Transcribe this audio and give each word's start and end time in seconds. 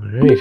All 0.00 0.08
right. 0.08 0.38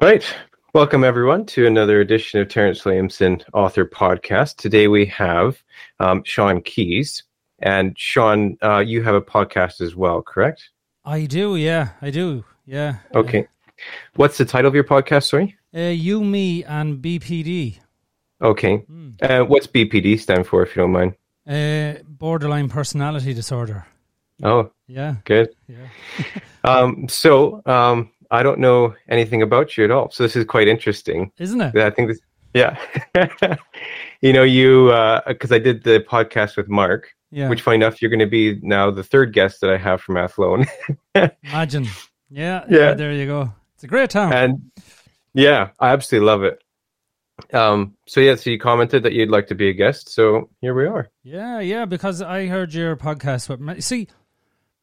All 0.00 0.08
right. 0.08 0.34
Welcome, 0.74 1.04
everyone, 1.04 1.46
to 1.46 1.66
another 1.66 2.00
edition 2.00 2.40
of 2.40 2.48
Terrance 2.48 2.84
Williamson 2.84 3.40
Author 3.52 3.84
Podcast. 3.84 4.56
Today 4.56 4.88
we 4.88 5.06
have 5.06 5.62
um, 6.00 6.24
Sean 6.24 6.60
Keys. 6.60 7.22
And 7.60 7.96
Sean, 7.96 8.56
uh, 8.62 8.78
you 8.78 9.04
have 9.04 9.14
a 9.14 9.20
podcast 9.20 9.80
as 9.80 9.94
well, 9.94 10.22
correct? 10.22 10.70
I 11.04 11.26
do, 11.26 11.54
yeah. 11.54 11.90
I 12.02 12.10
do, 12.10 12.44
yeah. 12.66 12.96
Okay. 13.14 13.46
What's 14.16 14.38
the 14.38 14.44
title 14.44 14.68
of 14.68 14.74
your 14.74 14.84
podcast, 14.84 15.28
sorry? 15.28 15.56
Uh, 15.72 15.80
you, 15.80 16.24
me, 16.24 16.64
and 16.64 17.00
BPD. 17.00 17.78
Okay. 18.42 18.84
Uh, 19.22 19.42
what's 19.42 19.68
BPD 19.68 20.18
stand 20.18 20.48
for, 20.48 20.64
if 20.64 20.74
you 20.74 20.82
don't 20.82 20.92
mind? 20.92 21.14
Uh, 21.46 22.02
borderline 22.08 22.68
personality 22.68 23.34
disorder. 23.34 23.86
Oh, 24.42 24.70
Yeah, 24.88 25.16
good. 25.24 25.50
yeah. 25.68 25.86
Um, 26.64 27.08
so 27.08 27.62
um, 27.64 28.10
I 28.30 28.42
don't 28.42 28.58
know 28.58 28.94
anything 29.08 29.40
about 29.40 29.78
you 29.78 29.84
at 29.84 29.90
all. 29.90 30.10
So 30.10 30.22
this 30.22 30.36
is 30.36 30.44
quite 30.44 30.68
interesting. 30.68 31.32
Isn't 31.38 31.60
it? 31.62 31.72
Yeah, 31.74 31.86
I 31.86 31.90
think 31.90 32.08
this, 32.08 32.20
yeah. 32.52 32.76
you 34.20 34.32
know, 34.34 34.42
you, 34.42 34.92
because 35.26 35.52
I 35.52 35.58
did 35.58 35.84
the 35.84 36.04
podcast 36.06 36.58
with 36.58 36.68
Mark, 36.68 37.08
Yeah. 37.30 37.48
which 37.48 37.62
funny 37.62 37.76
enough, 37.76 38.02
you're 38.02 38.10
going 38.10 38.18
to 38.20 38.26
be 38.26 38.58
now 38.62 38.90
the 38.90 39.02
third 39.02 39.32
guest 39.32 39.62
that 39.62 39.70
I 39.70 39.78
have 39.78 40.02
from 40.02 40.18
Athlone. 40.18 40.66
Imagine. 41.44 41.86
Yeah, 42.28 42.64
Yeah. 42.68 42.78
yeah. 42.78 42.94
There 42.94 43.12
you 43.12 43.26
go. 43.26 43.52
It's 43.74 43.84
a 43.84 43.88
great 43.88 44.10
town. 44.10 44.32
and 44.34 44.70
yeah, 45.32 45.70
I 45.78 45.88
absolutely 45.90 46.26
love 46.26 46.42
it. 46.44 46.62
Um, 47.54 47.96
so 48.06 48.20
yeah, 48.20 48.34
so 48.34 48.50
you 48.50 48.58
commented 48.58 49.02
that 49.04 49.14
you'd 49.14 49.30
like 49.30 49.46
to 49.46 49.54
be 49.54 49.70
a 49.70 49.72
guest. 49.72 50.10
So 50.10 50.50
here 50.60 50.74
we 50.74 50.84
are. 50.84 51.08
yeah, 51.22 51.60
yeah. 51.60 51.86
Because 51.86 52.20
I 52.20 52.46
heard 52.48 52.74
your 52.74 52.96
podcast. 52.96 53.48
With 53.48 53.60
Ma- 53.60 53.76
see, 53.78 54.08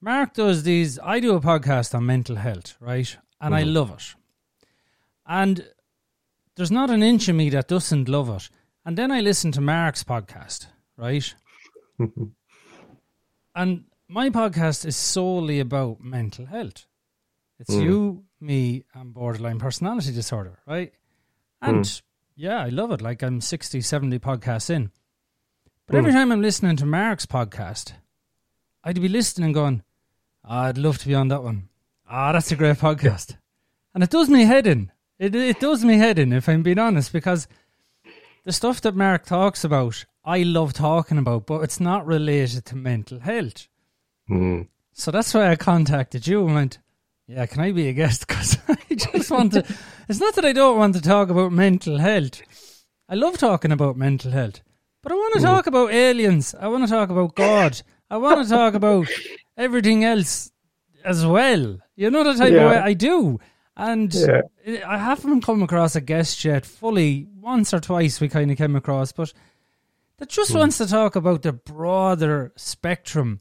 Mark 0.01 0.33
does 0.33 0.63
these. 0.63 0.99
I 0.99 1.19
do 1.19 1.35
a 1.35 1.41
podcast 1.41 1.95
on 1.95 2.05
mental 2.05 2.35
health, 2.35 2.75
right? 2.79 3.17
And 3.41 3.55
I 3.55 3.63
mm-hmm. 3.63 3.73
love 3.73 3.91
it. 3.91 4.15
And 5.25 5.67
there's 6.55 6.71
not 6.71 6.89
an 6.89 7.03
inch 7.03 7.27
of 7.27 7.35
me 7.35 7.49
that 7.51 7.67
doesn't 7.67 8.09
love 8.09 8.29
it. 8.29 8.49
And 8.85 8.97
then 8.97 9.11
I 9.11 9.21
listen 9.21 9.51
to 9.53 9.61
Mark's 9.61 10.03
podcast, 10.03 10.67
right? 10.95 11.33
Mm-hmm. 11.99 12.25
and 13.55 13.85
my 14.07 14.29
podcast 14.29 14.85
is 14.85 14.95
solely 14.95 15.59
about 15.59 15.99
mental 15.99 16.45
health. 16.45 16.85
It's 17.59 17.73
mm. 17.73 17.83
you, 17.83 18.23
me, 18.39 18.83
and 18.93 19.13
borderline 19.13 19.59
personality 19.59 20.13
disorder, 20.13 20.59
right? 20.67 20.93
And 21.61 21.83
mm. 21.83 22.01
yeah, 22.35 22.61
I 22.61 22.69
love 22.69 22.91
it. 22.91 23.01
Like 23.01 23.23
I'm 23.23 23.41
60, 23.41 23.81
70 23.81 24.19
podcasts 24.19 24.69
in. 24.69 24.91
But 25.87 25.95
every 25.95 26.11
mm. 26.11 26.15
time 26.15 26.31
I'm 26.31 26.41
listening 26.41 26.75
to 26.77 26.85
Mark's 26.85 27.25
podcast, 27.25 27.93
I'd 28.83 29.01
be 29.01 29.09
listening 29.09 29.45
and 29.45 29.53
going, 29.53 29.81
"Ah, 29.81 29.86
I'd 30.49 30.77
love 30.77 30.97
to 30.99 31.07
be 31.07 31.15
on 31.15 31.27
that 31.27 31.43
one. 31.43 31.67
Ah, 32.09 32.31
that's 32.31 32.51
a 32.51 32.55
great 32.55 32.77
podcast. 32.77 33.35
And 33.93 34.01
it 34.01 34.09
does 34.09 34.29
me 34.29 34.45
head 34.45 34.65
in. 34.65 34.91
It, 35.19 35.35
it 35.35 35.59
does 35.59 35.83
me 35.83 35.97
head 35.97 36.19
in, 36.19 36.31
if 36.31 36.47
I'm 36.47 36.63
being 36.63 36.79
honest, 36.79 37.11
because 37.11 37.47
the 38.45 38.53
stuff 38.53 38.79
that 38.81 38.95
Mark 38.95 39.25
talks 39.25 39.63
about, 39.65 40.05
I 40.23 40.43
love 40.43 40.71
talking 40.71 41.17
about, 41.17 41.47
but 41.47 41.63
it's 41.63 41.81
not 41.81 42.05
related 42.05 42.63
to 42.65 42.75
mental 42.77 43.19
health. 43.19 43.67
Hmm. 44.27 44.63
So 44.93 45.11
that's 45.11 45.33
why 45.33 45.51
I 45.51 45.55
contacted 45.57 46.27
you 46.27 46.45
and 46.45 46.55
went, 46.55 46.79
yeah, 47.27 47.45
can 47.45 47.61
I 47.61 47.71
be 47.73 47.89
a 47.89 47.93
guest? 47.93 48.25
Because 48.27 48.57
I 48.69 48.95
just 48.95 49.31
want 49.31 49.53
to. 49.53 49.65
It's 50.07 50.19
not 50.19 50.35
that 50.35 50.45
I 50.45 50.53
don't 50.53 50.77
want 50.77 50.95
to 50.95 51.01
talk 51.01 51.29
about 51.29 51.51
mental 51.51 51.97
health. 51.97 52.41
I 53.09 53.15
love 53.15 53.37
talking 53.37 53.71
about 53.73 53.97
mental 53.97 54.31
health, 54.31 54.61
but 55.03 55.11
I 55.11 55.15
want 55.15 55.35
to 55.35 55.41
talk 55.41 55.67
about 55.67 55.91
aliens. 55.91 56.55
I 56.57 56.69
want 56.69 56.85
to 56.85 56.89
talk 56.89 57.09
about 57.09 57.35
God. 57.35 57.81
I 58.09 58.17
want 58.17 58.43
to 58.43 58.49
talk 58.49 58.73
about 58.75 59.07
everything 59.57 60.03
else 60.03 60.51
as 61.03 61.25
well. 61.25 61.79
You 61.95 62.11
know 62.11 62.23
the 62.23 62.33
type 62.35 62.51
Yeah. 62.53 62.61
of 62.63 62.71
way 62.71 62.77
I 62.77 62.93
do. 62.93 63.39
And 63.75 64.13
Yeah. 64.13 64.41
I 64.87 64.97
haven't 64.97 65.41
come 65.41 65.61
across 65.63 65.95
a 65.95 66.01
guest 66.01 66.43
yet 66.45 66.65
fully. 66.65 67.27
Once 67.39 67.73
or 67.73 67.79
twice 67.79 68.19
we 68.19 68.27
kind 68.27 68.51
of 68.51 68.57
came 68.57 68.75
across, 68.75 69.11
but 69.11 69.31
that 70.17 70.29
just 70.29 70.53
wants 70.53 70.77
to 70.79 70.85
talk 70.87 71.15
about 71.15 71.43
the 71.43 71.53
broader 71.53 72.51
spectrum. 72.57 73.39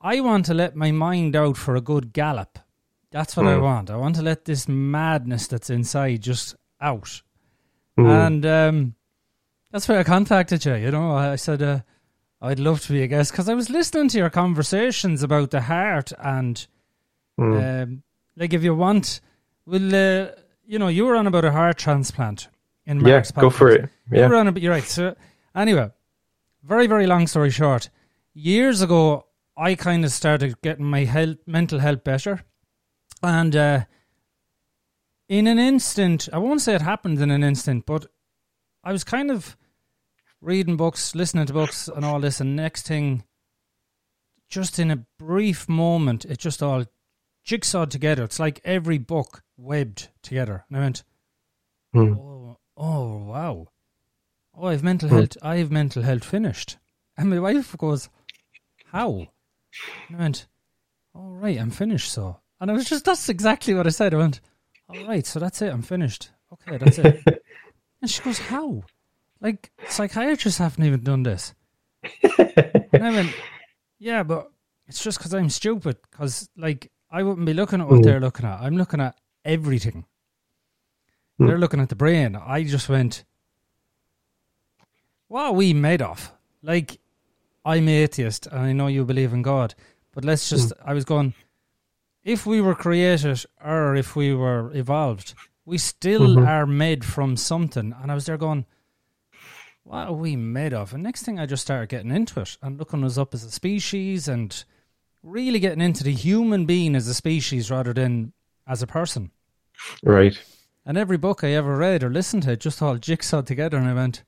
I 0.00 0.20
want 0.20 0.46
to 0.46 0.54
let 0.54 0.76
my 0.76 0.92
mind 0.92 1.34
out 1.34 1.56
for 1.56 1.74
a 1.74 1.80
good 1.80 2.12
gallop. 2.12 2.58
That's 3.10 3.36
what 3.36 3.46
I 3.46 3.56
want. 3.56 3.90
I 3.90 3.96
want 3.96 4.14
to 4.16 4.22
let 4.22 4.44
this 4.44 4.68
madness 4.68 5.46
that's 5.48 5.70
inside 5.70 6.20
just 6.22 6.54
out. 6.80 7.22
And 7.96 8.46
um, 8.46 8.94
that's 9.72 9.88
why 9.88 9.98
I 9.98 10.04
contacted 10.04 10.64
you. 10.64 10.74
You 10.74 10.90
know, 10.92 11.12
I 11.16 11.34
said 11.36 11.62
uh, 11.62 11.80
I'd 12.40 12.60
love 12.60 12.80
to 12.82 12.92
be 12.92 13.02
a 13.02 13.06
guest 13.08 13.32
because 13.32 13.48
I 13.48 13.54
was 13.54 13.68
listening 13.68 14.08
to 14.10 14.18
your 14.18 14.30
conversations 14.30 15.22
about 15.22 15.50
the 15.50 15.62
heart 15.62 16.12
and 16.18 16.66
um, 17.38 18.02
like 18.36 18.52
if 18.52 18.62
you 18.64 18.74
want, 18.74 19.20
we'll, 19.66 19.94
uh, 19.94 20.30
you 20.66 20.78
know 20.78 20.88
you 20.88 21.04
were 21.04 21.16
on 21.16 21.26
about 21.26 21.44
a 21.44 21.52
heart 21.52 21.78
transplant 21.78 22.48
in 22.86 23.00
Yeah, 23.00 23.12
Mark's 23.14 23.30
go 23.32 23.50
for 23.50 23.70
podcast. 23.70 23.84
it. 23.84 23.90
You 24.22 24.28
were 24.28 24.36
on 24.36 24.48
about, 24.48 24.62
you're 24.62 24.72
right. 24.72 24.84
So 24.84 25.14
anyway, 25.54 25.90
very 26.62 26.86
very 26.86 27.06
long 27.06 27.26
story 27.26 27.50
short, 27.50 27.90
years 28.34 28.82
ago 28.82 29.26
I 29.56 29.74
kind 29.74 30.04
of 30.04 30.12
started 30.12 30.60
getting 30.62 30.84
my 30.84 31.04
health, 31.04 31.38
mental 31.46 31.80
health 31.80 32.04
better, 32.04 32.44
and 33.22 33.54
uh, 33.56 33.84
in 35.28 35.46
an 35.48 35.58
instant, 35.58 36.28
I 36.32 36.38
won't 36.38 36.60
say 36.60 36.74
it 36.74 36.82
happened 36.82 37.20
in 37.20 37.30
an 37.30 37.42
instant, 37.44 37.84
but 37.84 38.06
I 38.84 38.92
was 38.92 39.04
kind 39.04 39.30
of 39.30 39.56
reading 40.40 40.76
books, 40.76 41.14
listening 41.14 41.46
to 41.46 41.52
books, 41.52 41.88
and 41.88 42.04
all 42.04 42.20
this, 42.20 42.40
and 42.40 42.54
next 42.56 42.86
thing, 42.86 43.24
just 44.48 44.78
in 44.78 44.90
a 44.90 45.04
brief 45.18 45.68
moment, 45.68 46.24
it 46.24 46.38
just 46.38 46.62
all 46.62 46.84
jigsawed 47.44 47.90
together. 47.90 48.24
It's 48.24 48.38
like 48.38 48.60
every 48.64 48.98
book 48.98 49.42
webbed 49.56 50.08
together. 50.22 50.64
And 50.68 50.76
I 50.76 50.80
went, 50.80 51.04
Hmm. 51.92 52.12
oh, 52.14 52.56
oh, 52.76 53.16
wow. 53.24 53.66
Oh, 54.54 54.66
I've 54.66 54.82
mental 54.84 55.08
health. 55.08 55.36
I 55.42 55.56
have 55.56 55.70
mental 55.70 56.02
health 56.02 56.24
finished. 56.24 56.76
And 57.16 57.30
my 57.30 57.38
wife 57.38 57.76
goes, 57.78 58.08
how? 58.92 59.28
And 60.08 60.16
I 60.16 60.20
went, 60.20 60.46
all 61.14 61.32
right, 61.32 61.58
I'm 61.58 61.70
finished. 61.70 62.12
So, 62.12 62.40
and 62.60 62.70
I 62.70 62.74
was 62.74 62.88
just, 62.88 63.04
that's 63.04 63.28
exactly 63.28 63.74
what 63.74 63.86
I 63.86 63.90
said. 63.90 64.14
I 64.14 64.18
went, 64.18 64.40
all 64.88 65.04
right, 65.06 65.26
so 65.26 65.38
that's 65.38 65.62
it. 65.62 65.72
I'm 65.72 65.82
finished. 65.82 66.30
Okay, 66.52 66.76
that's 66.78 66.98
it. 66.98 67.22
and 68.02 68.10
she 68.10 68.22
goes, 68.22 68.38
how? 68.38 68.82
Like, 69.40 69.70
psychiatrists 69.88 70.58
haven't 70.58 70.84
even 70.84 71.02
done 71.02 71.22
this. 71.22 71.54
and 72.22 73.04
I 73.04 73.10
went, 73.10 73.34
yeah, 73.98 74.22
but 74.22 74.50
it's 74.86 75.02
just 75.02 75.18
because 75.18 75.34
I'm 75.34 75.50
stupid. 75.50 75.96
Because, 76.10 76.48
like, 76.56 76.90
I 77.10 77.22
wouldn't 77.22 77.46
be 77.46 77.54
looking 77.54 77.80
at 77.80 77.88
what 77.88 78.00
mm. 78.00 78.04
they're 78.04 78.20
looking 78.20 78.46
at. 78.46 78.60
I'm 78.60 78.76
looking 78.76 79.00
at 79.00 79.16
everything. 79.44 80.04
Mm. 81.40 81.46
They're 81.46 81.58
looking 81.58 81.80
at 81.80 81.88
the 81.88 81.96
brain. 81.96 82.36
I 82.36 82.64
just 82.64 82.88
went, 82.88 83.24
what 85.28 85.46
are 85.46 85.52
we 85.52 85.72
made 85.72 86.02
of? 86.02 86.32
Like, 86.62 86.98
I'm 87.64 87.88
atheist 87.88 88.46
and 88.46 88.60
I 88.60 88.72
know 88.72 88.86
you 88.86 89.04
believe 89.04 89.32
in 89.32 89.42
God, 89.42 89.74
but 90.12 90.24
let's 90.24 90.46
mm. 90.46 90.50
just, 90.50 90.72
I 90.84 90.94
was 90.94 91.04
going, 91.04 91.34
if 92.24 92.44
we 92.46 92.60
were 92.60 92.74
created 92.74 93.44
or 93.64 93.94
if 93.94 94.16
we 94.16 94.34
were 94.34 94.74
evolved, 94.74 95.34
we 95.64 95.78
still 95.78 96.28
mm-hmm. 96.28 96.46
are 96.46 96.66
made 96.66 97.04
from 97.04 97.36
something. 97.36 97.94
And 98.02 98.10
I 98.10 98.14
was 98.14 98.26
there 98.26 98.36
going, 98.36 98.64
what 99.88 100.08
are 100.08 100.12
we 100.12 100.36
made 100.36 100.74
of? 100.74 100.92
And 100.92 101.02
next 101.02 101.22
thing 101.22 101.40
I 101.40 101.46
just 101.46 101.62
started 101.62 101.88
getting 101.88 102.10
into 102.10 102.40
it 102.40 102.58
and 102.60 102.78
looking 102.78 103.02
us 103.04 103.16
up 103.16 103.32
as 103.32 103.42
a 103.42 103.50
species 103.50 104.28
and 104.28 104.62
really 105.22 105.60
getting 105.60 105.80
into 105.80 106.04
the 106.04 106.12
human 106.12 106.66
being 106.66 106.94
as 106.94 107.08
a 107.08 107.14
species 107.14 107.70
rather 107.70 107.94
than 107.94 108.34
as 108.66 108.82
a 108.82 108.86
person. 108.86 109.30
Right. 110.02 110.38
And 110.84 110.98
every 110.98 111.16
book 111.16 111.42
I 111.42 111.52
ever 111.52 111.74
read 111.74 112.04
or 112.04 112.10
listened 112.10 112.42
to, 112.42 112.54
just 112.54 112.82
all 112.82 112.98
jigsawed 112.98 113.46
together, 113.46 113.78
and 113.78 113.88
I 113.88 113.94
went, 113.94 114.24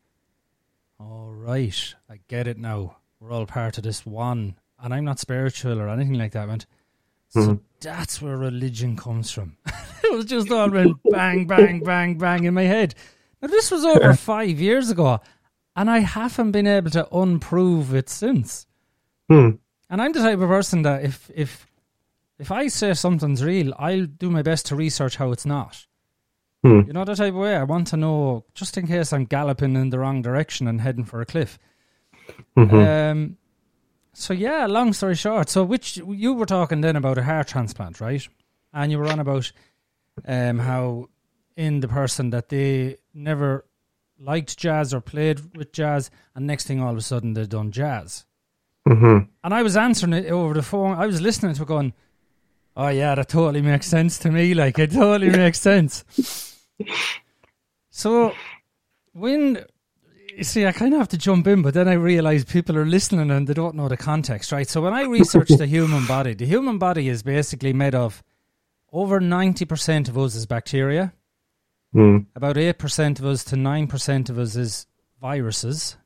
"All 0.98 1.30
right, 1.30 1.94
I 2.08 2.20
get 2.28 2.46
it 2.46 2.56
now. 2.56 2.96
We're 3.18 3.32
all 3.32 3.46
part 3.46 3.76
of 3.76 3.84
this 3.84 4.06
one." 4.06 4.56
And 4.82 4.94
I'm 4.94 5.04
not 5.04 5.18
spiritual 5.18 5.78
or 5.78 5.90
anything 5.90 6.14
like 6.14 6.32
that. 6.32 6.44
I 6.44 6.46
went, 6.46 6.66
so 7.28 7.40
mm-hmm. 7.40 7.54
that's 7.80 8.22
where 8.22 8.36
religion 8.36 8.96
comes 8.96 9.30
from. 9.30 9.58
it 10.04 10.12
was 10.12 10.24
just 10.24 10.50
all 10.50 10.70
went 10.70 10.96
bang, 11.10 11.46
bang, 11.46 11.80
bang, 11.80 12.16
bang 12.16 12.44
in 12.44 12.54
my 12.54 12.62
head. 12.62 12.94
Now 13.42 13.48
this 13.48 13.70
was 13.70 13.84
over 13.84 14.14
five 14.14 14.58
years 14.58 14.90
ago, 14.90 15.20
and 15.76 15.90
I 15.90 16.00
haven't 16.00 16.52
been 16.52 16.66
able 16.66 16.90
to 16.90 17.08
unprove 17.14 17.94
it 17.94 18.08
since. 18.08 18.66
Hmm. 19.28 19.50
And 19.88 20.00
I'm 20.00 20.12
the 20.12 20.20
type 20.20 20.38
of 20.40 20.48
person 20.48 20.82
that 20.82 21.04
if 21.04 21.30
if 21.34 21.66
if 22.38 22.50
I 22.50 22.68
say 22.68 22.94
something's 22.94 23.44
real, 23.44 23.74
I'll 23.78 24.06
do 24.06 24.30
my 24.30 24.42
best 24.42 24.66
to 24.66 24.76
research 24.76 25.16
how 25.16 25.32
it's 25.32 25.46
not. 25.46 25.86
Hmm. 26.62 26.82
You 26.86 26.92
know 26.92 27.04
the 27.04 27.14
type 27.14 27.32
of 27.32 27.40
way 27.40 27.56
I 27.56 27.64
want 27.64 27.88
to 27.88 27.96
know, 27.96 28.44
just 28.54 28.76
in 28.76 28.86
case 28.86 29.12
I'm 29.12 29.24
galloping 29.24 29.76
in 29.76 29.90
the 29.90 29.98
wrong 29.98 30.22
direction 30.22 30.66
and 30.66 30.80
heading 30.80 31.04
for 31.04 31.20
a 31.20 31.26
cliff. 31.26 31.58
Mhm. 32.56 33.10
Um, 33.12 33.36
so 34.12 34.34
yeah, 34.34 34.66
long 34.66 34.92
story 34.92 35.14
short, 35.14 35.48
so 35.48 35.64
which 35.64 35.96
you 35.96 36.34
were 36.34 36.46
talking 36.46 36.80
then 36.80 36.96
about 36.96 37.18
a 37.18 37.22
heart 37.22 37.48
transplant, 37.48 38.00
right? 38.00 38.26
And 38.72 38.92
you 38.92 38.98
were 38.98 39.08
on 39.08 39.20
about 39.20 39.50
um, 40.26 40.58
how 40.58 41.08
in 41.56 41.80
the 41.80 41.88
person 41.88 42.30
that 42.30 42.48
they 42.48 42.96
never 43.14 43.64
liked 44.20 44.56
jazz 44.58 44.92
or 44.94 45.00
played 45.00 45.56
with 45.56 45.72
jazz, 45.72 46.10
and 46.34 46.46
next 46.46 46.66
thing 46.66 46.80
all 46.80 46.92
of 46.92 46.98
a 46.98 47.02
sudden 47.02 47.32
they've 47.32 47.48
done 47.48 47.72
jazz. 47.72 48.26
Mhm. 48.86 49.28
And 49.42 49.54
I 49.54 49.62
was 49.62 49.76
answering 49.76 50.12
it 50.12 50.26
over 50.30 50.54
the 50.54 50.62
phone. 50.62 50.96
I 50.98 51.06
was 51.06 51.20
listening 51.20 51.54
to 51.54 51.62
it 51.62 51.66
going, 51.68 51.92
Oh 52.76 52.88
yeah, 52.88 53.14
that 53.16 53.28
totally 53.28 53.62
makes 53.62 53.86
sense 53.86 54.18
to 54.20 54.30
me. 54.30 54.54
Like 54.54 54.78
it 54.78 54.92
totally 54.92 55.30
makes 55.30 55.60
sense. 55.60 56.04
So 57.90 58.32
when 59.12 59.64
you 60.36 60.44
see, 60.44 60.64
I 60.66 60.72
kind 60.72 60.94
of 60.94 61.00
have 61.00 61.08
to 61.08 61.18
jump 61.18 61.46
in, 61.46 61.62
but 61.62 61.74
then 61.74 61.88
I 61.88 61.94
realize 61.94 62.44
people 62.44 62.78
are 62.78 62.86
listening 62.86 63.30
and 63.30 63.46
they 63.46 63.54
don't 63.54 63.74
know 63.74 63.88
the 63.88 63.96
context, 63.96 64.52
right? 64.52 64.68
So 64.68 64.80
when 64.80 64.94
I 64.94 65.02
researched 65.02 65.58
the 65.58 65.66
human 65.66 66.06
body, 66.06 66.34
the 66.34 66.46
human 66.46 66.78
body 66.78 67.08
is 67.08 67.22
basically 67.22 67.72
made 67.72 67.94
of 67.94 68.22
over 68.92 69.20
ninety 69.20 69.64
percent 69.64 70.08
of 70.08 70.16
us 70.16 70.34
is 70.34 70.46
bacteria. 70.46 71.12
Mm. 71.94 72.26
About 72.36 72.56
eight 72.56 72.78
percent 72.78 73.18
of 73.18 73.26
us 73.26 73.42
to 73.44 73.56
nine 73.56 73.86
percent 73.88 74.30
of 74.30 74.38
us 74.38 74.54
is 74.56 74.86
viruses, 75.20 75.96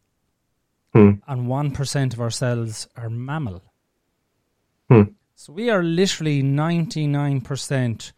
Hmm. 0.94 1.10
and 1.26 1.48
one 1.48 1.72
percent 1.72 2.14
of 2.14 2.20
our 2.20 2.30
cells 2.30 2.88
are 2.96 3.10
mammal. 3.10 3.62
Hmm. 4.88 5.02
So 5.34 5.52
we 5.52 5.68
are 5.70 5.82
literally 5.82 6.42
ninety 6.42 7.06
nine 7.06 7.40
percent 7.42 8.12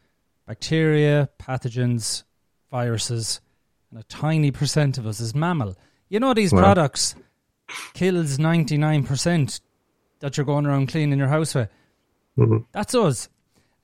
bacteria, 0.47 1.29
pathogens, 1.41 2.23
viruses, 2.71 3.41
and 3.91 3.99
a 3.99 4.05
tiny 4.05 4.51
percent 4.53 4.97
of 4.99 5.07
us 5.07 5.19
is 5.21 5.35
mammal. 5.35 5.75
You 6.09 6.21
know 6.21 6.35
these 6.35 6.53
Wow. 6.53 6.61
products 6.61 7.17
kills 7.95 8.39
ninety 8.39 8.77
nine 8.77 9.03
percent 9.05 9.61
that 10.21 10.37
you're 10.37 10.47
going 10.47 10.67
around 10.67 10.87
cleaning 10.89 11.19
your 11.19 11.29
house 11.29 11.55
with. 11.55 11.69
Mhm. 12.39 12.65
That's 12.73 12.95
us. 12.95 13.29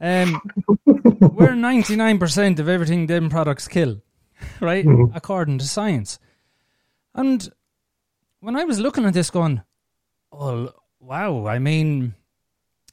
Um, 0.02 0.42
we're 0.84 1.54
ninety 1.54 1.94
nine 1.96 2.18
percent 2.18 2.58
of 2.58 2.68
everything 2.68 3.06
them 3.06 3.30
products 3.30 3.68
kill, 3.68 4.02
right? 4.60 4.84
Mhm. 4.84 5.12
According 5.14 5.58
to 5.58 5.64
science. 5.68 6.18
And 7.14 7.48
when 8.40 8.56
I 8.56 8.64
was 8.64 8.80
looking 8.80 9.04
at 9.04 9.14
this, 9.14 9.30
going, 9.30 9.62
"Oh 10.32 10.70
wow!" 10.98 11.46
I 11.46 11.60
mean, 11.60 12.14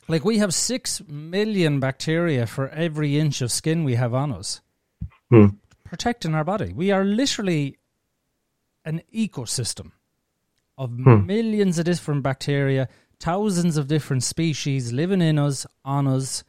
like 0.08 0.24
we 0.24 0.38
have 0.38 0.54
six 0.54 1.02
million 1.08 1.80
bacteria 1.80 2.46
for 2.46 2.70
every 2.70 3.18
inch 3.18 3.42
of 3.42 3.52
skin 3.52 3.84
we 3.84 3.96
have 3.96 4.14
on 4.14 4.32
us, 4.32 4.62
Hmm. 5.32 5.48
protecting 5.84 6.36
our 6.36 6.44
body. 6.44 6.74
We 6.74 6.92
are 6.92 7.04
literally 7.04 7.80
an 8.86 9.02
ecosystem 9.12 9.94
of 10.78 10.92
Hmm. 10.92 11.26
millions 11.26 11.80
of 11.80 11.86
different 11.86 12.22
bacteria, 12.22 12.88
thousands 13.20 13.78
of 13.78 13.88
different 13.88 14.24
species 14.24 14.94
living 14.94 15.22
in 15.24 15.40
us, 15.40 15.66
on 15.84 16.06
us. 16.08 16.44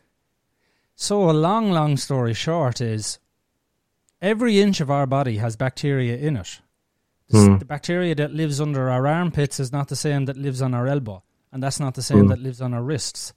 So, 1.02 1.31
a 1.31 1.32
long, 1.32 1.70
long 1.70 1.97
story 1.97 2.35
short 2.35 2.82
is 2.82 3.19
every 4.20 4.61
inch 4.61 4.82
of 4.82 4.91
our 4.91 5.06
body 5.06 5.38
has 5.38 5.56
bacteria 5.56 6.19
in 6.19 6.37
it. 6.37 6.61
The 7.31 7.38
Hmm. 7.38 7.56
The 7.56 7.64
bacteria 7.64 8.14
that 8.17 8.35
lives 8.35 8.61
under 8.61 8.91
our 8.91 9.06
armpits 9.06 9.58
is 9.58 9.73
not 9.73 9.88
the 9.88 9.97
same 9.97 10.26
that 10.26 10.37
lives 10.37 10.61
on 10.61 10.75
our 10.75 10.87
elbow, 10.87 11.23
and 11.50 11.62
that's 11.62 11.81
not 11.81 11.94
the 11.94 12.02
same 12.02 12.25
Hmm. 12.25 12.29
that 12.29 12.43
lives 12.43 12.61
on 12.61 12.75
our 12.75 12.82
wrists. 12.82 13.32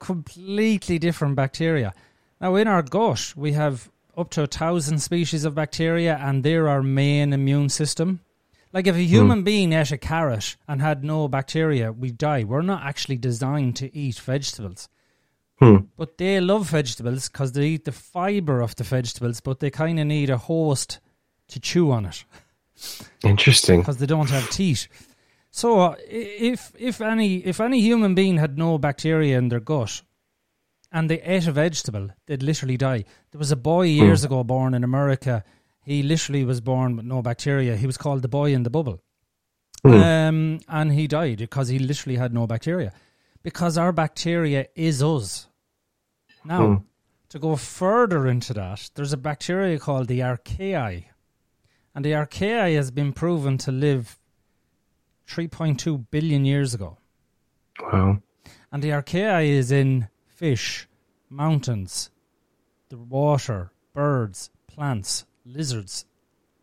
Completely 0.00 0.98
different 0.98 1.36
bacteria. 1.36 1.94
Now, 2.40 2.56
in 2.56 2.66
our 2.66 2.82
gut, 2.82 3.34
we 3.36 3.52
have 3.52 3.88
up 4.16 4.30
to 4.30 4.42
a 4.42 4.48
thousand 4.48 4.98
species 4.98 5.44
of 5.44 5.54
bacteria, 5.54 6.16
and 6.16 6.42
they're 6.42 6.68
our 6.68 6.82
main 6.82 7.32
immune 7.32 7.68
system. 7.68 8.22
Like 8.72 8.88
if 8.88 8.96
a 8.96 9.04
human 9.04 9.44
being 9.44 9.72
ate 9.72 9.92
a 9.92 9.98
carrot 9.98 10.56
and 10.66 10.80
had 10.82 11.04
no 11.04 11.28
bacteria, 11.28 11.92
we'd 11.92 12.18
die. 12.18 12.42
We're 12.42 12.62
not 12.62 12.82
actually 12.82 13.18
designed 13.18 13.76
to 13.76 13.96
eat 13.96 14.18
vegetables. 14.18 14.88
Hmm. 15.58 15.76
But 15.96 16.18
they 16.18 16.40
love 16.40 16.68
vegetables 16.68 17.28
because 17.28 17.52
they 17.52 17.66
eat 17.66 17.84
the 17.84 17.92
fiber 17.92 18.60
of 18.60 18.76
the 18.76 18.84
vegetables, 18.84 19.40
but 19.40 19.60
they 19.60 19.70
kind 19.70 19.98
of 19.98 20.06
need 20.06 20.28
a 20.28 20.36
host 20.36 21.00
to 21.48 21.60
chew 21.60 21.90
on 21.90 22.06
it 22.06 22.24
Interesting. 23.24 23.80
because 23.80 23.96
they 23.96 24.06
don't 24.06 24.30
have 24.30 24.50
teeth. 24.50 24.88
So 25.50 25.80
uh, 25.80 25.94
if 26.08 26.72
if 26.78 27.00
any 27.00 27.36
if 27.36 27.60
any 27.60 27.80
human 27.80 28.14
being 28.14 28.36
had 28.36 28.58
no 28.58 28.76
bacteria 28.76 29.38
in 29.38 29.48
their 29.48 29.60
gut 29.60 30.02
and 30.92 31.08
they 31.08 31.22
ate 31.22 31.46
a 31.46 31.52
vegetable, 31.52 32.10
they'd 32.26 32.42
literally 32.42 32.76
die. 32.76 33.04
There 33.30 33.38
was 33.38 33.50
a 33.50 33.56
boy 33.56 33.86
years 33.86 34.24
ago 34.24 34.44
born 34.44 34.74
in 34.74 34.84
America. 34.84 35.42
He 35.82 36.02
literally 36.02 36.44
was 36.44 36.60
born 36.60 36.96
with 36.96 37.06
no 37.06 37.22
bacteria. 37.22 37.76
He 37.76 37.86
was 37.86 37.96
called 37.96 38.20
the 38.20 38.28
boy 38.28 38.52
in 38.52 38.64
the 38.64 38.70
bubble. 38.70 39.00
Hmm. 39.82 39.94
Um, 39.94 40.60
and 40.68 40.92
he 40.92 41.06
died 41.06 41.38
because 41.38 41.68
he 41.68 41.78
literally 41.78 42.16
had 42.16 42.34
no 42.34 42.46
bacteria. 42.46 42.92
Because 43.46 43.78
our 43.78 43.92
bacteria 43.92 44.66
is 44.74 45.00
us. 45.00 45.46
Now, 46.44 46.66
Hmm. 46.66 46.74
to 47.28 47.38
go 47.38 47.54
further 47.54 48.26
into 48.26 48.52
that, 48.54 48.90
there's 48.96 49.12
a 49.12 49.16
bacteria 49.16 49.78
called 49.78 50.08
the 50.08 50.18
archaea. 50.18 51.04
And 51.94 52.04
the 52.04 52.10
archaea 52.10 52.74
has 52.74 52.90
been 52.90 53.12
proven 53.12 53.56
to 53.58 53.70
live 53.70 54.18
3.2 55.28 55.96
billion 56.10 56.44
years 56.44 56.74
ago. 56.74 56.98
Wow. 57.80 58.20
And 58.72 58.82
the 58.82 58.90
archaea 58.90 59.46
is 59.46 59.70
in 59.70 60.08
fish, 60.26 60.88
mountains, 61.30 62.10
the 62.88 62.98
water, 62.98 63.70
birds, 63.92 64.50
plants, 64.66 65.24
lizards, 65.44 66.04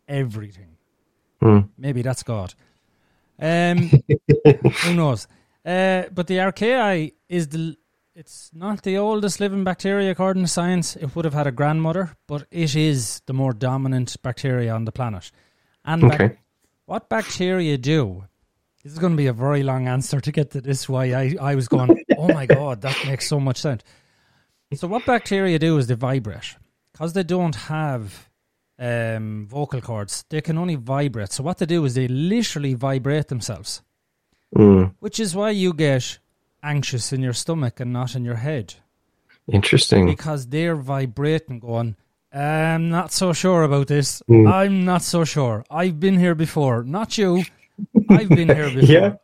everything. 0.06 0.76
Hmm. 1.40 1.60
Maybe 1.78 2.02
that's 2.02 2.22
God. 2.22 2.52
Um, 3.38 3.90
who 4.82 4.92
knows? 4.94 5.26
Uh, 5.64 6.04
but 6.12 6.26
the 6.26 6.36
archaea 6.38 7.12
is 7.28 7.48
the. 7.48 7.76
It's 8.16 8.50
not 8.54 8.82
the 8.84 8.96
oldest 8.96 9.40
living 9.40 9.64
bacteria 9.64 10.12
according 10.12 10.44
to 10.44 10.48
science. 10.48 10.94
It 10.94 11.16
would 11.16 11.24
have 11.24 11.34
had 11.34 11.48
a 11.48 11.52
grandmother, 11.52 12.16
but 12.28 12.46
it 12.52 12.76
is 12.76 13.20
the 13.26 13.32
more 13.32 13.52
dominant 13.52 14.14
bacteria 14.22 14.72
on 14.72 14.84
the 14.84 14.92
planet. 14.92 15.32
And 15.84 16.02
bac- 16.02 16.20
Okay. 16.20 16.38
what 16.86 17.08
bacteria 17.08 17.76
do? 17.76 18.24
This 18.84 18.92
is 18.92 19.00
going 19.00 19.14
to 19.14 19.16
be 19.16 19.26
a 19.26 19.32
very 19.32 19.64
long 19.64 19.88
answer 19.88 20.20
to 20.20 20.30
get 20.30 20.52
to 20.52 20.60
this. 20.60 20.88
Why 20.88 21.12
I, 21.12 21.34
I 21.40 21.54
was 21.56 21.66
going, 21.66 22.04
oh 22.16 22.28
my 22.28 22.46
god, 22.46 22.82
that 22.82 23.04
makes 23.04 23.26
so 23.26 23.40
much 23.40 23.56
sense. 23.56 23.82
So 24.74 24.86
what 24.86 25.04
bacteria 25.06 25.58
do 25.58 25.76
is 25.78 25.88
they 25.88 25.94
vibrate 25.94 26.54
because 26.92 27.14
they 27.14 27.24
don't 27.24 27.56
have 27.56 28.28
um, 28.78 29.46
vocal 29.48 29.80
cords. 29.80 30.24
They 30.28 30.40
can 30.40 30.56
only 30.58 30.76
vibrate. 30.76 31.32
So 31.32 31.42
what 31.42 31.58
they 31.58 31.66
do 31.66 31.84
is 31.84 31.94
they 31.94 32.06
literally 32.06 32.74
vibrate 32.74 33.26
themselves, 33.26 33.82
Hmm. 34.56 34.84
which 35.00 35.18
is 35.18 35.34
why 35.34 35.50
you 35.50 35.72
get 35.72 36.18
anxious 36.62 37.12
in 37.12 37.20
your 37.22 37.32
stomach 37.32 37.80
and 37.80 37.92
not 37.92 38.14
in 38.14 38.24
your 38.24 38.36
head 38.36 38.74
Interesting. 39.52 40.06
because 40.06 40.46
they're 40.46 40.76
vibrating, 40.76 41.58
going. 41.58 41.96
I'm 42.32 42.88
not 42.88 43.12
so 43.12 43.32
sure 43.32 43.62
about 43.62 43.86
this. 43.88 44.22
Mm. 44.28 44.50
I'm 44.52 44.84
not 44.84 45.02
so 45.02 45.24
sure. 45.24 45.64
I've 45.70 46.00
been 46.00 46.18
here 46.18 46.34
before. 46.34 46.82
Not 46.82 47.16
you. 47.18 47.44
I've 48.10 48.28
been 48.28 48.48
here 48.48 48.70
before. 48.74 49.20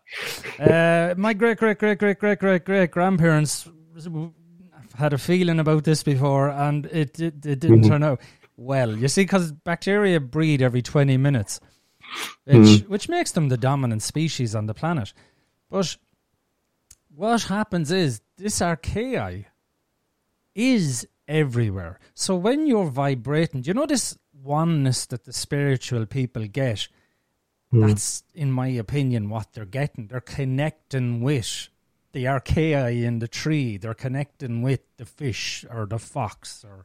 Uh, 0.58 1.14
my 1.16 1.32
great, 1.32 1.58
great, 1.58 1.78
great, 1.78 1.98
great, 1.98 2.18
great, 2.18 2.38
great, 2.38 2.64
great 2.64 2.90
grandparents 2.90 3.68
had 4.96 5.12
a 5.12 5.18
feeling 5.18 5.58
about 5.60 5.84
this 5.84 6.02
before, 6.02 6.50
and 6.50 6.86
it 6.86 7.18
it, 7.20 7.46
it 7.46 7.60
didn't 7.60 7.82
Mhm. 7.82 7.88
turn 7.88 8.02
out 8.02 8.20
well. 8.56 8.94
You 8.96 9.08
see, 9.08 9.22
because 9.22 9.52
bacteria 9.52 10.20
breed 10.20 10.60
every 10.62 10.82
twenty 10.82 11.16
minutes, 11.16 11.60
which 12.44 12.82
which 12.82 13.08
makes 13.08 13.32
them 13.32 13.48
the 13.48 13.56
dominant 13.56 14.02
species 14.02 14.54
on 14.54 14.66
the 14.66 14.74
planet. 14.74 15.12
But 15.68 15.96
what 17.14 17.42
happens 17.42 17.90
is 17.90 18.20
this 18.36 18.60
archaea 18.60 19.44
is 20.54 21.06
everywhere. 21.28 22.00
So 22.14 22.34
when 22.34 22.66
you're 22.66 22.90
vibrating, 22.90 23.62
do 23.62 23.68
you 23.68 23.74
know 23.74 23.86
this 23.86 24.18
oneness 24.42 25.06
that 25.06 25.24
the 25.24 25.32
spiritual 25.32 26.06
people 26.06 26.46
get? 26.46 26.88
Hmm. 27.70 27.86
That's, 27.86 28.24
in 28.34 28.50
my 28.50 28.68
opinion, 28.68 29.28
what 29.28 29.52
they're 29.52 29.64
getting. 29.64 30.08
They're 30.08 30.20
connecting 30.20 31.20
with 31.20 31.68
the 32.12 32.24
archaea 32.24 33.04
in 33.04 33.20
the 33.20 33.28
tree. 33.28 33.76
They're 33.76 33.94
connecting 33.94 34.62
with 34.62 34.80
the 34.96 35.06
fish 35.06 35.64
or 35.70 35.86
the 35.86 35.98
fox. 35.98 36.64
Or 36.64 36.84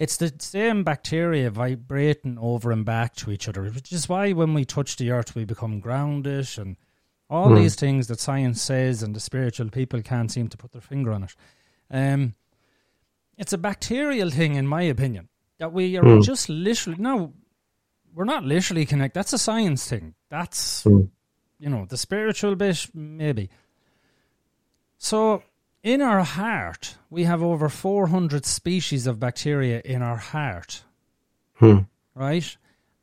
it's 0.00 0.16
the 0.16 0.32
same 0.38 0.82
bacteria 0.82 1.50
vibrating 1.50 2.38
over 2.40 2.72
and 2.72 2.84
back 2.84 3.14
to 3.16 3.30
each 3.30 3.46
other, 3.48 3.62
which 3.70 3.92
is 3.92 4.08
why 4.08 4.32
when 4.32 4.54
we 4.54 4.64
touch 4.64 4.96
the 4.96 5.10
earth, 5.10 5.34
we 5.36 5.44
become 5.44 5.78
grounded 5.78 6.48
and 6.58 6.76
all 7.28 7.50
Hmm. 7.50 7.56
these 7.56 7.76
things 7.76 8.08
that 8.08 8.18
science 8.18 8.60
says 8.62 9.02
and 9.02 9.14
the 9.14 9.20
spiritual 9.20 9.68
people 9.68 10.02
can't 10.02 10.32
seem 10.32 10.48
to 10.48 10.56
put 10.56 10.72
their 10.72 10.80
finger 10.80 11.12
on 11.12 11.22
it. 11.24 11.36
Um, 11.90 12.34
it's 13.36 13.52
a 13.52 13.58
bacterial 13.58 14.30
thing, 14.30 14.54
in 14.56 14.66
my 14.66 14.82
opinion, 14.82 15.28
that 15.58 15.72
we 15.72 15.96
are 15.98 16.16
Hmm. 16.16 16.20
just 16.22 16.48
literally 16.48 16.98
no, 16.98 17.34
we're 18.14 18.24
not 18.24 18.44
literally 18.44 18.86
connected. 18.86 19.18
That's 19.18 19.34
a 19.34 19.38
science 19.38 19.86
thing. 19.86 20.14
That's 20.30 20.82
Hmm. 20.84 21.02
you 21.58 21.68
know 21.68 21.84
the 21.84 21.98
spiritual 21.98 22.56
bit, 22.56 22.88
maybe. 22.94 23.50
So 24.98 25.42
in 25.82 26.02
our 26.02 26.22
heart, 26.24 26.96
we 27.08 27.24
have 27.24 27.42
over 27.42 27.68
four 27.68 28.08
hundred 28.08 28.44
species 28.46 29.06
of 29.06 29.18
bacteria 29.18 29.80
in 29.84 30.02
our 30.02 30.16
heart, 30.16 30.84
Hmm. 31.54 31.78
right? 32.14 32.56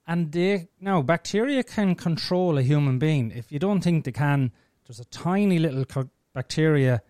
And 0.06 0.32
they 0.32 0.70
now 0.80 1.02
bacteria 1.02 1.64
can 1.64 1.96
control 1.96 2.58
a 2.58 2.62
human 2.62 2.98
being. 3.00 3.32
If 3.32 3.52
you 3.52 3.60
don't 3.60 3.82
think 3.84 4.06
they 4.06 4.12
can, 4.12 4.52
there's 4.86 5.00
a 5.00 5.06
tiny 5.06 5.60
little 5.60 5.86
co- 5.86 6.10
bacteria 6.34 7.02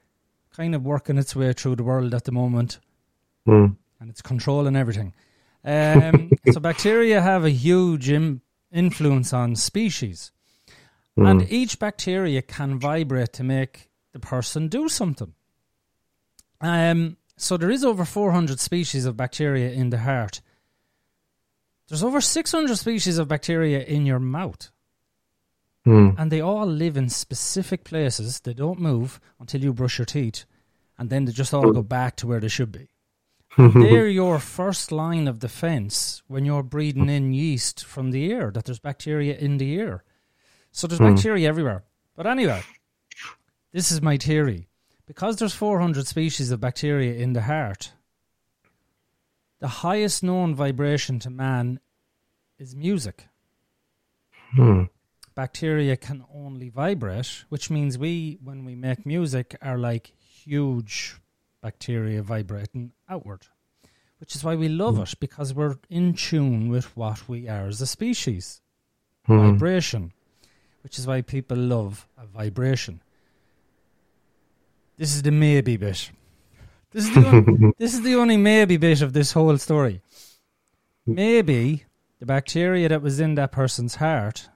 kind 0.56 0.74
of 0.74 0.84
working 0.84 1.18
its 1.18 1.36
way 1.36 1.54
through 1.54 1.76
the 1.76 1.84
world 1.84 2.14
at 2.14 2.24
the 2.24 2.32
moment 2.32 2.80
Hmm. 3.46 3.66
and 4.00 4.10
it's 4.10 4.22
controlling 4.22 4.76
everything. 4.76 5.14
Um, 5.64 6.32
so 6.52 6.60
bacteria 6.60 7.22
have 7.22 7.46
a 7.46 7.50
huge 7.52 8.10
Im- 8.10 8.42
influence 8.72 9.32
on 9.34 9.56
species, 9.56 10.32
Hmm. 11.16 11.26
and 11.28 11.52
each 11.52 11.78
bacteria 11.80 12.42
can 12.42 12.80
vibrate 12.80 13.34
to 13.34 13.44
make 13.44 13.90
the 14.14 14.20
person 14.20 14.68
do 14.70 14.90
something. 14.90 15.34
Um, 16.62 17.18
so 17.36 17.58
there 17.58 17.72
is 17.72 17.84
over 17.84 18.04
400 18.06 18.60
species 18.60 19.06
of 19.06 19.16
bacteria 19.16 19.72
in 19.72 19.90
the 19.90 20.00
heart. 20.00 20.42
There's 21.88 22.04
over 22.04 22.20
600 22.20 22.78
species 22.78 23.18
of 23.18 23.28
bacteria 23.28 23.84
in 23.84 24.06
your 24.06 24.20
mouth. 24.20 24.72
Hmm. 25.86 26.10
And 26.18 26.32
they 26.32 26.42
all 26.42 26.66
live 26.66 26.98
in 26.98 27.10
specific 27.10 27.86
places. 27.86 28.42
They 28.42 28.54
don't 28.54 28.80
move 28.80 29.22
until 29.40 29.62
you 29.62 29.72
brush 29.72 29.98
your 30.00 30.06
teeth. 30.06 30.46
And 30.98 31.10
then 31.10 31.26
they 31.26 31.32
just 31.32 31.54
all 31.54 31.72
go 31.72 31.84
back 31.84 32.16
to 32.18 32.28
where 32.28 32.40
they 32.40 32.50
should 32.50 32.72
be. 32.72 32.90
They're 33.58 34.08
your 34.08 34.40
first 34.40 34.92
line 34.92 35.28
of 35.28 35.40
defense 35.40 36.22
when 36.28 36.44
you're 36.44 36.64
breathing 36.64 37.10
in 37.10 37.34
yeast 37.34 37.86
from 37.86 38.12
the 38.12 38.32
air, 38.32 38.52
that 38.52 38.66
there's 38.66 38.80
bacteria 38.80 39.36
in 39.36 39.58
the 39.58 39.80
air. 39.80 40.04
So 40.72 40.88
there's 40.88 41.00
bacteria 41.00 41.48
everywhere. 41.48 41.84
But 42.16 42.28
anyway, 42.28 42.62
this 43.72 43.92
is 43.92 44.02
my 44.02 44.18
theory. 44.18 44.68
Because 45.08 45.38
there's 45.38 45.54
400 45.54 46.06
species 46.06 46.52
of 46.52 46.60
bacteria 46.60 47.14
in 47.14 47.34
the 47.34 47.44
heart, 47.44 47.94
the 49.60 49.68
highest 49.68 50.22
known 50.22 50.54
vibration 50.54 51.18
to 51.20 51.30
man 51.30 51.80
is 52.60 52.76
music. 52.76 53.28
Hmm. 54.54 54.84
Bacteria 55.34 55.96
can 55.96 56.26
only 56.34 56.70
vibrate, 56.70 57.46
which 57.50 57.70
means 57.70 57.98
we, 57.98 58.38
when 58.44 58.66
we 58.66 58.76
make 58.76 59.06
music, 59.06 59.56
are 59.62 59.78
like 59.78 60.12
huge 60.20 61.16
bacteria 61.62 62.22
vibrating 62.22 62.92
outward. 63.10 63.48
Which 64.20 64.36
is 64.36 64.44
why 64.44 64.56
we 64.56 64.68
love 64.68 65.00
it, 65.00 65.14
because 65.20 65.54
we're 65.54 65.78
in 65.90 66.14
tune 66.16 66.70
with 66.70 66.96
what 66.98 67.30
we 67.30 67.48
are 67.48 67.68
as 67.68 67.82
a 67.82 67.88
species. 67.88 68.62
Hmm. 69.26 69.52
Vibration. 69.52 70.12
Which 70.82 70.98
is 71.00 71.08
why 71.08 71.22
people 71.22 71.58
love 71.58 72.08
a 72.18 72.26
vibration. 72.26 73.02
This 74.98 75.16
is 75.16 75.22
the 75.22 75.32
maybe 75.32 75.78
bit. 75.78 76.12
This 76.94 77.06
is 77.10 77.14
the 77.14 77.28
only, 77.28 77.74
this 77.78 77.94
is 77.94 78.02
the 78.02 78.16
only 78.16 78.38
maybe 78.38 78.78
bit 78.78 79.02
of 79.02 79.12
this 79.12 79.34
whole 79.34 79.58
story. 79.58 80.02
Maybe 81.06 81.84
the 82.20 82.26
bacteria 82.26 82.90
that 82.90 83.02
was 83.02 83.20
in 83.20 83.36
that 83.36 83.52
person's 83.52 83.96
heart 83.96 84.50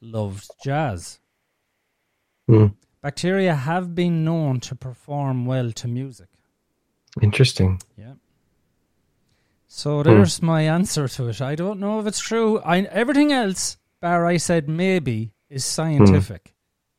loved 0.00 0.48
jazz. 0.62 1.18
Hmm. 2.46 2.66
Bacteria 3.02 3.54
have 3.54 3.94
been 3.94 4.24
known 4.24 4.60
to 4.60 4.74
perform 4.74 5.46
well 5.46 5.72
to 5.72 5.88
music. 5.88 6.28
Interesting. 7.22 7.80
Yeah. 7.96 8.14
So 9.68 10.02
there's 10.02 10.42
my 10.42 10.62
answer 10.62 11.08
to 11.08 11.28
it. 11.28 11.40
I 11.40 11.54
don't 11.54 11.80
know 11.80 12.00
if 12.00 12.06
it's 12.06 12.20
true. 12.20 12.60
I 12.60 12.80
everything 12.82 13.32
else, 13.32 13.78
bar 14.00 14.26
I 14.26 14.36
said 14.36 14.68
maybe, 14.68 15.32
is 15.48 15.64
scientific. 15.64 16.54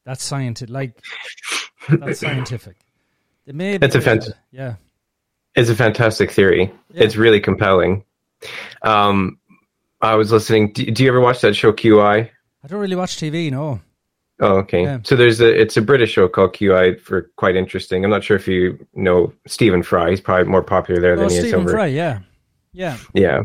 That's 0.10 0.24
scientific. 0.24 0.74
Like 0.74 1.04
that's 1.90 2.20
scientific. 2.20 2.78
The 3.46 3.52
maybe. 3.54 3.86
It's 3.86 3.96
a 3.96 4.00
fant- 4.00 4.32
yeah. 4.52 4.76
It's 5.56 5.70
a 5.70 5.76
fantastic 5.76 6.32
theory. 6.32 6.72
Yeah. 6.94 7.04
It's 7.04 7.16
really 7.18 7.40
compelling. 7.42 8.04
Um, 8.84 9.38
I 10.02 10.16
was 10.16 10.32
listening. 10.32 10.72
Do, 10.74 10.90
do 10.90 11.04
you 11.04 11.10
ever 11.10 11.20
watch 11.20 11.42
that 11.42 11.56
show 11.56 11.74
QI? 11.74 12.30
I 12.64 12.68
don't 12.68 12.80
really 12.80 12.96
watch 12.96 13.18
TV. 13.18 13.52
No. 13.52 13.82
Oh, 14.40 14.58
okay. 14.60 14.84
Yeah. 14.84 15.00
So 15.04 15.16
there's 15.16 15.42
a 15.42 15.60
it's 15.62 15.76
a 15.78 15.82
British 15.82 16.12
show 16.12 16.28
called 16.28 16.54
QI 16.54 17.00
for 17.02 17.24
quite 17.38 17.56
interesting. 17.56 18.04
I'm 18.06 18.12
not 18.12 18.24
sure 18.24 18.38
if 18.38 18.48
you 18.48 18.78
know 18.94 19.34
Stephen 19.48 19.82
Fry. 19.84 20.12
He's 20.12 20.22
probably 20.22 20.46
more 20.50 20.64
popular 20.64 21.02
there 21.02 21.14
Oh, 21.14 21.18
than 21.22 21.30
he 21.30 21.36
is 21.38 21.42
Stephen 21.44 21.62
over. 21.62 21.72
Fry. 21.72 21.88
Yeah. 21.88 22.20
Yeah. 22.72 22.98
Yeah. 23.14 23.42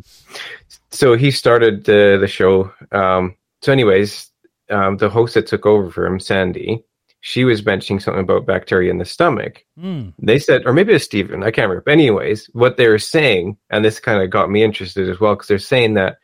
So 0.90 1.16
he 1.16 1.30
started 1.30 1.84
the 1.84 2.18
the 2.20 2.28
show. 2.28 2.72
Um, 2.92 3.36
so, 3.62 3.72
anyways, 3.72 4.31
um, 4.72 4.96
the 4.96 5.10
host 5.10 5.34
that 5.34 5.46
took 5.46 5.66
over 5.66 5.90
for 5.90 6.06
him, 6.06 6.18
Sandi, 6.18 6.82
she 7.20 7.44
was 7.44 7.64
mentioning 7.64 8.00
something 8.00 8.22
about 8.22 8.46
bacteria 8.46 8.90
in 8.90 8.98
the 8.98 9.04
stomach. 9.04 9.64
Mm. 9.78 10.12
They 10.18 10.40
said, 10.40 10.62
or 10.66 10.72
maybe 10.72 10.92
it's 10.92 11.02
was 11.02 11.04
Stephen, 11.04 11.42
I 11.42 11.52
can't 11.52 11.68
remember. 11.68 11.82
But 11.84 11.92
anyways, 11.92 12.46
what 12.52 12.76
they 12.76 12.88
were 12.88 12.98
saying, 12.98 13.56
and 13.70 13.84
this 13.84 14.00
kind 14.00 14.20
of 14.20 14.30
got 14.30 14.50
me 14.50 14.64
interested 14.64 15.08
as 15.08 15.20
well, 15.20 15.34
because 15.34 15.46
they're 15.46 15.58
saying 15.58 15.94
that 15.94 16.18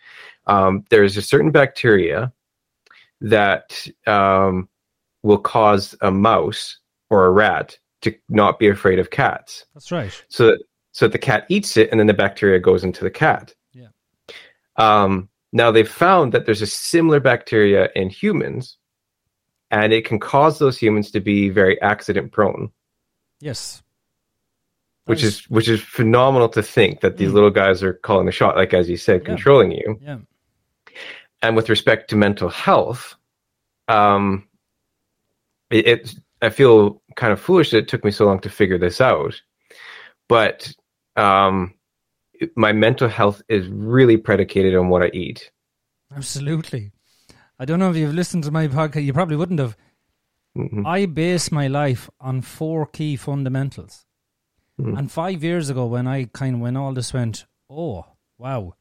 um, 0.47 0.85
there's 0.90 1.17
a 1.17 1.23
certain 1.23 1.52
bacteria 1.52 2.33
that 3.21 3.87
um, 4.07 4.69
will 5.23 5.38
cause 5.38 5.95
a 6.00 6.11
mouse 6.11 6.78
or 7.11 7.26
a 7.26 7.31
rat 7.31 7.78
to 8.02 8.14
not 8.28 8.59
be 8.59 8.69
afraid 8.69 8.99
of 8.99 9.11
cats. 9.11 9.67
That's 9.75 9.93
right. 9.93 10.25
So 10.28 10.47
that, 10.47 10.62
so 10.93 11.07
that 11.07 11.12
the 11.12 11.19
cat 11.19 11.47
eats 11.49 11.76
it, 11.76 11.90
and 11.90 12.00
then 12.00 12.07
the 12.09 12.14
bacteria 12.14 12.59
goes 12.59 12.83
into 12.83 13.05
the 13.05 13.11
cat. 13.11 13.55
Yeah. 13.73 13.88
Um, 14.76 15.28
now 15.52 15.71
they've 15.71 15.88
found 15.90 16.33
that 16.33 16.47
there's 16.47 16.62
a 16.62 16.67
similar 16.67 17.21
bacteria 17.21 17.88
in 17.95 18.11
humans, 18.11 18.76
and 19.71 19.93
it 19.93 20.05
can 20.05 20.19
cause 20.19 20.59
those 20.59 20.78
humans 20.78 21.11
to 21.12 21.21
be 21.21 21.49
very 21.49 21.81
accident 21.83 22.33
prone 22.33 22.71
Yes. 23.40 23.83
which 25.05 25.23
Nice. 25.23 25.33
is 25.40 25.50
which 25.50 25.69
is 25.69 25.81
phenomenal 25.81 26.49
to 26.50 26.62
think 26.62 27.00
that 27.00 27.17
these 27.17 27.31
Mm. 27.31 27.35
little 27.35 27.50
guys 27.50 27.83
are 27.83 27.95
calling 27.95 28.26
the 28.26 28.33
shot, 28.33 28.57
like 28.57 28.75
as 28.75 28.88
you 28.90 28.97
said, 28.97 29.21
Yeah. 29.23 29.26
controlling 29.26 29.73
you. 29.73 29.99
Yeah. 30.02 30.19
And 31.43 31.55
with 31.57 31.69
respect 31.69 32.11
to 32.11 32.17
mental 32.17 32.49
health, 32.49 33.14
um, 33.88 34.49
it, 35.71 35.87
it 35.87 36.14
I 36.43 36.50
feel 36.50 37.02
kind 37.17 37.33
of 37.33 37.40
foolish 37.40 37.71
that 37.71 37.78
it 37.78 37.88
took 37.88 38.05
me 38.05 38.11
so 38.11 38.25
long 38.26 38.40
to 38.40 38.50
figure 38.50 38.78
this 38.78 39.00
out, 39.00 39.40
but 40.28 40.73
um, 41.17 41.75
my 42.57 42.73
mental 42.73 43.09
health 43.09 43.42
is 43.49 43.68
really 43.68 44.16
predicated 44.16 44.75
on 44.75 44.88
what 44.88 45.02
I 45.02 45.11
eat. 45.12 45.50
Absolutely. 46.14 46.92
I 47.59 47.64
don't 47.64 47.78
know 47.78 47.90
if 47.90 47.97
you've 47.97 48.14
listened 48.14 48.45
to 48.45 48.50
my 48.50 48.68
podcast. 48.68 49.04
You 49.04 49.12
probably 49.12 49.37
wouldn't 49.37 49.61
have. 49.61 49.76
Mhm. 50.57 50.87
I 50.87 51.07
base 51.07 51.52
my 51.52 51.66
life 51.66 52.09
on 52.21 52.40
four 52.40 52.87
key 52.87 53.16
fundamentals. 53.16 54.07
Mhm. 54.80 54.99
And 54.99 55.11
five 55.12 55.42
years 55.42 55.68
ago, 55.71 55.87
when 55.87 56.07
I 56.07 56.25
kind 56.26 56.57
of 56.57 56.61
when 56.61 56.76
all 56.76 56.92
this 56.95 57.12
went, 57.12 57.47
oh 57.68 58.07
wow, 58.38 58.75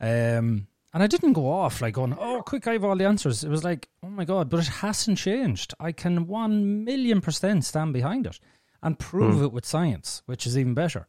um, 0.00 0.66
and 0.92 1.02
I 1.02 1.06
didn't 1.06 1.34
go 1.34 1.48
off 1.50 1.80
like 1.80 1.94
going, 1.94 2.16
oh, 2.18 2.42
quick, 2.44 2.66
I 2.66 2.72
have 2.72 2.84
all 2.84 2.96
the 2.96 3.06
answers. 3.06 3.44
It 3.44 3.48
was 3.48 3.62
like, 3.64 3.88
oh 4.02 4.08
my 4.08 4.24
god, 4.24 4.50
but 4.50 4.60
it 4.60 4.66
hasn't 4.68 5.18
changed. 5.18 5.74
I 5.78 5.92
can 5.92 6.26
one 6.26 6.84
million 6.84 7.20
percent 7.20 7.64
stand 7.64 7.92
behind 7.92 8.26
it 8.26 8.40
and 8.82 8.98
prove 8.98 9.42
it 9.42 9.52
with 9.52 9.64
science, 9.66 10.22
which 10.26 10.46
is 10.46 10.58
even 10.58 10.74
better. 10.74 11.06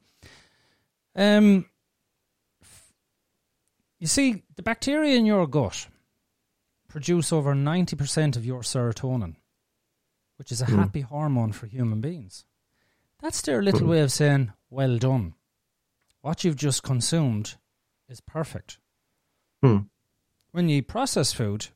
Um, 1.15 1.65
you 3.99 4.07
see, 4.07 4.43
the 4.55 4.63
bacteria 4.63 5.15
in 5.15 5.25
your 5.25 5.47
gut 5.47 5.87
produce 6.87 7.31
over 7.31 7.53
90% 7.53 8.35
of 8.35 8.45
your 8.45 8.61
serotonin, 8.61 9.35
which 10.37 10.51
is 10.51 10.61
a 10.61 10.65
happy 10.65 11.01
hormone 11.01 11.51
for 11.51 11.67
human 11.67 12.01
beings. 12.01 12.45
That's 13.21 13.41
their 13.41 13.61
little 13.61 13.87
way 13.87 14.01
of 14.01 14.11
saying, 14.11 14.51
well 14.69 14.97
done. 14.97 15.35
What 16.21 16.43
you've 16.43 16.55
just 16.55 16.83
consumed 16.83 17.55
is 18.09 18.21
perfect. 18.21 18.79
Hmm. 19.61 19.77
When 20.51 20.67
you 20.67 20.81
process 20.83 21.31
food, 21.31 21.67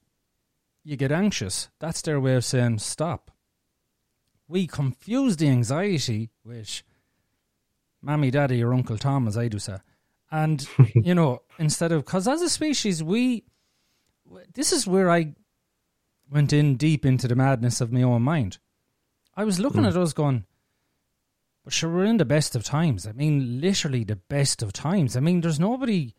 you 0.83 0.97
get 0.97 1.11
anxious. 1.11 1.69
That's 1.79 2.01
their 2.01 2.19
way 2.19 2.35
of 2.35 2.43
saying, 2.43 2.79
stop. 2.79 3.31
We 4.47 4.67
confuse 4.67 5.37
the 5.37 5.49
anxiety 5.49 6.31
with 6.43 6.83
mommy, 8.05 8.31
daddy, 8.31 8.63
or 8.63 8.73
Uncle 8.73 8.97
Tom, 8.97 9.27
as 9.27 9.37
I 9.37 9.47
do 9.47 9.59
say. 9.59 9.77
And, 10.31 10.67
you 10.95 11.15
know, 11.15 11.41
instead 11.57 11.91
of, 11.91 12.05
because 12.05 12.27
as 12.27 12.41
a 12.41 12.49
species, 12.49 13.03
we, 13.03 13.43
this 14.53 14.71
is 14.71 14.87
where 14.87 15.09
I 15.09 15.33
went 16.29 16.53
in 16.53 16.75
deep 16.75 17.05
into 17.05 17.27
the 17.27 17.35
madness 17.35 17.81
of 17.81 17.91
my 17.91 18.03
own 18.03 18.21
mind. 18.21 18.59
I 19.35 19.43
was 19.43 19.59
looking 19.59 19.85
at 19.85 19.97
us 19.97 20.13
going, 20.13 20.45
but 21.63 21.73
sure, 21.73 21.91
we're 21.91 22.05
in 22.05 22.17
the 22.17 22.25
best 22.25 22.55
of 22.55 22.63
times. 22.63 23.05
I 23.05 23.11
mean, 23.11 23.59
literally 23.59 24.03
the 24.03 24.15
best 24.15 24.61
of 24.61 24.71
times. 24.71 25.17
I 25.17 25.19
mean, 25.19 25.41
there's 25.41 25.59
nobody, 25.59 26.13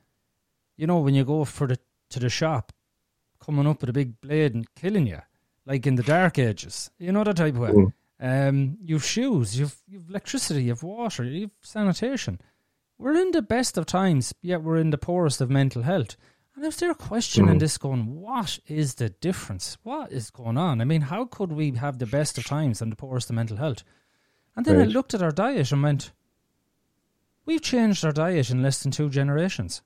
you 0.76 0.86
know, 0.86 0.98
when 0.98 1.14
you 1.14 1.24
go 1.24 1.44
for 1.44 1.66
the 1.66 1.78
to 2.10 2.20
the 2.20 2.28
shop, 2.28 2.72
coming 3.40 3.66
up 3.66 3.80
with 3.80 3.90
a 3.90 3.92
big 3.92 4.20
blade 4.20 4.54
and 4.54 4.72
killing 4.74 5.06
you, 5.06 5.20
like 5.64 5.86
in 5.86 5.96
the 5.96 6.02
dark 6.02 6.38
ages. 6.38 6.90
You 6.98 7.12
know 7.12 7.24
that 7.24 7.36
type 7.36 7.54
of 7.54 7.60
way. 7.60 7.70
Mm. 7.70 7.92
Um, 8.18 8.78
you've 8.82 9.04
shoes, 9.04 9.58
you've 9.58 9.76
you've 9.86 10.08
electricity, 10.08 10.64
you've 10.64 10.82
water, 10.82 11.22
you've 11.24 11.50
sanitation. 11.60 12.40
We're 12.98 13.20
in 13.20 13.32
the 13.32 13.42
best 13.42 13.76
of 13.76 13.84
times, 13.84 14.34
yet 14.40 14.62
we're 14.62 14.78
in 14.78 14.88
the 14.90 14.96
poorest 14.98 15.40
of 15.42 15.50
mental 15.50 15.82
health. 15.82 16.16
And 16.54 16.64
if 16.64 16.78
they're 16.78 16.94
questioning 16.94 17.56
Mm. 17.56 17.60
this, 17.60 17.76
going, 17.76 18.18
what 18.18 18.58
is 18.66 18.94
the 18.94 19.10
difference? 19.10 19.76
What 19.82 20.10
is 20.10 20.30
going 20.30 20.56
on? 20.56 20.80
I 20.80 20.84
mean, 20.86 21.02
how 21.02 21.26
could 21.26 21.52
we 21.52 21.72
have 21.72 21.98
the 21.98 22.06
best 22.06 22.38
of 22.38 22.44
times 22.46 22.80
and 22.80 22.90
the 22.90 22.96
poorest 22.96 23.28
of 23.28 23.36
mental 23.36 23.58
health? 23.58 23.84
And 24.56 24.64
then 24.64 24.80
I 24.80 24.84
looked 24.84 25.12
at 25.12 25.20
our 25.22 25.32
diet 25.32 25.70
and 25.70 25.82
went, 25.82 26.12
we've 27.44 27.60
changed 27.60 28.02
our 28.06 28.12
diet 28.12 28.48
in 28.48 28.62
less 28.62 28.82
than 28.82 28.90
two 28.90 29.10
generations. 29.10 29.82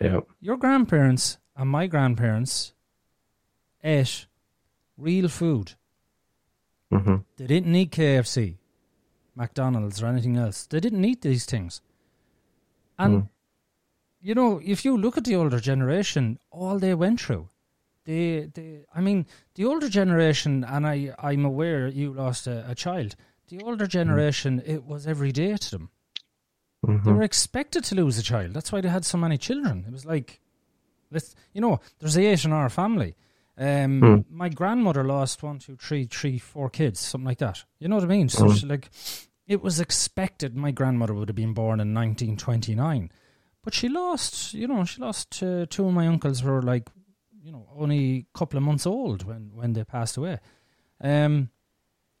Yeah. 0.00 0.20
Your 0.40 0.56
grandparents 0.56 1.36
and 1.54 1.68
my 1.68 1.86
grandparents 1.86 2.72
ate 3.84 4.24
real 4.96 5.28
food. 5.28 5.74
Hmm 6.92 7.16
They 7.36 7.46
didn't 7.46 7.72
need 7.72 7.90
KFC, 7.92 8.56
McDonald's, 9.34 10.02
or 10.02 10.06
anything 10.06 10.36
else. 10.36 10.66
They 10.66 10.80
didn't 10.80 11.00
need 11.00 11.22
these 11.22 11.44
things. 11.46 11.80
And, 12.98 13.14
Mm. 13.14 13.28
you 14.20 14.34
know, 14.34 14.60
if 14.62 14.84
you 14.84 14.96
look 14.96 15.16
at 15.16 15.24
the 15.24 15.34
older 15.36 15.58
generation, 15.60 16.38
all 16.50 16.78
they 16.78 16.94
went 16.94 17.20
through, 17.20 17.48
they, 18.04 18.50
they 18.54 18.84
I 18.94 19.00
mean, 19.00 19.26
the 19.54 19.64
older 19.64 19.88
generation, 19.88 20.64
and 20.64 20.86
I, 20.86 21.14
I'm 21.18 21.44
aware 21.44 21.86
you 21.88 22.12
lost 22.12 22.46
a, 22.46 22.68
a 22.70 22.74
child, 22.74 23.16
The 23.48 23.60
older 23.64 23.86
generation, 23.86 24.62
it 24.64 24.82
was 24.84 25.06
every 25.06 25.30
day 25.32 25.56
to 25.56 25.70
them. 25.70 25.90
They 26.82 26.92
Mhm. 26.92 27.14
were 27.16 27.22
expected 27.22 27.84
to 27.84 27.94
lose 27.94 28.16
a 28.18 28.22
child. 28.22 28.54
That's 28.54 28.72
why 28.72 28.80
they 28.80 28.88
had 28.88 29.04
so 29.04 29.18
many 29.18 29.36
children. 29.38 29.84
It 29.86 29.92
was 29.92 30.04
like, 30.06 30.40
let's, 31.10 31.34
you 31.54 31.60
know, 31.60 31.80
there's 31.98 32.16
eight 32.16 32.44
in 32.46 32.52
our 32.52 32.70
family. 32.70 33.14
Um, 33.58 34.00
Hmm. 34.00 34.20
My 34.36 34.48
grandmother 34.48 35.04
lost 35.04 35.42
one, 35.42 35.58
two, 35.58 35.76
three, 35.76 36.06
three, 36.06 36.38
four 36.38 36.70
kids, 36.70 37.00
something 37.00 37.26
like 37.26 37.38
that. 37.38 37.64
You 37.78 37.88
know 37.88 37.96
what 37.96 38.04
I 38.04 38.08
mean? 38.08 38.28
So, 38.28 38.48
Hmm. 38.48 38.54
she, 38.54 38.66
like, 38.66 38.90
it 39.46 39.62
was 39.62 39.78
expected. 39.80 40.56
My 40.56 40.70
grandmother 40.70 41.12
would 41.14 41.28
have 41.28 41.36
been 41.36 41.52
born 41.52 41.78
in 41.80 41.92
1929, 41.92 43.10
but 43.62 43.74
she 43.74 43.88
lost. 43.88 44.54
You 44.54 44.68
know, 44.68 44.84
she 44.84 45.00
lost 45.00 45.42
uh, 45.42 45.66
two 45.68 45.86
of 45.86 45.92
my 45.92 46.06
uncles 46.06 46.42
were 46.42 46.62
like, 46.62 46.88
you 47.42 47.52
know, 47.52 47.68
only 47.76 48.26
a 48.34 48.38
couple 48.38 48.56
of 48.56 48.62
months 48.62 48.86
old 48.86 49.24
when 49.24 49.50
when 49.54 49.72
they 49.74 49.84
passed 49.84 50.16
away. 50.16 50.38
Um, 51.00 51.50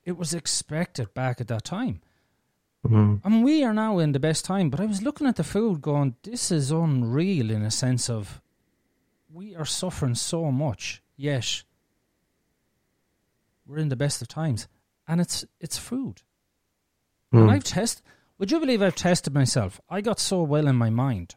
it 0.04 0.16
was 0.18 0.34
expected 0.34 1.14
back 1.14 1.40
at 1.40 1.48
that 1.48 1.64
time. 1.64 2.00
Mhm. 2.86 3.20
And 3.24 3.44
we 3.44 3.62
are 3.64 3.72
now 3.72 3.98
in 3.98 4.12
the 4.12 4.18
best 4.20 4.44
time, 4.44 4.68
but 4.68 4.80
I 4.80 4.86
was 4.86 5.00
looking 5.02 5.28
at 5.28 5.36
the 5.36 5.44
food 5.44 5.80
going, 5.80 6.16
this 6.24 6.50
is 6.50 6.72
unreal 6.72 7.50
in 7.50 7.62
a 7.62 7.70
sense 7.70 8.10
of 8.10 8.42
we 9.30 9.54
are 9.54 9.64
suffering 9.64 10.16
so 10.16 10.50
much, 10.50 11.01
yet 11.16 11.62
we're 13.66 13.78
in 13.78 13.88
the 13.88 13.96
best 13.96 14.22
of 14.22 14.28
times. 14.28 14.68
And 15.06 15.20
it's 15.20 15.44
it's 15.60 15.78
food. 15.78 16.22
And 17.32 17.48
Mm. 17.48 17.50
I've 17.50 17.64
tested 17.64 18.04
would 18.38 18.50
you 18.50 18.58
believe 18.58 18.82
I've 18.82 18.96
tested 18.96 19.32
myself? 19.34 19.80
I 19.88 20.00
got 20.00 20.18
so 20.18 20.42
well 20.42 20.66
in 20.66 20.76
my 20.76 20.90
mind. 20.90 21.36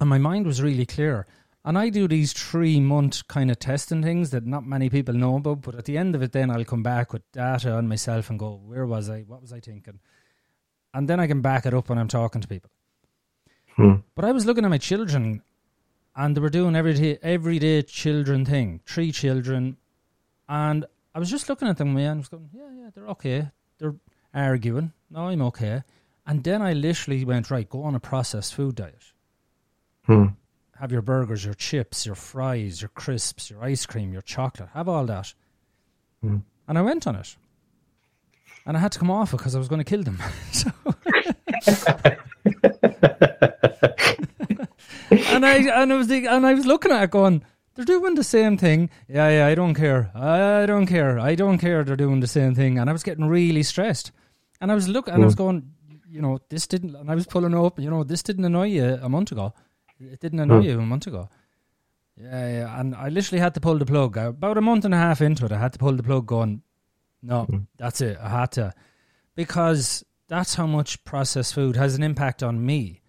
And 0.00 0.08
my 0.08 0.18
mind 0.18 0.46
was 0.46 0.62
really 0.62 0.86
clear. 0.86 1.26
And 1.64 1.76
I 1.76 1.90
do 1.90 2.08
these 2.08 2.32
three 2.32 2.80
month 2.80 3.28
kind 3.28 3.50
of 3.50 3.58
testing 3.58 4.02
things 4.02 4.30
that 4.30 4.46
not 4.46 4.64
many 4.64 4.88
people 4.88 5.12
know 5.14 5.36
about, 5.36 5.60
but 5.60 5.74
at 5.74 5.84
the 5.84 5.98
end 5.98 6.14
of 6.14 6.22
it 6.22 6.32
then 6.32 6.50
I'll 6.50 6.64
come 6.64 6.82
back 6.82 7.12
with 7.12 7.30
data 7.32 7.72
on 7.72 7.88
myself 7.88 8.30
and 8.30 8.38
go, 8.38 8.60
where 8.64 8.86
was 8.86 9.10
I? 9.10 9.20
What 9.22 9.42
was 9.42 9.52
I 9.52 9.60
thinking? 9.60 10.00
And 10.94 11.08
then 11.08 11.20
I 11.20 11.26
can 11.26 11.42
back 11.42 11.66
it 11.66 11.74
up 11.74 11.90
when 11.90 11.98
I'm 11.98 12.08
talking 12.08 12.40
to 12.40 12.48
people. 12.48 12.70
Hmm. 13.76 13.96
But 14.14 14.24
I 14.24 14.32
was 14.32 14.46
looking 14.46 14.64
at 14.64 14.70
my 14.70 14.78
children 14.78 15.42
and 16.18 16.36
they 16.36 16.40
were 16.40 16.50
doing 16.50 16.74
everyday 16.74 17.16
everyday 17.22 17.80
children 17.82 18.44
thing. 18.44 18.80
Three 18.84 19.12
children 19.12 19.76
and 20.48 20.84
I 21.14 21.18
was 21.20 21.30
just 21.30 21.48
looking 21.48 21.68
at 21.68 21.78
them 21.78 21.96
and 21.96 22.08
I 22.08 22.14
was 22.14 22.28
going, 22.28 22.50
Yeah, 22.52 22.70
yeah, 22.76 22.90
they're 22.92 23.06
okay. 23.08 23.48
They're 23.78 23.94
arguing. 24.34 24.92
No, 25.10 25.28
I'm 25.28 25.40
okay. 25.42 25.84
And 26.26 26.42
then 26.44 26.60
I 26.60 26.72
literally 26.72 27.24
went, 27.24 27.50
Right, 27.50 27.68
go 27.68 27.82
on 27.84 27.94
a 27.94 28.00
processed 28.00 28.52
food 28.52 28.74
diet. 28.74 29.12
Hmm. 30.06 30.26
Have 30.80 30.90
your 30.92 31.02
burgers, 31.02 31.44
your 31.44 31.54
chips, 31.54 32.04
your 32.04 32.16
fries, 32.16 32.82
your 32.82 32.90
crisps, 32.90 33.50
your 33.50 33.62
ice 33.62 33.86
cream, 33.86 34.12
your 34.12 34.22
chocolate. 34.22 34.70
Have 34.74 34.88
all 34.88 35.06
that. 35.06 35.32
Hmm. 36.20 36.38
And 36.66 36.78
I 36.78 36.82
went 36.82 37.06
on 37.06 37.14
it. 37.14 37.36
And 38.66 38.76
I 38.76 38.80
had 38.80 38.92
to 38.92 38.98
come 38.98 39.10
off 39.10 39.32
it 39.32 39.36
because 39.36 39.54
I 39.54 39.58
was 39.58 39.68
going 39.68 39.82
to 39.82 39.84
kill 39.84 40.02
them. 40.02 40.18
so 40.52 40.72
and 45.10 45.44
I 45.46 45.56
and 45.82 45.92
I 45.92 45.96
was 45.96 46.10
and 46.10 46.46
I 46.46 46.54
was 46.54 46.66
looking 46.66 46.92
at 46.92 47.02
it 47.04 47.10
going, 47.10 47.42
they're 47.74 47.84
doing 47.84 48.14
the 48.14 48.24
same 48.24 48.56
thing. 48.56 48.90
Yeah, 49.08 49.28
yeah, 49.30 49.46
I 49.46 49.54
don't 49.54 49.74
care. 49.74 50.10
I 50.14 50.66
don't 50.66 50.86
care. 50.86 51.18
I 51.18 51.34
don't 51.34 51.58
care. 51.58 51.84
They're 51.84 51.96
doing 51.96 52.20
the 52.20 52.26
same 52.26 52.54
thing, 52.54 52.78
and 52.78 52.88
I 52.88 52.92
was 52.92 53.02
getting 53.02 53.26
really 53.26 53.62
stressed. 53.62 54.12
And 54.60 54.70
I 54.72 54.74
was 54.74 54.88
looking, 54.88 55.14
and 55.14 55.22
I 55.22 55.26
was 55.26 55.34
going, 55.36 55.70
you 56.08 56.20
know, 56.20 56.40
this 56.48 56.66
didn't. 56.66 56.94
And 56.96 57.10
I 57.10 57.14
was 57.14 57.26
pulling 57.26 57.54
up, 57.54 57.78
you 57.78 57.88
know, 57.90 58.02
this 58.04 58.22
didn't 58.22 58.44
annoy 58.44 58.66
you 58.68 58.98
a 59.00 59.08
month 59.08 59.30
ago. 59.32 59.54
It 60.00 60.20
didn't 60.20 60.40
annoy 60.40 60.60
Hmm. 60.60 60.66
you 60.68 60.78
a 60.80 60.86
month 60.86 61.06
ago. 61.06 61.28
Yeah, 62.16 62.50
yeah, 62.50 62.80
and 62.80 62.94
I 62.96 63.08
literally 63.10 63.40
had 63.40 63.54
to 63.54 63.60
pull 63.60 63.78
the 63.78 63.86
plug. 63.86 64.16
About 64.16 64.58
a 64.58 64.60
month 64.60 64.84
and 64.84 64.92
a 64.94 64.96
half 64.96 65.20
into 65.20 65.44
it, 65.44 65.52
I 65.52 65.58
had 65.58 65.72
to 65.74 65.78
pull 65.78 65.92
the 65.92 66.02
plug. 66.02 66.26
Going, 66.26 66.62
no, 67.22 67.44
Hmm. 67.44 67.58
that's 67.76 68.00
it. 68.00 68.18
I 68.20 68.28
had 68.28 68.52
to 68.52 68.74
because 69.36 70.04
that's 70.28 70.54
how 70.56 70.66
much 70.66 71.04
processed 71.04 71.54
food 71.54 71.76
has 71.76 71.94
an 71.94 72.02
impact 72.02 72.42
on 72.42 72.64
me. 72.66 73.00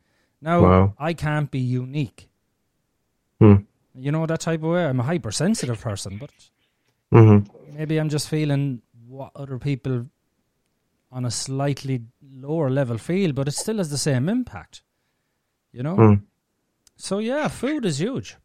Now 0.41 0.62
Wow. 0.62 0.93
I 0.98 1.13
can't 1.13 1.50
be 1.51 1.60
unique. 1.60 2.29
Hmm. 3.40 3.55
You 3.96 4.11
know 4.11 4.25
that 4.25 4.40
type 4.42 4.64
of 4.64 4.70
way. 4.70 4.85
I'm 4.85 5.00
a 5.00 5.03
hypersensitive 5.03 5.79
person, 5.81 6.18
but 6.18 6.31
Mhm. 7.14 7.48
maybe 7.74 7.98
I'm 8.00 8.09
just 8.09 8.29
feeling 8.29 8.81
what 9.07 9.31
other 9.35 9.57
people 9.57 10.05
on 11.11 11.25
a 11.25 11.31
slightly 11.31 12.03
lower 12.22 12.70
level 12.70 12.98
feel, 12.98 13.33
but 13.33 13.48
it 13.48 13.51
still 13.53 13.77
has 13.77 13.90
the 13.90 13.98
same 13.98 14.29
impact. 14.29 14.83
You 15.72 15.83
know. 15.83 15.96
Hmm. 15.96 16.14
So 16.96 17.20
yeah, 17.20 17.48
food 17.48 17.85
is 17.85 18.00
huge. 18.00 18.35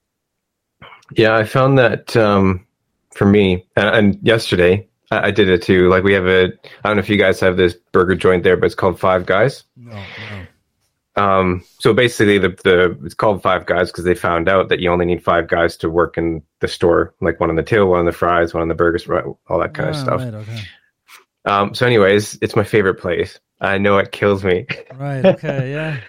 Yeah, 1.17 1.37
I 1.37 1.45
found 1.45 1.79
that 1.79 2.17
um, 2.17 2.67
for 3.15 3.27
me, 3.27 3.67
and, 3.77 3.89
and 3.89 4.19
yesterday 4.23 4.89
I, 5.11 5.29
I 5.29 5.31
did 5.31 5.49
it 5.49 5.63
too. 5.63 5.89
Like 5.89 6.03
we 6.05 6.15
have 6.15 6.27
a, 6.27 6.45
I 6.45 6.89
don't 6.89 6.97
know 6.97 7.01
if 7.01 7.09
you 7.09 7.19
guys 7.19 7.41
have 7.41 7.57
this 7.57 7.75
burger 7.93 8.15
joint 8.15 8.43
there, 8.43 8.57
but 8.57 8.67
it's 8.67 8.75
called 8.75 8.99
Five 8.99 9.27
Guys. 9.27 9.65
No, 9.77 9.93
no. 9.93 10.44
Um, 11.17 11.63
so 11.79 11.93
basically, 11.95 12.39
the 12.39 12.49
the 12.65 12.99
it's 13.05 13.15
called 13.15 13.43
Five 13.43 13.67
Guys 13.67 13.91
because 13.93 14.05
they 14.05 14.15
found 14.15 14.49
out 14.49 14.69
that 14.69 14.81
you 14.81 14.91
only 14.91 15.05
need 15.07 15.23
five 15.23 15.47
guys 15.49 15.77
to 15.79 15.89
work 15.91 16.19
in 16.19 16.43
the 16.61 16.69
store, 16.69 17.15
like 17.21 17.39
one 17.41 17.51
on 17.51 17.57
the 17.57 17.63
till, 17.63 17.87
one 17.89 18.01
on 18.01 18.07
the 18.07 18.13
fries, 18.13 18.53
one 18.53 18.63
on 18.63 18.69
the 18.69 18.75
burgers, 18.75 19.07
right, 19.07 19.25
all 19.49 19.59
that 19.61 19.75
kind 19.75 19.91
of 19.91 19.95
Ah, 19.97 20.03
stuff. 20.03 20.21
Right, 20.21 20.35
okay. 20.35 20.61
Um, 21.45 21.75
so, 21.75 21.87
anyways, 21.87 22.39
it's 22.43 22.57
my 22.57 22.65
favorite 22.65 22.97
place. 22.97 23.39
I 23.61 23.79
know 23.79 23.99
it 23.99 24.11
kills 24.13 24.43
me, 24.45 24.67
Right, 24.95 25.25
okay, 25.35 25.71
yeah. 25.71 26.01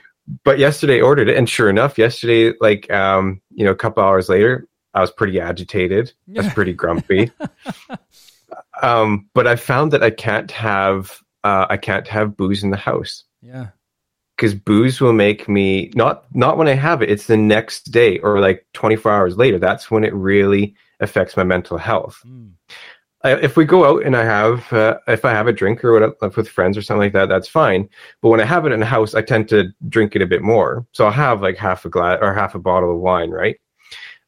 but 0.43 0.57
yesterday 0.59 1.01
ordered 1.01 1.29
it, 1.29 1.37
and 1.37 1.47
sure 1.47 1.69
enough, 1.69 1.97
yesterday, 1.99 2.53
like 2.59 2.89
um, 2.91 3.41
you 3.51 3.63
know, 3.65 3.71
a 3.71 3.75
couple 3.75 4.01
hours 4.03 4.27
later, 4.27 4.67
I 4.95 5.01
was 5.01 5.11
pretty 5.11 5.39
agitated. 5.39 6.13
I 6.35 6.41
was 6.41 6.53
pretty 6.53 6.73
grumpy. 6.73 7.31
um, 8.81 9.29
but 9.33 9.45
I 9.47 9.55
found 9.55 9.91
that 9.93 10.03
I 10.03 10.09
can't 10.09 10.49
have 10.51 11.21
uh, 11.43 11.67
I 11.69 11.77
can't 11.77 12.07
have 12.07 12.35
booze 12.35 12.63
in 12.63 12.71
the 12.71 12.77
house 12.77 13.23
Yeah. 13.41 13.67
Because 14.45 14.59
booze 14.59 15.01
will 15.01 15.13
make 15.13 15.49
me 15.49 15.91
not 15.95 16.25
not 16.35 16.57
when 16.57 16.67
I 16.67 16.73
have 16.73 17.01
it. 17.01 17.09
It's 17.09 17.25
the 17.25 17.37
next 17.37 17.91
day 17.91 18.19
or 18.19 18.39
like 18.39 18.63
24 18.73 19.11
hours 19.11 19.37
later. 19.37 19.57
That's 19.57 19.89
when 19.89 20.03
it 20.03 20.13
really 20.13 20.75
affects 20.99 21.35
my 21.35 21.43
mental 21.43 21.79
health. 21.79 22.21
Mm. 22.25 22.51
I, 23.23 23.31
if 23.37 23.57
we 23.57 23.65
go 23.65 23.85
out 23.85 24.05
and 24.05 24.15
I 24.15 24.23
have 24.23 24.71
uh, 24.71 24.99
if 25.07 25.25
I 25.25 25.31
have 25.31 25.47
a 25.47 25.53
drink 25.53 25.83
or 25.83 25.93
whatever 25.93 26.15
like 26.21 26.37
with 26.37 26.47
friends 26.47 26.77
or 26.77 26.83
something 26.83 27.01
like 27.01 27.13
that, 27.13 27.27
that's 27.27 27.47
fine. 27.47 27.89
But 28.21 28.29
when 28.29 28.39
I 28.39 28.45
have 28.45 28.67
it 28.67 28.71
in 28.71 28.79
the 28.79 28.85
house, 28.85 29.15
I 29.15 29.23
tend 29.23 29.49
to 29.49 29.73
drink 29.89 30.15
it 30.15 30.21
a 30.21 30.27
bit 30.27 30.43
more. 30.43 30.85
So 30.91 31.05
I'll 31.05 31.11
have 31.11 31.41
like 31.41 31.57
half 31.57 31.85
a 31.85 31.89
glass 31.89 32.19
or 32.21 32.31
half 32.31 32.53
a 32.53 32.59
bottle 32.59 32.91
of 32.93 32.99
wine, 32.99 33.31
right? 33.31 33.59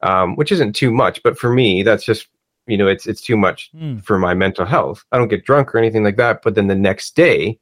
Um, 0.01 0.35
which 0.35 0.51
isn't 0.51 0.73
too 0.73 0.91
much, 0.91 1.21
but 1.21 1.37
for 1.37 1.53
me, 1.53 1.83
that's 1.83 2.03
just 2.03 2.27
you 2.65 2.75
know 2.77 2.87
it's 2.87 3.05
it's 3.05 3.21
too 3.21 3.37
much 3.37 3.69
Mm. 3.75 4.03
for 4.03 4.17
my 4.17 4.33
mental 4.33 4.65
health. 4.65 5.05
I 5.11 5.19
don't 5.19 5.27
get 5.27 5.45
drunk 5.45 5.75
or 5.75 5.77
anything 5.77 6.03
like 6.03 6.17
that, 6.17 6.41
but 6.41 6.55
then 6.55 6.65
the 6.67 6.75
next 6.89 7.15
day, 7.15 7.59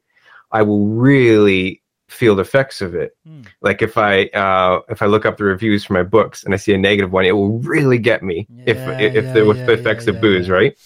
I 0.52 0.62
will 0.62 0.86
really 0.86 1.82
feel 2.08 2.36
the 2.36 2.42
effects 2.42 2.80
of 2.80 2.94
it. 2.94 3.16
Mm. 3.26 3.46
Like 3.60 3.82
if 3.82 3.98
I 3.98 4.24
uh, 4.26 4.80
if 4.88 5.02
I 5.02 5.06
look 5.06 5.26
up 5.26 5.36
the 5.36 5.44
reviews 5.44 5.84
for 5.84 5.92
my 5.92 6.02
books 6.02 6.44
and 6.44 6.54
I 6.54 6.56
see 6.56 6.72
a 6.74 6.78
negative 6.78 7.12
one, 7.12 7.24
it 7.24 7.32
will 7.32 7.58
really 7.60 7.98
get 7.98 8.22
me 8.22 8.46
if 8.66 8.76
Yeah, 8.76 9.00
if 9.00 9.24
yeah, 9.24 9.32
the 9.32 9.44
with 9.44 9.58
yeah, 9.58 9.66
the 9.66 9.72
effects 9.72 10.06
of 10.06 10.20
booze, 10.20 10.48
right? 10.48 10.76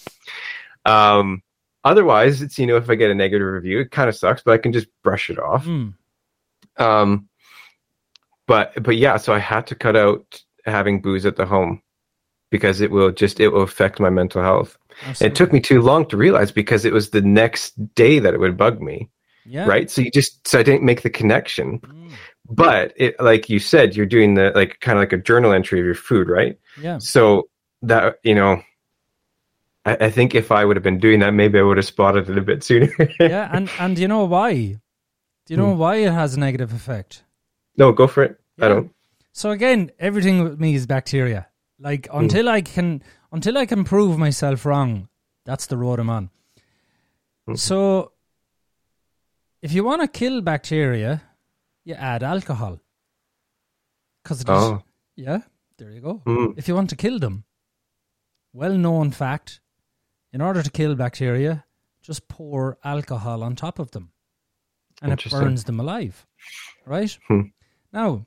Um, 0.85 1.43
otherwise, 1.83 2.41
it's 2.41 2.57
you 2.57 2.65
know 2.65 2.77
if 2.77 2.89
I 2.89 2.95
get 2.95 3.11
a 3.11 3.15
negative 3.15 3.47
review, 3.47 3.79
it 3.79 3.91
kind 3.91 4.09
of 4.09 4.15
sucks, 4.15 4.41
but 4.41 4.53
I 4.53 4.57
can 4.57 4.73
just 4.73 4.87
brush 5.03 5.29
it 5.29 5.39
off. 5.39 5.65
Mm. 5.65 5.93
Um, 6.77 7.29
but 8.47 8.81
but 8.81 8.97
yeah, 8.97 9.17
so 9.17 9.33
I 9.33 9.39
had 9.39 9.67
to 9.67 9.75
cut 9.75 9.95
out 9.95 10.41
having 10.65 11.01
booze 11.01 11.25
at 11.25 11.35
the 11.35 11.45
home 11.45 11.81
because 12.49 12.81
it 12.81 12.91
will 12.91 13.11
just 13.11 13.39
it 13.39 13.49
will 13.49 13.61
affect 13.61 13.99
my 13.99 14.09
mental 14.09 14.41
health. 14.41 14.77
It 15.21 15.35
took 15.35 15.53
me 15.53 15.59
too 15.59 15.81
long 15.81 16.05
to 16.09 16.17
realize 16.17 16.51
because 16.51 16.85
it 16.85 16.93
was 16.93 17.09
the 17.09 17.21
next 17.21 17.73
day 17.95 18.19
that 18.19 18.33
it 18.33 18.39
would 18.39 18.57
bug 18.57 18.81
me, 18.81 19.09
yeah. 19.45 19.65
right? 19.65 19.89
So 19.89 20.01
you 20.01 20.11
just 20.11 20.47
so 20.47 20.59
I 20.59 20.63
didn't 20.63 20.83
make 20.83 21.01
the 21.01 21.09
connection. 21.09 21.79
Mm. 21.79 22.11
But 22.49 22.93
it 22.97 23.15
like 23.19 23.49
you 23.49 23.59
said, 23.59 23.95
you're 23.95 24.05
doing 24.05 24.33
the 24.33 24.51
like 24.55 24.79
kind 24.81 24.97
of 24.97 25.01
like 25.01 25.13
a 25.13 25.17
journal 25.17 25.53
entry 25.53 25.79
of 25.79 25.85
your 25.85 25.95
food, 25.95 26.29
right? 26.29 26.57
Yeah. 26.81 26.97
So 26.99 27.49
that 27.81 28.17
you 28.23 28.35
know, 28.35 28.61
I, 29.85 29.97
I 30.01 30.09
think 30.09 30.35
if 30.35 30.51
I 30.51 30.65
would 30.65 30.75
have 30.75 30.83
been 30.83 30.99
doing 30.99 31.19
that, 31.21 31.33
maybe 31.33 31.59
I 31.59 31.61
would 31.63 31.77
have 31.77 31.85
spotted 31.85 32.29
it 32.29 32.37
a 32.37 32.41
bit 32.41 32.63
sooner. 32.63 32.91
yeah, 33.19 33.49
and 33.53 33.69
and 33.79 33.95
do 33.95 34.01
you 34.01 34.07
know 34.07 34.25
why? 34.25 34.53
Do 35.45 35.53
you 35.53 35.57
know 35.57 35.73
Hmm. 35.73 35.79
why 35.79 35.95
it 35.97 36.11
has 36.11 36.35
a 36.35 36.39
negative 36.39 36.73
effect? 36.73 37.23
no, 37.77 37.91
go 37.91 38.05
for 38.07 38.23
it. 38.23 38.37
I 38.59 38.67
don't. 38.67 38.91
So 39.31 39.49
again, 39.51 39.91
everything 39.97 40.43
with 40.43 40.59
me 40.59 40.75
is 40.75 40.85
bacteria. 40.85 41.47
Like 41.79 42.07
until 42.13 42.49
I 42.49 42.61
can 42.61 43.01
until 43.31 43.57
I 43.57 43.65
can 43.65 43.83
prove 43.85 44.17
myself 44.19 44.65
wrong, 44.65 45.07
that's 45.45 45.67
the 45.67 45.77
road 45.77 45.99
I'm 45.99 46.09
on. 46.09 46.29
Mhm. 47.49 47.57
So 47.57 48.10
if 49.61 49.71
you 49.73 49.83
want 49.83 50.01
to 50.01 50.07
kill 50.07 50.41
bacteria, 50.41 51.21
you 51.83 51.93
add 51.95 52.23
alcohol. 52.23 52.79
Cuz 54.23 54.43
Oh, 54.47 54.81
yeah, 55.15 55.41
there 55.77 55.91
you 55.91 56.01
go. 56.01 56.21
mm, 56.25 56.53
If 56.57 56.67
you 56.67 56.75
want 56.75 56.89
to 56.91 56.95
kill 56.95 57.19
them, 57.19 57.43
well 58.53 58.77
known 58.77 59.11
fact, 59.11 59.61
in 60.33 60.41
order 60.41 60.61
to 60.63 60.69
kill 60.69 60.95
bacteria, 60.95 61.65
just 62.01 62.27
pour 62.27 62.77
alcohol 62.83 63.43
on 63.43 63.55
top 63.55 63.79
of 63.79 63.91
them. 63.91 64.11
And 65.01 65.11
it 65.13 65.23
burns 65.31 65.63
them 65.63 65.79
alive. 65.79 66.27
Right? 66.85 67.17
Hmm. 67.27 67.41
Now, 67.93 68.25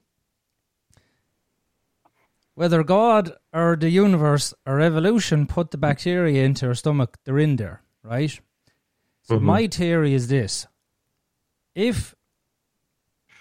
whether 2.55 2.83
God 2.85 3.33
or 3.53 3.77
the 3.77 3.90
universe 3.90 4.55
or 4.66 4.81
evolution 4.81 5.47
put 5.47 5.70
the 5.70 5.79
bacteria 5.79 6.44
into 6.44 6.66
our 6.66 6.75
stomach, 6.75 7.18
they're 7.25 7.38
in 7.38 7.57
there, 7.57 7.83
right? 8.03 8.40
So 9.23 9.38
Mhm. 9.38 9.42
my 9.42 9.66
theory 9.68 10.14
is 10.14 10.29
this: 10.29 10.66
if 11.74 12.14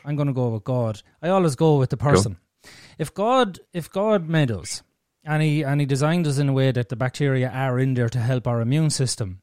I'm 0.05 0.15
going 0.15 0.27
to 0.27 0.33
go 0.33 0.49
with 0.49 0.63
God, 0.63 1.01
I 1.21 1.29
always 1.29 1.55
go 1.55 1.77
with 1.77 1.89
the 1.89 1.97
person. 1.97 2.37
If 2.97 3.13
God, 3.13 3.59
if 3.73 3.89
God 3.91 4.27
made 4.27 4.51
us, 4.51 4.83
and 5.23 5.41
he 5.41 5.63
and 5.63 5.79
he 5.79 5.85
designed 5.85 6.27
us 6.27 6.37
in 6.37 6.49
a 6.49 6.53
way 6.53 6.71
that 6.71 6.89
the 6.89 6.95
bacteria 6.95 7.49
are 7.49 7.79
in 7.79 7.93
there 7.93 8.09
to 8.09 8.19
help 8.19 8.47
our 8.47 8.61
immune 8.61 8.89
system, 8.89 9.41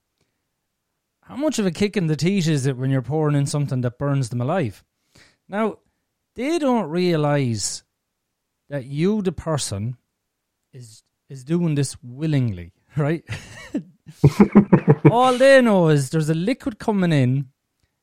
how 1.22 1.37
much 1.37 1.59
of 1.59 1.66
a 1.66 1.70
kick 1.70 1.96
in 1.96 2.07
the 2.07 2.16
teeth 2.16 2.48
is 2.48 2.66
it 2.66 2.76
when 2.76 2.90
you're 2.90 3.03
pouring 3.03 3.37
in 3.37 3.46
something 3.46 3.81
that 3.83 3.98
burns 3.98 4.29
them 4.29 4.40
alive? 4.40 4.85
Now, 5.48 5.79
they 6.37 6.59
don't 6.59 6.90
realize 6.90 7.83
that 8.68 8.85
you, 8.85 9.22
the 9.22 9.33
person, 9.33 9.96
is 10.72 11.03
is 11.29 11.44
doing 11.44 11.74
this 11.74 11.96
willingly, 12.03 12.72
right? 12.96 13.24
All 15.11 15.37
they 15.37 15.61
know 15.62 15.88
is 15.88 16.11
there's 16.11 16.31
a 16.31 16.35
liquid 16.35 16.79
coming 16.79 17.12
in, 17.12 17.48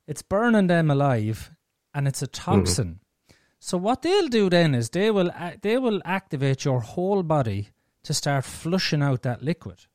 it's 0.08 0.22
burning 0.22 0.68
them 0.68 0.90
alive, 0.90 1.52
and 1.94 2.08
it's 2.08 2.22
a 2.22 2.28
toxin. 2.28 3.00
So 3.60 3.78
what 3.78 4.02
they'll 4.04 4.28
do 4.28 4.50
then 4.50 4.74
is 4.76 4.90
they 4.90 5.12
will 5.12 5.32
they 5.62 5.78
will 5.78 6.02
activate 6.06 6.64
your 6.66 6.80
whole 6.80 7.24
body 7.24 7.70
to 8.04 8.14
start 8.14 8.46
flushing 8.46 9.02
out 9.02 9.24
that 9.24 9.42
liquid, 9.42 9.86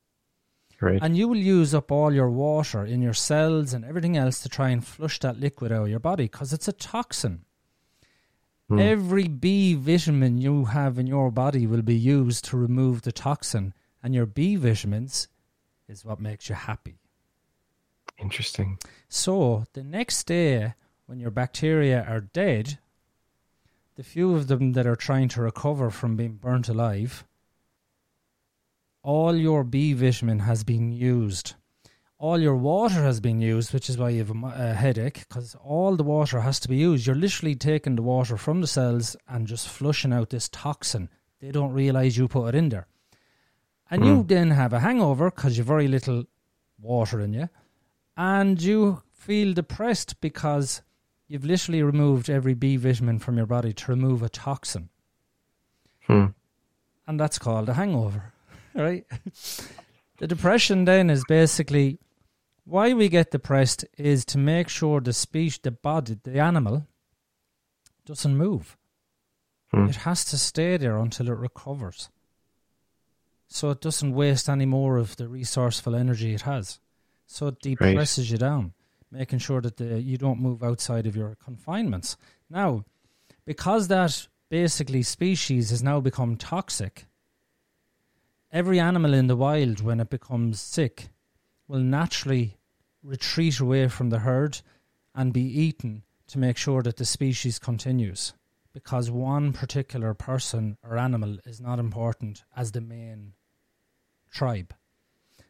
Right. 0.79 0.99
and 1.01 1.17
you 1.17 1.27
will 1.27 1.37
use 1.37 1.73
up 1.73 1.91
all 1.91 2.13
your 2.13 2.29
water 2.29 2.85
in 2.85 3.01
your 3.01 3.13
cells 3.13 3.73
and 3.73 3.83
everything 3.85 4.17
else 4.17 4.41
to 4.43 4.49
try 4.49 4.69
and 4.69 4.85
flush 4.85 5.19
that 5.19 5.39
liquid 5.39 5.71
out 5.71 5.83
of 5.83 5.89
your 5.89 5.99
body 5.99 6.25
because 6.25 6.53
it's 6.53 6.67
a 6.67 6.73
toxin. 6.73 7.45
Hmm. 8.69 8.79
Every 8.79 9.27
B 9.27 9.73
vitamin 9.75 10.37
you 10.37 10.65
have 10.65 10.99
in 10.99 11.07
your 11.07 11.31
body 11.31 11.65
will 11.65 11.81
be 11.81 11.95
used 11.95 12.45
to 12.45 12.57
remove 12.57 13.01
the 13.01 13.11
toxin, 13.11 13.73
and 14.03 14.13
your 14.13 14.25
B 14.25 14.55
vitamins 14.57 15.27
is 15.87 16.05
what 16.05 16.19
makes 16.19 16.49
you 16.49 16.55
happy. 16.55 16.99
Interesting. 18.23 18.79
So 19.09 19.65
the 19.73 19.83
next 19.83 20.23
day, 20.27 20.73
when 21.07 21.19
your 21.19 21.29
bacteria 21.29 22.03
are 22.07 22.21
dead, 22.21 22.79
the 23.95 24.03
few 24.03 24.33
of 24.33 24.47
them 24.47 24.73
that 24.73 24.87
are 24.87 24.95
trying 24.95 25.27
to 25.29 25.41
recover 25.41 25.89
from 25.91 26.15
being 26.15 26.35
burnt 26.35 26.69
alive, 26.69 27.25
all 29.03 29.35
your 29.35 29.65
B 29.65 29.91
vitamin 29.93 30.39
has 30.39 30.63
been 30.63 30.91
used. 30.91 31.55
All 32.17 32.39
your 32.39 32.55
water 32.55 33.03
has 33.03 33.19
been 33.19 33.41
used, 33.41 33.73
which 33.73 33.89
is 33.89 33.97
why 33.97 34.09
you 34.11 34.19
have 34.19 34.29
a, 34.31 34.69
a 34.69 34.73
headache, 34.73 35.25
because 35.27 35.55
all 35.61 35.97
the 35.97 36.03
water 36.03 36.39
has 36.39 36.57
to 36.61 36.69
be 36.69 36.77
used. 36.77 37.05
You're 37.05 37.17
literally 37.17 37.55
taking 37.55 37.97
the 37.97 38.01
water 38.01 38.37
from 38.37 38.61
the 38.61 38.67
cells 38.67 39.17
and 39.27 39.45
just 39.45 39.67
flushing 39.67 40.13
out 40.13 40.29
this 40.29 40.47
toxin. 40.47 41.09
They 41.41 41.51
don't 41.51 41.73
realize 41.73 42.17
you 42.17 42.29
put 42.29 42.47
it 42.47 42.55
in 42.55 42.69
there. 42.69 42.87
And 43.91 44.05
you 44.05 44.23
Mm. 44.23 44.27
then 44.29 44.51
have 44.51 44.71
a 44.71 44.79
hangover 44.79 45.29
because 45.29 45.57
you've 45.57 45.67
very 45.67 45.89
little 45.89 46.23
water 46.79 47.19
in 47.19 47.33
you 47.33 47.49
and 48.17 48.61
you 48.61 49.01
feel 49.13 49.53
depressed 49.53 50.19
because 50.21 50.81
you've 51.27 51.45
literally 51.45 51.81
removed 51.81 52.29
every 52.29 52.53
B 52.53 52.75
vitamin 52.77 53.19
from 53.19 53.37
your 53.37 53.45
body 53.45 53.73
to 53.73 53.91
remove 53.91 54.21
a 54.21 54.29
toxin, 54.29 54.89
Hmm. 56.07 56.27
and 57.07 57.19
that's 57.19 57.39
called 57.39 57.69
a 57.69 57.73
hangover, 57.73 58.33
right? 58.75 59.05
the 60.17 60.27
depression 60.27 60.85
then 60.85 61.09
is 61.09 61.23
basically 61.27 61.99
why 62.65 62.93
we 62.93 63.09
get 63.09 63.31
depressed 63.31 63.85
is 63.97 64.23
to 64.25 64.37
make 64.37 64.69
sure 64.69 65.01
the 65.01 65.13
species, 65.13 65.59
the 65.63 65.71
body, 65.71 66.17
the 66.23 66.39
animal 66.39 66.87
doesn't 68.05 68.35
move. 68.37 68.77
Hmm. 69.71 69.85
It 69.87 69.95
has 69.97 70.23
to 70.25 70.37
stay 70.37 70.77
there 70.77 70.97
until 70.97 71.29
it 71.29 71.37
recovers. 71.37 72.09
So 73.47 73.69
it 73.71 73.81
doesn't 73.81 74.13
waste 74.13 74.49
any 74.49 74.65
more 74.65 74.97
of 74.97 75.15
the 75.15 75.27
resourceful 75.27 75.95
energy 75.95 76.33
it 76.33 76.41
has. 76.41 76.79
So 77.25 77.47
it 77.47 77.59
depresses 77.61 78.29
you 78.31 78.37
down, 78.37 78.73
making 79.11 79.39
sure 79.39 79.61
that 79.61 79.77
the, 79.77 80.01
you 80.01 80.17
don't 80.17 80.39
move 80.39 80.63
outside 80.63 81.07
of 81.07 81.15
your 81.15 81.35
confinements. 81.35 82.17
Now, 82.49 82.85
because 83.45 83.87
that 83.87 84.27
basically 84.49 85.03
species 85.03 85.69
has 85.71 85.81
now 85.81 85.99
become 85.99 86.35
toxic, 86.37 87.05
every 88.51 88.79
animal 88.79 89.13
in 89.13 89.27
the 89.27 89.35
wild, 89.35 89.81
when 89.81 89.99
it 89.99 90.09
becomes 90.09 90.61
sick, 90.61 91.09
will 91.67 91.79
naturally 91.79 92.57
retreat 93.01 93.59
away 93.59 93.87
from 93.87 94.09
the 94.09 94.19
herd 94.19 94.61
and 95.15 95.33
be 95.33 95.41
eaten 95.41 96.03
to 96.27 96.37
make 96.39 96.57
sure 96.57 96.81
that 96.83 96.97
the 96.97 97.05
species 97.05 97.59
continues. 97.59 98.33
Because 98.73 99.11
one 99.11 99.53
particular 99.53 100.13
person 100.13 100.77
or 100.83 100.97
animal 100.97 101.37
is 101.45 101.61
not 101.61 101.77
important 101.79 102.43
as 102.55 102.71
the 102.71 102.81
main 102.81 103.33
tribe. 104.31 104.73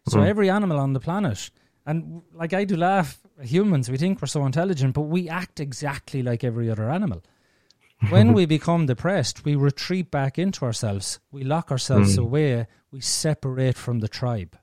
So 0.09 0.19
Hmm. 0.19 0.25
every 0.25 0.49
animal 0.49 0.77
on 0.77 0.91
the 0.91 0.99
planet, 0.99 1.49
and 1.85 2.21
like 2.33 2.53
I 2.53 2.63
do 2.65 2.75
laugh, 2.77 3.19
humans, 3.41 3.89
we 3.89 3.97
think 3.97 4.21
we're 4.21 4.27
so 4.27 4.45
intelligent, 4.45 4.93
but 4.93 5.01
we 5.01 5.29
act 5.29 5.59
exactly 5.59 6.21
like 6.23 6.43
every 6.43 6.69
other 6.69 6.89
animal. 6.89 7.21
When 8.09 8.33
we 8.33 8.45
become 8.45 8.85
depressed, 8.85 9.45
we 9.45 9.55
retreat 9.55 10.11
back 10.11 10.37
into 10.37 10.65
ourselves. 10.65 11.19
We 11.31 11.43
lock 11.43 11.71
ourselves 11.71 12.15
Hmm. 12.15 12.21
away. 12.23 12.67
We 12.91 12.99
separate 13.01 13.77
from 13.77 13.99
the 13.99 14.09
tribe. 14.09 14.57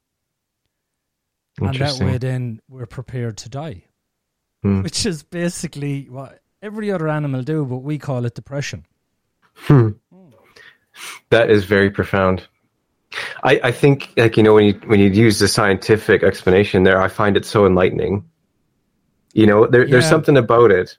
And 1.59 1.75
that 1.77 1.99
way, 2.01 2.19
then 2.19 2.61
we're 2.69 2.87
prepared 2.87 3.37
to 3.39 3.49
die, 3.49 3.85
Hmm. 4.63 4.83
which 4.85 5.07
is 5.07 5.23
basically 5.23 6.07
what 6.09 6.41
every 6.63 6.91
other 6.91 7.09
animal 7.09 7.43
do, 7.43 7.65
but 7.65 7.79
we 7.79 7.99
call 7.99 8.25
it 8.27 8.35
depression. 8.35 8.87
Hmm. 9.55 9.91
That 11.31 11.51
is 11.51 11.65
very 11.65 11.91
profound. 11.91 12.47
I, 13.43 13.61
I 13.65 13.73
think, 13.73 14.13
like 14.17 14.37
you 14.37 14.43
know, 14.43 14.55
when 14.55 14.65
you 14.65 14.81
when 14.87 15.01
you 15.01 15.09
use 15.11 15.39
the 15.39 15.49
scientific 15.49 16.23
explanation 16.23 16.85
there, 16.85 17.01
I 17.01 17.09
find 17.09 17.37
it 17.37 17.45
so 17.45 17.67
enlightening. 17.67 18.25
You 19.33 19.47
know, 19.47 19.67
there, 19.67 19.87
there's 19.87 20.09
something 20.09 20.37
about 20.37 20.71
it. 20.71 20.97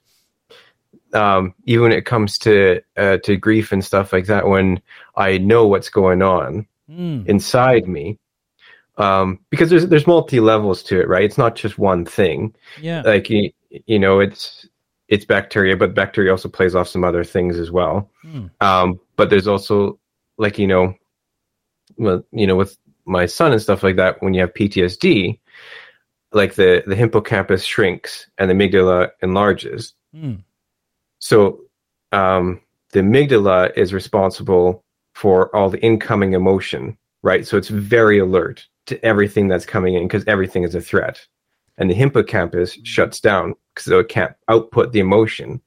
Um, 1.14 1.54
even 1.66 1.82
when 1.84 1.92
it 1.92 2.06
comes 2.06 2.38
to 2.38 2.80
uh, 2.96 3.18
to 3.24 3.36
grief 3.36 3.72
and 3.72 3.84
stuff 3.84 4.12
like 4.12 4.26
that, 4.26 4.46
when 4.46 4.80
I 5.16 5.38
know 5.38 5.66
what's 5.66 5.90
going 5.90 6.22
on 6.22 6.66
Mm. 6.90 7.26
inside 7.26 7.88
me, 7.88 8.18
um, 8.98 9.38
because 9.50 9.70
there's 9.70 9.86
there's 9.86 10.06
multi 10.06 10.40
levels 10.40 10.82
to 10.84 11.00
it, 11.00 11.08
right? 11.08 11.24
It's 11.24 11.38
not 11.38 11.56
just 11.56 11.78
one 11.78 12.04
thing. 12.04 12.54
Yeah. 12.80 13.02
Like 13.02 13.30
you, 13.30 13.50
you 13.86 13.98
know, 13.98 14.20
it's 14.20 14.66
it's 15.08 15.24
bacteria, 15.24 15.76
but 15.76 15.94
bacteria 15.94 16.32
also 16.32 16.48
plays 16.48 16.74
off 16.74 16.88
some 16.88 17.04
other 17.04 17.24
things 17.24 17.58
as 17.58 17.70
well. 17.70 18.10
Mm. 18.24 18.50
Um, 18.60 19.00
but 19.16 19.30
there's 19.30 19.46
also 19.46 19.98
like 20.36 20.58
you 20.58 20.66
know, 20.66 20.94
well, 21.96 22.24
you 22.32 22.46
know, 22.46 22.56
with 22.56 22.76
my 23.04 23.26
son 23.26 23.52
and 23.52 23.62
stuff 23.62 23.82
like 23.82 23.96
that, 23.96 24.22
when 24.22 24.34
you 24.34 24.40
have 24.40 24.54
PTSD, 24.54 25.38
like 26.32 26.54
the 26.54 26.82
the 26.86 26.96
hippocampus 26.96 27.64
shrinks 27.64 28.28
and 28.38 28.50
the 28.50 28.54
amygdala 28.54 29.10
enlarges. 29.22 29.94
Mm. 30.14 30.42
So 31.18 31.60
um, 32.12 32.60
the 32.92 33.00
amygdala 33.00 33.76
is 33.76 33.92
responsible 33.92 34.84
for 35.14 35.54
all 35.54 35.70
the 35.70 35.82
incoming 35.82 36.32
emotion, 36.32 36.96
right? 37.22 37.46
So 37.46 37.56
it's 37.56 37.68
very 37.68 38.18
alert 38.18 38.66
to 38.86 39.02
everything 39.04 39.48
that's 39.48 39.66
coming 39.66 39.94
in 39.94 40.08
because 40.08 40.24
everything 40.26 40.64
is 40.64 40.74
a 40.74 40.80
threat, 40.80 41.20
and 41.78 41.90
the 41.90 41.94
hippocampus 41.94 42.78
shuts 42.84 43.20
down 43.20 43.54
because 43.74 43.88
it 43.88 44.08
can't 44.08 44.34
output 44.48 44.92
the 44.92 45.00
emotion. 45.00 45.60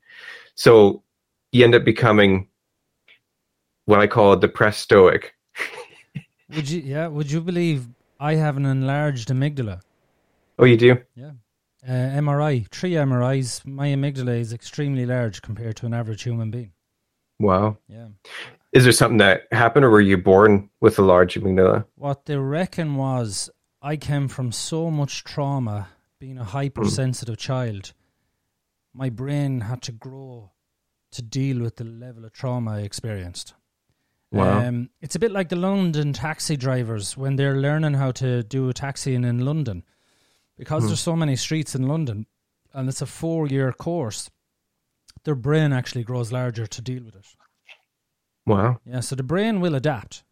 So 0.56 1.04
you 1.52 1.64
end 1.64 1.76
up 1.76 1.86
becoming 1.86 2.48
what 3.86 4.00
I 4.00 4.08
call 4.08 4.34
a 4.34 4.40
depressed 4.40 4.82
stoic. 4.82 5.34
Would 6.50 6.70
you? 6.70 6.82
Yeah. 6.82 7.08
Would 7.08 7.32
you 7.32 7.42
believe 7.42 7.88
I 8.20 8.36
have 8.36 8.58
an 8.58 8.66
enlarged 8.66 9.30
amygdala? 9.30 9.82
Oh, 10.60 10.66
you 10.66 10.78
do? 10.78 10.98
Yeah. 11.16 11.32
Uh, 11.88 11.92
MRI, 11.92 12.68
three 12.70 12.92
MRIs. 12.94 13.66
My 13.66 13.88
amygdala 13.88 14.40
is 14.40 14.54
extremely 14.54 15.06
large 15.06 15.42
compared 15.42 15.76
to 15.78 15.86
an 15.86 15.94
average 15.94 16.24
human 16.24 16.50
being. 16.50 16.72
Wow. 17.40 17.78
Yeah. 17.88 18.08
Is 18.72 18.84
there 18.84 18.94
something 18.94 19.18
that 19.20 19.44
happened, 19.52 19.86
or 19.86 19.90
were 19.90 20.02
you 20.02 20.18
born 20.18 20.70
with 20.82 20.98
a 21.00 21.02
large 21.02 21.36
amygdala? 21.36 21.86
What 21.96 22.26
they 22.26 22.38
reckon 22.38 22.96
was 22.96 23.50
I 23.82 23.98
came 23.98 24.28
from 24.28 24.52
so 24.52 24.90
much 24.90 25.24
trauma, 25.24 25.90
being 26.20 26.38
a 26.38 26.44
hypersensitive 26.44 27.38
child. 27.38 27.94
My 28.94 29.10
brain 29.10 29.62
had 29.62 29.82
to 29.84 29.92
grow 29.92 30.52
to 31.12 31.22
deal 31.22 31.60
with 31.60 31.76
the 31.76 31.84
level 31.84 32.26
of 32.26 32.34
trauma 32.34 32.72
I 32.78 32.80
experienced. 32.80 33.54
Wow. 34.32 34.60
Um, 34.68 34.90
it's 35.02 35.16
a 35.16 35.20
bit 35.20 35.32
like 35.32 35.50
the 35.50 35.56
London 35.56 36.12
taxi 36.14 36.58
drivers 36.58 37.16
when 37.16 37.36
they're 37.36 37.58
learning 37.58 37.94
how 37.94 38.12
to 38.12 38.44
do 38.44 38.68
a 38.70 38.74
taxiing 38.74 39.24
in 39.24 39.46
London. 39.46 39.84
Because 40.58 40.84
Hmm. 40.84 40.88
there's 40.88 41.00
so 41.02 41.16
many 41.16 41.36
streets 41.36 41.76
in 41.76 41.88
London 41.88 42.26
and 42.74 42.90
it's 42.90 43.02
a 43.02 43.06
four 43.06 43.48
year 43.48 43.72
course, 43.72 44.30
their 45.24 45.36
brain 45.36 45.72
actually 45.74 46.04
grows 46.04 46.32
larger 46.32 46.68
to 46.68 46.82
deal 46.82 47.04
with 47.04 47.16
it. 47.16 47.26
Wow. 48.46 48.80
Yeah, 48.86 49.00
so 49.00 49.16
the 49.16 49.24
brain 49.24 49.60
will 49.60 49.76
adapt. 49.76 50.24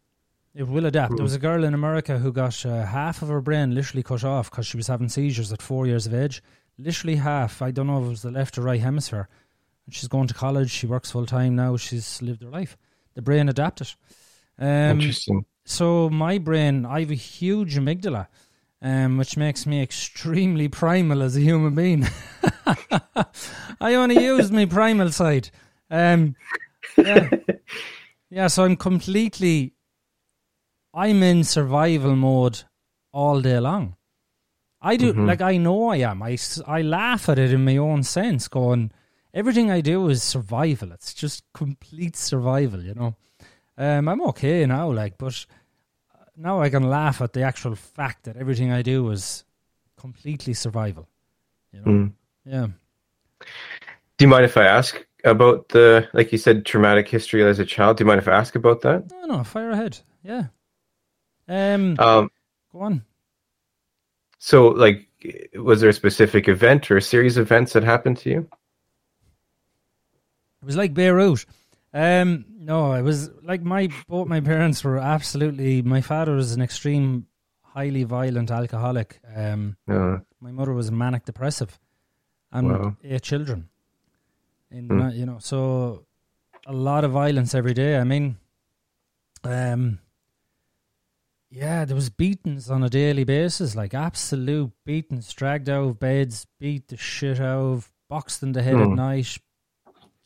It 0.54 0.68
will 0.68 0.86
adapt. 0.86 1.16
There 1.16 1.24
was 1.24 1.34
a 1.34 1.38
girl 1.40 1.64
in 1.64 1.74
America 1.74 2.18
who 2.18 2.32
got 2.32 2.64
uh, 2.64 2.86
half 2.86 3.22
of 3.22 3.28
her 3.28 3.40
brain 3.40 3.74
literally 3.74 4.04
cut 4.04 4.22
off 4.22 4.50
because 4.50 4.66
she 4.66 4.76
was 4.76 4.86
having 4.86 5.08
seizures 5.08 5.52
at 5.52 5.60
four 5.60 5.86
years 5.86 6.06
of 6.06 6.14
age. 6.14 6.42
Literally 6.78 7.16
half. 7.16 7.60
I 7.60 7.70
don't 7.72 7.88
know 7.88 7.98
if 8.00 8.06
it 8.06 8.10
was 8.10 8.22
the 8.22 8.30
left 8.30 8.56
or 8.56 8.62
right 8.62 8.80
hemisphere. 8.80 9.28
And 9.86 9.94
she's 9.94 10.08
going 10.08 10.28
to 10.28 10.34
college. 10.34 10.70
She 10.70 10.86
works 10.86 11.10
full 11.10 11.26
time 11.26 11.56
now. 11.56 11.76
She's 11.76 12.22
lived 12.22 12.42
her 12.42 12.50
life. 12.50 12.76
The 13.14 13.22
brain 13.22 13.48
adapted. 13.48 13.92
Um, 14.58 15.00
Interesting. 15.00 15.44
so 15.64 16.08
my 16.10 16.38
brain, 16.38 16.84
I 16.86 17.00
have 17.00 17.10
a 17.10 17.14
huge 17.14 17.76
amygdala. 17.76 18.26
um, 18.82 19.16
which 19.16 19.36
makes 19.38 19.64
me 19.66 19.80
extremely 19.82 20.68
primal 20.68 21.22
as 21.22 21.36
a 21.36 21.40
human 21.40 21.74
being. 21.74 22.06
I 23.80 23.94
only 23.94 24.22
use 24.22 24.50
my 24.50 24.66
primal 24.66 25.10
side. 25.10 25.50
Um, 25.90 26.34
yeah. 26.98 27.30
yeah, 28.30 28.46
so 28.48 28.64
I'm 28.64 28.76
completely, 28.76 29.72
I'm 30.92 31.22
in 31.22 31.44
survival 31.44 32.14
mode 32.16 32.62
all 33.12 33.40
day 33.40 33.58
long. 33.58 33.96
I 34.82 34.96
do, 34.96 35.14
Mhm. 35.14 35.26
like, 35.26 35.40
I 35.40 35.56
know 35.56 35.88
I 35.88 35.96
am. 35.98 36.22
I, 36.22 36.36
I 36.66 36.82
laugh 36.82 37.28
at 37.30 37.38
it 37.38 37.52
in 37.54 37.64
my 37.64 37.78
own 37.78 38.02
sense, 38.02 38.48
going, 38.48 38.92
everything 39.34 39.70
I 39.70 39.80
do 39.82 40.08
is 40.08 40.22
survival. 40.22 40.92
It's 40.92 41.12
just 41.12 41.44
complete 41.52 42.16
survival, 42.16 42.82
you 42.82 42.94
know. 42.94 43.16
Um, 43.76 44.08
I'm 44.08 44.22
okay 44.28 44.64
now, 44.66 44.90
like, 44.92 45.18
but 45.18 45.44
now 46.36 46.60
I 46.62 46.70
can 46.70 46.88
laugh 46.88 47.20
at 47.20 47.32
the 47.32 47.42
actual 47.42 47.74
fact 47.74 48.24
that 48.24 48.36
everything 48.36 48.70
I 48.72 48.82
do 48.82 49.10
is 49.10 49.44
completely 49.98 50.54
survival. 50.54 51.08
You 51.72 51.80
know? 51.80 51.86
Mm. 51.86 52.12
Yeah. 52.46 52.66
Do 54.16 54.24
you 54.24 54.28
mind 54.28 54.44
if 54.44 54.56
I 54.56 54.64
ask 54.64 55.04
about 55.24 55.70
the, 55.70 56.08
like 56.12 56.30
you 56.30 56.38
said, 56.38 56.64
traumatic 56.64 57.08
history 57.08 57.42
as 57.44 57.58
a 57.58 57.64
child? 57.64 57.96
Do 57.96 58.02
you 58.04 58.06
mind 58.06 58.20
if 58.20 58.28
I 58.28 58.32
ask 58.36 58.54
about 58.54 58.82
that? 58.82 59.10
No, 59.10 59.26
no, 59.26 59.44
fire 59.44 59.70
ahead. 59.70 59.98
Yeah. 60.22 60.46
Um, 61.48 61.96
Um, 61.98 62.30
go 62.72 62.80
on. 62.80 63.04
so, 64.38 64.68
like, 64.68 65.08
was 65.54 65.80
there 65.80 65.90
a 65.90 65.94
specific 65.94 66.48
event 66.48 66.90
or 66.90 66.96
a 66.96 67.02
series 67.02 67.36
of 67.36 67.46
events 67.46 67.72
that 67.72 67.82
happened 67.82 68.18
to 68.18 68.30
you? 68.30 68.48
It 70.64 70.66
was 70.66 70.76
like 70.76 70.94
Beirut. 70.94 71.44
Um, 71.92 72.46
no, 72.56 72.94
it 72.94 73.02
was 73.02 73.30
like 73.42 73.62
my 73.62 73.90
both 74.08 74.26
my 74.28 74.40
parents 74.40 74.82
were 74.82 74.96
absolutely. 74.98 75.82
My 75.82 76.00
father 76.00 76.34
was 76.36 76.54
an 76.54 76.62
extreme, 76.62 77.26
highly 77.60 78.04
violent 78.04 78.50
alcoholic. 78.50 79.20
Um, 79.36 79.76
Uh, 79.86 80.20
my 80.40 80.52
mother 80.52 80.72
was 80.72 80.90
manic 80.90 81.26
depressive, 81.26 81.78
and 82.50 82.68
Wow. 82.68 82.96
eight 83.04 83.20
children. 83.22 83.68
In 84.70 84.88
Hmm. 84.88 85.10
you 85.10 85.26
know, 85.26 85.38
so 85.38 86.06
a 86.66 86.72
lot 86.72 87.04
of 87.04 87.12
violence 87.12 87.54
every 87.54 87.74
day. 87.74 87.98
I 87.98 88.04
mean, 88.04 88.38
um, 89.44 89.98
yeah, 91.50 91.84
there 91.84 91.94
was 91.94 92.08
beatings 92.08 92.70
on 92.70 92.82
a 92.82 92.88
daily 92.88 93.24
basis, 93.24 93.76
like 93.76 93.92
absolute 93.92 94.72
beatings, 94.86 95.30
dragged 95.34 95.68
out 95.68 95.84
of 95.84 95.98
beds, 95.98 96.46
beat 96.58 96.88
the 96.88 96.96
shit 96.96 97.38
out 97.38 97.60
of, 97.74 97.92
boxed 98.08 98.42
in 98.42 98.52
the 98.52 98.62
head 98.62 98.80
at 98.80 98.88
Hmm. 98.88 98.94
night. 98.94 99.38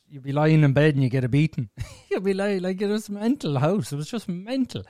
You'd 0.09 0.23
be 0.23 0.31
lying 0.31 0.63
in 0.63 0.73
bed 0.73 0.95
and 0.95 1.03
you 1.03 1.09
get 1.09 1.23
a 1.23 1.29
beating. 1.29 1.69
You'd 2.09 2.23
be 2.23 2.33
lying 2.33 2.61
like 2.61 2.81
it 2.81 2.87
was 2.87 3.09
mental 3.09 3.59
house. 3.59 3.91
It 3.93 3.95
was 3.95 4.09
just 4.09 4.27
mental. 4.27 4.83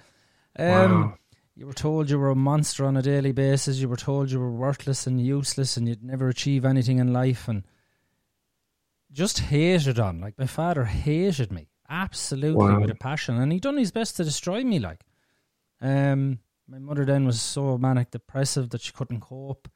Um, 0.58 0.68
wow. 1.02 1.18
you 1.56 1.66
were 1.68 1.74
told 1.74 2.10
you 2.10 2.18
were 2.18 2.30
a 2.30 2.36
monster 2.36 2.86
on 2.86 2.96
a 2.98 3.02
daily 3.02 3.32
basis. 3.34 3.78
You 3.80 3.90
were 3.90 3.98
told 3.98 4.32
you 4.32 4.40
were 4.40 4.52
worthless 4.52 5.06
and 5.08 5.20
useless 5.24 5.76
and 5.78 5.88
you'd 5.88 6.04
never 6.04 6.30
achieve 6.30 6.64
anything 6.66 7.00
in 7.00 7.12
life 7.12 7.48
and 7.48 7.64
just 9.12 9.40
hated 9.40 10.00
on. 10.00 10.22
Like 10.22 10.38
my 10.40 10.46
father 10.48 10.86
hated 10.86 11.52
me 11.52 11.68
absolutely 11.90 12.56
Wow. 12.66 12.80
with 12.80 12.92
a 12.92 12.96
passion 12.96 13.38
and 13.42 13.52
he 13.52 13.60
done 13.60 13.78
his 13.78 13.92
best 13.92 14.16
to 14.18 14.24
destroy 14.24 14.64
me. 14.64 14.80
Like, 14.80 15.02
um, 15.82 16.40
my 16.68 16.80
mother 16.80 17.04
then 17.04 17.26
was 17.26 17.42
so 17.42 17.78
manic 17.78 18.12
depressive 18.12 18.70
that 18.70 18.82
she 18.82 18.92
couldn't 18.94 19.22
cope. 19.22 19.68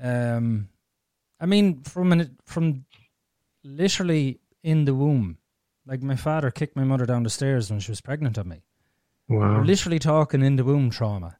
Um, 0.00 0.68
I 1.40 1.46
mean, 1.46 1.82
from 1.84 2.12
an, 2.12 2.36
from 2.44 2.84
literally 3.64 4.40
in 4.62 4.84
the 4.84 4.94
womb, 4.94 5.38
like 5.86 6.02
my 6.02 6.16
father 6.16 6.50
kicked 6.50 6.76
my 6.76 6.84
mother 6.84 7.06
down 7.06 7.22
the 7.22 7.30
stairs 7.30 7.70
when 7.70 7.80
she 7.80 7.90
was 7.90 8.00
pregnant 8.00 8.38
of 8.38 8.46
me. 8.46 8.62
Wow. 9.28 9.56
We're 9.56 9.64
literally 9.64 9.98
talking 9.98 10.42
in 10.42 10.56
the 10.56 10.64
womb 10.64 10.90
trauma, 10.90 11.38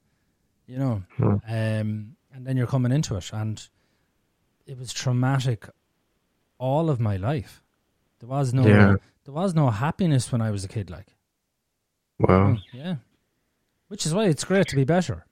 you 0.67 0.79
know. 0.79 1.03
Hmm. 1.17 1.37
Um, 1.47 2.17
and 2.33 2.45
then 2.47 2.57
you're 2.57 2.67
coming 2.67 2.93
into 2.93 3.15
it, 3.17 3.31
and 3.33 3.67
it 4.67 4.79
was 4.79 4.93
traumatic 4.93 5.69
all 6.59 6.91
of 6.91 6.99
my 6.99 7.17
life. 7.17 7.63
There 8.21 8.29
was 8.29 8.53
no, 8.55 8.67
Yeah. 8.67 8.97
there 9.25 9.35
was 9.35 9.55
no 9.55 9.71
happiness 9.71 10.33
when 10.33 10.41
I 10.41 10.51
was 10.51 10.65
a 10.65 10.69
kid. 10.69 10.91
Like, 10.91 11.15
Wow. 12.19 12.53
Mm, 12.55 12.63
yeah, 12.73 12.97
which 13.89 14.07
is 14.07 14.15
why 14.15 14.25
it's 14.27 14.45
great 14.45 14.69
to 14.69 14.77
be 14.77 14.85
better. 14.85 15.27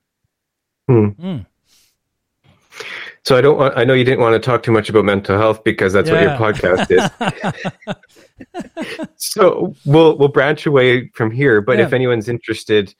Hmm. 0.87 1.07
Mm. 1.19 1.45
So 3.25 3.37
I 3.37 3.41
don't. 3.41 3.57
Want, 3.57 3.77
I 3.77 3.83
know 3.85 3.93
you 3.93 4.03
didn't 4.03 4.19
want 4.19 4.33
to 4.33 4.39
talk 4.45 4.63
too 4.63 4.71
much 4.71 4.89
about 4.89 5.05
mental 5.05 5.37
health 5.37 5.63
because 5.63 5.93
that's 5.93 6.09
what 6.09 6.21
your 6.21 6.31
podcast 6.31 6.91
is. 6.91 7.95
so 9.15 9.73
we'll 9.85 10.17
we'll 10.17 10.27
branch 10.27 10.65
away 10.65 11.07
from 11.13 11.31
here. 11.31 11.61
But 11.61 11.79
if 11.79 11.93
anyone's 11.93 12.27
interested, 12.27 12.93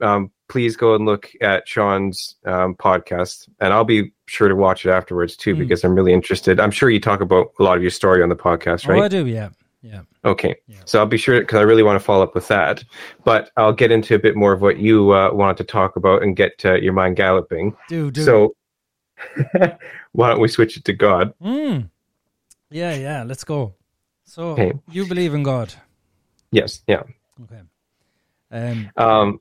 um, 0.00 0.30
please 0.48 0.76
go 0.76 0.94
and 0.94 1.06
look 1.06 1.30
at 1.40 1.68
Sean's 1.68 2.36
um, 2.44 2.74
podcast, 2.74 3.48
and 3.60 3.72
I'll 3.72 3.84
be 3.84 4.12
sure 4.26 4.48
to 4.48 4.56
watch 4.56 4.84
it 4.84 4.90
afterwards 4.90 5.36
too 5.36 5.54
Mm. 5.54 5.58
because 5.58 5.84
I'm 5.84 5.94
really 5.94 6.12
interested. 6.12 6.58
I'm 6.60 6.70
sure 6.70 6.90
you 6.90 7.00
talk 7.00 7.20
about 7.20 7.52
a 7.58 7.62
lot 7.62 7.76
of 7.76 7.82
your 7.82 7.90
story 7.90 8.22
on 8.22 8.28
the 8.28 8.36
podcast, 8.36 8.88
right? 8.88 9.00
Oh, 9.00 9.04
I 9.04 9.08
do. 9.08 9.26
Yeah, 9.26 9.50
yeah. 9.82 10.02
Okay, 10.24 10.56
Yeah. 10.66 10.78
so 10.84 10.98
I'll 10.98 11.06
be 11.06 11.16
sure 11.16 11.38
because 11.40 11.58
I 11.58 11.62
really 11.62 11.82
want 11.84 11.96
to 11.96 12.04
follow 12.04 12.24
up 12.24 12.34
with 12.34 12.48
that. 12.48 12.82
But 13.24 13.50
I'll 13.56 13.72
get 13.72 13.90
into 13.92 14.14
a 14.14 14.18
bit 14.18 14.34
more 14.36 14.52
of 14.52 14.60
what 14.60 14.78
you 14.78 15.12
uh, 15.12 15.30
wanted 15.32 15.56
to 15.58 15.64
talk 15.64 15.94
about 15.96 16.22
and 16.22 16.34
get 16.36 16.60
uh, 16.64 16.74
your 16.74 16.92
mind 16.92 17.16
galloping. 17.16 17.76
Do 17.88 18.10
do. 18.10 18.24
So 18.24 18.54
why 20.12 20.28
don't 20.30 20.40
we 20.40 20.48
switch 20.48 20.76
it 20.76 20.84
to 20.84 20.92
God? 20.92 21.34
Mm. 21.42 21.90
Yeah, 22.70 22.94
yeah. 22.94 23.22
Let's 23.24 23.44
go. 23.44 23.74
So 24.24 24.50
Okay. 24.50 24.72
you 24.90 25.06
believe 25.06 25.34
in 25.34 25.42
God? 25.42 25.74
Yes, 26.50 26.82
yeah. 26.86 27.02
Okay. 27.44 27.60
Um, 28.50 28.90
Um, 28.96 29.40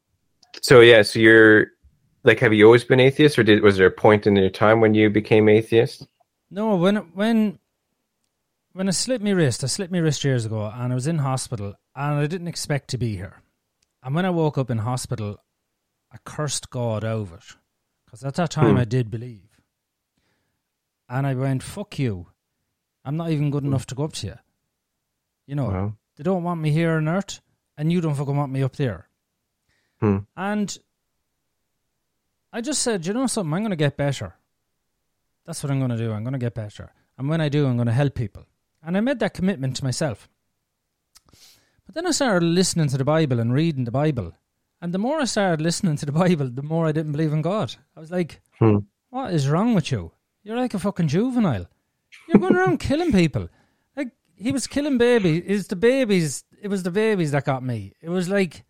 so 0.62 0.82
yeah, 0.82 1.02
so 1.02 1.20
you're 1.20 1.68
like, 2.24 2.40
have 2.40 2.54
you 2.54 2.66
always 2.66 2.84
been 2.84 3.00
atheist, 3.00 3.38
or 3.40 3.44
did 3.44 3.62
was 3.64 3.78
there 3.78 3.88
a 3.88 3.92
point 3.92 4.28
in 4.28 4.36
your 4.36 4.50
time 4.50 4.82
when 4.82 4.94
you 4.94 5.10
became 5.10 5.48
atheist? 5.50 6.08
No, 6.50 6.76
when 6.76 6.98
when 7.14 7.60
when 8.74 8.88
I 8.88 8.92
slipped 8.92 9.24
my 9.24 9.32
wrist, 9.32 9.64
I 9.64 9.68
slipped 9.68 9.92
my 9.92 10.00
wrist 10.00 10.24
years 10.24 10.46
ago, 10.46 10.72
and 10.74 10.92
I 10.92 10.96
was 10.96 11.08
in 11.08 11.20
hospital, 11.20 11.76
and 11.96 12.20
I 12.20 12.28
didn't 12.28 12.48
expect 12.48 12.90
to 12.90 12.98
be 12.98 13.16
here. 13.16 13.42
And 14.04 14.16
when 14.16 14.26
I 14.26 14.30
woke 14.30 14.58
up 14.58 14.70
in 14.70 14.80
hospital, 14.80 15.38
I 16.12 16.18
cursed 16.26 16.70
God 16.70 17.04
over 17.04 17.36
it 17.36 17.56
because 18.06 18.24
at 18.24 18.36
that 18.36 18.52
time 18.52 18.76
Hmm. 18.76 18.82
I 18.82 18.86
did 18.86 19.10
believe, 19.12 19.47
and 21.10 21.26
I 21.28 21.34
went, 21.36 21.64
"Fuck 21.64 22.00
you! 22.00 22.28
I'm 23.06 23.18
not 23.18 23.30
even 23.32 23.52
good 23.52 23.64
enough 23.64 23.86
to 23.88 23.96
go 23.96 24.04
up 24.04 24.14
to 24.14 24.28
you." 24.28 24.36
You 25.46 25.56
know, 25.56 25.70
Wow. 25.70 25.94
they 26.16 26.24
don't 26.24 26.44
want 26.44 26.62
me 26.62 26.72
here 26.72 26.92
on 26.98 27.08
earth, 27.08 27.42
and 27.78 27.92
you 27.92 28.02
don't 28.02 28.16
fucking 28.16 28.36
want 28.36 28.52
me 28.52 28.64
up 28.64 28.76
there. 28.76 29.08
Hmm. 30.00 30.18
And 30.36 30.78
I 32.54 32.62
just 32.62 32.82
said, 32.82 33.06
you 33.06 33.14
know 33.14 33.28
something, 33.28 33.54
I'm 33.54 33.62
going 33.62 33.70
to 33.72 33.76
get 33.76 33.98
better. 33.98 34.36
That's 35.46 35.64
what 35.64 35.72
I'm 35.72 35.80
going 35.80 35.92
to 35.92 35.98
do. 35.98 36.12
I'm 36.12 36.24
going 36.24 36.34
to 36.34 36.40
get 36.40 36.54
better. 36.54 36.92
And 37.18 37.30
when 37.30 37.42
I 37.42 37.50
do, 37.50 37.66
I'm 37.68 37.78
going 37.78 37.88
to 37.88 37.94
help 37.94 38.14
people. 38.16 38.46
And 38.84 38.96
I 38.98 39.00
made 39.02 39.20
that 39.20 39.34
commitment 39.34 39.76
to 39.78 39.84
myself. 39.84 40.30
But 41.86 41.96
then 41.96 42.06
I 42.08 42.12
started 42.12 42.46
listening 42.46 42.90
to 42.90 42.98
the 42.98 43.04
Bible 43.06 43.40
and 43.40 43.54
reading 43.54 43.86
the 43.86 43.92
Bible. 43.92 44.34
And 44.82 44.94
the 44.94 44.98
more 45.00 45.20
I 45.20 45.26
started 45.26 45.62
listening 45.62 45.96
to 45.98 46.06
the 46.06 46.12
Bible, 46.12 46.50
the 46.50 46.62
more 46.64 46.86
I 46.88 46.92
didn't 46.92 47.14
believe 47.14 47.34
in 47.34 47.42
God. 47.42 47.76
I 47.96 48.00
was 48.00 48.12
like, 48.12 48.42
Hmm. 48.60 48.80
what 49.10 49.34
is 49.34 49.50
wrong 49.50 49.74
with 49.74 49.92
you? 49.92 50.12
You're 50.48 50.56
like 50.56 50.74
a 50.74 50.80
fucking 50.80 51.10
juvenile. 51.10 51.68
You're 52.26 52.40
going 52.40 52.56
around 52.56 52.80
killing 52.80 53.12
people. 53.12 53.50
Like, 53.98 54.12
he 54.34 54.54
was 54.54 54.66
killing 54.66 54.98
babies. 54.98 55.44
It's 55.46 55.68
the 55.68 55.76
babies. 55.76 56.46
It 56.62 56.70
was 56.70 56.84
the 56.84 56.90
babies 56.90 57.32
that 57.32 57.44
got 57.44 57.64
me. 57.64 57.92
It 58.02 58.08
was 58.08 58.30
like 58.30 58.64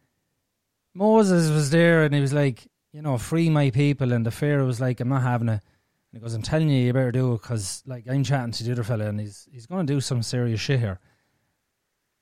Moses 0.95 1.51
was 1.51 1.69
there 1.69 2.03
and 2.03 2.15
he 2.15 2.19
was 2.19 2.33
like, 2.33 2.67
you 2.91 3.03
know, 3.03 3.19
free 3.19 3.51
my 3.51 3.69
people. 3.69 4.11
And 4.11 4.25
the 4.25 4.31
Pharaoh 4.31 4.65
was 4.65 4.81
like, 4.81 4.99
I'm 4.99 5.09
not 5.09 5.21
having 5.21 5.49
it. 5.49 5.51
And 5.51 6.13
he 6.13 6.19
goes, 6.19 6.33
I'm 6.33 6.41
telling 6.41 6.67
you, 6.67 6.83
you 6.83 6.93
better 6.93 7.11
do 7.11 7.33
it 7.33 7.43
because, 7.43 7.83
like, 7.85 8.05
I'm 8.09 8.23
chatting 8.23 8.53
to 8.53 8.63
the 8.63 8.71
other 8.71 8.83
fella 8.83 9.05
and 9.05 9.19
he's 9.19 9.47
he's 9.51 9.67
going 9.67 9.85
to 9.85 9.93
do 9.93 10.01
some 10.01 10.23
serious 10.23 10.59
shit 10.59 10.79
here. 10.79 10.99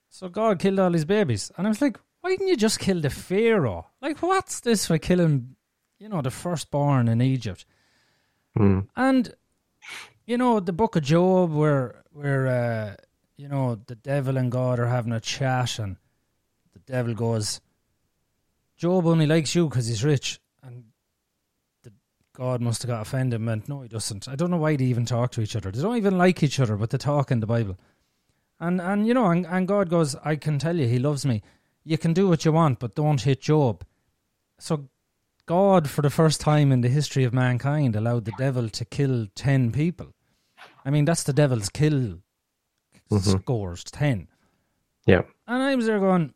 So 0.10 0.28
God 0.28 0.60
killed 0.60 0.80
all 0.80 0.91
his 0.91 1.06
babies. 1.06 1.50
And 1.58 1.65
I 1.65 1.70
was 1.70 1.82
like, 1.82 1.98
why 2.20 2.32
didn't 2.32 2.50
you 2.50 2.58
just 2.58 2.80
kill 2.80 3.00
the 3.00 3.10
Pharaoh? 3.10 3.88
Like, 4.02 4.22
what's 4.22 4.60
this 4.60 4.86
for 4.86 4.98
killing, 4.98 5.56
you 5.98 6.10
know, 6.10 6.22
the 6.22 6.30
firstborn 6.30 7.08
in 7.08 7.22
Egypt? 7.22 7.65
Hmm. 8.58 8.80
And 8.98 9.34
you 10.25 10.38
know 10.38 10.59
the 10.59 10.73
book 10.73 10.95
of 10.95 11.03
Job, 11.03 11.53
where 11.53 12.03
where 12.11 12.47
uh, 12.47 12.95
you 13.38 13.47
know 13.47 13.75
the 13.75 13.95
devil 13.95 14.38
and 14.38 14.51
God 14.51 14.79
are 14.79 14.88
having 14.88 15.11
a 15.11 15.19
chat, 15.19 15.79
and 15.79 15.97
the 16.73 16.79
devil 16.79 17.13
goes, 17.13 17.61
"Job 18.77 19.05
only 19.05 19.25
likes 19.25 19.55
you 19.55 19.69
because 19.69 19.88
he's 19.88 20.03
rich," 20.03 20.39
and 20.63 20.85
the 21.83 21.91
God 22.33 22.61
must 22.61 22.81
have 22.81 22.89
got 22.89 23.01
offended 23.01 23.39
and 23.39 23.47
went, 23.47 23.69
"No, 23.69 23.81
he 23.81 23.88
doesn't." 23.88 24.27
I 24.27 24.35
don't 24.35 24.51
know 24.51 24.57
why 24.57 24.75
they 24.75 24.85
even 24.85 25.05
talk 25.05 25.31
to 25.31 25.41
each 25.41 25.55
other. 25.55 25.71
They 25.71 25.81
don't 25.81 25.97
even 25.97 26.17
like 26.17 26.41
each 26.43 26.59
other, 26.59 26.75
but 26.75 26.89
they 26.89 26.97
talk 26.97 27.31
in 27.31 27.39
the 27.39 27.47
Bible. 27.47 27.77
And 28.59 28.81
and 28.81 29.05
you 29.07 29.13
know, 29.13 29.27
and, 29.27 29.45
and 29.45 29.67
God 29.67 29.89
goes, 29.89 30.15
"I 30.23 30.35
can 30.35 30.59
tell 30.59 30.75
you, 30.75 30.88
He 30.88 30.99
loves 30.99 31.25
me. 31.25 31.43
You 31.83 31.97
can 31.97 32.13
do 32.13 32.27
what 32.27 32.45
you 32.45 32.51
want, 32.51 32.79
but 32.79 32.95
don't 32.95 33.21
hit 33.21 33.41
Job." 33.41 33.85
So 34.57 34.89
God, 35.45 35.88
for 35.88 36.01
the 36.01 36.09
first 36.09 36.41
time 36.41 36.71
in 36.71 36.81
the 36.81 36.89
history 36.89 37.23
of 37.23 37.33
mankind, 37.33 37.95
allowed 37.95 38.25
the 38.25 38.33
devil 38.38 38.67
to 38.69 38.85
kill 38.85 39.27
10 39.35 39.71
people. 39.71 40.14
I 40.86 40.91
mean, 40.91 41.06
that's 41.06 41.24
the 41.24 41.34
devil's 41.34 41.69
kill 41.69 42.19
Mhm. 43.12 43.39
scores 43.41 43.84
10. 43.86 44.28
Yeah. 45.06 45.24
And 45.48 45.62
I 45.63 45.76
was 45.76 45.86
there 45.88 46.00
going, 46.00 46.34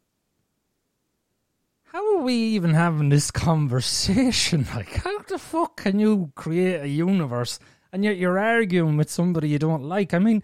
how 1.84 2.18
are 2.18 2.22
we 2.22 2.34
even 2.34 2.74
having 2.74 3.10
this 3.10 3.32
conversation? 3.48 4.68
Like, 4.76 4.90
how 5.04 5.20
the 5.24 5.38
fuck 5.40 5.78
can 5.78 6.00
you 6.00 6.32
create 6.36 6.82
a 6.82 6.88
universe 6.88 7.60
and 7.92 8.04
yet 8.04 8.18
you're 8.18 8.38
arguing 8.40 8.98
with 8.98 9.10
somebody 9.10 9.50
you 9.50 9.60
don't 9.60 9.84
like? 9.84 10.14
I 10.14 10.20
mean, 10.20 10.44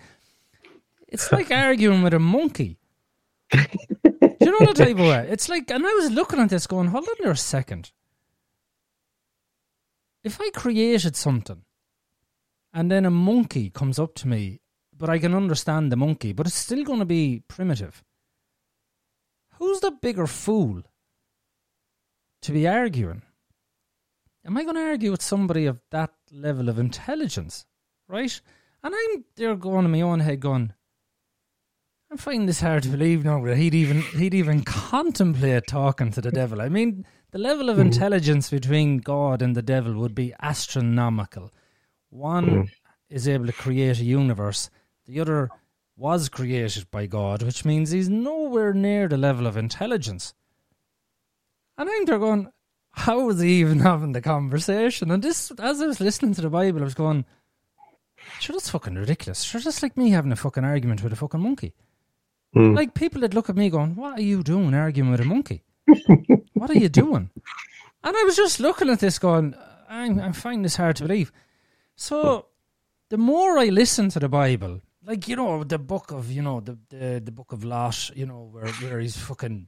it's 1.08 1.32
like 1.32 1.52
arguing 1.68 2.02
with 2.04 2.14
a 2.14 2.20
monkey. 2.20 2.78
Do 3.52 3.60
you 4.42 4.52
know 4.52 4.66
what 4.66 4.76
type 4.76 4.98
of 4.98 5.00
way? 5.00 5.28
It's 5.30 5.48
like, 5.50 5.70
and 5.72 5.86
I 5.86 5.94
was 5.94 6.12
looking 6.12 6.40
at 6.40 6.50
this 6.50 6.66
going, 6.68 6.88
hold 6.88 7.08
on 7.08 7.16
there 7.22 7.32
a 7.32 7.38
second. 7.38 7.92
If 10.24 10.42
I 10.42 10.50
created 10.50 11.16
something 11.16 11.62
and 12.76 12.92
then 12.92 13.06
a 13.06 13.10
monkey 13.10 13.70
comes 13.70 13.98
up 13.98 14.14
to 14.16 14.28
me, 14.28 14.60
but 14.96 15.10
I 15.10 15.18
can 15.18 15.34
understand 15.34 15.92
the 15.92 15.96
monkey, 15.96 16.34
but 16.34 16.46
it's 16.46 16.58
still 16.58 16.84
going 16.84 17.00
to 17.00 17.06
be 17.06 17.42
primitive. 17.48 18.04
Who's 19.58 19.80
the 19.80 19.92
bigger 19.92 20.28
fool 20.28 20.84
to 22.42 22.52
be 22.52 22.68
arguing? 22.68 23.22
Am 24.46 24.58
I 24.58 24.64
going 24.64 24.76
to 24.76 24.82
argue 24.82 25.10
with 25.10 25.22
somebody 25.22 25.66
of 25.66 25.80
that 25.92 26.12
level 26.32 26.68
of 26.68 26.78
intelligence? 26.78 27.66
Right? 28.10 28.40
And 28.84 28.94
I'm 28.94 29.24
there 29.38 29.56
going 29.56 29.86
in 29.86 29.92
my 29.92 30.02
own 30.02 30.20
head 30.20 30.42
going, 30.42 30.74
I'm 32.12 32.18
finding 32.18 32.46
this 32.46 32.60
hard 32.60 32.84
to 32.84 32.90
believe 32.90 33.24
now 33.24 33.44
that 33.46 33.58
he'd 33.58 33.74
even 33.74 34.02
he'd 34.02 34.34
even 34.34 34.64
contemplate 34.64 35.66
talking 35.66 36.12
to 36.12 36.22
the 36.22 36.30
devil. 36.30 36.62
I 36.62 36.70
mean, 36.70 37.06
the 37.32 37.40
level 37.40 37.70
of 37.70 37.78
mm-hmm. 37.78 37.88
intelligence 37.88 38.50
between 38.50 38.98
God 38.98 39.42
and 39.42 39.56
the 39.56 39.64
devil 39.64 39.94
would 39.96 40.14
be 40.14 40.34
astronomical. 40.42 41.52
One 42.16 42.72
is 43.10 43.28
able 43.28 43.46
to 43.48 43.52
create 43.52 44.00
a 44.00 44.06
universe, 44.06 44.70
the 45.06 45.20
other 45.20 45.50
was 45.98 46.30
created 46.30 46.90
by 46.90 47.08
God, 47.08 47.44
which 47.44 47.66
means 47.66 47.92
he's 47.92 48.08
nowhere 48.08 48.74
near 48.74 49.10
the 49.10 49.18
level 49.18 49.46
of 49.46 49.58
intelligence. 49.58 50.34
And 51.78 51.90
I'm 51.90 52.06
there 52.06 52.18
going, 52.18 52.48
how 52.92 53.30
is 53.30 53.42
he 53.42 53.60
even 53.60 53.80
having 53.92 54.14
the 54.14 54.22
conversation? 54.22 55.12
And 55.12 55.22
this, 55.22 55.52
as 55.60 55.82
I 55.82 55.88
was 55.88 56.00
listening 56.00 56.34
to 56.36 56.42
the 56.42 56.50
Bible, 56.50 56.80
I 56.80 56.86
was 56.86 56.94
going, 56.94 57.26
sure, 58.40 58.54
that's 58.54 58.70
fucking 58.70 58.96
ridiculous. 58.96 59.44
Sure, 59.44 59.60
that's 59.60 59.84
like 59.84 59.98
me 59.98 60.12
having 60.12 60.32
a 60.32 60.38
fucking 60.38 60.64
argument 60.64 61.04
with 61.04 61.12
a 61.12 61.18
fucking 61.18 61.42
monkey. 61.42 61.74
Mm. 62.56 62.78
Like 62.78 62.94
people 62.94 63.22
that 63.22 63.34
look 63.34 63.50
at 63.50 63.58
me 63.58 63.70
going, 63.70 63.98
what 63.98 64.18
are 64.18 64.24
you 64.24 64.42
doing 64.42 64.74
arguing 64.74 65.12
with 65.12 65.20
a 65.20 65.26
monkey? 65.26 65.64
what 66.54 66.70
are 66.70 66.80
you 66.80 66.88
doing? 66.88 67.30
And 68.04 68.16
I 68.16 68.24
was 68.24 68.38
just 68.38 68.62
looking 68.62 68.90
at 68.90 69.02
this 69.02 69.20
going, 69.20 69.54
I'm, 69.90 70.20
I'm 70.20 70.34
finding 70.34 70.64
this 70.64 70.78
hard 70.78 70.96
to 70.98 71.04
believe. 71.04 71.34
So 71.96 72.48
the 73.10 73.18
more 73.18 73.58
I 73.58 73.66
listen 73.66 74.10
to 74.10 74.20
the 74.20 74.30
Bible, 74.30 74.82
like, 75.06 75.28
you 75.28 75.36
know, 75.36 75.64
the 75.64 75.80
book 75.80 76.12
of, 76.12 76.32
you 76.32 76.42
know, 76.42 76.60
the, 76.60 76.78
the, 76.90 77.22
the 77.24 77.32
book 77.32 77.52
of 77.52 77.64
Lot, 77.64 78.12
you 78.16 78.26
know, 78.26 78.50
where, 78.52 78.68
where 78.68 79.00
he's 79.00 79.18
fucking 79.18 79.68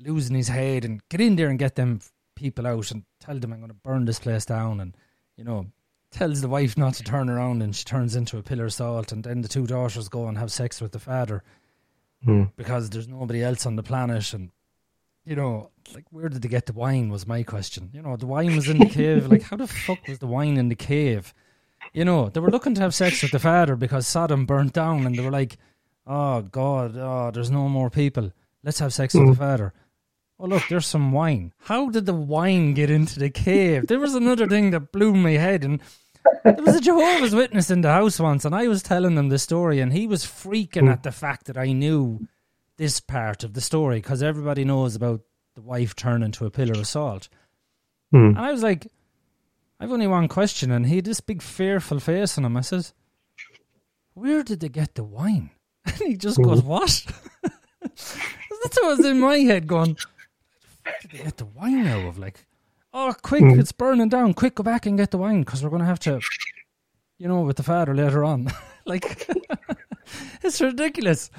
losing 0.00 0.36
his 0.36 0.48
head 0.48 0.84
and 0.84 1.00
get 1.08 1.20
in 1.20 1.36
there 1.36 1.48
and 1.48 1.58
get 1.58 1.74
them 1.74 2.00
people 2.34 2.66
out 2.66 2.90
and 2.90 3.04
tell 3.20 3.38
them 3.38 3.52
I'm 3.52 3.60
going 3.60 3.70
to 3.70 3.74
burn 3.74 4.04
this 4.04 4.18
place 4.20 4.44
down 4.44 4.80
and, 4.80 4.96
you 5.36 5.44
know, 5.44 5.66
tells 6.10 6.40
the 6.40 6.48
wife 6.48 6.78
not 6.78 6.94
to 6.94 7.02
turn 7.02 7.28
around 7.28 7.62
and 7.62 7.74
she 7.74 7.84
turns 7.84 8.14
into 8.14 8.38
a 8.38 8.42
pillar 8.42 8.66
of 8.66 8.72
salt 8.72 9.10
and 9.12 9.24
then 9.24 9.42
the 9.42 9.48
two 9.48 9.66
daughters 9.66 10.08
go 10.08 10.28
and 10.28 10.38
have 10.38 10.52
sex 10.52 10.80
with 10.80 10.92
the 10.92 10.98
father 10.98 11.42
Mm. 12.26 12.50
because 12.56 12.88
there's 12.90 13.06
nobody 13.06 13.42
else 13.44 13.66
on 13.66 13.76
the 13.76 13.82
planet 13.82 14.32
and 14.32 14.50
you 15.26 15.36
know 15.36 15.70
like 15.94 16.06
where 16.10 16.30
did 16.30 16.40
they 16.40 16.48
get 16.48 16.64
the 16.64 16.72
wine 16.72 17.10
was 17.10 17.26
my 17.26 17.42
question. 17.42 17.90
You 17.92 18.00
know 18.00 18.16
the 18.16 18.26
wine 18.26 18.56
was 18.56 18.68
in 18.68 18.78
the 18.78 18.86
cave. 18.86 19.30
Like 19.30 19.42
how 19.42 19.56
the 19.56 19.66
fuck 19.66 20.08
was 20.08 20.18
the 20.18 20.26
wine 20.26 20.56
in 20.56 20.68
the 20.70 20.74
cave 20.74 21.34
you 21.96 22.04
know 22.04 22.28
they 22.28 22.40
were 22.40 22.50
looking 22.50 22.74
to 22.74 22.80
have 22.80 22.94
sex 22.94 23.22
with 23.22 23.32
the 23.32 23.38
father 23.38 23.74
because 23.74 24.06
Sodom 24.06 24.46
burnt 24.46 24.72
down 24.72 25.06
and 25.06 25.16
they 25.16 25.24
were 25.24 25.30
like 25.30 25.56
oh 26.06 26.42
god 26.42 26.96
oh 26.96 27.30
there's 27.32 27.50
no 27.50 27.68
more 27.68 27.90
people. 27.90 28.32
Let's 28.62 28.80
have 28.80 28.92
sex 28.92 29.14
with 29.14 29.28
the 29.28 29.34
father. 29.34 29.72
Oh 30.38 30.46
look 30.46 30.62
there's 30.68 30.86
some 30.86 31.10
wine. 31.12 31.52
How 31.58 31.90
did 31.90 32.06
the 32.06 32.14
wine 32.14 32.74
get 32.74 32.90
into 32.90 33.18
the 33.18 33.30
cave? 33.30 33.86
There 33.86 33.98
was 33.98 34.14
another 34.14 34.46
thing 34.46 34.70
that 34.70 34.92
blew 34.92 35.14
my 35.14 35.32
head 35.32 35.64
and 35.64 35.80
there 36.44 36.54
was 36.64 36.76
a 36.76 36.80
Jehovah's 36.80 37.34
Witness 37.34 37.70
in 37.70 37.80
the 37.80 37.92
house 37.92 38.18
once, 38.20 38.44
and 38.44 38.54
I 38.54 38.68
was 38.68 38.82
telling 38.82 39.16
him 39.16 39.28
the 39.28 39.38
story, 39.38 39.80
and 39.80 39.92
he 39.92 40.06
was 40.06 40.24
freaking 40.24 40.90
at 40.90 41.02
the 41.02 41.12
fact 41.12 41.46
that 41.46 41.56
I 41.56 41.72
knew 41.72 42.26
this 42.76 43.00
part 43.00 43.44
of 43.44 43.54
the 43.54 43.60
story 43.60 43.98
because 43.98 44.22
everybody 44.22 44.64
knows 44.64 44.96
about 44.96 45.20
the 45.54 45.62
wife 45.62 45.96
turning 45.96 46.32
to 46.32 46.46
a 46.46 46.50
pillar 46.50 46.78
of 46.78 46.86
salt. 46.86 47.28
Mm. 48.14 48.28
And 48.28 48.38
I 48.38 48.52
was 48.52 48.62
like, 48.62 48.86
I've 49.78 49.92
only 49.92 50.06
one 50.06 50.28
question, 50.28 50.70
and 50.70 50.86
he 50.86 50.96
had 50.96 51.04
this 51.04 51.20
big 51.20 51.42
fearful 51.42 52.00
face 52.00 52.38
on 52.38 52.44
him. 52.44 52.56
I 52.56 52.62
says, 52.62 52.94
Where 54.14 54.42
did 54.42 54.60
they 54.60 54.68
get 54.68 54.94
the 54.94 55.04
wine? 55.04 55.50
And 55.86 55.98
he 55.98 56.16
just 56.16 56.42
goes, 56.42 56.62
What? 56.62 57.04
That's 57.82 58.80
what 58.80 58.98
was 58.98 59.06
in 59.06 59.20
my 59.20 59.38
head 59.38 59.66
going, 59.66 59.96
Where 60.82 60.94
did 61.02 61.10
they 61.10 61.18
get 61.18 61.36
the 61.36 61.44
wine 61.44 61.86
out 61.86 62.06
of? 62.06 62.18
Like, 62.18 62.46
oh, 62.96 63.14
quick, 63.22 63.42
mm. 63.42 63.58
it's 63.58 63.72
burning 63.72 64.08
down. 64.08 64.34
Quick, 64.34 64.56
go 64.56 64.62
back 64.62 64.86
and 64.86 64.98
get 64.98 65.10
the 65.10 65.18
wine 65.18 65.40
because 65.40 65.62
we're 65.62 65.70
going 65.70 65.80
to 65.80 65.86
have 65.86 66.00
to, 66.00 66.20
you 67.18 67.28
know, 67.28 67.42
with 67.42 67.56
the 67.56 67.62
father 67.62 67.94
later 67.94 68.24
on. 68.24 68.48
like, 68.86 69.28
it's 70.42 70.60
ridiculous. 70.60 71.30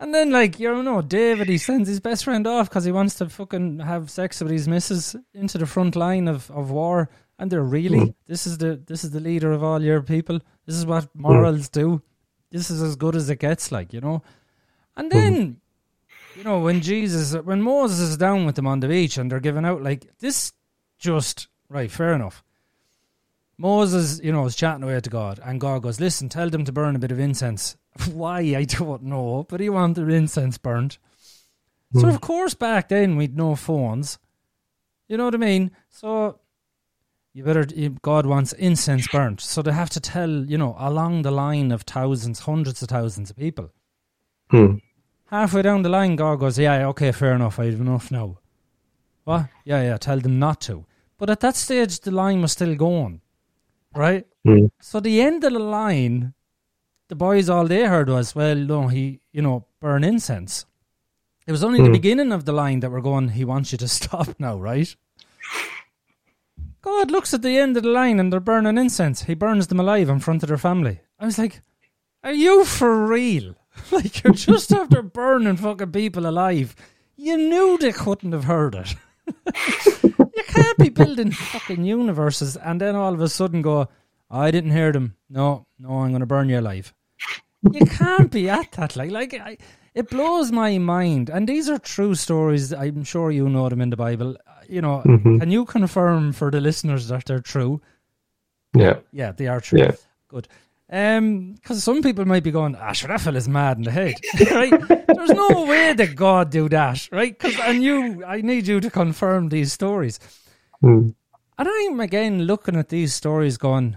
And 0.00 0.14
then, 0.14 0.30
like, 0.30 0.58
you 0.58 0.82
know, 0.82 1.02
David, 1.02 1.48
he 1.48 1.58
sends 1.58 1.88
his 1.88 2.00
best 2.00 2.24
friend 2.24 2.46
off 2.46 2.70
because 2.70 2.84
he 2.84 2.92
wants 2.92 3.16
to 3.16 3.28
fucking 3.28 3.80
have 3.80 4.10
sex 4.10 4.40
with 4.40 4.50
his 4.50 4.66
missus 4.66 5.14
into 5.34 5.58
the 5.58 5.66
front 5.66 5.94
line 5.94 6.26
of, 6.26 6.50
of 6.50 6.70
war. 6.70 7.10
And 7.38 7.50
they're 7.50 7.62
really, 7.62 7.98
hmm. 7.98 8.10
this 8.26 8.46
is 8.46 8.58
the 8.58 8.80
this 8.86 9.02
is 9.02 9.10
the 9.10 9.20
leader 9.20 9.52
of 9.52 9.62
all 9.62 9.82
your 9.82 10.02
people. 10.02 10.40
This 10.66 10.76
is 10.76 10.86
what 10.86 11.04
hmm. 11.04 11.22
morals 11.22 11.68
do. 11.68 12.02
This 12.50 12.70
is 12.70 12.82
as 12.82 12.96
good 12.96 13.16
as 13.16 13.28
it 13.28 13.40
gets, 13.40 13.72
like, 13.72 13.92
you 13.92 14.00
know. 14.00 14.22
And 14.96 15.12
hmm. 15.12 15.18
then, 15.18 15.60
you 16.36 16.44
know, 16.44 16.60
when 16.60 16.80
Jesus, 16.80 17.34
when 17.34 17.62
Moses 17.62 18.00
is 18.00 18.16
down 18.16 18.46
with 18.46 18.54
them 18.54 18.66
on 18.66 18.80
the 18.80 18.88
beach 18.88 19.18
and 19.18 19.30
they're 19.30 19.40
giving 19.40 19.64
out, 19.64 19.82
like, 19.82 20.06
this 20.18 20.52
just, 20.98 21.48
right, 21.68 21.90
fair 21.90 22.14
enough. 22.14 22.44
Moses, 23.56 24.20
you 24.22 24.32
know, 24.32 24.44
is 24.46 24.56
chatting 24.56 24.82
away 24.82 25.00
to 25.00 25.10
God, 25.10 25.40
and 25.44 25.60
God 25.60 25.82
goes, 25.82 26.00
Listen, 26.00 26.28
tell 26.28 26.50
them 26.50 26.64
to 26.64 26.72
burn 26.72 26.96
a 26.96 26.98
bit 26.98 27.12
of 27.12 27.20
incense. 27.20 27.76
Why, 28.12 28.40
I 28.40 28.64
don't 28.64 29.04
know, 29.04 29.46
but 29.48 29.60
he 29.60 29.68
wanted 29.68 30.08
incense 30.10 30.58
burnt. 30.58 30.98
So, 31.96 32.08
of 32.08 32.20
course, 32.20 32.54
back 32.54 32.88
then 32.88 33.14
we'd 33.14 33.36
no 33.36 33.54
phones. 33.54 34.18
You 35.06 35.16
know 35.16 35.26
what 35.26 35.34
I 35.34 35.38
mean? 35.38 35.70
So, 35.90 36.40
you 37.34 37.44
better, 37.44 37.64
God 38.00 38.26
wants 38.26 38.52
incense 38.54 39.06
burnt. 39.08 39.40
So, 39.40 39.60
they 39.60 39.72
have 39.72 39.90
to 39.90 40.00
tell, 40.00 40.30
you 40.30 40.56
know, 40.56 40.74
along 40.78 41.22
the 41.22 41.30
line 41.32 41.72
of 41.72 41.82
thousands, 41.82 42.40
hundreds 42.40 42.80
of 42.82 42.88
thousands 42.88 43.28
of 43.30 43.36
people. 43.36 43.70
Mm. 44.52 44.80
Halfway 45.26 45.62
down 45.62 45.82
the 45.82 45.88
line, 45.88 46.14
God 46.16 46.38
goes, 46.38 46.58
Yeah, 46.58 46.86
okay, 46.88 47.10
fair 47.12 47.34
enough, 47.34 47.58
I 47.58 47.66
have 47.66 47.80
enough 47.80 48.10
now. 48.10 48.38
What? 49.24 49.48
Yeah, 49.64 49.82
yeah, 49.82 49.96
tell 49.96 50.20
them 50.20 50.38
not 50.38 50.60
to. 50.62 50.84
But 51.18 51.30
at 51.30 51.40
that 51.40 51.56
stage, 51.56 52.00
the 52.00 52.10
line 52.10 52.40
was 52.42 52.52
still 52.52 52.74
going, 52.74 53.20
right? 53.96 54.26
Mm. 54.46 54.70
So 54.80 55.00
the 55.00 55.20
end 55.22 55.42
of 55.44 55.52
the 55.54 55.58
line, 55.58 56.34
the 57.08 57.14
boys 57.16 57.48
all 57.48 57.66
they 57.66 57.84
heard 57.86 58.08
was, 58.10 58.34
well, 58.34 58.54
no, 58.56 58.88
he, 58.88 59.20
you 59.32 59.42
know, 59.42 59.64
burn 59.80 60.04
incense. 60.04 60.66
It 61.46 61.52
was 61.52 61.64
only 61.64 61.80
the 61.80 61.86
Hmm. 61.86 61.92
beginning 61.92 62.32
of 62.32 62.44
the 62.44 62.52
line 62.52 62.80
that 62.80 62.90
we're 62.90 63.00
going, 63.00 63.30
he 63.30 63.44
wants 63.44 63.72
you 63.72 63.78
to 63.78 63.88
stop 63.98 64.28
now, 64.38 64.56
right? 64.56 64.94
God 66.84 67.10
looks 67.10 67.32
at 67.32 67.40
the 67.40 67.56
end 67.56 67.78
of 67.78 67.82
the 67.82 67.88
line 67.88 68.20
and 68.20 68.30
they're 68.30 68.40
burning 68.40 68.76
incense. 68.76 69.22
He 69.22 69.32
burns 69.32 69.68
them 69.68 69.80
alive 69.80 70.10
in 70.10 70.20
front 70.20 70.42
of 70.42 70.50
their 70.50 70.58
family. 70.58 71.00
I 71.18 71.24
was 71.24 71.38
like, 71.38 71.62
are 72.22 72.34
you 72.34 72.66
for 72.66 73.06
real? 73.06 73.54
like, 73.90 74.22
you're 74.22 74.34
just 74.34 74.70
after 74.70 75.00
burning 75.00 75.56
fucking 75.56 75.92
people 75.92 76.26
alive. 76.26 76.76
You 77.16 77.38
knew 77.38 77.78
they 77.78 77.92
couldn't 77.92 78.32
have 78.32 78.44
heard 78.44 78.74
it. 78.74 78.94
you 80.02 80.42
can't 80.46 80.76
be 80.76 80.90
building 80.90 81.30
fucking 81.30 81.86
universes 81.86 82.54
and 82.58 82.82
then 82.82 82.94
all 82.94 83.14
of 83.14 83.20
a 83.22 83.30
sudden 83.30 83.62
go, 83.62 83.88
I 84.30 84.50
didn't 84.50 84.72
hear 84.72 84.92
them. 84.92 85.16
No, 85.30 85.66
no, 85.78 86.00
I'm 86.00 86.10
going 86.10 86.20
to 86.20 86.26
burn 86.26 86.50
you 86.50 86.60
alive. 86.60 86.92
You 87.72 87.86
can't 87.86 88.30
be 88.30 88.50
at 88.50 88.72
that. 88.72 88.94
Like, 88.94 89.10
like 89.10 89.32
I, 89.32 89.56
it 89.94 90.10
blows 90.10 90.52
my 90.52 90.76
mind. 90.76 91.30
And 91.30 91.48
these 91.48 91.70
are 91.70 91.78
true 91.78 92.14
stories. 92.14 92.74
I'm 92.74 93.04
sure 93.04 93.30
you 93.30 93.48
know 93.48 93.70
them 93.70 93.80
in 93.80 93.88
the 93.88 93.96
Bible. 93.96 94.36
You 94.68 94.80
know, 94.82 95.02
Mhm. 95.04 95.40
can 95.40 95.50
you 95.50 95.64
confirm 95.64 96.32
for 96.32 96.50
the 96.50 96.60
listeners 96.60 97.08
that 97.08 97.24
they're 97.26 97.40
true? 97.40 97.80
Yeah. 98.74 98.98
Yeah, 99.12 99.32
they 99.32 99.46
are 99.48 99.60
true. 99.60 99.78
Yeah. 99.78 99.92
Good. 100.28 100.48
Um, 100.90 101.54
because 101.54 101.82
some 101.82 102.02
people 102.02 102.24
might 102.26 102.42
be 102.44 102.50
going, 102.50 102.76
"Ah, 102.76 102.92
sure, 102.92 103.08
that 103.08 103.20
fella's 103.20 103.48
mad 103.48 103.78
in 103.78 103.84
the 103.84 103.90
head." 103.90 104.14
right? 104.50 104.70
There's 104.88 105.30
no 105.30 105.64
way 105.66 105.92
that 105.94 106.14
God 106.14 106.50
do 106.50 106.68
that, 106.68 107.08
right? 107.10 107.36
Because 107.36 107.58
and 107.60 107.82
you, 107.82 108.24
I 108.24 108.42
need 108.42 108.66
you 108.66 108.80
to 108.80 108.90
confirm 108.90 109.48
these 109.48 109.72
stories. 109.72 110.20
Mm. 110.82 111.14
And 111.58 111.68
I'm 111.68 112.00
again 112.00 112.42
looking 112.42 112.76
at 112.76 112.88
these 112.90 113.14
stories, 113.14 113.56
going, 113.56 113.96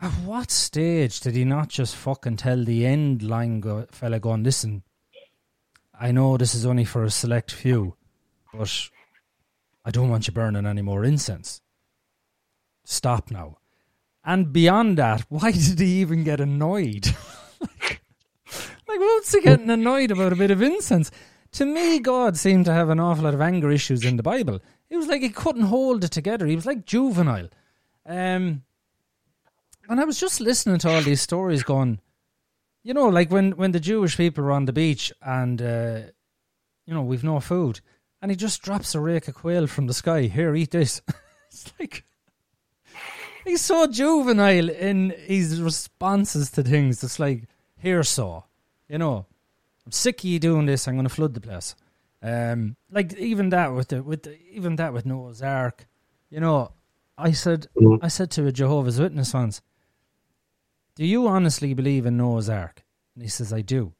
at 0.00 0.10
what 0.24 0.50
stage 0.50 1.20
did 1.20 1.36
he 1.36 1.44
not 1.44 1.68
just 1.68 1.94
fucking 1.94 2.36
tell 2.38 2.64
the 2.64 2.84
end 2.86 3.22
line 3.22 3.60
go, 3.60 3.86
fella, 3.90 4.18
going, 4.18 4.42
listen, 4.42 4.82
I 5.98 6.10
know 6.10 6.36
this 6.36 6.54
is 6.54 6.66
only 6.66 6.84
for 6.86 7.04
a 7.04 7.10
select 7.10 7.52
few, 7.52 7.94
but 8.52 8.88
I 9.84 9.90
don't 9.90 10.10
want 10.10 10.26
you 10.26 10.32
burning 10.32 10.66
any 10.66 10.82
more 10.82 11.04
incense. 11.04 11.62
Stop 12.84 13.30
now. 13.30 13.58
And 14.24 14.52
beyond 14.52 14.98
that, 14.98 15.22
why 15.28 15.52
did 15.52 15.78
he 15.78 16.00
even 16.00 16.24
get 16.24 16.40
annoyed? 16.40 17.06
like, 17.60 18.00
what's 18.86 19.32
he 19.32 19.40
getting 19.40 19.70
annoyed 19.70 20.10
about 20.10 20.32
a 20.32 20.36
bit 20.36 20.50
of 20.50 20.62
incense? 20.62 21.10
to 21.52 21.66
me, 21.66 21.98
God 21.98 22.36
seemed 22.36 22.64
to 22.66 22.72
have 22.72 22.90
an 22.90 23.00
awful 23.00 23.24
lot 23.24 23.34
of 23.34 23.40
anger 23.40 23.70
issues 23.70 24.04
in 24.04 24.16
the 24.16 24.22
Bible. 24.22 24.60
It 24.88 24.96
was 24.96 25.08
like 25.08 25.22
he 25.22 25.30
couldn't 25.30 25.62
hold 25.62 26.04
it 26.04 26.10
together. 26.10 26.46
He 26.46 26.54
was 26.54 26.66
like 26.66 26.86
juvenile. 26.86 27.48
Um, 28.06 28.62
and 29.88 30.00
I 30.00 30.04
was 30.04 30.20
just 30.20 30.40
listening 30.40 30.78
to 30.78 30.90
all 30.90 31.02
these 31.02 31.20
stories 31.20 31.62
going, 31.62 32.00
you 32.82 32.94
know, 32.94 33.08
like 33.08 33.30
when, 33.30 33.52
when 33.52 33.72
the 33.72 33.80
Jewish 33.80 34.16
people 34.16 34.44
were 34.44 34.52
on 34.52 34.66
the 34.66 34.72
beach 34.72 35.12
and, 35.22 35.60
uh, 35.60 36.00
you 36.86 36.94
know, 36.94 37.02
we've 37.02 37.24
no 37.24 37.40
food. 37.40 37.80
And 38.22 38.30
he 38.30 38.36
just 38.36 38.62
drops 38.62 38.94
a 38.94 39.00
rake 39.00 39.28
of 39.28 39.34
quail 39.34 39.66
from 39.66 39.86
the 39.86 39.94
sky. 39.94 40.22
Here, 40.22 40.54
eat 40.54 40.70
this. 40.72 41.00
it's 41.48 41.72
like, 41.78 42.04
he's 43.44 43.62
so 43.62 43.86
juvenile 43.86 44.68
in 44.68 45.14
his 45.16 45.60
responses 45.62 46.50
to 46.50 46.62
things. 46.62 47.02
It's 47.02 47.18
like, 47.18 47.48
here, 47.78 48.02
saw. 48.02 48.42
You 48.88 48.98
know, 48.98 49.26
I'm 49.86 49.92
sick 49.92 50.18
of 50.20 50.24
you 50.24 50.38
doing 50.38 50.66
this. 50.66 50.86
I'm 50.86 50.94
going 50.96 51.08
to 51.08 51.14
flood 51.14 51.34
the 51.34 51.40
place. 51.40 51.74
Um, 52.22 52.76
like 52.90 53.14
even 53.14 53.48
that 53.50 53.68
with 53.68 53.88
the 53.88 54.02
with 54.02 54.24
the, 54.24 54.38
even 54.50 54.76
that 54.76 54.92
with 54.92 55.06
Noah's 55.06 55.40
Ark, 55.40 55.86
you 56.28 56.38
know, 56.38 56.72
I 57.16 57.32
said 57.32 57.66
Mhm. 57.76 57.98
I 58.02 58.08
said 58.08 58.30
to 58.32 58.46
a 58.46 58.52
Jehovah's 58.52 59.00
Witness 59.00 59.32
once, 59.32 59.62
"Do 60.96 61.06
you 61.06 61.26
honestly 61.28 61.72
believe 61.72 62.04
in 62.04 62.18
Noah's 62.18 62.50
Ark?" 62.50 62.84
And 63.14 63.22
he 63.22 63.28
says, 63.30 63.54
"I 63.54 63.62
do." 63.62 63.94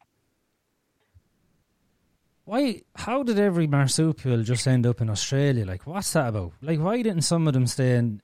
Why? 2.51 2.83
How 2.97 3.23
did 3.23 3.39
every 3.39 3.69
marsupial 3.69 4.43
just 4.43 4.67
end 4.67 4.85
up 4.85 5.01
in 5.01 5.09
Australia? 5.09 5.65
Like, 5.65 5.87
what's 5.87 6.13
that 6.15 6.31
about? 6.31 6.55
Like, 6.61 6.81
why 6.81 7.01
didn't 7.01 7.23
some 7.23 7.47
of 7.47 7.55
them 7.55 7.69
stay 7.69 7.95
in 7.95 8.23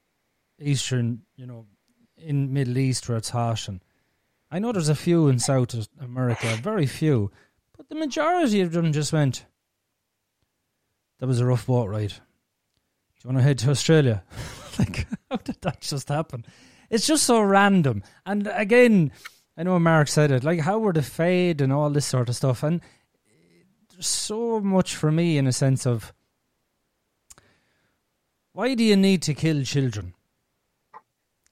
eastern, 0.59 1.22
you 1.37 1.47
know, 1.47 1.66
in 2.16 2.53
Middle 2.53 2.77
East 2.77 3.09
where 3.09 3.18
it's? 3.18 3.33
And 3.68 3.85
I 4.51 4.59
know 4.59 4.72
there's 4.72 4.89
a 4.89 4.97
few 4.97 5.29
in 5.29 5.39
South 5.39 5.77
America, 6.01 6.59
very 6.61 6.87
few, 6.87 7.31
but 7.77 7.89
the 7.89 7.95
majority 7.95 8.62
of 8.62 8.72
them 8.72 8.93
just 8.93 9.12
went. 9.12 9.47
That 11.20 11.29
was 11.29 11.39
a 11.39 11.47
rough 11.47 11.68
boat 11.68 11.89
ride. 11.89 12.09
Do 12.09 12.16
you 13.22 13.29
want 13.29 13.39
to 13.39 13.45
head 13.45 13.59
to 13.59 13.70
Australia? 13.70 14.24
like, 14.81 15.07
how 15.31 15.37
did 15.37 15.61
that 15.61 15.83
just 15.83 16.09
happen? 16.09 16.45
It's 16.91 17.07
just 17.07 17.22
so 17.22 17.41
random. 17.43 18.03
And 18.27 18.51
again, 18.53 19.12
I 19.57 19.62
know 19.62 19.79
Mark 19.79 20.09
said 20.09 20.33
it. 20.33 20.43
Like, 20.43 20.62
how 20.62 20.81
were 20.81 20.93
they 20.93 21.03
fed 21.03 21.61
and 21.61 21.72
all 21.72 21.91
this 21.91 22.07
sort 22.07 22.29
of 22.29 22.35
stuff? 22.35 22.64
And 22.64 22.81
so 24.01 24.61
much 24.61 24.94
for 24.97 25.11
me 25.11 25.38
in 25.38 25.47
a 25.47 25.53
sense 25.53 25.86
of 25.86 26.12
why 28.53 28.74
do 28.74 28.84
you 28.84 28.97
need 28.97 29.22
to 29.22 29.34
kill 29.34 29.62
children? 29.64 30.14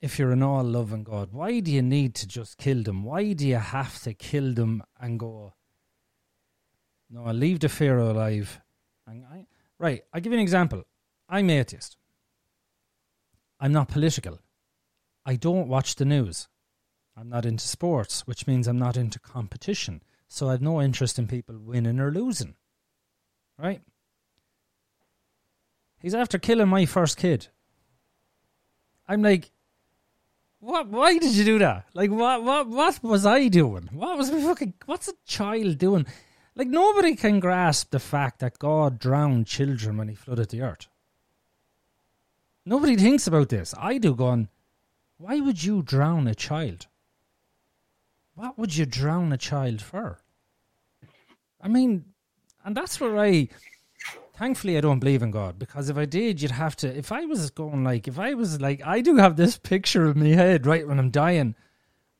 If 0.01 0.19
you're 0.19 0.33
an 0.33 0.43
all 0.43 0.65
loving 0.65 1.05
God, 1.05 1.33
why 1.33 1.61
do 1.61 1.71
you 1.71 1.83
need 1.83 2.15
to 2.17 2.27
just 2.27 2.59
kill 2.59 2.83
them? 2.83 3.05
Why 3.05 3.33
do 3.33 3.47
you 3.47 3.57
have 3.57 4.03
to 4.03 4.15
kill 4.15 4.53
them 4.53 4.83
and 5.01 5.19
go, 5.19 5.55
no, 7.11 7.25
leave 7.25 7.61
the 7.61 7.69
Pharaoh 7.69 8.13
alive? 8.13 8.61
I, 9.07 9.47
right, 9.79 10.03
I'll 10.13 10.21
give 10.21 10.33
you 10.33 10.39
an 10.39 10.43
example. 10.43 10.85
I'm 11.29 11.49
atheist. 11.51 11.97
I'm 13.61 13.73
not 13.73 13.89
political. 13.89 14.41
I 15.25 15.37
don't 15.37 15.69
watch 15.69 15.97
the 15.97 16.05
news. 16.05 16.49
I'm 17.17 17.29
not 17.29 17.47
into 17.47 17.67
sports, 17.67 18.27
which 18.27 18.47
means 18.47 18.67
I'm 18.67 18.79
not 18.79 18.97
into 18.97 19.19
competition. 19.19 20.03
So 20.35 20.49
I've 20.49 20.61
no 20.61 20.83
interest 20.83 21.17
in 21.17 21.29
people 21.29 21.57
winning 21.57 22.01
or 22.01 22.11
losing. 22.11 22.57
Right? 23.57 23.81
He's 26.01 26.13
after 26.13 26.41
killing 26.41 26.67
my 26.67 26.87
first 26.87 27.19
kid. 27.19 27.47
I'm 29.07 29.23
like, 29.23 29.53
what? 30.59 30.89
Why 30.89 31.19
did 31.19 31.37
you 31.37 31.45
do 31.45 31.61
that? 31.61 31.87
Like, 31.95 32.11
what? 32.11 32.43
What? 32.43 32.67
What 32.67 33.01
was 33.05 33.25
I 33.25 33.47
doing? 33.47 33.89
What 33.93 34.19
was 34.19 34.29
fucking? 34.29 34.75
What's 34.87 35.07
a 35.07 35.13
child 35.25 35.79
doing? 35.79 36.05
Like, 36.57 36.67
nobody 36.67 37.15
can 37.15 37.39
grasp 37.39 37.91
the 37.91 38.01
fact 38.01 38.41
that 38.41 38.59
God 38.59 38.99
drowned 38.99 39.47
children 39.47 39.99
when 39.99 40.09
He 40.09 40.17
flooded 40.17 40.49
the 40.49 40.63
earth. 40.63 40.89
Nobody 42.67 42.97
thinks 42.97 43.29
about 43.29 43.51
this. 43.51 43.73
I 43.79 43.99
do. 43.99 44.17
Going, 44.17 44.49
why 45.17 45.39
would 45.39 45.63
you 45.63 45.83
drown 45.83 46.27
a 46.27 46.35
child? 46.35 46.89
What 48.35 48.59
would 48.59 48.77
you 48.77 48.85
drown 48.85 49.33
a 49.33 49.39
child 49.39 49.81
for? 49.81 50.19
I 51.65 51.69
mean, 51.69 52.05
and 52.65 52.77
that's 52.77 53.01
where 53.01 53.19
I. 53.19 53.49
Thankfully, 54.37 54.77
I 54.77 54.81
don't 54.81 54.99
believe 54.99 55.23
in 55.23 55.31
God 55.31 55.59
because 55.59 55.89
if 55.89 55.97
I 55.97 56.05
did, 56.05 56.43
you'd 56.43 56.51
have 56.51 56.77
to. 56.77 56.89
If 56.97 57.11
I 57.11 57.25
was 57.25 57.51
going 57.51 57.85
like, 57.85 58.07
if 58.07 58.19
I 58.19 58.35
was 58.35 58.61
like, 58.61 58.83
I 58.85 59.01
do 59.01 59.17
have 59.17 59.37
this 59.37 59.57
picture 59.57 60.07
of 60.07 60.17
my 60.17 60.29
head 60.29 60.67
right 60.67 60.87
when 60.87 60.99
I'm 60.99 61.11
dying. 61.11 61.55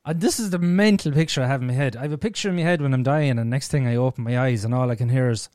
And 0.07 0.21
this 0.21 0.39
is 0.39 0.51
the 0.51 0.59
mental 0.59 1.13
picture 1.13 1.43
I 1.43 1.47
have 1.47 1.61
in 1.61 1.67
my 1.67 1.75
head. 1.75 1.97
I 1.97 2.03
have 2.03 2.13
a 2.13 2.19
picture 2.19 2.49
in 2.49 2.57
my 2.57 2.63
head 2.63 2.81
when 2.81 2.95
I'm 2.95 3.03
dying, 3.03 3.39
and 3.39 3.51
next 3.51 3.69
thing 3.69 3.87
I 3.87 3.97
open 3.97 4.25
my 4.25 4.39
eyes, 4.39 4.65
and 4.65 4.75
all 4.75 4.91
I 4.91 4.97
can 4.97 5.09
hear 5.09 5.31
is, 5.31 5.49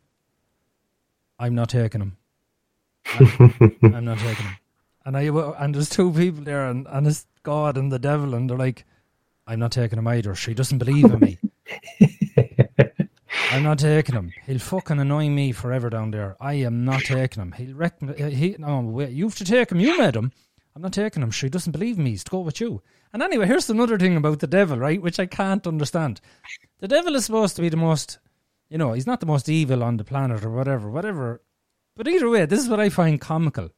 "I'm 1.40 1.56
not 1.56 1.70
taking 1.70 2.02
him. 2.02 2.18
I'm, 3.06 3.78
I'm 3.94 4.06
not 4.06 4.18
taking 4.20 4.46
him." 4.46 4.58
And 5.06 5.18
I 5.18 5.24
and 5.64 5.74
there's 5.74 5.90
two 5.90 6.12
people 6.12 6.44
there, 6.44 6.68
and 6.68 6.88
and 6.90 7.08
it's 7.08 7.26
God 7.44 7.78
and 7.78 7.92
the 7.92 8.00
devil, 8.00 8.34
and 8.34 8.50
they're 8.50 8.58
like, 8.58 8.86
"I'm 9.48 9.60
not 9.60 9.72
taking 9.72 10.00
him 10.00 10.08
either. 10.08 10.36
She 10.36 10.54
doesn't 10.54 10.80
believe 10.80 11.06
in 11.06 11.20
me." 11.20 11.38
I'm 13.60 13.66
not 13.66 13.80
taking 13.80 14.16
him. 14.16 14.32
He'll 14.46 14.58
fucking 14.58 15.00
annoy 15.00 15.28
me 15.28 15.52
forever 15.52 15.90
down 15.90 16.12
there. 16.12 16.38
I 16.40 16.54
am 16.54 16.86
not 16.86 17.02
taking 17.02 17.42
him. 17.42 17.52
He'll 17.52 17.76
wreck 17.76 18.02
me. 18.02 18.14
Uh, 18.14 18.30
he, 18.30 18.56
no, 18.58 18.80
wait, 18.80 19.10
you 19.10 19.26
have 19.26 19.36
to 19.36 19.44
take 19.44 19.70
him. 19.70 19.82
You 19.82 19.98
made 19.98 20.16
him. 20.16 20.32
I'm 20.74 20.82
not 20.82 20.94
taking 20.94 21.22
him. 21.22 21.30
She 21.30 21.50
doesn't 21.50 21.74
believe 21.74 21.98
me. 21.98 22.12
He's 22.12 22.24
to 22.24 22.32
go 22.32 22.40
with 22.40 22.62
you. 22.62 22.82
And 23.12 23.22
anyway, 23.22 23.48
here's 23.48 23.70
another 23.70 24.00
thing 24.00 24.16
about 24.16 24.40
the 24.40 24.48
devil, 24.48 24.78
right? 24.78 25.02
Which 25.02 25.20
I 25.20 25.26
can't 25.26 25.68
understand. 25.68 26.22
The 26.80 26.88
devil 26.88 27.18
is 27.18 27.26
supposed 27.26 27.58
to 27.58 27.62
be 27.62 27.68
the 27.68 27.76
most, 27.76 28.20
you 28.70 28.78
know, 28.78 28.94
he's 28.94 29.06
not 29.06 29.20
the 29.20 29.26
most 29.26 29.50
evil 29.50 29.84
on 29.84 29.98
the 29.98 30.06
planet 30.06 30.46
or 30.46 30.52
whatever, 30.52 30.90
whatever. 30.90 31.42
But 31.98 32.08
either 32.08 32.30
way, 32.30 32.46
this 32.46 32.62
is 32.62 32.70
what 32.70 32.80
I 32.80 32.88
find 32.88 33.20
comical. 33.20 33.72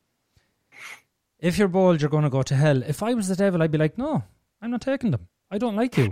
If 1.40 1.58
you're 1.58 1.68
bold, 1.68 2.02
you're 2.02 2.12
going 2.12 2.24
to 2.24 2.30
go 2.30 2.44
to 2.44 2.56
hell. 2.56 2.84
If 2.84 3.02
I 3.02 3.16
was 3.16 3.30
the 3.30 3.36
devil, 3.36 3.64
I'd 3.64 3.72
be 3.72 3.80
like, 3.80 3.98
no, 3.98 4.26
I'm 4.62 4.70
not 4.70 4.82
taking 4.82 5.10
them. 5.10 5.28
I 5.50 5.58
don't 5.58 5.76
like 5.76 5.98
you. 5.98 6.12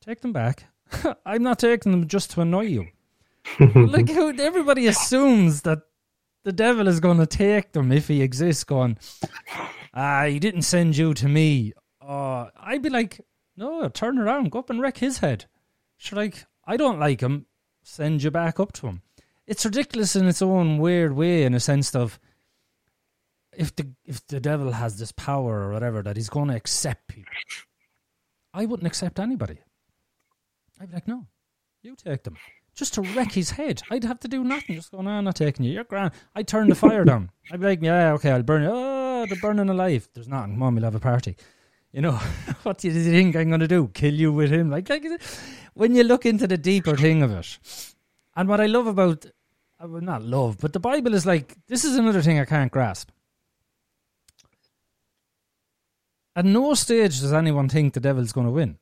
Take 0.00 0.20
them 0.20 0.32
back. 0.32 0.66
I'm 1.26 1.42
not 1.42 1.58
taking 1.58 1.90
them 1.90 2.06
just 2.06 2.30
to 2.32 2.42
annoy 2.42 2.66
you. 2.66 2.86
like 3.74 4.10
how 4.10 4.28
everybody 4.28 4.86
assumes 4.86 5.62
that 5.62 5.80
the 6.44 6.52
devil 6.52 6.88
is 6.88 7.00
going 7.00 7.18
to 7.18 7.26
take 7.26 7.72
them 7.72 7.92
if 7.92 8.08
he 8.08 8.22
exists. 8.22 8.64
Going, 8.64 8.98
ah, 9.94 10.24
he 10.24 10.38
didn't 10.38 10.62
send 10.62 10.96
you 10.96 11.14
to 11.14 11.28
me. 11.28 11.72
Uh, 12.00 12.46
I'd 12.56 12.82
be 12.82 12.90
like, 12.90 13.20
no, 13.56 13.88
turn 13.88 14.18
around, 14.18 14.50
go 14.50 14.60
up 14.60 14.70
and 14.70 14.80
wreck 14.80 14.98
his 14.98 15.18
head. 15.18 15.46
Should 15.96 16.16
like, 16.16 16.46
I 16.64 16.76
don't 16.76 16.98
like 16.98 17.20
him. 17.20 17.46
Send 17.82 18.22
you 18.22 18.30
back 18.30 18.60
up 18.60 18.72
to 18.74 18.86
him. 18.86 19.02
It's 19.46 19.64
ridiculous 19.64 20.16
in 20.16 20.28
its 20.28 20.42
own 20.42 20.78
weird 20.78 21.12
way, 21.14 21.44
in 21.44 21.54
a 21.54 21.60
sense 21.60 21.94
of 21.94 22.20
if 23.56 23.74
the 23.74 23.88
if 24.04 24.24
the 24.28 24.40
devil 24.40 24.72
has 24.72 24.98
this 24.98 25.12
power 25.12 25.60
or 25.60 25.72
whatever 25.72 26.02
that 26.02 26.16
he's 26.16 26.28
going 26.28 26.48
to 26.48 26.56
accept 26.56 27.08
people. 27.08 27.32
I 28.54 28.66
wouldn't 28.66 28.86
accept 28.86 29.18
anybody. 29.18 29.58
I'd 30.80 30.88
be 30.88 30.94
like, 30.94 31.08
no, 31.08 31.26
you 31.82 31.96
take 31.96 32.22
them. 32.22 32.36
Just 32.80 32.94
to 32.94 33.02
wreck 33.02 33.32
his 33.32 33.50
head. 33.50 33.82
I'd 33.90 34.04
have 34.04 34.20
to 34.20 34.28
do 34.28 34.42
nothing. 34.42 34.76
Just 34.76 34.90
go, 34.90 35.02
no, 35.02 35.10
I'm 35.10 35.24
not 35.24 35.36
taking 35.36 35.66
you. 35.66 35.72
You're 35.72 35.84
grand. 35.84 36.12
I'd 36.34 36.48
turn 36.48 36.66
the 36.66 36.74
fire 36.74 37.04
down. 37.04 37.30
I'd 37.52 37.60
be 37.60 37.66
like, 37.66 37.82
yeah, 37.82 38.14
okay, 38.14 38.30
I'll 38.30 38.42
burn 38.42 38.62
you. 38.62 38.70
Oh, 38.72 39.26
they're 39.28 39.38
burning 39.38 39.68
alive. 39.68 40.08
There's 40.14 40.28
nothing. 40.28 40.62
On, 40.62 40.74
we'll 40.74 40.84
have 40.84 40.94
a 40.94 40.98
party. 40.98 41.36
You 41.92 42.00
know, 42.00 42.12
what 42.62 42.78
do 42.78 42.88
you 42.88 42.94
think 42.94 43.36
I'm 43.36 43.48
going 43.48 43.60
to 43.60 43.68
do? 43.68 43.88
Kill 43.88 44.14
you 44.14 44.32
with 44.32 44.50
him? 44.50 44.70
Like, 44.70 44.88
like, 44.88 45.04
when 45.74 45.94
you 45.94 46.04
look 46.04 46.24
into 46.24 46.46
the 46.46 46.56
deeper 46.56 46.96
thing 46.96 47.22
of 47.22 47.32
it. 47.32 47.58
And 48.34 48.48
what 48.48 48.62
I 48.62 48.66
love 48.66 48.86
about, 48.86 49.26
uh, 49.78 49.86
well, 49.86 50.00
not 50.00 50.22
love, 50.22 50.56
but 50.58 50.72
the 50.72 50.80
Bible 50.80 51.12
is 51.12 51.26
like, 51.26 51.54
this 51.66 51.84
is 51.84 51.96
another 51.96 52.22
thing 52.22 52.40
I 52.40 52.46
can't 52.46 52.72
grasp. 52.72 53.10
At 56.34 56.46
no 56.46 56.72
stage 56.72 57.20
does 57.20 57.34
anyone 57.34 57.68
think 57.68 57.92
the 57.92 58.00
devil's 58.00 58.32
going 58.32 58.46
to 58.46 58.52
win. 58.52 58.78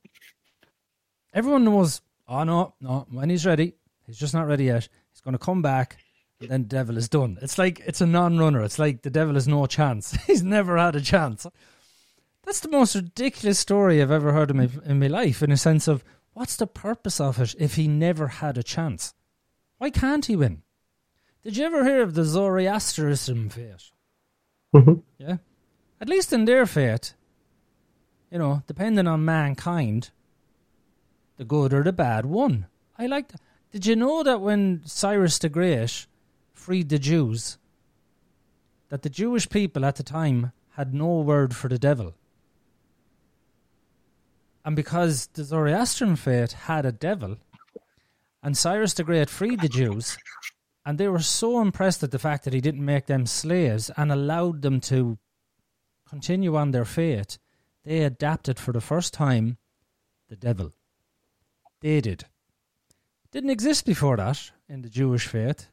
Everyone 1.33 1.65
knows, 1.65 1.99
oh 2.29 2.45
no, 2.45 2.75
no, 2.79 3.05
when 3.11 3.29
he's 3.29 3.45
ready, 3.45 3.73
he's 4.09 4.17
just 4.17 4.33
not 4.33 4.47
ready 4.47 4.65
yet. 4.65 4.89
He's 5.11 5.21
going 5.21 5.33
to 5.33 5.37
come 5.39 5.61
back, 5.61 5.97
and 6.41 6.49
then 6.49 6.61
the 6.63 6.67
devil 6.67 6.97
is 6.97 7.07
done. 7.07 7.37
It's 7.41 7.57
like 7.57 7.79
it's 7.85 8.01
a 8.01 8.07
non-runner. 8.07 8.63
It's 8.63 8.79
like 8.79 9.03
the 9.03 9.09
devil 9.09 9.35
has 9.35 9.47
no 9.47 9.65
chance. 9.67 10.11
he's 10.27 10.43
never 10.43 10.77
had 10.77 10.95
a 10.95 11.01
chance. 11.01 11.45
That's 12.43 12.59
the 12.61 12.69
most 12.69 12.95
ridiculous 12.95 13.59
story 13.59 14.01
I've 14.01 14.09
ever 14.11 14.33
heard 14.33 14.49
in 14.49 14.57
my, 14.57 14.69
in 14.85 14.99
my 14.99 15.07
life. 15.07 15.43
In 15.43 15.51
a 15.51 15.57
sense 15.57 15.87
of, 15.87 16.03
what's 16.33 16.55
the 16.55 16.65
purpose 16.65 17.19
of 17.19 17.39
it 17.39 17.53
if 17.59 17.75
he 17.75 17.87
never 17.87 18.27
had 18.27 18.57
a 18.57 18.63
chance? 18.63 19.13
Why 19.77 19.91
can't 19.91 20.25
he 20.25 20.35
win? 20.35 20.63
Did 21.43 21.55
you 21.55 21.65
ever 21.65 21.85
hear 21.85 22.01
of 22.01 22.15
the 22.15 22.25
Zoroastrianism 22.25 23.49
faith? 23.49 23.91
Mhm. 24.73 25.03
Yeah. 25.19 25.37
At 26.01 26.09
least 26.09 26.33
in 26.33 26.45
their 26.45 26.65
faith, 26.65 27.13
you 28.31 28.39
know, 28.39 28.63
depending 28.65 29.07
on 29.07 29.23
mankind, 29.23 30.09
the 31.37 31.45
good 31.45 31.73
or 31.73 31.83
the 31.83 31.93
bad 31.93 32.25
won. 32.25 32.67
I 32.97 33.05
like 33.05 33.29
that. 33.29 33.41
Did 33.71 33.85
you 33.85 33.95
know 33.95 34.23
that 34.23 34.41
when 34.41 34.81
Cyrus 34.85 35.37
the 35.37 35.49
Great 35.49 36.07
freed 36.53 36.89
the 36.89 36.97
Jews, 36.97 37.57
that 38.89 39.03
the 39.03 39.09
Jewish 39.09 39.47
people 39.47 39.85
at 39.85 39.95
the 39.95 40.03
time 40.03 40.51
had 40.71 40.93
no 40.93 41.19
word 41.19 41.55
for 41.55 41.67
the 41.67 41.77
devil? 41.77 42.15
And 44.65 44.75
because 44.75 45.27
the 45.27 45.43
Zoroastrian 45.43 46.15
faith 46.15 46.53
had 46.53 46.85
a 46.85 46.91
devil, 46.91 47.37
and 48.41 48.57
Cyrus 48.57 48.93
the 48.93 49.03
Great 49.03 49.29
freed 49.29 49.61
the 49.61 49.69
Jews, 49.69 50.17
And 50.85 50.97
they 50.97 51.07
were 51.07 51.19
so 51.19 51.61
impressed 51.61 52.01
at 52.01 52.09
the 52.09 52.17
fact 52.17 52.45
that 52.45 52.53
he 52.53 52.61
didn't 52.61 52.83
make 52.83 53.05
them 53.05 53.27
slaves 53.27 53.91
and 53.95 54.11
allowed 54.11 54.63
them 54.63 54.79
to 54.81 55.19
continue 56.09 56.55
on 56.55 56.71
their 56.71 56.85
faith. 56.85 57.37
They 57.83 57.99
adapted 57.99 58.57
for 58.57 58.71
the 58.71 58.81
first 58.81 59.13
time 59.13 59.57
the 60.29 60.35
devil. 60.35 60.73
They 61.81 62.01
did. 62.01 62.25
Didn't 63.31 63.51
exist 63.51 63.85
before 63.85 64.17
that 64.17 64.51
in 64.67 64.81
the 64.81 64.89
Jewish 64.89 65.27
faith, 65.27 65.67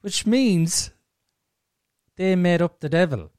which 0.00 0.26
means 0.26 0.90
they 2.16 2.34
made 2.34 2.60
up 2.60 2.80
the 2.80 2.88
devil, 2.88 3.30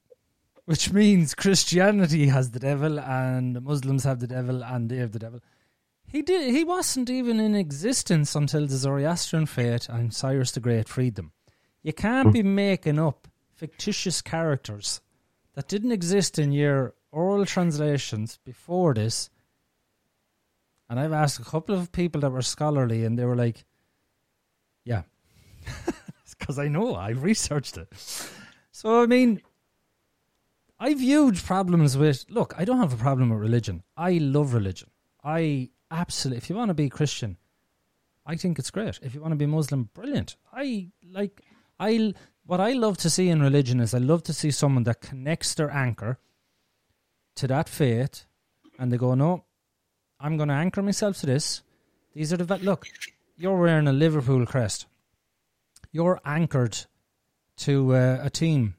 which 0.64 0.92
means 0.92 1.34
Christianity 1.34 2.28
has 2.28 2.50
the 2.50 2.58
devil 2.58 2.98
and 2.98 3.54
the 3.54 3.60
Muslims 3.60 4.04
have 4.04 4.20
the 4.20 4.26
devil 4.26 4.64
and 4.64 4.90
they 4.90 4.96
have 4.96 5.12
the 5.12 5.18
devil. 5.18 5.40
He 6.06 6.22
did. 6.22 6.54
He 6.54 6.64
wasn't 6.64 7.10
even 7.10 7.40
in 7.40 7.54
existence 7.54 8.34
until 8.34 8.66
the 8.66 8.76
Zoroastrian 8.76 9.46
faith 9.46 9.88
and 9.88 10.14
Cyrus 10.14 10.52
the 10.52 10.60
Great 10.60 10.88
freed 10.88 11.16
them. 11.16 11.32
You 11.82 11.92
can't 11.92 12.32
be 12.32 12.42
making 12.42 12.98
up 12.98 13.28
fictitious 13.52 14.22
characters 14.22 15.00
that 15.54 15.68
didn't 15.68 15.92
exist 15.92 16.38
in 16.38 16.52
your 16.52 16.94
oral 17.12 17.44
translations 17.44 18.38
before 18.44 18.94
this. 18.94 19.28
And 20.88 21.00
I've 21.00 21.12
asked 21.12 21.40
a 21.40 21.44
couple 21.44 21.74
of 21.74 21.92
people 21.92 22.20
that 22.20 22.30
were 22.30 22.42
scholarly, 22.42 23.04
and 23.04 23.18
they 23.18 23.24
were 23.24 23.36
like, 23.36 23.64
"Yeah, 24.84 25.02
because 26.38 26.58
I 26.58 26.68
know 26.68 26.94
I've 26.94 27.22
researched 27.22 27.76
it." 27.76 27.88
So 28.70 29.02
I 29.02 29.06
mean, 29.06 29.40
I've 30.78 31.00
huge 31.00 31.44
problems 31.44 31.96
with. 31.96 32.26
Look, 32.28 32.54
I 32.58 32.64
don't 32.64 32.78
have 32.78 32.92
a 32.92 32.96
problem 32.96 33.30
with 33.30 33.40
religion. 33.40 33.82
I 33.96 34.18
love 34.18 34.52
religion. 34.52 34.90
I 35.22 35.70
absolutely. 35.90 36.38
If 36.38 36.50
you 36.50 36.56
want 36.56 36.68
to 36.68 36.74
be 36.74 36.88
Christian, 36.90 37.38
I 38.26 38.36
think 38.36 38.58
it's 38.58 38.70
great. 38.70 38.98
If 39.02 39.14
you 39.14 39.20
want 39.20 39.32
to 39.32 39.36
be 39.36 39.46
Muslim, 39.46 39.90
brilliant. 39.94 40.36
I 40.52 40.90
like. 41.10 41.40
I 41.80 42.12
what 42.44 42.60
I 42.60 42.72
love 42.72 42.98
to 42.98 43.10
see 43.10 43.30
in 43.30 43.40
religion 43.40 43.80
is 43.80 43.94
I 43.94 43.98
love 43.98 44.22
to 44.24 44.34
see 44.34 44.50
someone 44.50 44.84
that 44.84 45.00
connects 45.00 45.54
their 45.54 45.70
anchor 45.70 46.18
to 47.36 47.46
that 47.48 47.68
faith, 47.68 48.26
and 48.78 48.92
they 48.92 48.98
go, 48.98 49.14
"No, 49.14 49.44
I'm 50.20 50.36
going 50.36 50.48
to 50.48 50.54
anchor 50.54 50.82
myself 50.82 51.18
to 51.20 51.26
this." 51.26 51.62
These 52.14 52.32
are 52.32 52.36
the 52.36 52.58
look. 52.58 52.86
You're 53.36 53.58
wearing 53.58 53.88
a 53.88 53.92
Liverpool 53.92 54.46
crest. 54.46 54.86
You're 55.90 56.20
anchored 56.24 56.86
to 57.58 57.94
uh, 57.94 58.18
a 58.22 58.30
team. 58.30 58.76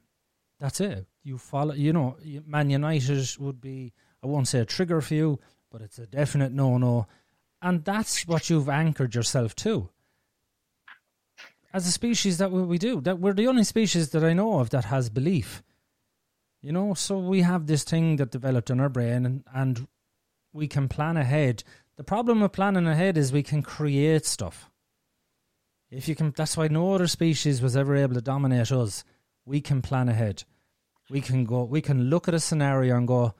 That's 0.58 0.80
it. 0.80 1.06
You 1.22 1.38
follow. 1.38 1.74
You 1.74 1.92
know, 1.92 2.16
Man 2.46 2.70
United 2.70 3.36
would 3.38 3.60
be. 3.60 3.92
I 4.22 4.26
won't 4.26 4.48
say 4.48 4.60
a 4.60 4.64
trigger 4.64 5.00
for 5.00 5.14
you, 5.14 5.38
but 5.70 5.82
it's 5.82 5.98
a 5.98 6.06
definite 6.06 6.52
no-no, 6.52 7.06
and 7.60 7.84
that's 7.84 8.26
what 8.26 8.48
you've 8.48 8.68
anchored 8.68 9.14
yourself 9.14 9.54
to. 9.56 9.90
As 11.72 11.86
a 11.86 11.92
species, 11.92 12.38
that 12.38 12.50
what 12.50 12.66
we 12.66 12.78
do. 12.78 13.02
That 13.02 13.18
we're 13.18 13.34
the 13.34 13.48
only 13.48 13.64
species 13.64 14.10
that 14.10 14.24
I 14.24 14.32
know 14.32 14.60
of 14.60 14.70
that 14.70 14.86
has 14.86 15.10
belief. 15.10 15.62
You 16.62 16.72
know, 16.72 16.94
so 16.94 17.18
we 17.18 17.42
have 17.42 17.66
this 17.66 17.84
thing 17.84 18.16
that 18.16 18.30
developed 18.30 18.70
in 18.70 18.80
our 18.80 18.88
brain, 18.88 19.26
and, 19.26 19.44
and 19.54 19.86
we 20.56 20.66
can 20.66 20.88
plan 20.88 21.16
ahead. 21.16 21.62
The 21.96 22.04
problem 22.04 22.40
with 22.40 22.52
planning 22.52 22.86
ahead 22.86 23.16
is 23.16 23.32
we 23.32 23.42
can 23.42 23.62
create 23.62 24.24
stuff. 24.24 24.70
If 25.90 26.08
you 26.08 26.16
can, 26.16 26.32
that's 26.36 26.56
why 26.56 26.68
no 26.68 26.94
other 26.94 27.06
species 27.06 27.62
was 27.62 27.76
ever 27.76 27.94
able 27.94 28.14
to 28.14 28.22
dominate 28.22 28.72
us. 28.72 29.04
We 29.44 29.60
can 29.60 29.82
plan 29.82 30.08
ahead. 30.08 30.44
We 31.08 31.20
can 31.20 31.44
go. 31.44 31.64
We 31.64 31.80
can 31.80 32.10
look 32.10 32.26
at 32.26 32.34
a 32.34 32.40
scenario 32.40 32.96
and 32.96 33.06
go, 33.06 33.34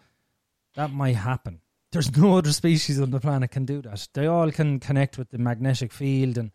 that 0.75 0.93
might 0.93 1.17
happen. 1.17 1.61
There's 1.91 2.17
no 2.17 2.37
other 2.37 2.53
species 2.53 3.01
on 3.01 3.11
the 3.11 3.19
planet 3.19 3.51
can 3.51 3.65
do 3.65 3.83
that. 3.83 4.07
They 4.13 4.27
all 4.27 4.51
can 4.53 4.79
connect 4.79 5.19
with 5.19 5.31
the 5.31 5.39
magnetic 5.39 5.93
field 5.93 6.39
and 6.39 6.53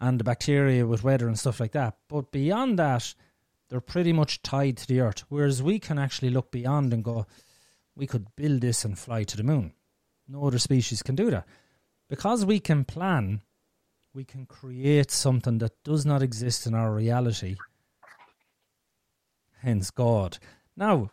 and 0.00 0.18
the 0.18 0.24
bacteria 0.24 0.84
with 0.84 1.04
weather 1.04 1.28
and 1.28 1.38
stuff 1.38 1.60
like 1.60 1.70
that. 1.72 1.96
But 2.08 2.32
beyond 2.32 2.76
that, 2.80 3.14
they're 3.68 3.80
pretty 3.80 4.12
much 4.12 4.42
tied 4.42 4.76
to 4.78 4.86
the 4.88 4.98
Earth. 4.98 5.24
Whereas 5.28 5.62
we 5.62 5.78
can 5.78 5.96
actually 5.96 6.30
look 6.30 6.50
beyond 6.50 6.92
and 6.92 7.04
go, 7.04 7.24
we 7.94 8.08
could 8.08 8.34
build 8.34 8.62
this 8.62 8.84
and 8.84 8.98
fly 8.98 9.22
to 9.22 9.36
the 9.36 9.44
moon. 9.44 9.74
No 10.28 10.46
other 10.46 10.58
species 10.58 11.02
can 11.02 11.14
do 11.14 11.30
that. 11.30 11.46
Because 12.08 12.44
we 12.44 12.60
can 12.60 12.84
plan, 12.84 13.42
we 14.14 14.24
can 14.24 14.46
create 14.46 15.10
something 15.10 15.58
that 15.58 15.82
does 15.84 16.04
not 16.04 16.22
exist 16.22 16.66
in 16.66 16.74
our 16.74 16.92
reality. 16.92 17.56
Hence 19.60 19.90
God. 19.90 20.38
Now, 20.76 21.10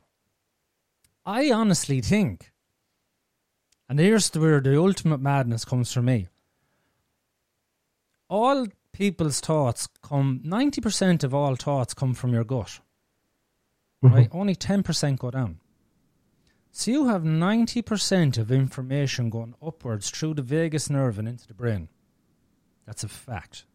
I 1.26 1.52
honestly 1.52 2.02
think, 2.02 2.52
and 3.88 4.00
here's 4.00 4.30
where 4.32 4.60
the 4.60 4.80
ultimate 4.80 5.22
madness 5.22 5.66
comes 5.66 5.92
from 5.94 6.06
me. 6.06 6.28
All 8.30 8.68
people's 8.92 9.40
thoughts 9.40 9.88
come 10.02 10.42
90% 10.46 11.24
of 11.24 11.34
all 11.34 11.56
thoughts 11.56 11.94
come 11.94 12.14
from 12.14 12.34
your 12.34 12.44
gut. 12.44 12.80
Mm-hmm. 14.04 14.16
Right? 14.16 14.30
Only 14.34 14.56
10% 14.56 15.18
go 15.18 15.32
down. 15.32 15.60
So 16.80 16.92
you 16.92 17.10
have 17.10 17.24
90% 17.24 18.38
of 18.38 18.54
information 18.54 19.30
going 19.30 19.54
upwards 19.62 20.10
through 20.10 20.36
the 20.36 20.42
vagus 20.42 20.90
nerve 20.90 21.20
and 21.20 21.28
into 21.28 21.46
the 21.46 21.54
brain. 21.54 21.90
That's 22.86 23.04
a 23.04 23.10
fact. 23.10 23.66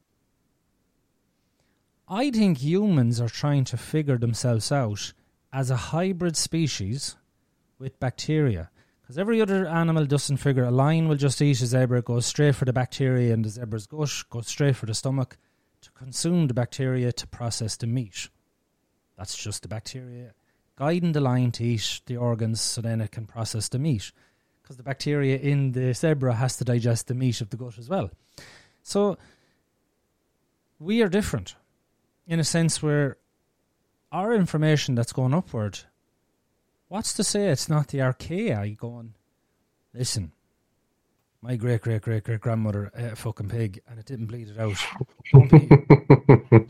I 2.09 2.31
think 2.31 2.63
humans 2.63 3.21
are 3.21 3.29
trying 3.29 3.65
to 3.65 3.77
figure 3.77 4.17
themselves 4.17 4.73
out 4.73 5.13
as 5.53 5.69
a 5.69 5.93
hybrid 5.93 6.35
species 6.35 7.17
with 7.79 8.01
bacteria. 8.01 8.71
Because 9.03 9.19
every 9.19 9.39
other 9.43 9.67
animal 9.67 10.07
doesn't 10.07 10.39
figure 10.39 10.65
a 10.65 10.71
lion 10.71 11.07
will 11.07 11.17
just 11.17 11.43
eat 11.43 11.61
a 11.61 11.67
zebra, 11.67 12.01
goes 12.01 12.25
straight 12.25 12.55
for 12.55 12.65
the 12.65 12.73
bacteria 12.73 13.35
in 13.35 13.43
the 13.43 13.51
zebra's 13.51 13.87
gut, 13.87 14.25
goes 14.31 14.49
straight 14.49 14.77
for 14.77 14.87
the 14.87 14.95
stomach 14.95 15.37
to 15.83 15.91
consume 15.91 16.47
the 16.47 16.55
bacteria 16.55 17.13
to 17.13 17.27
process 17.27 17.77
the 17.77 17.87
meat. 17.87 18.31
That's 19.19 19.37
just 19.37 19.61
the 19.61 19.69
bacteria 19.69 20.33
guiding 20.77 21.13
the 21.13 21.21
lion 21.21 21.53
to 21.53 21.65
eat 21.65 22.01
the 22.07 22.17
organs 22.17 22.61
so 22.61 22.81
then 22.81 23.01
it 23.01 23.13
can 23.13 23.27
process 23.27 23.69
the 23.69 23.79
meat. 23.79 24.13
Because 24.63 24.77
the 24.77 24.83
bacteria 24.83 25.37
in 25.37 25.73
the 25.73 25.93
zebra 25.93 26.35
has 26.35 26.57
to 26.57 26.65
digest 26.65 27.09
the 27.09 27.15
meat 27.15 27.41
of 27.41 27.51
the 27.51 27.57
gut 27.57 27.79
as 27.79 27.89
well. 27.89 28.11
So 28.83 29.19
we 30.79 31.03
are 31.03 31.09
different 31.09 31.55
in 32.27 32.41
a 32.41 32.45
sense 32.45 32.83
where 32.83 33.19
our 34.11 34.35
information 34.35 34.95
that's 34.95 35.13
going 35.13 35.35
upward 35.35 35.81
What's 36.95 37.15
to 37.15 37.25
say 37.25 37.49
it's 37.49 37.69
not 37.69 37.89
the 37.89 37.99
archaea 37.99 38.77
going, 38.77 39.15
listen, 39.93 40.31
my 41.41 41.57
great 41.57 41.81
great 41.81 42.03
great 42.03 42.23
great 42.23 42.41
grandmother 42.41 42.93
ate 42.95 43.13
a 43.13 43.17
fucking 43.17 43.49
pig 43.49 43.81
and 43.89 43.99
it 43.99 44.07
didn't 44.07 44.27
bleed 44.27 44.49
it 44.49 44.61
out. 44.61 44.77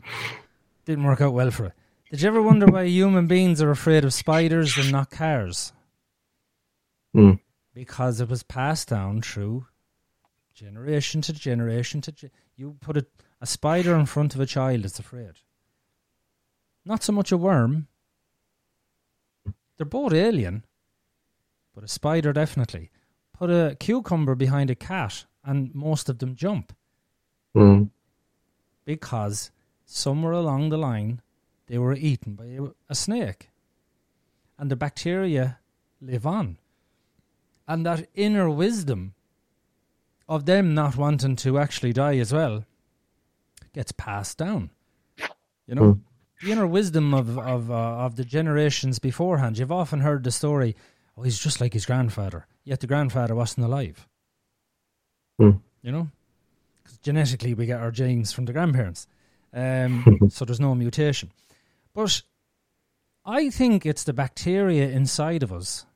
didn't 0.86 1.05
work 1.05 1.20
out 1.20 1.34
well 1.34 1.50
for 1.50 1.66
it. 1.66 1.72
Did 2.14 2.22
you 2.22 2.28
ever 2.28 2.42
wonder 2.42 2.66
why 2.66 2.84
human 2.84 3.26
beings 3.26 3.60
are 3.60 3.72
afraid 3.72 4.04
of 4.04 4.14
spiders 4.14 4.78
and 4.78 4.92
not 4.92 5.10
cars? 5.10 5.72
Mm. 7.12 7.40
Because 7.74 8.20
it 8.20 8.28
was 8.28 8.44
passed 8.44 8.86
down 8.86 9.20
through 9.20 9.66
generation 10.54 11.22
to 11.22 11.32
generation 11.32 12.00
to 12.02 12.12
ge- 12.12 12.30
you 12.54 12.76
put 12.80 12.96
a, 12.96 13.04
a 13.40 13.48
spider 13.48 13.96
in 13.96 14.06
front 14.06 14.36
of 14.36 14.40
a 14.40 14.46
child 14.46 14.84
it's 14.84 15.00
afraid. 15.00 15.32
Not 16.84 17.02
so 17.02 17.10
much 17.10 17.32
a 17.32 17.36
worm, 17.36 17.88
they're 19.76 19.84
both 19.84 20.12
alien, 20.12 20.64
but 21.74 21.82
a 21.82 21.88
spider 21.88 22.32
definitely. 22.32 22.92
Put 23.32 23.50
a 23.50 23.76
cucumber 23.80 24.36
behind 24.36 24.70
a 24.70 24.76
cat, 24.76 25.24
and 25.42 25.74
most 25.74 26.08
of 26.08 26.20
them 26.20 26.36
jump. 26.36 26.76
Mm. 27.56 27.90
Because 28.84 29.50
somewhere 29.84 30.32
along 30.32 30.68
the 30.68 30.78
line, 30.78 31.20
they 31.66 31.78
were 31.78 31.94
eaten 31.94 32.34
by 32.34 32.58
a 32.88 32.94
snake. 32.94 33.50
And 34.58 34.70
the 34.70 34.76
bacteria 34.76 35.58
live 36.00 36.26
on. 36.26 36.58
And 37.66 37.84
that 37.86 38.08
inner 38.14 38.50
wisdom 38.50 39.14
of 40.28 40.46
them 40.46 40.74
not 40.74 40.96
wanting 40.96 41.36
to 41.36 41.58
actually 41.58 41.92
die 41.92 42.18
as 42.18 42.32
well 42.32 42.64
gets 43.72 43.92
passed 43.92 44.38
down. 44.38 44.70
You 45.66 45.74
know? 45.74 46.00
The 46.42 46.52
inner 46.52 46.66
wisdom 46.66 47.14
of 47.14 47.38
of 47.38 47.70
uh, 47.70 47.74
of 47.74 48.16
the 48.16 48.24
generations 48.24 48.98
beforehand. 48.98 49.56
You've 49.56 49.72
often 49.72 50.00
heard 50.00 50.24
the 50.24 50.30
story, 50.30 50.76
"Oh, 51.16 51.22
he's 51.22 51.38
just 51.38 51.60
like 51.60 51.72
his 51.72 51.86
grandfather," 51.86 52.46
yet 52.64 52.80
the 52.80 52.86
grandfather 52.86 53.34
wasn't 53.34 53.66
alive. 53.66 54.06
Mm. 55.40 55.60
You 55.80 55.92
know, 55.92 56.10
because 56.82 56.98
genetically 56.98 57.54
we 57.54 57.66
get 57.66 57.80
our 57.80 57.90
genes 57.90 58.32
from 58.32 58.44
the 58.44 58.52
grandparents, 58.52 59.06
um, 59.54 60.18
so 60.28 60.44
there's 60.44 60.60
no 60.60 60.74
mutation. 60.74 61.30
But 61.95 62.22
I 63.24 63.51
think 63.51 63.86
it's 63.86 64.05
the 64.05 64.12
bacteria 64.12 64.88
inside 64.88 65.42
of 65.42 65.53
us, 65.53 65.86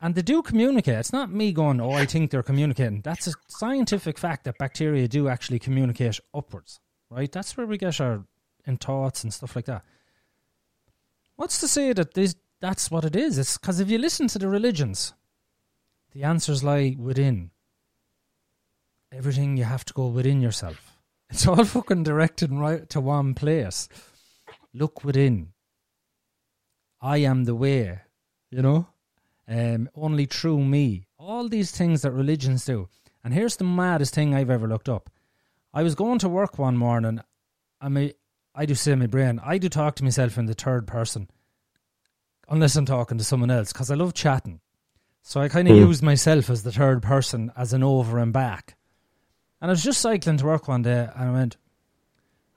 and 0.00 0.14
they 0.14 0.22
do 0.22 0.42
communicate. 0.42 0.98
It's 0.98 1.12
not 1.12 1.30
me 1.30 1.52
going, 1.52 1.80
"Oh, 1.80 1.92
I 1.92 2.06
think 2.06 2.30
they're 2.30 2.42
communicating." 2.42 3.00
That's 3.02 3.26
a 3.26 3.34
scientific 3.48 4.18
fact 4.18 4.44
that 4.44 4.58
bacteria 4.58 5.08
do 5.08 5.28
actually 5.28 5.58
communicate 5.58 6.20
upwards. 6.32 6.80
Right? 7.10 7.30
That's 7.30 7.56
where 7.56 7.66
we 7.66 7.78
get 7.78 8.00
our 8.00 8.24
and 8.66 8.80
thoughts 8.80 9.24
and 9.24 9.32
stuff 9.32 9.56
like 9.56 9.66
that. 9.66 9.84
What's 11.36 11.58
to 11.60 11.68
say 11.68 11.92
that 11.92 12.14
this, 12.14 12.34
that's 12.60 12.90
what 12.90 13.04
it 13.04 13.16
is? 13.16 13.38
It's 13.38 13.58
because 13.58 13.80
if 13.80 13.90
you 13.90 13.98
listen 13.98 14.28
to 14.28 14.38
the 14.38 14.48
religions, 14.48 15.12
the 16.12 16.24
answers 16.24 16.62
lie 16.62 16.96
within. 16.98 17.50
Everything 19.12 19.56
you 19.56 19.64
have 19.64 19.84
to 19.86 19.94
go 19.94 20.06
within 20.06 20.40
yourself. 20.40 20.92
It's 21.30 21.46
all 21.46 21.64
fucking 21.64 22.04
directed 22.04 22.52
right 22.52 22.88
to 22.90 23.00
one 23.00 23.34
place. 23.34 23.88
Look 24.74 25.04
within. 25.04 25.52
I 27.00 27.18
am 27.18 27.44
the 27.44 27.54
way, 27.54 28.00
you 28.50 28.60
know? 28.60 28.88
Um, 29.46 29.88
only 29.94 30.26
through 30.26 30.64
me. 30.64 31.06
All 31.18 31.48
these 31.48 31.70
things 31.70 32.02
that 32.02 32.10
religions 32.10 32.64
do. 32.64 32.88
And 33.22 33.32
here's 33.32 33.56
the 33.56 33.64
maddest 33.64 34.14
thing 34.14 34.34
I've 34.34 34.50
ever 34.50 34.66
looked 34.66 34.88
up. 34.88 35.10
I 35.72 35.82
was 35.82 35.94
going 35.94 36.18
to 36.20 36.28
work 36.28 36.58
one 36.58 36.76
morning. 36.76 37.20
I 37.80 37.88
mean, 37.88 38.12
I 38.54 38.66
do 38.66 38.74
say 38.74 38.92
in 38.92 38.98
my 38.98 39.06
brain, 39.06 39.40
I 39.44 39.58
do 39.58 39.68
talk 39.68 39.96
to 39.96 40.04
myself 40.04 40.38
in 40.38 40.46
the 40.46 40.54
third 40.54 40.86
person, 40.86 41.28
unless 42.48 42.76
I'm 42.76 42.86
talking 42.86 43.18
to 43.18 43.24
someone 43.24 43.50
else, 43.50 43.72
because 43.72 43.90
I 43.90 43.94
love 43.94 44.14
chatting. 44.14 44.60
So 45.22 45.40
I 45.40 45.48
kind 45.48 45.68
of 45.68 45.76
mm. 45.76 45.80
use 45.80 46.02
myself 46.02 46.50
as 46.50 46.62
the 46.62 46.72
third 46.72 47.02
person, 47.02 47.50
as 47.56 47.72
an 47.72 47.82
over 47.82 48.18
and 48.18 48.32
back. 48.32 48.76
And 49.60 49.70
I 49.70 49.72
was 49.72 49.82
just 49.82 50.00
cycling 50.00 50.36
to 50.36 50.44
work 50.44 50.68
one 50.68 50.82
day, 50.82 51.08
and 51.14 51.28
I 51.28 51.32
went, 51.32 51.56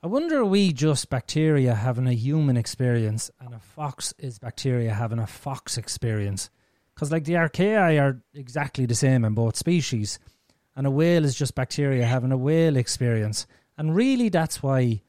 I 0.08 0.10
wonder 0.10 0.38
are 0.38 0.46
we 0.46 0.72
just 0.72 1.10
bacteria 1.10 1.76
having 1.76 2.08
a 2.08 2.14
human 2.14 2.56
experience, 2.56 3.30
and 3.42 3.54
a 3.54 3.60
fox 3.60 4.14
is 4.18 4.40
bacteria 4.40 4.94
having 4.94 5.20
a 5.20 5.28
fox 5.28 5.78
experience? 5.78 6.50
Because 6.96 7.12
like 7.12 7.26
the 7.26 7.34
archaea 7.34 8.02
are 8.02 8.22
exactly 8.34 8.86
the 8.86 8.96
same 8.96 9.26
in 9.26 9.34
both 9.34 9.58
species 9.58 10.18
and 10.78 10.88
a 10.88 10.92
whale 10.92 11.26
is 11.26 11.36
just 11.36 11.56
bacteria 11.56 12.06
having 12.06 12.32
a 12.32 12.38
whale 12.38 12.78
experience. 12.78 13.48
And 13.78 13.94
really, 13.94 14.30
that's 14.30 14.64
why 14.64 15.02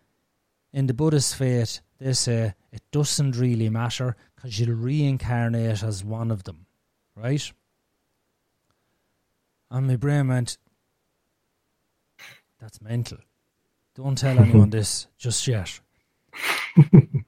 in 0.73 0.89
the 0.89 0.95
Buddhist 0.95 1.37
faith 1.37 1.79
they 2.01 2.13
say 2.13 2.55
it 2.73 2.83
doesn't 2.91 3.37
really 3.37 3.69
matter 3.69 4.17
because 4.35 4.59
you'll 4.59 4.75
reincarnate 4.75 5.81
as 5.81 6.03
one 6.03 6.33
of 6.33 6.43
them, 6.43 6.67
right? 7.15 7.53
And 9.71 9.87
my 9.87 9.95
brain 9.95 10.27
went, 10.27 10.59
that's 12.59 12.83
mental. 12.83 13.19
Don't 13.99 14.17
tell 14.17 14.39
anyone 14.39 14.71
this 14.79 15.09
just 15.19 15.49
yet. 15.49 15.81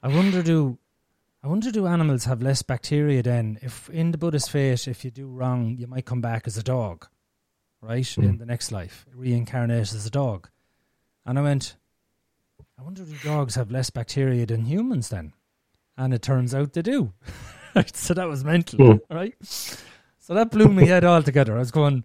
I 0.04 0.08
wonder 0.08 0.40
do 0.40 0.78
I 1.42 1.48
wonder 1.48 1.72
do 1.72 1.88
animals 1.88 2.26
have 2.26 2.42
less 2.42 2.62
bacteria 2.62 3.24
then? 3.24 3.58
If 3.60 3.90
in 3.90 4.12
the 4.12 4.18
Buddhist 4.18 4.52
faith, 4.52 4.86
if 4.86 5.04
you 5.04 5.10
do 5.10 5.26
wrong, 5.26 5.76
you 5.76 5.88
might 5.88 6.04
come 6.04 6.20
back 6.20 6.46
as 6.46 6.56
a 6.56 6.62
dog 6.62 7.08
right, 7.82 8.04
mm. 8.04 8.22
in 8.22 8.38
the 8.38 8.46
next 8.46 8.70
life, 8.70 9.04
reincarnate 9.12 9.92
as 9.92 10.06
a 10.06 10.10
dog. 10.10 10.48
And 11.26 11.40
I 11.40 11.42
went, 11.42 11.74
I 12.78 12.82
wonder 12.82 13.02
do 13.02 13.16
dogs 13.24 13.56
have 13.56 13.72
less 13.72 13.90
bacteria 13.90 14.46
than 14.46 14.66
humans 14.66 15.08
then? 15.08 15.32
And 15.96 16.14
it 16.14 16.22
turns 16.22 16.54
out 16.54 16.74
they 16.74 16.82
do. 16.82 17.12
so 17.94 18.14
that 18.14 18.28
was 18.28 18.44
mental, 18.44 18.78
mm. 18.78 19.00
right? 19.10 19.34
So 19.42 20.34
that 20.34 20.52
blew 20.52 20.68
me 20.68 20.86
head 20.86 21.04
altogether. 21.04 21.56
I 21.56 21.58
was 21.58 21.72
going, 21.72 22.04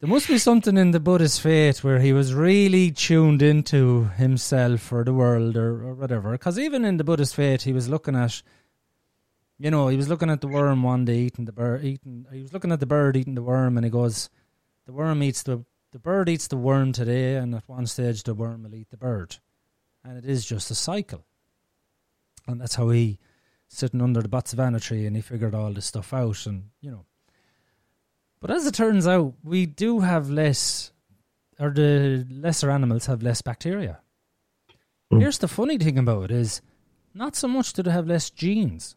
there 0.00 0.08
must 0.08 0.28
be 0.28 0.36
something 0.36 0.76
in 0.76 0.90
the 0.90 1.00
Buddhist 1.00 1.40
faith 1.40 1.82
where 1.82 2.00
he 2.00 2.12
was 2.12 2.34
really 2.34 2.90
tuned 2.90 3.40
into 3.40 4.04
himself 4.16 4.92
or 4.92 5.04
the 5.04 5.14
world 5.14 5.56
or, 5.56 5.82
or 5.86 5.94
whatever. 5.94 6.32
Because 6.32 6.58
even 6.58 6.84
in 6.84 6.98
the 6.98 7.04
Buddhist 7.04 7.34
faith, 7.34 7.62
he 7.62 7.72
was 7.72 7.88
looking 7.88 8.14
at, 8.14 8.42
you 9.58 9.70
know, 9.70 9.88
he 9.88 9.96
was 9.96 10.08
looking 10.08 10.28
at 10.28 10.42
the 10.42 10.48
worm 10.48 10.82
one 10.82 11.06
day 11.06 11.20
eating 11.20 11.46
the 11.46 11.52
bird, 11.52 11.82
eating. 11.82 12.26
He 12.30 12.42
was 12.42 12.52
looking 12.52 12.72
at 12.72 12.80
the 12.80 12.86
bird 12.86 13.16
eating 13.16 13.36
the 13.36 13.42
worm, 13.42 13.78
and 13.78 13.86
he 13.86 13.90
goes, 13.90 14.28
the 14.84 14.92
worm 14.92 15.22
eats 15.22 15.42
the 15.42 15.64
the 15.92 15.98
bird 15.98 16.28
eats 16.28 16.48
the 16.48 16.58
worm 16.58 16.92
today, 16.92 17.36
and 17.36 17.54
at 17.54 17.66
one 17.66 17.86
stage 17.86 18.22
the 18.22 18.34
worm 18.34 18.64
will 18.64 18.74
eat 18.74 18.90
the 18.90 18.98
bird, 18.98 19.36
and 20.04 20.18
it 20.18 20.26
is 20.26 20.44
just 20.44 20.70
a 20.70 20.74
cycle. 20.74 21.24
And 22.46 22.60
that's 22.60 22.74
how 22.74 22.90
he 22.90 23.18
sitting 23.68 24.02
under 24.02 24.20
the 24.20 24.28
Botswana 24.28 24.82
tree, 24.82 25.06
and 25.06 25.16
he 25.16 25.22
figured 25.22 25.54
all 25.54 25.72
this 25.72 25.86
stuff 25.86 26.12
out, 26.12 26.44
and 26.44 26.64
you 26.82 26.90
know. 26.90 27.05
But 28.40 28.50
as 28.50 28.66
it 28.66 28.74
turns 28.74 29.06
out, 29.06 29.34
we 29.42 29.66
do 29.66 30.00
have 30.00 30.30
less, 30.30 30.92
or 31.58 31.70
the 31.70 32.26
lesser 32.30 32.70
animals 32.70 33.06
have 33.06 33.22
less 33.22 33.42
bacteria. 33.42 34.00
Mm. 35.12 35.20
Here's 35.20 35.38
the 35.38 35.48
funny 35.48 35.78
thing 35.78 35.98
about 35.98 36.30
it 36.30 36.30
is, 36.32 36.60
not 37.14 37.34
so 37.34 37.48
much 37.48 37.72
do 37.72 37.82
they 37.82 37.90
have 37.90 38.06
less 38.06 38.28
genes. 38.28 38.94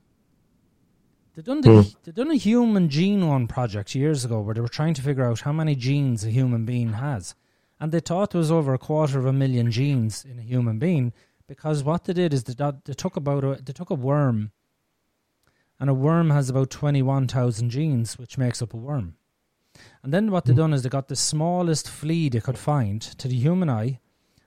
They 1.35 1.41
done 1.41 1.61
the, 1.61 1.69
mm. 1.69 1.95
they 2.03 2.11
done 2.11 2.31
a 2.31 2.35
human 2.35 2.89
genome 2.89 3.47
project 3.47 3.95
years 3.95 4.25
ago 4.25 4.41
where 4.41 4.53
they 4.53 4.61
were 4.61 4.67
trying 4.67 4.93
to 4.95 5.01
figure 5.01 5.23
out 5.23 5.39
how 5.41 5.53
many 5.53 5.73
genes 5.75 6.25
a 6.25 6.29
human 6.29 6.65
being 6.65 6.93
has, 6.93 7.33
and 7.79 7.93
they 7.93 8.01
thought 8.01 8.31
there 8.31 8.39
was 8.39 8.51
over 8.51 8.73
a 8.73 8.77
quarter 8.77 9.19
of 9.19 9.25
a 9.25 9.31
million 9.31 9.71
genes 9.71 10.25
in 10.25 10.37
a 10.37 10.41
human 10.41 10.79
being 10.79 11.13
because 11.47 11.81
what 11.81 12.03
they 12.03 12.13
did 12.13 12.33
is 12.33 12.43
they, 12.43 12.71
they 12.83 12.93
took 12.93 13.15
about 13.15 13.43
a, 13.45 13.61
they 13.63 13.71
took 13.71 13.89
a 13.89 13.95
worm, 13.95 14.51
and 15.79 15.89
a 15.89 15.93
worm 15.93 16.29
has 16.29 16.49
about 16.49 16.69
twenty 16.69 17.01
one 17.01 17.25
thousand 17.25 17.69
genes, 17.69 18.17
which 18.17 18.37
makes 18.37 18.61
up 18.61 18.73
a 18.73 18.77
worm. 18.77 19.15
And 20.03 20.13
then 20.13 20.31
what 20.31 20.45
they 20.45 20.53
mm. 20.53 20.57
done 20.57 20.73
is 20.73 20.83
they 20.83 20.89
got 20.89 21.07
the 21.07 21.15
smallest 21.15 21.89
flea 21.89 22.29
they 22.29 22.39
could 22.39 22.57
find 22.57 23.01
to 23.01 23.27
the 23.27 23.35
human 23.35 23.69
eye, 23.69 23.99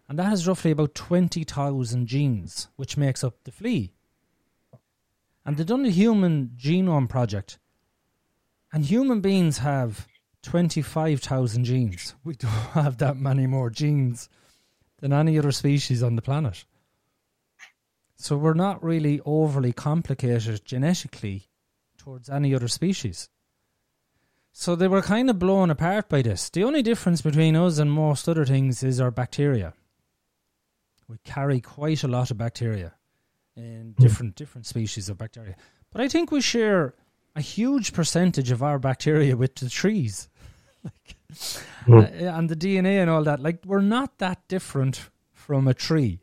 and 0.09 0.18
that 0.18 0.25
has 0.25 0.47
roughly 0.47 0.70
about 0.70 0.95
twenty 0.95 1.45
thousand 1.45 2.07
genes, 2.07 2.68
which 2.77 2.97
makes 2.97 3.23
up 3.23 3.45
the 3.45 3.53
flea. 3.53 3.93
And 5.45 5.57
they've 5.57 5.66
done 5.66 5.83
the 5.83 5.91
Human 5.91 6.53
Genome 6.57 7.09
Project. 7.09 7.59
And 8.73 8.85
human 8.85 9.20
beings 9.20 9.59
have 9.59 10.07
25,000 10.43 11.64
genes. 11.64 12.14
We 12.25 12.35
don't 12.35 12.51
have 12.51 12.99
that 12.99 13.16
many 13.16 13.47
more 13.47 13.70
genes 13.70 14.29
than 14.99 15.12
any 15.12 15.39
other 15.39 15.53
species 15.53 16.03
on 16.03 16.16
the 16.16 16.23
planet. 16.23 16.64
So 18.16 18.37
we're 18.37 18.55
not 18.55 18.83
really 18.83 19.20
overly 19.27 19.73
complicated 19.73 20.64
genetically 20.64 21.49
towards 21.99 22.31
any 22.31 22.55
other 22.55 22.68
species. 22.68 23.29
So 24.53 24.77
they 24.77 24.89
were 24.89 25.03
kind 25.03 25.31
of 25.31 25.39
blown 25.39 25.71
apart 25.71 26.09
by 26.11 26.23
this. 26.23 26.51
The 26.51 26.63
only 26.63 26.83
difference 26.83 27.23
between 27.23 27.57
us 27.57 27.79
and 27.79 27.91
most 27.91 28.29
other 28.29 28.45
things 28.45 28.83
is 28.83 29.01
our 29.01 29.11
bacteria. 29.11 29.73
We 31.09 31.17
carry 31.25 31.61
quite 31.61 32.05
a 32.05 32.09
lot 32.09 32.31
of 32.31 32.39
bacteria 32.39 32.95
in 33.57 33.95
different 33.99 34.37
different 34.37 34.67
species 34.67 35.09
of 35.09 35.19
bacteria. 35.19 35.57
But 35.91 36.03
I 36.03 36.09
think 36.09 36.31
we 36.31 36.41
share 36.41 36.95
a 37.35 37.41
huge 37.41 37.93
percentage 37.93 38.51
of 38.51 38.63
our 38.63 38.79
bacteria 38.79 39.37
with 39.37 39.55
the 39.57 39.69
trees, 39.69 40.29
like, 40.85 41.17
mm. 41.87 42.23
uh, 42.23 42.37
and 42.37 42.49
the 42.49 42.57
DNA 42.57 43.01
and 43.01 43.11
all 43.11 43.25
that. 43.25 43.41
Like 43.41 43.65
we're 43.65 43.81
not 43.81 44.19
that 44.19 44.47
different 44.49 45.09
from 45.33 45.67
a 45.67 45.75
tree, 45.75 46.21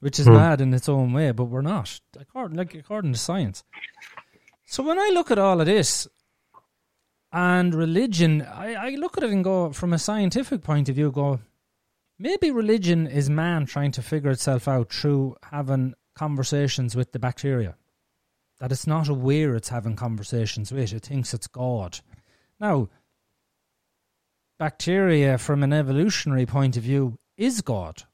which 0.00 0.18
is 0.18 0.26
mm. 0.26 0.34
mad 0.34 0.60
in 0.60 0.72
its 0.74 0.88
own 0.88 1.12
way, 1.12 1.30
but 1.32 1.44
we're 1.44 1.62
not 1.62 2.00
according 2.18 2.58
like 2.58 2.74
according 2.74 3.12
to 3.12 3.18
science. 3.18 3.64
So 4.66 4.82
when 4.82 4.98
I 4.98 5.10
look 5.12 5.30
at 5.30 5.38
all 5.38 5.60
of 5.60 5.66
this 5.66 6.08
and 7.32 7.74
religion, 7.74 8.42
I, 8.42 8.74
I 8.74 8.90
look 8.90 9.16
at 9.16 9.24
it 9.24 9.30
and 9.30 9.44
go 9.44 9.72
from 9.72 9.92
a 9.92 9.98
scientific 9.98 10.62
point 10.62 10.88
of 10.88 10.94
view, 10.94 11.10
go 11.10 11.40
maybe 12.18 12.50
religion 12.50 13.06
is 13.06 13.28
man 13.28 13.66
trying 13.66 13.92
to 13.92 14.02
figure 14.02 14.30
itself 14.30 14.68
out 14.68 14.92
through 14.92 15.36
having 15.50 15.94
conversations 16.14 16.96
with 16.96 17.12
the 17.12 17.18
bacteria. 17.18 17.76
That 18.58 18.72
it's 18.72 18.86
not 18.86 19.08
aware 19.08 19.54
it's 19.54 19.68
having 19.68 19.96
conversations 19.96 20.72
with, 20.72 20.92
it 20.92 21.04
thinks 21.04 21.34
it's 21.34 21.46
God. 21.46 22.00
Now, 22.58 22.88
bacteria, 24.58 25.36
from 25.36 25.62
an 25.62 25.74
evolutionary 25.74 26.46
point 26.46 26.76
of 26.76 26.82
view, 26.82 27.18
is 27.36 27.60
God. 27.60 28.04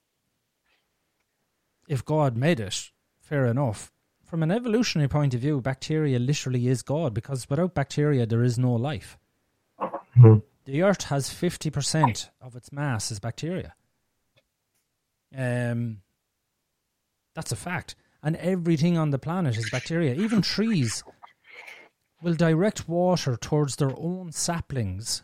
If 1.89 2.05
God 2.05 2.37
made 2.37 2.59
it, 2.59 2.91
fair 3.21 3.47
enough. 3.47 3.92
From 4.33 4.43
an 4.43 4.51
evolutionary 4.51 5.09
point 5.09 5.35
of 5.35 5.43
view, 5.43 5.61
bacteria 5.61 6.19
literally 6.19 6.67
is 6.67 6.81
God 6.81 7.13
because 7.13 7.51
without 7.51 7.75
bacteria, 7.75 8.25
there 8.25 8.43
is 8.43 8.59
no 8.59 8.73
life. 8.73 9.19
Mm-hmm. 9.79 10.37
The 10.65 10.83
Earth 10.83 11.03
has 11.03 11.29
50% 11.29 12.31
of 12.41 12.57
its 12.57 12.73
mass 12.73 13.13
as 13.13 13.21
bacteria. 13.21 13.75
Um, 15.37 15.99
that's 17.35 17.53
a 17.53 17.57
fact. 17.57 17.95
And 18.23 18.37
everything 18.37 18.97
on 18.97 19.11
the 19.11 19.19
planet 19.19 19.59
is 19.59 19.69
bacteria. 19.69 20.15
Even 20.15 20.41
trees 20.41 21.05
will 22.23 22.33
direct 22.33 22.89
water 22.89 23.37
towards 23.37 23.77
their 23.77 23.93
own 23.99 24.33
saplings 24.33 25.23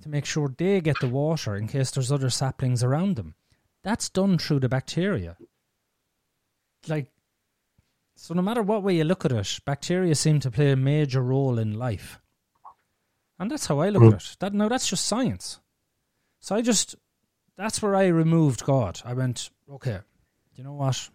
to 0.00 0.08
make 0.08 0.24
sure 0.24 0.54
they 0.56 0.80
get 0.80 1.00
the 1.00 1.08
water 1.08 1.54
in 1.54 1.68
case 1.68 1.90
there's 1.90 2.10
other 2.10 2.30
saplings 2.30 2.82
around 2.82 3.16
them. 3.16 3.34
That's 3.84 4.08
done 4.08 4.38
through 4.38 4.60
the 4.60 4.70
bacteria. 4.70 5.36
Like, 6.88 7.12
so 8.22 8.34
no 8.34 8.42
matter 8.42 8.62
what 8.62 8.84
way 8.84 8.94
you 8.94 9.02
look 9.02 9.24
at 9.24 9.32
it, 9.32 9.58
bacteria 9.64 10.14
seem 10.14 10.38
to 10.38 10.50
play 10.52 10.70
a 10.70 10.76
major 10.76 11.20
role 11.20 11.58
in 11.58 11.76
life. 11.76 12.20
And 13.36 13.50
that's 13.50 13.66
how 13.66 13.80
I 13.80 13.88
look 13.88 14.04
mm. 14.04 14.14
at 14.14 14.22
it. 14.22 14.36
That, 14.38 14.54
now, 14.54 14.68
that's 14.68 14.88
just 14.88 15.06
science. 15.06 15.58
So 16.38 16.54
I 16.54 16.62
just, 16.62 16.94
that's 17.56 17.82
where 17.82 17.96
I 17.96 18.06
removed 18.06 18.62
God. 18.62 19.00
I 19.04 19.14
went, 19.14 19.50
okay, 19.68 19.98
you 20.54 20.62
know 20.62 20.74
what? 20.74 21.10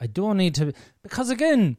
I 0.00 0.06
don't 0.06 0.38
need 0.38 0.54
to 0.54 0.72
because 1.02 1.28
again, 1.28 1.76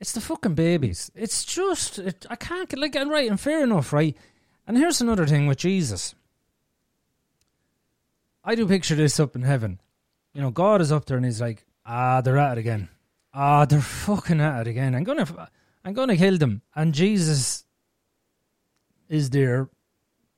it's 0.00 0.14
the 0.14 0.20
fucking 0.20 0.56
babies. 0.56 1.12
It's 1.14 1.44
just 1.44 2.00
it, 2.00 2.26
I 2.28 2.34
can't 2.34 2.68
get 2.68 2.80
like 2.80 2.96
and 2.96 3.08
right 3.08 3.30
and 3.30 3.38
fair 3.38 3.62
enough, 3.62 3.92
right? 3.92 4.16
And 4.66 4.76
here's 4.76 5.00
another 5.00 5.28
thing 5.28 5.46
with 5.46 5.58
Jesus. 5.58 6.16
I 8.42 8.56
do 8.56 8.66
picture 8.66 8.96
this 8.96 9.20
up 9.20 9.36
in 9.36 9.42
heaven. 9.42 9.80
You 10.34 10.42
know, 10.42 10.50
God 10.50 10.80
is 10.80 10.90
up 10.90 11.04
there 11.04 11.18
and 11.18 11.24
he's 11.24 11.40
like, 11.40 11.64
ah, 11.86 12.20
they're 12.20 12.36
at 12.36 12.58
it 12.58 12.60
again. 12.60 12.88
Ah, 13.34 13.64
they're 13.64 13.80
fucking 13.80 14.40
at 14.40 14.62
it 14.62 14.70
again. 14.70 14.94
I'm 14.94 15.04
gonna, 15.04 15.48
I'm 15.84 15.94
gonna 15.94 16.16
kill 16.16 16.38
them. 16.38 16.62
And 16.74 16.94
Jesus 16.94 17.64
is 19.08 19.30
there, 19.30 19.68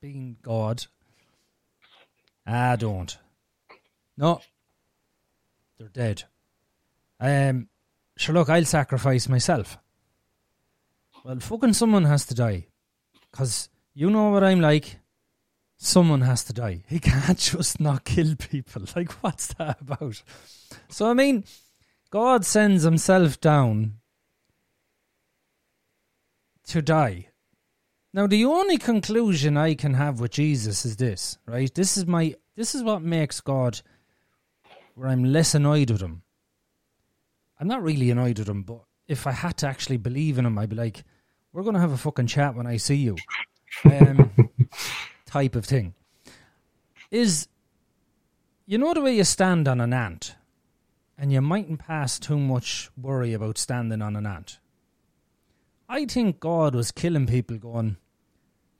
being 0.01 0.37
God. 0.41 0.85
Ah, 2.47 2.75
don't. 2.75 3.17
No, 4.17 4.39
they're 5.77 5.89
dead. 5.89 6.23
Um, 7.19 7.67
sure, 8.17 8.35
look, 8.35 8.49
I'll 8.49 8.65
sacrifice 8.65 9.27
myself. 9.27 9.77
Well, 11.23 11.39
fucking 11.39 11.73
someone 11.73 12.05
has 12.05 12.25
to 12.27 12.35
die. 12.35 12.67
Because 13.31 13.69
you 13.93 14.09
know 14.09 14.29
what 14.29 14.43
I'm 14.43 14.61
like. 14.61 14.99
Someone 15.77 16.21
has 16.21 16.43
to 16.45 16.53
die. 16.53 16.83
He 16.87 16.99
can't 16.99 17.37
just 17.53 17.79
not 17.79 18.05
kill 18.05 18.35
people. 18.35 18.83
Like, 18.95 19.11
what's 19.23 19.47
that 19.55 19.81
about? 19.81 20.21
So, 20.87 21.09
I 21.09 21.13
mean, 21.13 21.43
God 22.09 22.45
sends 22.45 22.83
himself 22.83 23.39
down 23.39 23.95
to 26.67 26.81
die. 26.81 27.27
Now, 28.13 28.27
the 28.27 28.45
only 28.45 28.77
conclusion 28.77 29.57
I 29.57 29.75
can 29.75 29.95
have 29.95 30.19
with 30.19 30.31
Jesus 30.31 30.85
is 30.85 30.95
this, 30.95 31.37
right? 31.45 31.73
This 31.73 31.97
is 31.97 32.05
my, 32.05 32.35
this 32.55 32.73
is 32.73 32.81
what 32.81 33.01
makes 33.01 33.41
God 33.41 33.81
where 34.95 35.09
I'm 35.09 35.25
less 35.25 35.53
annoyed 35.53 35.91
with 35.91 36.01
him. 36.01 36.23
I'm 37.59 37.67
not 37.67 37.83
really 37.83 38.09
annoyed 38.09 38.39
with 38.39 38.47
him, 38.47 38.63
but 38.63 38.83
if 39.07 39.27
I 39.27 39.31
had 39.31 39.57
to 39.57 39.67
actually 39.67 39.97
believe 39.97 40.37
in 40.37 40.45
him, 40.45 40.57
I'd 40.57 40.69
be 40.69 40.75
like, 40.75 41.03
we're 41.51 41.63
going 41.63 41.75
to 41.75 41.81
have 41.81 41.91
a 41.91 41.97
fucking 41.97 42.27
chat 42.27 42.55
when 42.55 42.67
I 42.67 42.77
see 42.77 42.95
you. 42.95 43.17
Um, 43.83 44.49
type 45.25 45.55
of 45.55 45.65
thing. 45.65 45.93
Is, 47.11 47.47
you 48.65 48.77
know 48.77 48.93
the 48.93 49.01
way 49.01 49.15
you 49.15 49.23
stand 49.23 49.67
on 49.67 49.81
an 49.81 49.93
ant, 49.93 50.35
and 51.17 51.31
you 51.31 51.41
mightn't 51.41 51.79
pass 51.79 52.19
too 52.19 52.37
much 52.37 52.89
worry 52.99 53.33
about 53.33 53.57
standing 53.57 54.01
on 54.01 54.15
an 54.15 54.25
ant. 54.25 54.59
I 55.87 56.05
think 56.05 56.39
God 56.39 56.75
was 56.75 56.91
killing 56.91 57.27
people 57.27 57.57
going, 57.57 57.97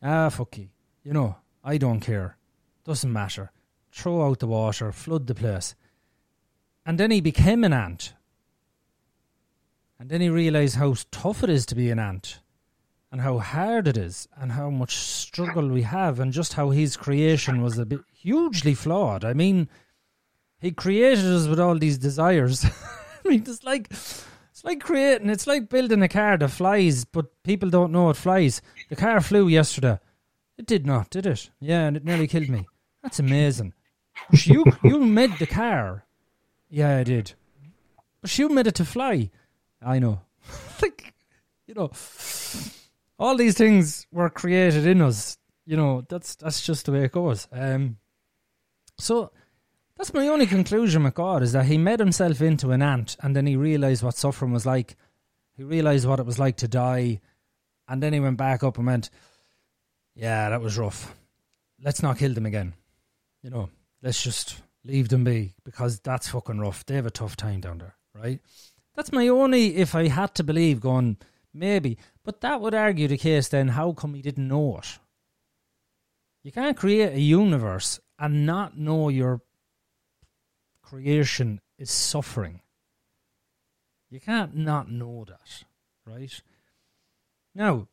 ah, 0.01 0.29
fuck 0.29 0.57
you. 0.57 0.69
You 1.03 1.13
know, 1.13 1.37
I 1.63 1.77
don't 1.77 1.99
care. 1.99 2.37
Doesn't 2.83 3.13
matter. 3.13 3.51
Throw 3.91 4.25
out 4.25 4.39
the 4.39 4.47
water, 4.47 4.91
flood 4.91 5.27
the 5.27 5.35
place. 5.35 5.75
And 6.85 6.99
then 6.99 7.11
he 7.11 7.21
became 7.21 7.63
an 7.63 7.73
ant. 7.73 8.13
And 9.99 10.09
then 10.09 10.21
he 10.21 10.29
realised 10.29 10.75
how 10.75 10.95
tough 11.11 11.43
it 11.43 11.49
is 11.49 11.65
to 11.67 11.75
be 11.75 11.89
an 11.89 11.99
ant 11.99 12.41
and 13.11 13.21
how 13.21 13.37
hard 13.37 13.87
it 13.87 13.95
is 13.95 14.27
and 14.35 14.51
how 14.51 14.69
much 14.69 14.97
struggle 14.97 15.69
we 15.69 15.83
have 15.83 16.19
and 16.19 16.33
just 16.33 16.53
how 16.53 16.71
his 16.71 16.97
creation 16.97 17.61
was 17.61 17.77
a 17.77 17.85
bit 17.85 18.01
hugely 18.11 18.73
flawed. 18.73 19.23
I 19.23 19.33
mean, 19.33 19.69
he 20.65 20.71
created 20.71 21.25
us 21.25 21.47
with 21.47 21.59
all 21.59 21.77
these 21.77 21.99
desires. 21.99 22.65
I 23.25 23.29
mean, 23.29 23.43
it's 23.45 23.63
like 23.63 23.87
it's 23.91 24.63
like 24.63 24.81
creating, 24.81 25.29
it's 25.29 25.45
like 25.45 25.69
building 25.69 26.01
a 26.01 26.07
car 26.07 26.37
that 26.37 26.47
flies, 26.47 27.05
but 27.05 27.27
people 27.43 27.69
don't 27.69 27.91
know 27.91 28.09
it 28.09 28.17
flies. 28.17 28.63
The 28.89 28.95
car 28.95 29.21
flew 29.21 29.47
yesterday. 29.47 29.99
It 30.57 30.65
did 30.65 30.87
not, 30.87 31.11
did 31.11 31.27
it? 31.27 31.51
Yeah, 31.59 31.85
and 31.85 31.95
it 31.95 32.03
nearly 32.03 32.27
killed 32.27 32.49
me. 32.49 32.65
That's 33.03 33.19
amazing. 33.19 33.73
you 34.31 34.65
you 34.83 34.99
made 34.99 35.37
the 35.37 35.45
car. 35.45 36.05
Yeah, 36.67 36.97
I 36.97 37.03
did. 37.03 37.33
But 38.21 38.35
you 38.39 38.49
made 38.49 38.65
it 38.65 38.75
to 38.75 38.85
fly. 38.85 39.29
I 39.83 39.99
know. 39.99 40.21
like, 40.81 41.13
you 41.67 41.75
know, 41.75 41.91
all 43.19 43.37
these 43.37 43.55
things 43.55 44.07
were 44.11 44.31
created 44.31 44.87
in 44.87 45.03
us. 45.03 45.37
You 45.67 45.77
know, 45.77 46.05
that's 46.09 46.35
that's 46.35 46.65
just 46.65 46.87
the 46.87 46.91
way 46.91 47.03
it 47.03 47.11
goes. 47.11 47.47
Um, 47.51 47.97
so 48.97 49.31
that's 49.97 50.13
my 50.13 50.27
only 50.27 50.45
conclusion 50.45 51.09
God 51.09 51.43
is 51.43 51.53
that 51.53 51.65
He 51.65 51.77
made 51.77 51.99
Himself 51.99 52.41
into 52.41 52.71
an 52.71 52.81
ant, 52.81 53.15
and 53.21 53.35
then 53.35 53.45
He 53.45 53.55
realized 53.55 54.03
what 54.03 54.15
suffering 54.15 54.51
was 54.51 54.65
like. 54.65 54.95
He 55.55 55.63
realized 55.63 56.07
what 56.07 56.19
it 56.19 56.25
was 56.25 56.39
like 56.39 56.57
to 56.57 56.67
die, 56.67 57.21
and 57.87 58.01
then 58.03 58.13
He 58.13 58.19
went 58.19 58.37
back 58.37 58.63
up 58.63 58.77
and 58.77 58.87
went, 58.87 59.09
"Yeah, 60.15 60.49
that 60.49 60.61
was 60.61 60.77
rough. 60.77 61.15
Let's 61.81 62.01
not 62.03 62.17
kill 62.17 62.33
them 62.33 62.45
again. 62.45 62.73
You 63.43 63.49
know, 63.49 63.69
let's 64.01 64.23
just 64.23 64.61
leave 64.83 65.09
them 65.09 65.23
be 65.23 65.53
because 65.63 65.99
that's 65.99 66.29
fucking 66.29 66.59
rough. 66.59 66.85
They 66.85 66.95
have 66.95 67.05
a 67.05 67.11
tough 67.11 67.35
time 67.35 67.61
down 67.61 67.77
there, 67.77 67.95
right?" 68.13 68.41
That's 68.95 69.11
my 69.11 69.27
only, 69.27 69.75
if 69.75 69.93
I 69.93 70.07
had 70.07 70.33
to 70.35 70.43
believe, 70.43 70.79
going, 70.79 71.17
maybe. 71.53 71.97
But 72.23 72.41
that 72.41 72.61
would 72.61 72.73
argue 72.73 73.07
the 73.07 73.17
case 73.17 73.49
then, 73.49 73.69
how 73.69 73.91
come 73.91 74.13
he 74.13 74.21
didn't 74.21 74.47
know 74.47 74.77
it? 74.77 74.99
You 76.43 76.51
can't 76.51 76.77
create 76.77 77.13
a 77.13 77.19
universe 77.19 77.99
and 78.17 78.45
not 78.45 78.77
know 78.77 79.09
your 79.09 79.41
creation 80.85 81.59
is 81.77 81.89
suffering. 81.89 82.61
You 84.09 84.19
can't 84.19 84.55
not 84.55 84.89
know 84.89 85.25
that, 85.27 85.63
right? 86.05 86.41
Now, 87.53 87.87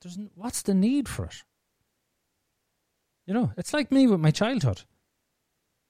there's 0.00 0.18
what's 0.34 0.62
the 0.62 0.74
need 0.74 1.08
for 1.08 1.26
it? 1.26 1.42
You 3.26 3.34
know, 3.34 3.52
it's 3.56 3.72
like 3.72 3.92
me 3.92 4.06
with 4.06 4.20
my 4.20 4.30
childhood. 4.30 4.82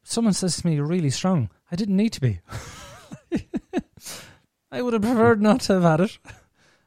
Someone 0.02 0.34
says 0.34 0.56
to 0.56 0.66
me, 0.66 0.74
"You're 0.74 0.86
really 0.86 1.10
strong." 1.10 1.48
I 1.70 1.76
didn't 1.76 1.96
need 1.96 2.12
to 2.14 2.20
be. 2.20 2.40
I 4.70 4.82
would 4.82 4.92
have 4.92 5.02
preferred 5.02 5.40
not 5.40 5.60
to 5.62 5.74
have 5.74 5.82
had 5.82 6.00
it. 6.00 6.18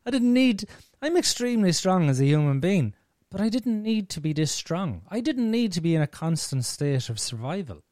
I 0.06 0.12
didn't 0.12 0.34
need. 0.34 0.66
I'm 1.02 1.18
extremely 1.18 1.72
strong 1.72 2.10
as 2.10 2.20
a 2.20 2.26
human 2.26 2.60
being, 2.60 2.94
but 3.32 3.42
I 3.42 3.50
didn't 3.50 3.82
need 3.82 4.10
to 4.10 4.22
be 4.22 4.34
this 4.34 4.52
strong. 4.52 5.04
I 5.10 5.22
didn't 5.22 5.50
need 5.50 5.72
to 5.74 5.82
be 5.82 5.96
in 5.96 6.02
a 6.02 6.08
constant 6.08 6.66
state 6.66 7.10
of 7.10 7.20
survival. 7.20 7.84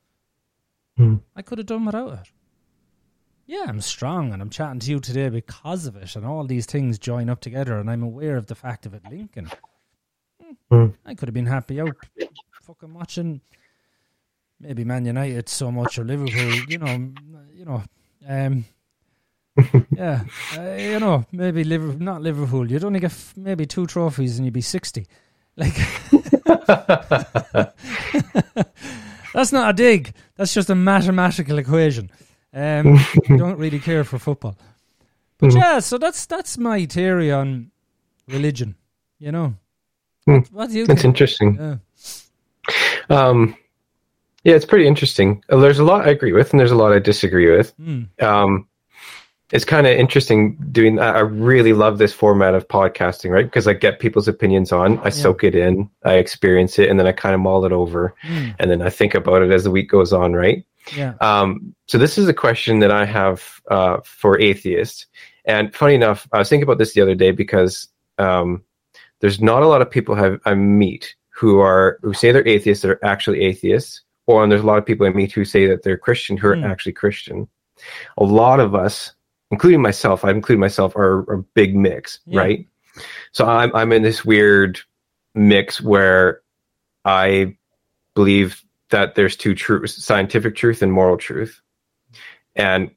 Hmm. 0.97 1.15
I 1.35 1.41
could 1.41 1.57
have 1.57 1.67
done 1.67 1.85
without 1.85 2.13
it. 2.13 2.31
Yeah, 3.47 3.65
I'm 3.67 3.81
strong 3.81 4.33
and 4.33 4.41
I'm 4.41 4.49
chatting 4.49 4.79
to 4.79 4.91
you 4.91 4.99
today 4.99 5.29
because 5.29 5.85
of 5.85 5.95
it, 5.95 6.15
and 6.15 6.25
all 6.25 6.45
these 6.45 6.65
things 6.65 6.97
join 6.97 7.29
up 7.29 7.41
together, 7.41 7.77
and 7.77 7.89
I'm 7.89 8.01
aware 8.01 8.37
of 8.37 8.47
the 8.47 8.55
fact 8.55 8.85
of 8.85 8.93
it 8.93 9.03
linking. 9.09 9.51
Hmm. 10.71 10.87
I 11.05 11.13
could 11.13 11.27
have 11.27 11.33
been 11.33 11.45
happy 11.45 11.79
out 11.79 11.95
fucking 12.63 12.93
watching 12.93 13.41
maybe 14.59 14.83
Man 14.83 15.05
United 15.05 15.47
so 15.49 15.71
much 15.71 15.99
or 15.99 16.03
Liverpool, 16.03 16.53
you 16.67 16.79
know, 16.79 17.11
you 17.53 17.65
know, 17.65 17.83
um, 18.27 18.65
yeah, 19.91 20.23
uh, 20.57 20.73
you 20.73 20.99
know, 20.99 21.25
maybe 21.31 21.63
Liverpool, 21.63 21.99
not 21.99 22.21
Liverpool. 22.21 22.69
You'd 22.69 22.83
only 22.83 22.99
get 22.99 23.11
f- 23.11 23.33
maybe 23.37 23.65
two 23.65 23.85
trophies 23.85 24.37
and 24.37 24.45
you'd 24.45 24.53
be 24.53 24.61
sixty. 24.61 25.05
Like, 25.55 25.75
that's 29.35 29.51
not 29.51 29.69
a 29.69 29.73
dig. 29.73 30.13
That's 30.35 30.53
just 30.53 30.69
a 30.69 30.75
mathematical 30.75 31.57
equation. 31.59 32.09
Um, 32.53 32.97
you 33.29 33.37
don't 33.37 33.59
really 33.59 33.79
care 33.79 34.03
for 34.03 34.17
football, 34.19 34.55
but 35.37 35.51
Mhm. 35.51 35.55
yeah. 35.55 35.79
So 35.81 35.97
that's 35.97 36.25
that's 36.25 36.57
my 36.57 36.85
theory 36.87 37.31
on 37.31 37.71
religion. 38.27 38.75
You 39.19 39.31
know, 39.31 39.53
Hmm. 40.25 40.39
what, 40.51 40.69
do 40.71 40.77
you 40.77 40.87
That's 40.87 41.01
think? 41.01 41.05
interesting. 41.13 41.55
Yeah. 41.59 41.77
Um, 43.09 43.55
yeah, 44.43 44.55
it's 44.55 44.65
pretty 44.65 44.87
interesting. 44.87 45.43
Uh, 45.49 45.57
There's 45.57 45.79
a 45.79 45.83
lot 45.83 46.07
I 46.07 46.11
agree 46.11 46.33
with, 46.33 46.51
and 46.51 46.59
there's 46.59 46.71
a 46.71 46.75
lot 46.75 46.91
I 46.93 46.99
disagree 46.99 47.49
with. 47.55 47.73
Mm, 47.77 48.07
Um, 48.21 48.67
it's 49.55 49.65
kind 49.65 49.87
of 49.87 49.97
interesting 49.97 50.57
doing 50.71 50.95
that. 50.97 51.15
I 51.15 51.21
really 51.21 51.73
love 51.73 51.97
this 51.97 52.13
format 52.13 52.53
of 52.55 52.67
podcasting, 52.67 53.31
right? 53.31 53.45
Because 53.45 53.67
I 53.67 53.73
get 53.73 53.99
people's 53.99 54.27
opinions 54.27 54.71
on, 54.71 54.99
I 54.99 55.09
soak 55.09 55.43
it 55.43 55.55
in, 55.55 55.89
I 56.03 56.15
experience 56.15 56.77
it, 56.77 56.89
and 56.89 56.99
then 56.99 57.07
I 57.07 57.13
kind 57.13 57.33
of 57.33 57.41
mull 57.41 57.65
it 57.65 57.71
over, 57.71 58.13
mm, 58.23 58.53
and 58.59 58.69
then 58.69 58.81
I 58.81 58.89
think 58.89 59.15
about 59.15 59.41
it 59.41 59.51
as 59.51 59.63
the 59.63 59.71
week 59.71 59.89
goes 59.89 60.11
on, 60.13 60.33
right? 60.33 60.65
yeah. 60.95 61.13
Um, 61.21 61.73
so 61.87 61.97
this 61.97 62.17
is 62.17 62.27
a 62.27 62.33
question 62.33 62.79
that 62.79 62.91
I 62.91 63.05
have 63.05 63.61
uh, 63.71 63.97
for 64.03 64.39
atheists. 64.39 65.07
And 65.45 65.73
funny 65.73 65.95
enough, 65.95 66.27
I 66.31 66.39
was 66.39 66.49
thinking 66.49 66.63
about 66.63 66.77
this 66.77 66.93
the 66.93 67.01
other 67.01 67.15
day 67.15 67.31
because 67.31 67.87
um, 68.17 68.63
there's 69.21 69.39
not 69.41 69.63
a 69.63 69.67
lot 69.67 69.81
of 69.81 69.89
people 69.89 70.15
have, 70.15 70.39
I 70.45 70.53
meet 70.53 71.15
who 71.29 71.59
are 71.59 71.97
who 72.01 72.13
say 72.13 72.31
they're 72.31 72.47
atheists 72.47 72.81
that 72.83 72.91
are 72.91 73.05
actually 73.05 73.41
atheists, 73.41 74.01
or 74.27 74.43
and 74.43 74.51
there's 74.51 74.61
a 74.61 74.65
lot 74.65 74.77
of 74.77 74.85
people 74.85 75.07
I 75.07 75.11
meet 75.11 75.31
who 75.31 75.45
say 75.45 75.65
that 75.67 75.83
they're 75.83 75.97
Christian 75.97 76.37
who 76.37 76.49
are 76.49 76.55
Hmm. 76.55 76.65
actually 76.65 76.93
Christian. 76.93 77.47
A 78.17 78.23
lot 78.23 78.59
of 78.59 78.73
us, 78.73 79.14
including 79.51 79.81
myself, 79.81 80.25
I 80.25 80.31
include 80.31 80.59
myself, 80.59 80.95
are 80.95 81.19
a 81.31 81.37
big 81.53 81.75
mix, 81.75 82.19
Yeah. 82.25 82.39
right? 82.41 82.67
So 83.31 83.45
I'm 83.45 83.75
I'm 83.75 83.91
in 83.91 84.01
this 84.03 84.23
weird 84.23 84.79
mix 85.33 85.81
where 85.81 86.41
I 87.03 87.57
believe 88.13 88.63
that 88.89 89.15
there's 89.15 89.35
two 89.35 89.53
truths 89.55 90.03
scientific 90.03 90.55
truth 90.55 90.81
and 90.81 90.93
moral 90.93 91.17
truth 91.17 91.59
and 92.55 92.91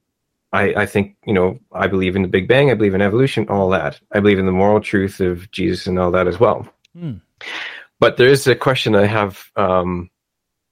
I, 0.53 0.75
I 0.75 0.87
think 0.87 1.17
you 1.27 1.33
know 1.33 1.59
i 1.73 1.87
believe 1.89 2.15
in 2.15 2.23
the 2.23 2.29
big 2.29 2.47
bang 2.47 2.71
i 2.71 2.75
believe 2.75 2.95
in 2.95 3.01
evolution 3.03 3.49
all 3.49 3.71
that 3.71 3.99
i 4.13 4.21
believe 4.21 4.39
in 4.39 4.47
the 4.47 4.53
moral 4.53 4.81
truth 4.81 5.19
of 5.21 5.51
jesus 5.51 5.87
and 5.89 5.99
all 5.99 6.11
that 6.13 6.29
as 6.29 6.39
well 6.39 6.69
Mm. 6.97 7.21
but 8.01 8.17
there 8.19 8.29
is 8.29 8.47
a 8.47 8.55
question 8.55 8.95
i 8.95 9.07
have 9.07 9.51
um, 9.57 10.11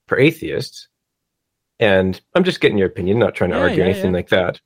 for 0.06 0.18
atheists 0.18 0.86
and 1.80 2.20
i'm 2.34 2.44
just 2.44 2.60
getting 2.60 2.78
your 2.78 2.88
opinion 2.88 3.18
not 3.18 3.34
trying 3.34 3.50
to 3.50 3.56
Yeah, 3.56 3.62
argue 3.62 3.78
yeah, 3.78 3.84
anything 3.84 4.10
yeah. 4.12 4.16
like 4.16 4.28
that 4.30 4.60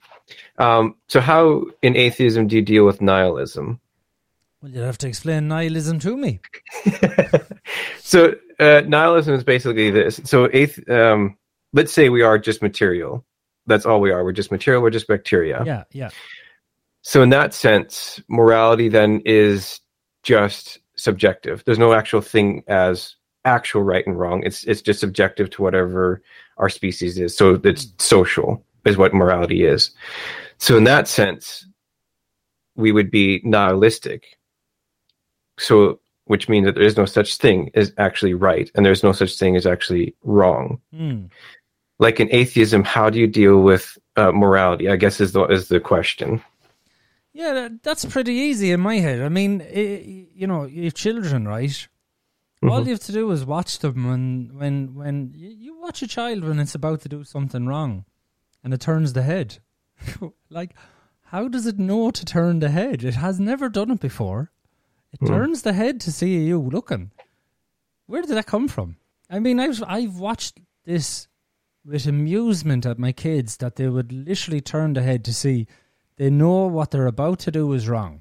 um, 0.58 0.94
so 1.08 1.20
how 1.20 1.64
in 1.82 1.96
atheism 1.96 2.46
do 2.46 2.56
you 2.56 2.62
deal 2.62 2.84
with 2.86 3.00
nihilism 3.00 3.80
Well, 4.62 4.70
you'd 4.72 4.84
have 4.84 4.98
to 4.98 5.08
explain 5.08 5.48
nihilism 5.48 5.98
to 6.00 6.16
me. 6.16 6.40
so 7.98 8.34
uh, 8.58 8.82
nihilism 8.86 9.34
is 9.34 9.44
basically 9.44 9.90
this. 9.90 10.20
So 10.24 10.48
eighth, 10.52 10.88
um, 10.90 11.36
let's 11.72 11.92
say 11.92 12.08
we 12.10 12.22
are 12.22 12.38
just 12.38 12.60
material. 12.62 13.24
That's 13.66 13.86
all 13.86 14.00
we 14.00 14.10
are. 14.12 14.22
We're 14.24 14.32
just 14.32 14.50
material. 14.50 14.82
We're 14.82 14.90
just 14.90 15.08
bacteria. 15.08 15.62
Yeah, 15.64 15.84
yeah. 15.92 16.10
So 17.02 17.22
in 17.22 17.30
that 17.30 17.54
sense, 17.54 18.20
morality 18.28 18.88
then 18.90 19.22
is 19.24 19.80
just 20.22 20.78
subjective. 20.96 21.62
There's 21.64 21.78
no 21.78 21.92
actual 21.94 22.20
thing 22.20 22.62
as 22.68 23.16
actual 23.44 23.82
right 23.82 24.06
and 24.06 24.18
wrong. 24.18 24.42
It's 24.44 24.64
it's 24.64 24.82
just 24.82 25.00
subjective 25.00 25.48
to 25.50 25.62
whatever 25.62 26.20
our 26.60 26.68
species 26.68 27.18
is. 27.18 27.36
So 27.36 27.60
it's 27.64 27.92
social 27.98 28.64
is 28.84 28.96
what 28.96 29.14
morality 29.14 29.64
is. 29.64 29.90
So 30.58 30.76
in 30.76 30.84
that 30.84 31.08
sense, 31.08 31.66
we 32.76 32.92
would 32.92 33.10
be 33.10 33.40
nihilistic. 33.44 34.38
So 35.58 36.00
which 36.26 36.48
means 36.48 36.64
that 36.66 36.76
there 36.76 36.84
is 36.84 36.96
no 36.96 37.06
such 37.06 37.38
thing 37.38 37.70
as 37.74 37.92
actually 37.98 38.34
right, 38.34 38.70
and 38.74 38.86
there's 38.86 39.02
no 39.02 39.10
such 39.10 39.36
thing 39.36 39.56
as 39.56 39.66
actually 39.66 40.14
wrong. 40.22 40.80
Mm. 40.94 41.28
Like 41.98 42.20
in 42.20 42.28
atheism, 42.30 42.84
how 42.84 43.10
do 43.10 43.18
you 43.18 43.26
deal 43.26 43.62
with 43.62 43.98
uh, 44.16 44.30
morality? 44.30 44.88
I 44.88 44.94
guess 44.94 45.20
is 45.20 45.32
the 45.32 45.44
is 45.46 45.68
the 45.68 45.80
question. 45.80 46.40
Yeah, 47.32 47.52
that, 47.54 47.82
that's 47.82 48.04
pretty 48.04 48.32
easy 48.32 48.70
in 48.70 48.80
my 48.80 48.96
head. 48.96 49.20
I 49.22 49.28
mean, 49.28 49.60
it, 49.60 50.06
you 50.34 50.46
know, 50.46 50.64
your 50.66 50.90
children, 50.92 51.48
right? 51.48 51.88
Mm-hmm. 52.62 52.72
All 52.72 52.84
you 52.84 52.90
have 52.90 53.00
to 53.00 53.12
do 53.12 53.30
is 53.30 53.44
watch 53.44 53.78
them 53.78 54.06
when 54.06 54.50
when 54.52 54.94
when 54.94 55.32
you, 55.34 55.48
you 55.48 55.80
watch 55.80 56.02
a 56.02 56.06
child 56.06 56.44
when 56.44 56.58
it's 56.58 56.74
about 56.74 57.00
to 57.02 57.08
do 57.08 57.24
something 57.24 57.66
wrong, 57.66 58.04
and 58.62 58.74
it 58.74 58.80
turns 58.80 59.14
the 59.14 59.22
head. 59.22 59.58
like, 60.50 60.74
how 61.22 61.48
does 61.48 61.66
it 61.66 61.78
know 61.78 62.10
to 62.10 62.24
turn 62.24 62.58
the 62.58 62.68
head? 62.68 63.02
It 63.02 63.14
has 63.14 63.40
never 63.40 63.68
done 63.70 63.90
it 63.90 64.00
before. 64.00 64.50
It 65.12 65.20
mm. 65.20 65.28
turns 65.28 65.62
the 65.62 65.72
head 65.72 66.00
to 66.02 66.12
see 66.12 66.44
you 66.44 66.60
looking. 66.60 67.12
Where 68.06 68.20
did 68.20 68.36
that 68.36 68.46
come 68.46 68.68
from? 68.68 68.96
I 69.30 69.38
mean, 69.38 69.58
I've 69.58 69.82
I've 69.86 70.18
watched 70.18 70.60
this 70.84 71.28
with 71.82 72.06
amusement 72.06 72.84
at 72.84 72.98
my 72.98 73.12
kids 73.12 73.56
that 73.56 73.76
they 73.76 73.88
would 73.88 74.12
literally 74.12 74.60
turn 74.60 74.92
the 74.92 75.02
head 75.02 75.24
to 75.24 75.32
see 75.32 75.66
they 76.16 76.28
know 76.28 76.66
what 76.66 76.90
they're 76.90 77.06
about 77.06 77.38
to 77.40 77.50
do 77.50 77.72
is 77.72 77.88
wrong, 77.88 78.20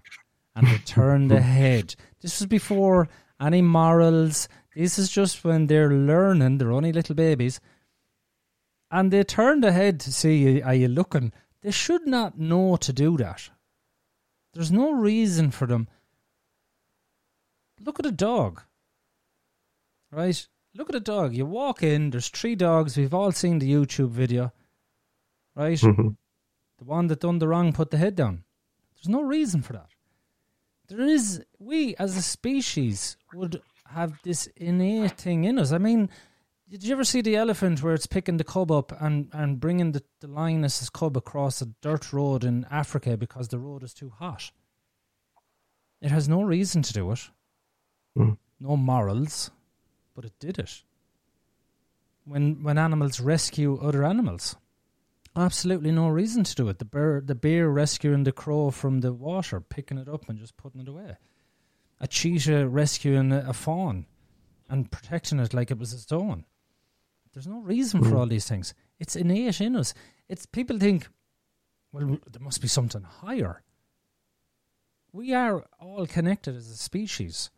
and 0.55 0.65
they 0.65 0.77
turn 0.77 1.27
the 1.27 1.41
head. 1.59 1.95
This 2.21 2.39
was 2.39 2.47
before 2.47 3.09
any 3.39 3.61
morals. 3.61 4.47
This 4.75 4.99
is 4.99 5.09
just 5.09 5.43
when 5.43 5.67
they're 5.67 5.91
learning. 5.91 6.57
They're 6.57 6.71
only 6.71 6.91
little 6.91 7.15
babies, 7.15 7.59
and 8.91 9.11
they 9.11 9.23
turn 9.23 9.61
the 9.61 9.71
head 9.71 9.99
to 10.01 10.13
see 10.13 10.61
are 10.61 10.73
you 10.73 10.87
looking. 10.87 11.33
They 11.61 11.71
should 11.71 12.07
not 12.07 12.39
know 12.39 12.77
to 12.77 12.93
do 12.93 13.17
that. 13.17 13.49
There's 14.53 14.71
no 14.71 14.91
reason 14.91 15.51
for 15.51 15.67
them. 15.67 15.87
Look 17.81 17.99
at 17.99 18.05
a 18.05 18.11
dog, 18.11 18.61
right? 20.11 20.47
Look 20.75 20.89
at 20.89 20.95
a 20.95 20.99
dog. 20.99 21.33
You 21.35 21.45
walk 21.45 21.83
in. 21.83 22.09
There's 22.09 22.29
three 22.29 22.55
dogs. 22.55 22.97
We've 22.97 23.13
all 23.13 23.31
seen 23.31 23.59
the 23.59 23.71
YouTube 23.71 24.09
video, 24.09 24.53
right? 25.55 25.77
Mm-hmm. 25.77 26.09
The 26.77 26.85
one 26.85 27.07
that 27.07 27.21
done 27.21 27.39
the 27.39 27.47
wrong 27.47 27.73
put 27.73 27.91
the 27.91 27.97
head 27.97 28.15
down. 28.15 28.43
There's 28.95 29.09
no 29.09 29.21
reason 29.21 29.61
for 29.61 29.73
that. 29.73 29.89
There 30.89 31.07
is, 31.07 31.43
we 31.59 31.95
as 31.97 32.17
a 32.17 32.21
species 32.21 33.15
would 33.33 33.61
have 33.87 34.13
this 34.23 34.47
innate 34.55 35.11
thing 35.11 35.43
in 35.43 35.59
us. 35.59 35.71
I 35.71 35.77
mean, 35.77 36.09
did 36.69 36.83
you 36.83 36.91
ever 36.93 37.03
see 37.03 37.21
the 37.21 37.35
elephant 37.35 37.81
where 37.81 37.93
it's 37.93 38.05
picking 38.07 38.37
the 38.37 38.43
cub 38.43 38.71
up 38.71 38.91
and, 38.99 39.29
and 39.33 39.59
bringing 39.59 39.91
the, 39.91 40.03
the 40.19 40.27
lioness's 40.27 40.89
cub 40.89 41.15
across 41.15 41.61
a 41.61 41.67
dirt 41.81 42.11
road 42.11 42.43
in 42.43 42.65
Africa 42.69 43.17
because 43.17 43.47
the 43.47 43.59
road 43.59 43.83
is 43.83 43.93
too 43.93 44.09
hot? 44.09 44.51
It 46.01 46.11
has 46.11 46.29
no 46.29 46.41
reason 46.41 46.81
to 46.83 46.93
do 46.93 47.11
it, 47.11 47.29
mm. 48.17 48.37
no 48.59 48.77
morals, 48.77 49.51
but 50.15 50.25
it 50.25 50.33
did 50.39 50.57
it. 50.57 50.83
When 52.25 52.63
when 52.63 52.77
animals 52.77 53.19
rescue 53.19 53.79
other 53.81 54.05
animals, 54.05 54.55
Absolutely 55.36 55.91
no 55.91 56.09
reason 56.09 56.43
to 56.43 56.55
do 56.55 56.69
it. 56.69 56.80
The 56.80 56.86
bear, 56.86 57.21
the 57.23 57.36
bear 57.36 57.69
rescuing 57.69 58.23
the 58.23 58.32
crow 58.32 58.71
from 58.71 59.01
the 59.01 59.13
water, 59.13 59.61
picking 59.61 59.97
it 59.97 60.09
up 60.09 60.27
and 60.27 60.39
just 60.39 60.57
putting 60.57 60.82
it 60.82 60.88
away. 60.88 61.17
A 61.99 62.07
cheetah 62.07 62.67
rescuing 62.67 63.32
a, 63.32 63.45
a 63.49 63.53
fawn 63.53 64.05
and 64.69 64.91
protecting 64.91 65.39
it 65.39 65.53
like 65.53 65.71
it 65.71 65.77
was 65.77 65.93
its 65.93 66.11
own. 66.11 66.45
There's 67.34 67.47
no 67.47 67.59
reason 67.59 68.03
for 68.03 68.09
hmm. 68.09 68.17
all 68.17 68.25
these 68.25 68.47
things. 68.47 68.73
It's 68.99 69.15
innate 69.15 69.61
in 69.61 69.75
us. 69.75 69.93
It's 70.27 70.45
people 70.45 70.80
think, 70.80 71.07
well, 71.91 72.17
there 72.30 72.41
must 72.41 72.61
be 72.61 72.67
something 72.67 73.03
higher. 73.03 73.61
We 75.11 75.34
are 75.34 75.65
all 75.80 76.05
connected 76.05 76.55
as 76.55 76.69
a 76.69 76.77
species. 76.77 77.49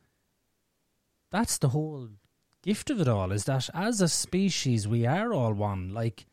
That's 1.31 1.57
the 1.57 1.69
whole 1.69 2.09
gift 2.61 2.89
of 2.89 2.99
it 3.01 3.07
all. 3.07 3.31
Is 3.31 3.45
that 3.45 3.69
as 3.73 4.01
a 4.01 4.07
species 4.07 4.87
we 4.87 5.05
are 5.05 5.33
all 5.33 5.53
one. 5.53 5.93
Like 5.93 6.25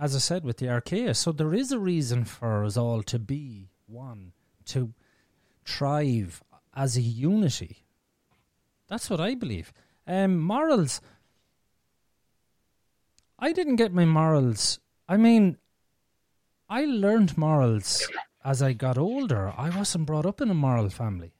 as 0.00 0.14
I 0.14 0.18
said, 0.18 0.44
with 0.44 0.58
the 0.58 0.66
archaea. 0.66 1.14
So 1.16 1.32
there 1.32 1.54
is 1.54 1.72
a 1.72 1.78
reason 1.78 2.24
for 2.24 2.64
us 2.64 2.76
all 2.76 3.02
to 3.04 3.18
be 3.18 3.70
one, 3.86 4.32
to 4.66 4.92
thrive 5.64 6.42
as 6.74 6.96
a 6.96 7.00
unity. 7.00 7.84
That's 8.88 9.10
what 9.10 9.20
I 9.20 9.34
believe. 9.34 9.72
Um, 10.06 10.38
morals. 10.38 11.00
I 13.38 13.52
didn't 13.52 13.76
get 13.76 13.92
my 13.92 14.04
morals. 14.04 14.80
I 15.08 15.16
mean, 15.16 15.58
I 16.68 16.84
learned 16.84 17.36
morals 17.36 18.08
as 18.44 18.62
I 18.62 18.72
got 18.72 18.98
older. 18.98 19.52
I 19.56 19.70
wasn't 19.76 20.06
brought 20.06 20.26
up 20.26 20.40
in 20.40 20.50
a 20.50 20.54
moral 20.54 20.88
family. 20.88 21.34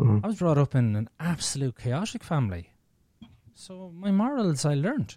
Mm-hmm. 0.00 0.24
I 0.24 0.28
was 0.28 0.38
brought 0.38 0.58
up 0.58 0.74
in 0.74 0.96
an 0.96 1.08
absolute 1.20 1.78
chaotic 1.78 2.24
family. 2.24 2.70
So 3.54 3.92
my 3.94 4.10
morals 4.10 4.64
I 4.64 4.74
learned. 4.74 5.16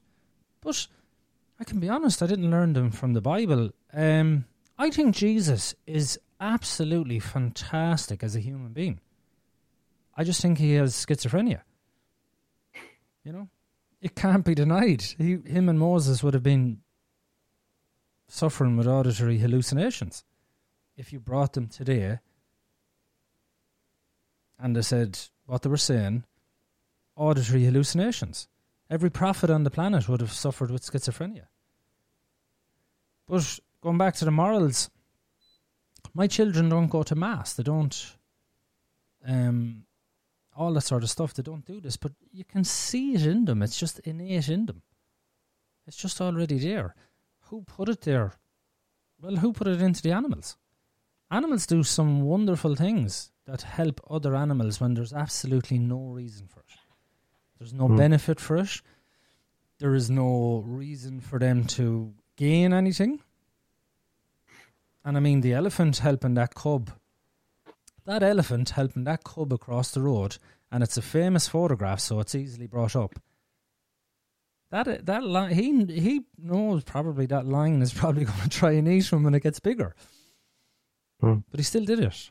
But 0.62 0.88
I 1.60 1.64
can 1.64 1.80
be 1.80 1.90
honest, 1.90 2.22
I 2.22 2.28
didn't 2.28 2.52
learn 2.52 2.74
them 2.74 2.92
from 2.92 3.14
the 3.14 3.22
Bible. 3.22 3.72
Um, 3.94 4.46
I 4.78 4.92
think 4.92 5.16
Jesus 5.16 5.74
is 5.86 6.20
absolutely 6.40 7.20
fantastic 7.20 8.24
as 8.24 8.36
a 8.36 8.40
human 8.40 8.74
being. 8.74 9.00
I 10.16 10.24
just 10.24 10.42
think 10.42 10.58
he 10.58 10.74
has 10.74 10.94
schizophrenia. 10.94 11.62
You 13.24 13.34
know, 13.34 13.50
it 14.02 14.16
can't 14.16 14.46
be 14.46 14.56
denied. 14.56 15.02
He, 15.02 15.38
him 15.46 15.68
and 15.68 15.80
Moses 15.80 16.24
would 16.24 16.34
have 16.34 16.44
been 16.44 16.82
suffering 18.28 18.78
with 18.78 18.88
auditory 18.88 19.40
hallucinations 19.40 20.24
if 20.96 21.12
you 21.12 21.20
brought 21.20 21.54
them 21.54 21.68
today 21.68 22.20
and 24.60 24.76
they 24.76 24.82
said 24.82 25.20
what 25.46 25.62
they 25.62 25.70
were 25.70 25.78
saying, 25.78 26.24
auditory 27.16 27.64
hallucinations. 27.64 28.48
Every 28.90 29.10
prophet 29.10 29.50
on 29.50 29.64
the 29.64 29.70
planet 29.70 30.08
would 30.08 30.22
have 30.22 30.32
suffered 30.32 30.72
with 30.72 30.84
schizophrenia. 30.84 31.48
But 33.28 33.60
going 33.82 33.98
back 33.98 34.16
to 34.16 34.26
the 34.26 34.32
morals, 34.32 34.90
my 36.14 36.28
children 36.28 36.70
don't 36.70 36.88
go 36.88 37.04
to 37.04 37.16
mass. 37.16 37.54
They 37.54 37.64
don't, 37.64 38.16
um, 39.26 39.84
all 40.56 40.74
that 40.74 40.82
sort 40.82 41.04
of 41.04 41.10
stuff. 41.10 41.34
They 41.34 41.44
don't 41.44 41.66
do 41.66 41.82
this, 41.82 41.98
but 41.98 42.14
you 42.32 42.46
can 42.46 42.64
see 42.64 43.14
it 43.14 43.26
in 43.26 43.46
them. 43.46 43.62
It's 43.62 43.78
just 43.78 44.00
innate 44.00 44.48
in 44.48 44.66
them. 44.66 44.82
It's 45.86 45.98
just 45.98 46.22
already 46.22 46.58
there. 46.58 46.96
Who 47.50 47.64
put 47.64 47.90
it 47.90 48.02
there? 48.02 48.34
Well, 49.22 49.38
who 49.38 49.52
put 49.54 49.68
it 49.68 49.82
into 49.82 50.02
the 50.02 50.12
animals? 50.12 50.58
Animals 51.30 51.66
do 51.66 51.84
some 51.84 52.22
wonderful 52.22 52.76
things 52.76 53.32
that 53.46 53.64
help 53.64 54.00
other 54.10 54.36
animals 54.36 54.80
when 54.80 54.94
there's 54.94 55.14
absolutely 55.14 55.78
no 55.78 56.00
reason 56.08 56.48
for 56.48 56.62
it. 56.62 56.66
There's 57.58 57.74
no 57.74 57.88
mm. 57.88 57.98
benefit 57.98 58.40
for 58.40 58.58
it. 58.58 58.82
There 59.80 59.96
is 59.96 60.10
no 60.10 60.64
reason 60.66 61.22
for 61.22 61.40
them 61.40 61.66
to 61.66 62.14
gain 62.36 62.74
anything. 62.74 63.20
And 65.06 65.16
I 65.18 65.20
mean, 65.20 65.42
the 65.42 65.54
elephant 65.54 65.98
helping 65.98 66.34
that 66.34 66.56
cub, 66.56 66.92
that 68.06 68.24
elephant 68.24 68.72
helping 68.72 69.06
that 69.06 69.24
cub 69.24 69.54
across 69.54 69.92
the 69.92 70.02
road, 70.02 70.38
and 70.72 70.84
it's 70.84 70.98
a 70.98 71.02
famous 71.02 71.48
photograph, 71.48 72.00
so 72.00 72.20
it's 72.20 72.36
easily 72.36 72.68
brought 72.68 72.96
up. 72.96 73.20
That 74.70 75.06
that 75.06 75.24
line, 75.24 75.54
he 75.54 75.86
he 75.86 76.26
knows 76.38 76.84
probably 76.84 77.26
that 77.28 77.46
lion 77.46 77.82
is 77.82 77.94
probably 77.94 78.26
going 78.32 78.42
to 78.42 78.50
try 78.50 78.72
and 78.72 78.88
eat 78.88 79.12
him 79.12 79.24
when 79.24 79.34
it 79.34 79.44
gets 79.44 79.60
bigger, 79.62 79.96
hmm. 81.22 81.36
but 81.50 81.60
he 81.60 81.64
still 81.64 81.86
did 81.86 82.00
it. 82.00 82.30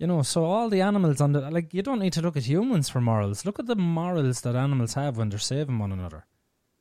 You 0.00 0.06
know, 0.06 0.22
so 0.22 0.44
all 0.44 0.70
the 0.70 0.80
animals 0.80 1.20
on 1.20 1.32
the 1.32 1.50
like, 1.50 1.74
you 1.74 1.82
don't 1.82 1.98
need 1.98 2.14
to 2.14 2.22
look 2.22 2.34
at 2.34 2.48
humans 2.48 2.88
for 2.88 3.02
morals. 3.02 3.44
Look 3.44 3.58
at 3.58 3.66
the 3.66 3.76
morals 3.76 4.40
that 4.40 4.56
animals 4.56 4.94
have 4.94 5.18
when 5.18 5.28
they're 5.28 5.38
saving 5.38 5.78
one 5.78 5.92
another, 5.92 6.24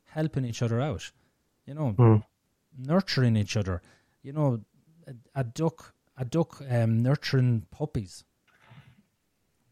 helping 0.06 0.46
each 0.46 0.62
other 0.62 0.80
out. 0.80 1.12
You 1.66 1.74
know, 1.74 1.96
mm. 1.98 2.24
nurturing 2.78 3.36
each 3.36 3.58
other. 3.58 3.82
You 4.24 4.32
know, 4.32 4.62
a, 5.06 5.16
a 5.36 5.44
duck, 5.44 5.94
a 6.16 6.24
duck 6.24 6.62
um, 6.70 7.04
nurturing 7.04 7.66
puppies. 7.72 8.24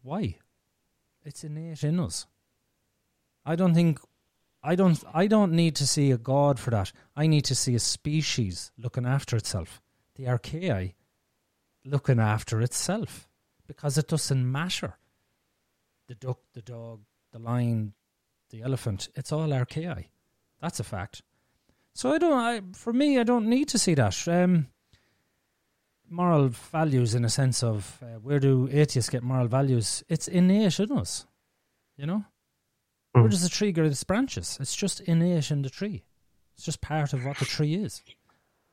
Why? 0.02 0.36
It's 1.24 1.42
innate 1.42 1.84
in 1.84 2.00
us. 2.00 2.26
I 3.46 3.56
don't 3.56 3.72
think 3.72 3.98
I 4.62 4.74
don't 4.74 5.02
I 5.14 5.26
don't 5.26 5.52
need 5.52 5.74
to 5.76 5.86
see 5.86 6.10
a 6.10 6.18
god 6.18 6.60
for 6.60 6.68
that. 6.68 6.92
I 7.16 7.26
need 7.26 7.46
to 7.46 7.54
see 7.54 7.74
a 7.74 7.80
species 7.80 8.72
looking 8.76 9.06
after 9.06 9.38
itself. 9.38 9.80
The 10.16 10.24
archaea 10.24 10.92
looking 11.82 12.20
after 12.20 12.60
itself 12.60 13.27
because 13.68 13.96
it 13.98 14.08
doesn't 14.08 14.50
matter. 14.50 14.94
The 16.08 16.16
duck, 16.16 16.38
the 16.54 16.62
dog, 16.62 17.02
the 17.32 17.38
lion, 17.38 17.92
the 18.50 18.62
elephant, 18.62 19.08
it's 19.14 19.30
all 19.30 19.48
archaea. 19.48 20.06
That's 20.60 20.80
a 20.80 20.84
fact. 20.84 21.22
So 21.94 22.12
I 22.12 22.18
don't. 22.18 22.32
I, 22.32 22.62
for 22.72 22.92
me, 22.92 23.18
I 23.18 23.22
don't 23.24 23.46
need 23.46 23.68
to 23.68 23.78
see 23.78 23.94
that. 23.94 24.26
Um, 24.26 24.68
moral 26.08 26.48
values, 26.48 27.14
in 27.14 27.24
a 27.24 27.28
sense 27.28 27.62
of 27.62 27.98
uh, 28.02 28.18
where 28.20 28.40
do 28.40 28.68
atheists 28.72 29.10
get 29.10 29.22
moral 29.22 29.48
values? 29.48 30.02
It's 30.08 30.28
innate 30.28 30.80
in 30.80 30.92
us, 30.92 31.26
you 31.96 32.06
know. 32.06 32.24
Where 33.12 33.28
does 33.28 33.42
the 33.42 33.48
tree 33.48 33.72
get 33.72 33.84
its 33.86 34.04
branches? 34.04 34.58
It's 34.60 34.76
just 34.76 35.00
innate 35.00 35.50
in 35.50 35.62
the 35.62 35.70
tree. 35.70 36.04
It's 36.54 36.64
just 36.64 36.80
part 36.80 37.12
of 37.12 37.24
what 37.24 37.36
the 37.38 37.44
tree 37.44 37.74
is. 37.74 38.02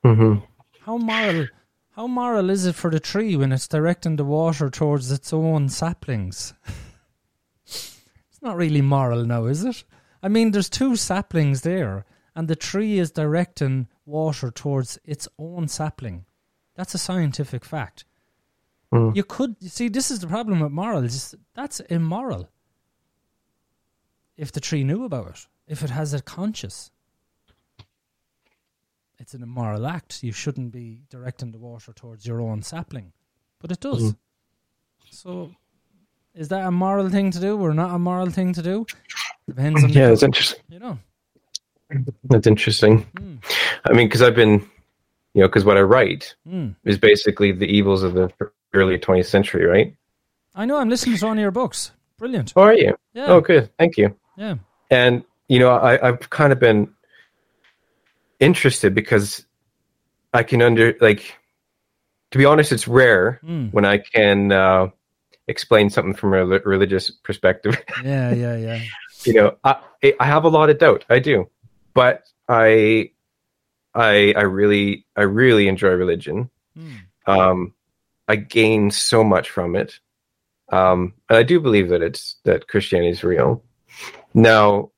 hmm 0.04 0.36
How 0.82 0.98
moral? 0.98 1.48
How 1.96 2.08
moral 2.08 2.50
is 2.50 2.66
it 2.66 2.76
for 2.76 2.92
the 2.92 3.00
tree 3.00 3.38
when 3.38 3.54
it's 3.54 3.70
directing 3.70 4.18
the 4.18 4.26
water 4.26 4.70
towards 4.70 5.10
its 5.14 5.32
own 5.32 5.70
saplings? 5.70 6.54
it's 7.66 8.42
not 8.42 8.58
really 8.58 8.82
moral 8.82 9.24
now, 9.24 9.46
is 9.46 9.64
it? 9.64 9.86
I 10.22 10.28
mean, 10.28 10.52
there's 10.52 10.70
two 10.70 10.98
saplings 10.98 11.62
there, 11.62 12.04
and 12.36 12.50
the 12.50 12.56
tree 12.58 13.00
is 13.00 13.12
directing 13.12 13.88
water 14.06 14.52
towards 14.52 15.00
its 15.06 15.30
own 15.40 15.70
sapling. 15.70 16.26
That's 16.76 16.96
a 16.96 16.98
scientific 16.98 17.64
fact. 17.64 18.04
Mm. 18.94 19.16
You 19.16 19.24
could 19.24 19.56
you 19.62 19.70
see 19.70 19.88
this 19.88 20.12
is 20.12 20.20
the 20.20 20.28
problem 20.28 20.60
with 20.60 20.74
morals. 20.74 21.34
That's 21.54 21.80
immoral. 21.80 22.50
If 24.36 24.52
the 24.52 24.60
tree 24.60 24.84
knew 24.84 25.06
about 25.06 25.30
it, 25.30 25.48
if 25.66 25.82
it 25.82 25.92
has 25.92 26.14
a 26.14 26.22
conscience, 26.22 26.92
it's 29.26 29.34
an 29.34 29.42
immoral 29.42 29.88
act. 29.88 30.22
You 30.22 30.32
shouldn't 30.32 30.72
be 30.72 31.02
directing 31.10 31.52
the 31.52 31.58
water 31.58 31.92
towards 31.94 32.28
your 32.28 32.40
own 32.40 32.62
sapling, 32.62 33.12
but 33.60 33.72
it 33.72 33.80
does. 33.80 34.04
Mhm. 34.04 34.18
So, 35.10 35.52
is 36.36 36.50
that 36.50 36.64
a 36.64 36.70
moral 36.70 37.10
thing 37.10 37.32
to 37.32 37.40
do 37.40 37.60
or 37.60 37.74
not 37.74 37.90
a 37.96 37.98
moral 37.98 38.30
thing 38.30 38.54
to 38.54 38.62
do? 38.62 38.86
Depends 39.48 39.84
on 39.84 39.90
Yeah, 39.90 40.12
it's 40.12 40.22
interesting. 40.22 40.62
you 40.70 40.78
know. 40.78 41.00
That's 42.26 42.46
interesting. 42.46 43.08
Mm, 43.18 43.40
I 43.86 43.94
mean, 43.94 44.08
because 44.08 44.22
I've 44.22 44.36
been, 44.36 44.62
you 45.34 45.42
know, 45.42 45.48
because 45.48 45.66
what 45.66 45.78
I 45.78 45.82
write 45.82 46.36
mm. 46.48 46.76
is 46.84 47.00
basically 47.00 47.52
the 47.52 47.66
evils 47.66 48.04
of 48.04 48.14
the 48.14 48.32
early 48.76 49.00
20th 49.00 49.26
century, 49.26 49.66
right? 49.66 49.96
I 50.54 50.66
know. 50.66 50.78
I'm 50.78 50.90
listening 50.90 51.18
to 51.18 51.26
one 51.26 51.40
of 51.40 51.42
your 51.42 51.50
books. 51.50 51.92
Brilliant. 52.20 52.54
How 52.56 52.62
are 52.62 52.76
you? 52.76 52.96
Yeah. 53.14 53.26
Oh, 53.26 53.42
good. 53.42 53.72
Thank 53.80 53.98
you. 53.98 54.16
Yeah. 54.38 54.58
And 54.92 55.24
you 55.48 55.58
know, 55.58 55.72
I, 55.72 56.10
I've 56.10 56.30
kind 56.30 56.54
of 56.54 56.60
been 56.60 56.94
interested 58.40 58.94
because 58.96 59.46
I 60.34 60.44
can 60.44 60.62
under 60.62 60.96
like, 61.00 61.36
to 62.32 62.38
be 62.38 62.46
honest, 62.46 62.72
it's 62.72 62.88
rare 62.88 63.40
Mm. 63.44 63.72
when 63.74 63.86
I 63.86 63.98
can 64.00 64.52
uh, 64.52 64.88
explain 65.48 65.90
something 65.90 66.14
from 66.16 66.34
a 66.34 66.46
religious 66.46 67.10
perspective. 67.12 67.82
Yeah. 68.04 68.34
Yeah. 68.34 68.58
Yeah. 68.58 68.82
you 69.24 69.34
know, 69.34 69.58
I 69.64 69.78
I 70.20 70.26
have 70.26 70.44
a 70.44 70.50
lot 70.50 70.70
of 70.70 70.78
doubt. 70.80 71.06
I 71.10 71.20
do, 71.20 71.50
but 71.94 72.24
I 72.50 73.12
I 73.94 74.34
I 74.36 74.42
really 74.42 75.06
I 75.16 75.24
really 75.24 75.68
enjoy 75.68 75.90
religion. 75.90 76.50
Mm. 76.78 76.98
Um, 77.28 77.74
I 78.28 78.36
gain 78.36 78.92
so 78.92 79.24
much 79.24 79.50
from 79.50 79.76
it, 79.76 80.00
um, 80.72 81.14
and 81.30 81.38
I 81.38 81.44
do 81.44 81.60
believe 81.60 81.90
that 81.90 82.02
it's 82.02 82.36
that 82.44 82.68
Christianity 82.68 83.12
is 83.12 83.24
real. 83.24 83.64
Now, 84.34 84.92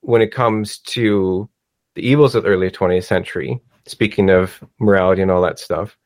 when 0.00 0.22
it 0.22 0.32
comes 0.32 0.78
to 0.94 1.48
the 1.98 2.06
evils 2.08 2.36
of 2.36 2.44
the 2.44 2.48
early 2.48 2.70
20th 2.70 3.02
century, 3.04 3.60
speaking 3.86 4.30
of 4.30 4.62
morality 4.78 5.20
and 5.20 5.32
all 5.32 5.42
that 5.42 5.58
stuff, 5.58 5.98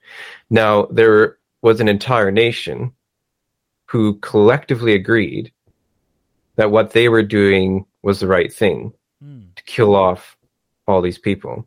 now 0.49 0.86
there 0.86 1.36
was 1.61 1.80
an 1.80 1.88
entire 1.88 2.30
nation 2.30 2.90
who 3.84 4.14
collectively 4.20 4.95
agreed 4.95 5.53
that 6.57 6.70
what 6.70 6.93
they 6.93 7.11
were 7.11 7.22
doing 7.22 7.84
was 8.03 8.20
the 8.20 8.26
right 8.26 8.51
thing 8.53 8.93
Mm. 9.22 9.55
to 9.55 9.62
kill 9.64 9.95
off 9.95 10.36
all 10.88 11.03
these 11.03 11.18
people. 11.18 11.64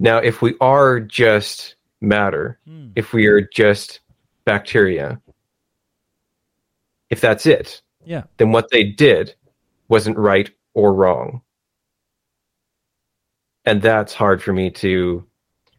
Now, 0.00 0.18
if 0.18 0.42
we 0.42 0.56
are 0.60 0.98
just 0.98 1.76
matter, 2.00 2.58
Mm. 2.68 2.92
if 2.96 3.12
we 3.12 3.26
are 3.26 3.40
just 3.40 4.00
bacteria, 4.44 5.20
if 7.08 7.20
that's 7.20 7.46
it, 7.46 7.80
Yeah. 8.04 8.24
then 8.36 8.50
what 8.50 8.70
they 8.70 8.82
did 8.84 9.34
wasn't 9.88 10.18
right 10.18 10.50
or 10.74 10.92
wrong. 10.92 11.42
And 13.64 13.82
that's 13.82 14.14
hard 14.14 14.42
for 14.42 14.52
me 14.52 14.70
to 14.72 15.24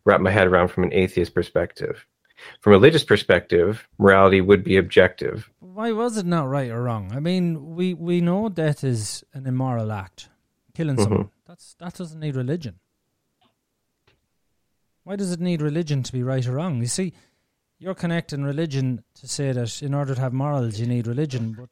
wrap 0.05 0.21
my 0.21 0.31
head 0.31 0.47
around 0.47 0.69
from 0.69 0.83
an 0.83 0.93
atheist 0.93 1.33
perspective. 1.33 2.05
From 2.61 2.73
a 2.73 2.75
religious 2.75 3.03
perspective, 3.03 3.87
morality 3.99 4.41
would 4.41 4.63
be 4.63 4.77
objective. 4.77 5.49
Why 5.59 5.91
was 5.91 6.17
it 6.17 6.25
not 6.25 6.49
right 6.49 6.71
or 6.71 6.81
wrong? 6.83 7.11
I 7.13 7.19
mean, 7.19 7.75
we, 7.75 7.93
we 7.93 8.19
know 8.21 8.49
death 8.49 8.83
is 8.83 9.23
an 9.33 9.45
immoral 9.45 9.91
act. 9.91 10.29
Killing 10.73 10.95
Mhm. 10.95 11.03
someone. 11.03 11.29
That's 11.47 11.75
that 11.79 11.95
doesn't 11.95 12.19
need 12.19 12.35
religion. 12.35 12.79
Why 15.03 15.15
does 15.15 15.31
it 15.31 15.39
need 15.39 15.61
religion 15.61 16.03
to 16.03 16.11
be 16.11 16.23
right 16.23 16.45
or 16.47 16.53
wrong? 16.53 16.79
You 16.79 16.87
see, 16.87 17.13
you're 17.79 17.95
connecting 17.95 18.43
religion 18.43 19.03
to 19.15 19.27
say 19.27 19.51
that 19.51 19.81
in 19.81 19.93
order 19.93 20.13
to 20.15 20.21
have 20.21 20.33
morals 20.33 20.79
you 20.79 20.85
need 20.87 21.07
religion, 21.07 21.53
but 21.53 21.69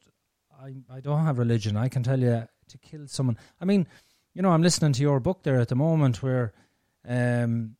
I 0.60 0.82
I 0.90 1.00
don't 1.00 1.24
have 1.24 1.38
religion. 1.38 1.76
I 1.76 1.88
can 1.88 2.02
tell 2.02 2.20
you 2.20 2.46
to 2.68 2.78
kill 2.78 3.06
someone. 3.06 3.38
I 3.60 3.64
mean, 3.64 3.86
you 4.34 4.42
know, 4.42 4.50
I'm 4.50 4.62
listening 4.62 4.92
to 4.94 5.02
your 5.02 5.20
book 5.20 5.42
there 5.42 5.58
at 5.60 5.68
the 5.68 5.74
moment 5.76 6.22
where 6.22 6.52
um 7.08 7.76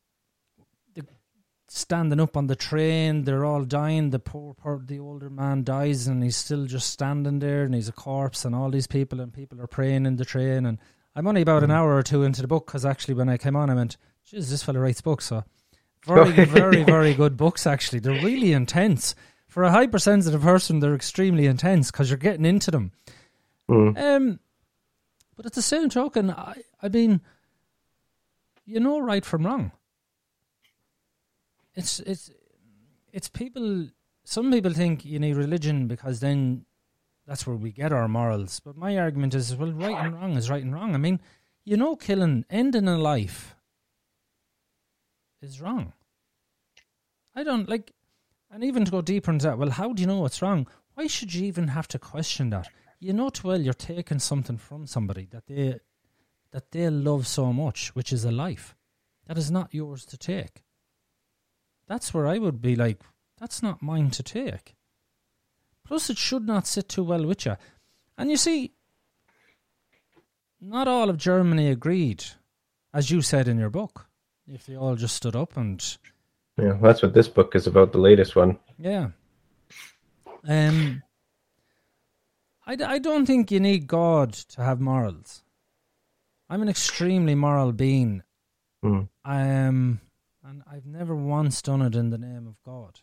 standing 1.70 2.18
up 2.18 2.36
on 2.36 2.48
the 2.48 2.56
train, 2.56 3.22
they're 3.22 3.44
all 3.44 3.64
dying. 3.64 4.10
The 4.10 4.18
poor, 4.18 4.54
poor, 4.54 4.82
the 4.84 4.98
older 4.98 5.30
man 5.30 5.62
dies, 5.62 6.08
and 6.08 6.22
he's 6.22 6.36
still 6.36 6.66
just 6.66 6.90
standing 6.90 7.38
there, 7.38 7.62
and 7.62 7.74
he's 7.74 7.88
a 7.88 7.92
corpse, 7.92 8.44
and 8.44 8.54
all 8.54 8.70
these 8.70 8.88
people, 8.88 9.20
and 9.20 9.32
people 9.32 9.60
are 9.60 9.68
praying 9.68 10.04
in 10.04 10.16
the 10.16 10.24
train. 10.24 10.66
And 10.66 10.78
I'm 11.14 11.26
only 11.26 11.42
about 11.42 11.62
an 11.62 11.70
hour 11.70 11.96
or 11.96 12.02
two 12.02 12.24
into 12.24 12.42
the 12.42 12.48
book 12.48 12.66
because 12.66 12.84
actually, 12.84 13.14
when 13.14 13.28
I 13.28 13.38
came 13.38 13.56
on, 13.56 13.70
I 13.70 13.74
went, 13.74 13.96
"Jeez, 14.26 14.50
this 14.50 14.62
fella 14.64 14.80
writes 14.80 15.00
books." 15.00 15.26
So, 15.26 15.44
very, 16.06 16.44
very, 16.44 16.82
very 16.82 17.14
good 17.14 17.36
books. 17.36 17.66
Actually, 17.66 18.00
they're 18.00 18.22
really 18.24 18.52
intense 18.52 19.14
for 19.46 19.62
a 19.62 19.70
hypersensitive 19.70 20.42
person. 20.42 20.80
They're 20.80 20.94
extremely 20.94 21.46
intense 21.46 21.90
because 21.90 22.10
you're 22.10 22.18
getting 22.18 22.46
into 22.46 22.72
them. 22.72 22.92
Mm. 23.70 23.96
Um, 23.96 24.40
but 25.40 25.46
at 25.46 25.54
the 25.54 25.62
same 25.62 25.88
token, 25.88 26.30
I, 26.30 26.52
I 26.82 26.90
mean, 26.90 27.22
you 28.66 28.78
know 28.78 28.98
right 29.00 29.24
from 29.24 29.46
wrong. 29.46 29.72
It's 31.74 31.98
it's 32.00 32.30
it's 33.10 33.30
people. 33.30 33.88
Some 34.22 34.52
people 34.52 34.74
think 34.74 35.02
you 35.02 35.18
need 35.18 35.36
religion 35.36 35.86
because 35.86 36.20
then 36.20 36.66
that's 37.26 37.46
where 37.46 37.56
we 37.56 37.72
get 37.72 37.90
our 37.90 38.06
morals. 38.06 38.60
But 38.60 38.76
my 38.76 38.98
argument 38.98 39.34
is, 39.34 39.56
well, 39.56 39.72
right 39.72 40.04
and 40.04 40.14
wrong 40.14 40.36
is 40.36 40.50
right 40.50 40.62
and 40.62 40.74
wrong. 40.74 40.94
I 40.94 40.98
mean, 40.98 41.18
you 41.64 41.78
know, 41.78 41.96
killing, 41.96 42.44
ending 42.50 42.86
a 42.86 42.98
life 42.98 43.56
is 45.40 45.58
wrong. 45.58 45.94
I 47.34 47.44
don't 47.44 47.66
like, 47.66 47.94
and 48.50 48.62
even 48.62 48.84
to 48.84 48.90
go 48.90 49.00
deeper 49.00 49.30
into 49.30 49.46
that. 49.46 49.56
Well, 49.56 49.70
how 49.70 49.94
do 49.94 50.02
you 50.02 50.06
know 50.06 50.20
what's 50.20 50.42
wrong? 50.42 50.66
Why 50.92 51.06
should 51.06 51.32
you 51.32 51.46
even 51.46 51.68
have 51.68 51.88
to 51.88 51.98
question 51.98 52.50
that? 52.50 52.68
You 53.00 53.12
know 53.14 53.30
too 53.30 53.48
well 53.48 53.60
you're 53.60 53.72
taking 53.72 54.18
something 54.18 54.58
from 54.58 54.86
somebody 54.86 55.26
that 55.30 55.46
they 55.46 55.80
that 56.52 56.70
they 56.70 56.90
love 56.90 57.26
so 57.26 57.52
much, 57.52 57.94
which 57.94 58.12
is 58.12 58.24
a 58.24 58.30
life 58.30 58.76
that 59.26 59.38
is 59.38 59.50
not 59.50 59.72
yours 59.72 60.04
to 60.06 60.18
take. 60.18 60.62
That's 61.86 62.12
where 62.12 62.26
I 62.26 62.38
would 62.38 62.60
be 62.60 62.76
like, 62.76 63.00
that's 63.38 63.62
not 63.62 63.82
mine 63.82 64.10
to 64.10 64.22
take. 64.22 64.74
Plus, 65.84 66.10
it 66.10 66.18
should 66.18 66.46
not 66.46 66.66
sit 66.66 66.88
too 66.88 67.04
well 67.04 67.24
with 67.26 67.46
you. 67.46 67.56
And 68.18 68.30
you 68.30 68.36
see, 68.36 68.72
not 70.60 70.88
all 70.88 71.08
of 71.08 71.16
Germany 71.16 71.68
agreed, 71.68 72.24
as 72.92 73.10
you 73.10 73.22
said 73.22 73.48
in 73.48 73.58
your 73.58 73.70
book. 73.70 74.06
If 74.46 74.66
they 74.66 74.76
all 74.76 74.96
just 74.96 75.14
stood 75.16 75.36
up 75.36 75.56
and 75.56 75.80
Yeah, 76.58 76.76
that's 76.82 77.02
what 77.02 77.14
this 77.14 77.28
book 77.28 77.54
is 77.54 77.66
about, 77.68 77.92
the 77.92 77.98
latest 77.98 78.34
one. 78.36 78.58
yeah. 78.78 79.10
Um, 80.48 81.02
I, 82.66 82.76
d- 82.76 82.84
I 82.84 82.98
don't 82.98 83.26
think 83.26 83.50
you 83.50 83.60
need 83.60 83.86
God 83.86 84.32
to 84.32 84.62
have 84.62 84.80
morals. 84.80 85.42
I'm 86.48 86.62
an 86.62 86.68
extremely 86.68 87.34
moral 87.34 87.72
being. 87.72 88.22
Mm. 88.84 89.08
am, 89.24 90.00
and 90.44 90.62
I've 90.70 90.86
never 90.86 91.14
once 91.14 91.60
done 91.62 91.82
it 91.82 91.94
in 91.94 92.10
the 92.10 92.18
name 92.18 92.46
of 92.46 92.56
God. 92.64 93.00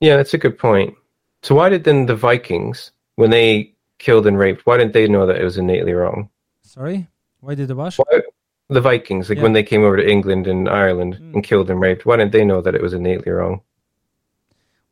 Yeah, 0.00 0.16
that's 0.16 0.34
a 0.34 0.38
good 0.38 0.58
point. 0.58 0.94
So 1.42 1.54
why 1.54 1.68
did 1.68 1.84
then 1.84 2.06
the 2.06 2.16
Vikings, 2.16 2.92
when 3.16 3.30
they 3.30 3.74
killed 3.98 4.26
and 4.26 4.38
raped, 4.38 4.66
why 4.66 4.76
didn't 4.78 4.92
they 4.94 5.06
know 5.06 5.26
that 5.26 5.36
it 5.40 5.44
was 5.44 5.58
innately 5.58 5.92
wrong? 5.92 6.28
Sorry? 6.62 7.06
Why 7.40 7.54
did 7.54 7.68
the 7.68 7.76
what? 7.76 7.94
Why, 7.94 8.22
the 8.68 8.80
Vikings, 8.80 9.28
like 9.28 9.36
Yeah. 9.36 9.42
when 9.42 9.52
they 9.52 9.62
came 9.62 9.82
over 9.84 9.96
to 9.96 10.08
England 10.10 10.46
and 10.46 10.68
Ireland 10.68 11.16
Mm. 11.20 11.34
and 11.34 11.44
killed 11.44 11.70
and 11.70 11.80
raped, 11.80 12.06
why 12.06 12.16
didn't 12.16 12.32
they 12.32 12.44
know 12.44 12.60
that 12.62 12.74
it 12.74 12.82
was 12.82 12.94
innately 12.94 13.30
wrong? 13.32 13.60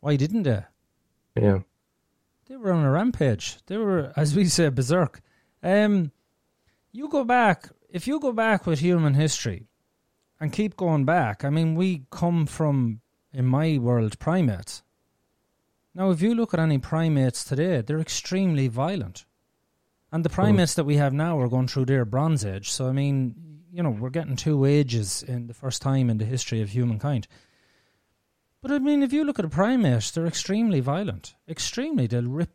Why 0.01 0.16
didn't 0.16 0.43
they? 0.43 0.62
Yeah. 1.36 1.61
Were 2.63 2.73
on 2.73 2.85
a 2.85 2.91
rampage. 2.93 3.57
They 3.67 3.77
were, 3.77 4.13
as 4.15 4.37
we 4.37 4.45
say, 4.45 4.69
berserk. 4.69 5.21
Um, 5.65 6.13
you 6.93 7.09
go 7.09 7.25
back, 7.25 7.69
if 7.91 8.07
you 8.07 8.21
go 8.21 8.31
back 8.31 8.67
with 8.67 8.79
human 8.79 9.15
history 9.15 9.67
and 10.41 10.53
keep 10.53 10.77
going 10.77 11.05
back, 11.05 11.45
I 11.45 11.51
mean, 11.51 11.75
we 11.75 12.05
come 12.13 12.47
from, 12.47 13.01
in 13.33 13.47
my 13.47 13.79
world, 13.79 14.17
primates. 14.21 14.85
Now, 15.93 16.11
if 16.11 16.23
you 16.23 16.37
look 16.37 16.55
at 16.55 16.61
any 16.61 16.79
primates 16.79 17.43
today, 17.43 17.81
they're 17.81 17.99
extremely 17.99 18.69
violent. 18.69 19.25
And 20.13 20.25
the 20.25 20.31
primates 20.31 20.75
that 20.75 20.85
we 20.85 20.99
have 20.99 21.13
now 21.13 21.41
are 21.41 21.49
going 21.49 21.67
through 21.67 21.87
their 21.87 22.05
Bronze 22.05 22.45
Age. 22.45 22.71
So, 22.71 22.87
I 22.87 22.93
mean, 22.93 23.35
you 23.73 23.83
know, 23.83 23.91
we're 23.91 24.11
getting 24.11 24.37
two 24.37 24.67
ages 24.67 25.25
in 25.27 25.49
the 25.49 25.55
first 25.55 25.83
time 25.83 26.09
in 26.09 26.19
the 26.19 26.25
history 26.25 26.63
of 26.63 26.71
humankind. 26.71 27.27
But 28.63 28.71
I 28.71 28.79
mean, 28.79 29.03
if 29.03 29.13
you 29.13 29.25
look 29.25 29.41
at 29.41 29.45
a 29.45 29.49
primate, 29.49 30.13
they're 30.15 30.27
extremely 30.27 30.81
violent. 30.81 31.35
Extremely. 31.49 32.07
They'll 32.07 32.23
rip 32.23 32.51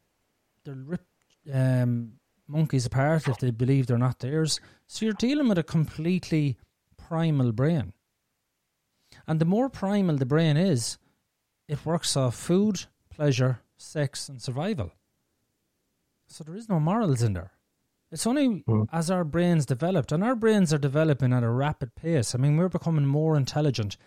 they'll 0.63 0.75
rip 0.75 1.05
um, 1.53 2.13
monkeys 2.47 2.85
apart 2.85 3.27
if 3.27 3.37
they 3.37 3.51
believe 3.51 3.87
they're 3.87 3.97
not 3.97 4.19
theirs. 4.19 4.59
So 4.87 5.05
you're 5.05 5.13
dealing 5.13 5.49
with 5.49 5.57
a 5.57 5.63
completely 5.63 6.57
primal 6.97 7.51
brain. 7.51 7.93
And 9.27 9.39
the 9.39 9.45
more 9.45 9.69
primal 9.69 10.15
the 10.15 10.25
brain 10.25 10.55
is, 10.55 10.97
it 11.67 11.85
works 11.85 12.15
off 12.15 12.35
food, 12.35 12.85
pleasure, 13.09 13.59
sex, 13.75 14.29
and 14.29 14.41
survival. 14.41 14.91
So 16.27 16.43
there 16.43 16.55
is 16.55 16.69
no 16.69 16.79
morals 16.79 17.21
in 17.21 17.33
there. 17.33 17.51
It's 18.11 18.27
only 18.27 18.63
mm. 18.67 18.87
as 18.93 19.11
our 19.11 19.25
brains 19.25 19.65
developed, 19.65 20.13
and 20.13 20.23
our 20.23 20.35
brains 20.35 20.73
are 20.73 20.77
developing 20.77 21.33
at 21.33 21.43
a 21.43 21.49
rapid 21.49 21.95
pace. 21.95 22.33
I 22.33 22.37
mean, 22.37 22.55
we're 22.55 22.69
becoming 22.69 23.05
more 23.05 23.35
intelligent, 23.35 23.97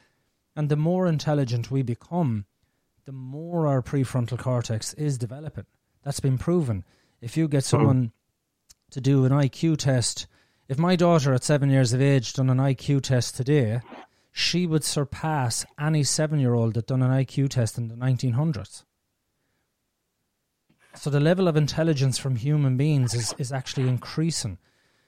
and 0.56 0.68
the 0.68 0.76
more 0.76 1.06
intelligent 1.06 1.70
we 1.70 1.82
become, 1.82 2.46
the 3.04 3.12
more 3.12 3.66
our 3.66 3.82
prefrontal 3.82 4.38
cortex 4.38 4.94
is 4.94 5.18
developing. 5.18 5.66
That's 6.04 6.20
been 6.20 6.38
proven. 6.38 6.84
If 7.20 7.36
you 7.36 7.48
get 7.48 7.64
someone 7.64 8.12
to 8.90 9.00
do 9.00 9.24
an 9.24 9.32
IQ 9.32 9.78
test, 9.78 10.26
if 10.68 10.78
my 10.78 10.96
daughter 10.96 11.34
at 11.34 11.44
seven 11.44 11.70
years 11.70 11.92
of 11.92 12.00
age 12.00 12.32
done 12.32 12.50
an 12.50 12.58
IQ 12.58 13.02
test 13.02 13.36
today, 13.36 13.80
she 14.32 14.66
would 14.66 14.84
surpass 14.84 15.66
any 15.78 16.02
seven 16.04 16.38
year 16.38 16.54
old 16.54 16.74
that 16.74 16.86
done 16.86 17.02
an 17.02 17.10
IQ 17.10 17.50
test 17.50 17.76
in 17.78 17.88
the 17.88 17.96
1900s. 17.96 18.84
So 20.94 21.10
the 21.10 21.20
level 21.20 21.48
of 21.48 21.56
intelligence 21.56 22.18
from 22.18 22.36
human 22.36 22.76
beings 22.76 23.14
is, 23.14 23.34
is 23.38 23.52
actually 23.52 23.88
increasing. 23.88 24.58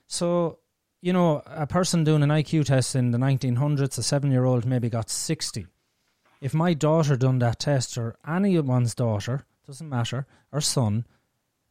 So, 0.07 0.59
you 1.03 1.13
know, 1.13 1.43
a 1.47 1.67
person 1.67 2.05
doing 2.05 2.23
an 2.23 2.31
IQ 2.31 2.67
test 2.67 2.95
in 2.95 3.11
the 3.11 3.19
1900s, 3.19 3.99
a 3.99 4.03
seven 4.03 4.31
year 4.31 4.45
old 4.45 4.65
maybe 4.65 4.89
got 4.89 5.11
60. 5.11 5.67
If 6.41 6.55
my 6.55 6.75
daughter 6.75 7.17
done 7.17 7.41
that 7.41 7.59
test, 7.59 7.99
or 7.99 8.17
anyone's 8.27 8.95
daughter, 8.95 9.45
doesn't 9.67 9.89
matter, 9.89 10.27
or 10.53 10.61
son, 10.61 11.05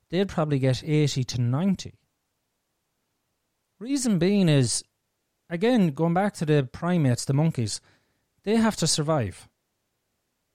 they'd 0.10 0.30
probably 0.30 0.60
get 0.60 0.84
80 0.84 1.24
to 1.24 1.42
90. 1.42 1.94
Reason 3.80 4.20
being 4.20 4.48
is, 4.48 4.84
again, 5.50 5.90
going 5.90 6.14
back 6.14 6.34
to 6.36 6.46
the 6.46 6.68
primates, 6.72 7.26
the 7.26 7.34
monkeys, 7.34 7.82
they 8.44 8.58
have 8.58 8.76
to 8.78 8.88
survive. 8.88 9.48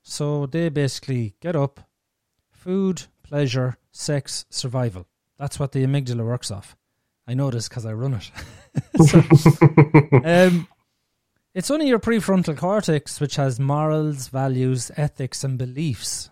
So 0.03 0.47
they 0.47 0.69
basically 0.69 1.35
get 1.41 1.57
up, 1.57 1.81
food, 2.51 3.05
pleasure, 3.23 3.79
sex, 3.91 4.45
survival. 4.51 5.07
That's 5.39 5.59
what 5.59 5.73
the 5.73 5.85
amygdala 5.85 6.25
works 6.25 6.51
off. 6.51 6.77
I 7.27 7.35
know 7.35 7.51
this 7.51 7.69
because 7.69 7.85
I 7.85 7.93
run 7.93 8.15
it. 8.15 8.31
so, 9.05 9.19
um, 10.25 10.69
it's 11.55 11.71
only 11.71 11.89
your 11.89 11.99
prefrontal 11.99 12.57
cortex 12.57 13.21
which 13.21 13.37
has 13.37 13.59
morals, 13.61 14.29
values, 14.29 14.91
ethics, 14.97 15.45
and 15.45 15.59
beliefs. 15.59 16.31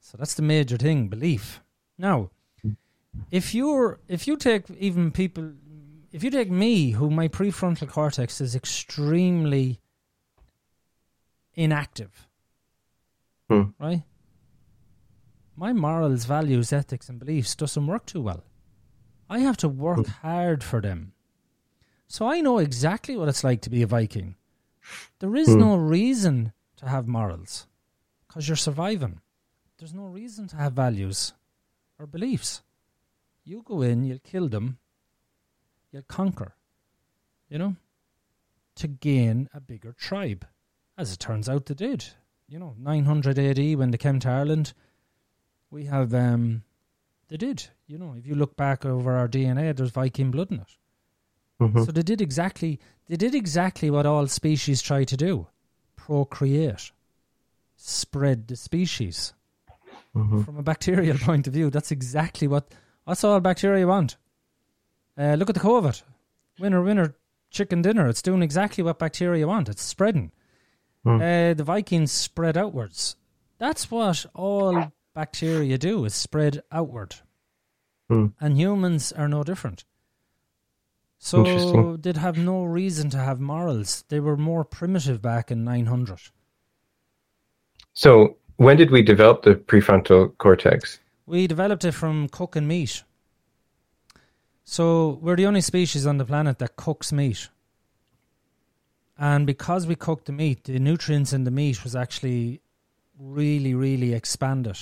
So 0.00 0.16
that's 0.18 0.34
the 0.34 0.42
major 0.42 0.76
thing, 0.76 1.08
belief. 1.08 1.60
Now, 1.98 2.30
if 3.30 3.54
you're 3.54 4.00
if 4.08 4.26
you 4.26 4.36
take 4.36 4.70
even 4.70 5.10
people 5.10 5.52
if 6.12 6.22
you 6.22 6.30
take 6.30 6.50
me, 6.50 6.92
who 6.92 7.10
my 7.10 7.28
prefrontal 7.28 7.88
cortex 7.88 8.40
is 8.40 8.54
extremely 8.54 9.80
inactive, 11.54 12.28
hmm. 13.48 13.64
right? 13.80 14.02
my 15.56 15.72
morals, 15.72 16.24
values, 16.24 16.72
ethics, 16.72 17.08
and 17.08 17.18
beliefs 17.18 17.54
doesn't 17.54 17.86
work 17.86 18.06
too 18.06 18.20
well. 18.20 18.44
I 19.30 19.40
have 19.40 19.56
to 19.58 19.68
work 19.68 20.06
hmm. 20.06 20.26
hard 20.26 20.62
for 20.62 20.80
them. 20.80 21.13
So 22.06 22.28
I 22.28 22.40
know 22.40 22.58
exactly 22.58 23.16
what 23.16 23.28
it's 23.28 23.44
like 23.44 23.60
to 23.62 23.70
be 23.70 23.82
a 23.82 23.86
Viking. 23.86 24.36
There 25.18 25.34
is 25.34 25.48
mm. 25.48 25.58
no 25.58 25.76
reason 25.76 26.52
to 26.76 26.88
have 26.88 27.08
morals 27.08 27.66
because 28.26 28.48
you're 28.48 28.56
surviving. 28.56 29.20
There's 29.78 29.94
no 29.94 30.06
reason 30.06 30.46
to 30.48 30.56
have 30.56 30.74
values 30.74 31.32
or 31.98 32.06
beliefs. 32.06 32.62
You 33.44 33.62
go 33.64 33.82
in, 33.82 34.04
you'll 34.04 34.18
kill 34.18 34.48
them, 34.48 34.78
you'll 35.92 36.02
conquer, 36.02 36.54
you 37.48 37.58
know, 37.58 37.76
to 38.76 38.88
gain 38.88 39.48
a 39.52 39.60
bigger 39.60 39.92
tribe. 39.92 40.46
As 40.96 41.12
it 41.12 41.18
turns 41.18 41.48
out, 41.48 41.66
they 41.66 41.74
did. 41.74 42.04
You 42.48 42.58
know, 42.58 42.74
900 42.78 43.38
AD 43.38 43.78
when 43.78 43.90
they 43.90 43.98
came 43.98 44.20
to 44.20 44.28
Ireland, 44.28 44.74
we 45.70 45.84
have 45.86 46.14
um, 46.14 46.62
they 47.28 47.36
did. 47.36 47.66
You 47.86 47.98
know, 47.98 48.14
if 48.16 48.26
you 48.26 48.34
look 48.34 48.56
back 48.56 48.84
over 48.84 49.16
our 49.16 49.28
DNA, 49.28 49.74
there's 49.74 49.90
Viking 49.90 50.30
blood 50.30 50.50
in 50.50 50.60
it. 50.60 50.76
Mm-hmm. 51.60 51.84
So 51.84 51.92
they 51.92 52.02
did 52.02 52.20
exactly 52.20 52.80
they 53.08 53.16
did 53.16 53.34
exactly 53.34 53.90
what 53.90 54.06
all 54.06 54.26
species 54.26 54.82
try 54.82 55.04
to 55.04 55.16
do: 55.16 55.46
procreate, 55.96 56.92
spread 57.76 58.48
the 58.48 58.56
species. 58.56 59.34
Mm-hmm. 60.14 60.42
From 60.42 60.58
a 60.58 60.62
bacterial 60.62 61.18
point 61.28 61.46
of 61.46 61.52
view, 61.52 61.70
that's 61.70 61.90
exactly 61.90 62.48
what 62.48 62.72
that's 63.06 63.24
all 63.24 63.40
bacteria 63.40 63.86
want. 63.86 64.16
Uh, 65.16 65.34
look 65.34 65.48
at 65.48 65.54
the 65.54 65.60
COVID, 65.60 66.02
winner, 66.58 66.82
winner, 66.82 67.14
chicken 67.50 67.82
dinner. 67.82 68.08
It's 68.08 68.22
doing 68.22 68.42
exactly 68.42 68.82
what 68.82 68.98
bacteria 68.98 69.46
want. 69.46 69.68
It's 69.68 69.82
spreading. 69.82 70.32
Mm. 71.06 71.20
Uh, 71.20 71.54
the 71.54 71.64
Vikings 71.64 72.10
spread 72.10 72.56
outwards. 72.56 73.16
That's 73.58 73.90
what 73.90 74.26
all 74.34 74.92
bacteria 75.14 75.78
do 75.78 76.04
is 76.04 76.14
spread 76.14 76.62
outward. 76.72 77.16
Hmm. 78.08 78.26
And 78.40 78.58
humans 78.58 79.12
are 79.12 79.28
no 79.28 79.44
different. 79.44 79.84
So 81.24 81.96
they'd 81.96 82.18
have 82.18 82.36
no 82.36 82.64
reason 82.64 83.08
to 83.08 83.16
have 83.16 83.40
morals. 83.40 84.04
They 84.10 84.20
were 84.20 84.36
more 84.36 84.62
primitive 84.62 85.22
back 85.22 85.50
in 85.50 85.64
900. 85.64 86.20
So 87.94 88.36
when 88.56 88.76
did 88.76 88.90
we 88.90 89.00
develop 89.00 89.42
the 89.42 89.54
prefrontal 89.54 90.36
cortex? 90.36 91.00
We 91.24 91.46
developed 91.46 91.82
it 91.86 91.92
from 91.92 92.28
cooking 92.28 92.66
meat. 92.66 93.04
So 94.64 95.18
we're 95.22 95.36
the 95.36 95.46
only 95.46 95.62
species 95.62 96.06
on 96.06 96.18
the 96.18 96.26
planet 96.26 96.58
that 96.58 96.76
cooks 96.76 97.10
meat. 97.10 97.48
And 99.16 99.46
because 99.46 99.86
we 99.86 99.94
cooked 99.94 100.26
the 100.26 100.32
meat, 100.32 100.64
the 100.64 100.78
nutrients 100.78 101.32
in 101.32 101.44
the 101.44 101.50
meat 101.50 101.84
was 101.84 101.96
actually 101.96 102.60
really, 103.18 103.72
really 103.72 104.12
expanded 104.12 104.76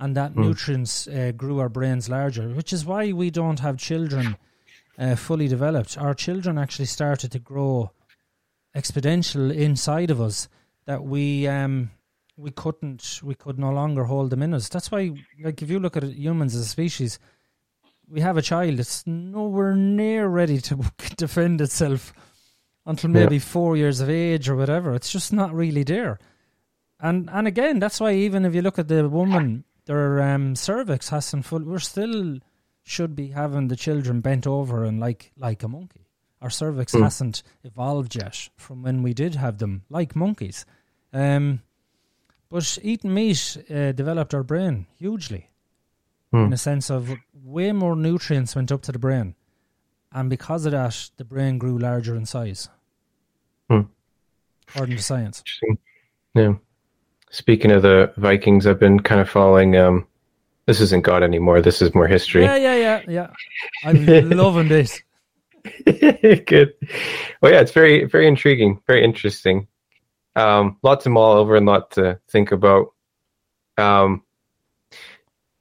and 0.00 0.16
that 0.16 0.34
mm. 0.34 0.46
nutrients 0.46 1.06
uh, 1.06 1.30
grew 1.36 1.60
our 1.60 1.68
brains 1.68 2.08
larger, 2.08 2.48
which 2.48 2.72
is 2.72 2.84
why 2.84 3.12
we 3.12 3.30
don't 3.30 3.60
have 3.60 3.76
children 3.76 4.36
uh, 4.98 5.16
fully 5.16 5.48
developed. 5.48 5.98
Our 5.98 6.14
children 6.14 6.58
actually 6.58 6.86
started 6.86 7.32
to 7.32 7.38
grow 7.38 7.90
exponential 8.74 9.54
inside 9.54 10.10
of 10.10 10.20
us 10.20 10.48
that 10.86 11.02
we 11.02 11.46
um, 11.46 11.90
we 12.36 12.50
couldn't 12.50 13.20
we 13.22 13.34
could 13.34 13.58
no 13.58 13.70
longer 13.70 14.04
hold 14.04 14.30
them 14.30 14.42
in 14.42 14.54
us. 14.54 14.68
That's 14.68 14.90
why, 14.90 15.12
like, 15.42 15.62
if 15.62 15.70
you 15.70 15.80
look 15.80 15.96
at 15.96 16.04
humans 16.04 16.54
as 16.54 16.62
a 16.62 16.68
species, 16.68 17.18
we 18.08 18.20
have 18.20 18.36
a 18.36 18.42
child 18.42 18.78
that's 18.78 19.06
nowhere 19.06 19.74
near 19.74 20.28
ready 20.28 20.60
to 20.62 20.92
defend 21.16 21.60
itself 21.60 22.12
until 22.84 23.10
maybe 23.10 23.36
yeah. 23.36 23.40
four 23.40 23.76
years 23.76 24.00
of 24.00 24.08
age 24.08 24.48
or 24.48 24.56
whatever. 24.56 24.94
It's 24.94 25.10
just 25.10 25.32
not 25.32 25.54
really 25.54 25.82
there. 25.82 26.18
And 27.00 27.28
and 27.30 27.46
again, 27.46 27.78
that's 27.78 28.00
why 28.00 28.12
even 28.12 28.44
if 28.44 28.54
you 28.54 28.62
look 28.62 28.78
at 28.78 28.88
the 28.88 29.08
woman 29.08 29.64
their 29.86 30.20
um, 30.20 30.54
cervix 30.54 31.08
hasn't 31.08 31.46
full. 31.46 31.60
We're 31.60 31.78
still 31.78 32.38
should 32.86 33.16
be 33.16 33.28
having 33.28 33.66
the 33.66 33.74
children 33.74 34.20
bent 34.20 34.46
over 34.46 34.84
and 34.84 35.00
like 35.00 35.32
like 35.36 35.62
a 35.64 35.68
monkey. 35.68 36.06
Our 36.40 36.50
cervix 36.50 36.94
mm. 36.94 37.02
hasn't 37.02 37.42
evolved 37.64 38.14
yet 38.14 38.48
from 38.56 38.82
when 38.84 39.02
we 39.02 39.12
did 39.12 39.34
have 39.34 39.58
them 39.58 39.82
like 39.90 40.14
monkeys. 40.14 40.64
Um, 41.12 41.62
but 42.48 42.78
eating 42.82 43.12
meat 43.12 43.56
uh, 43.68 43.90
developed 43.90 44.34
our 44.34 44.44
brain 44.44 44.86
hugely, 44.98 45.50
mm. 46.32 46.46
in 46.46 46.52
a 46.52 46.56
sense 46.56 46.88
of 46.88 47.10
way 47.34 47.72
more 47.72 47.96
nutrients 47.96 48.54
went 48.54 48.70
up 48.70 48.82
to 48.82 48.92
the 48.92 49.00
brain, 49.00 49.34
and 50.12 50.30
because 50.30 50.64
of 50.64 50.72
that, 50.72 51.10
the 51.16 51.24
brain 51.24 51.58
grew 51.58 51.78
larger 51.78 52.14
in 52.14 52.24
size. 52.24 52.68
Mm. 53.68 53.88
According 54.68 54.96
to 54.96 55.02
science. 55.02 55.42
Yeah. 56.34 56.54
Speaking 57.30 57.72
of 57.72 57.82
the 57.82 58.12
Vikings, 58.16 58.66
I've 58.66 58.78
been 58.78 59.00
kind 59.00 59.20
of 59.20 59.28
following. 59.28 59.76
Um, 59.76 60.06
this 60.66 60.80
isn't 60.80 61.04
God 61.04 61.22
anymore. 61.22 61.62
This 61.62 61.80
is 61.80 61.94
more 61.94 62.08
history. 62.08 62.42
Yeah, 62.42 62.56
yeah, 62.56 62.74
yeah, 62.74 63.02
yeah. 63.08 63.30
I'm 63.84 64.30
loving 64.30 64.68
this. 64.68 65.00
Good. 65.84 66.74
Well, 67.40 67.52
yeah, 67.52 67.60
it's 67.60 67.72
very, 67.72 68.04
very 68.04 68.26
intriguing, 68.26 68.80
very 68.86 69.04
interesting. 69.04 69.68
Um, 70.34 70.78
lot 70.82 71.00
to 71.02 71.10
mull 71.10 71.32
over 71.32 71.56
and 71.56 71.66
lot 71.66 71.92
to 71.92 72.20
think 72.30 72.52
about. 72.52 72.88
Um, 73.78 74.22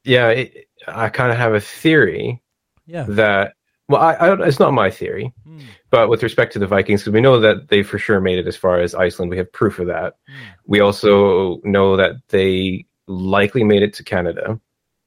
yeah, 0.03 0.30
it, 0.30 0.68
I 0.88 1.10
kind 1.10 1.32
of 1.32 1.38
have 1.38 1.53
a 1.53 1.61
theory. 1.61 2.41
Yeah. 2.88 3.06
That 3.10 3.53
well, 3.88 4.02
I, 4.02 4.14
I, 4.14 4.48
it's 4.48 4.60
not 4.60 4.73
my 4.73 4.90
theory, 4.90 5.34
mm. 5.48 5.61
but 5.91 6.10
with 6.10 6.23
respect 6.23 6.53
to 6.53 6.60
the 6.60 6.68
Vikings, 6.68 7.02
because 7.02 7.14
we 7.14 7.22
know 7.22 7.40
that 7.40 7.68
they 7.68 7.84
for 7.84 7.99
sure 7.99 8.19
made 8.19 8.40
it 8.40 8.48
as 8.48 8.56
far 8.56 8.80
as 8.80 8.95
Iceland. 8.95 9.30
We 9.30 9.38
have 9.38 9.52
proof 9.52 9.80
of 9.80 9.88
that. 9.88 10.15
Mm. 10.27 10.34
We 10.65 10.80
also 10.80 11.61
know 11.64 11.98
that 11.98 12.15
they 12.30 12.86
likely 13.07 13.64
made 13.64 13.84
it 13.84 13.94
to 13.95 14.03
Canada 14.03 14.60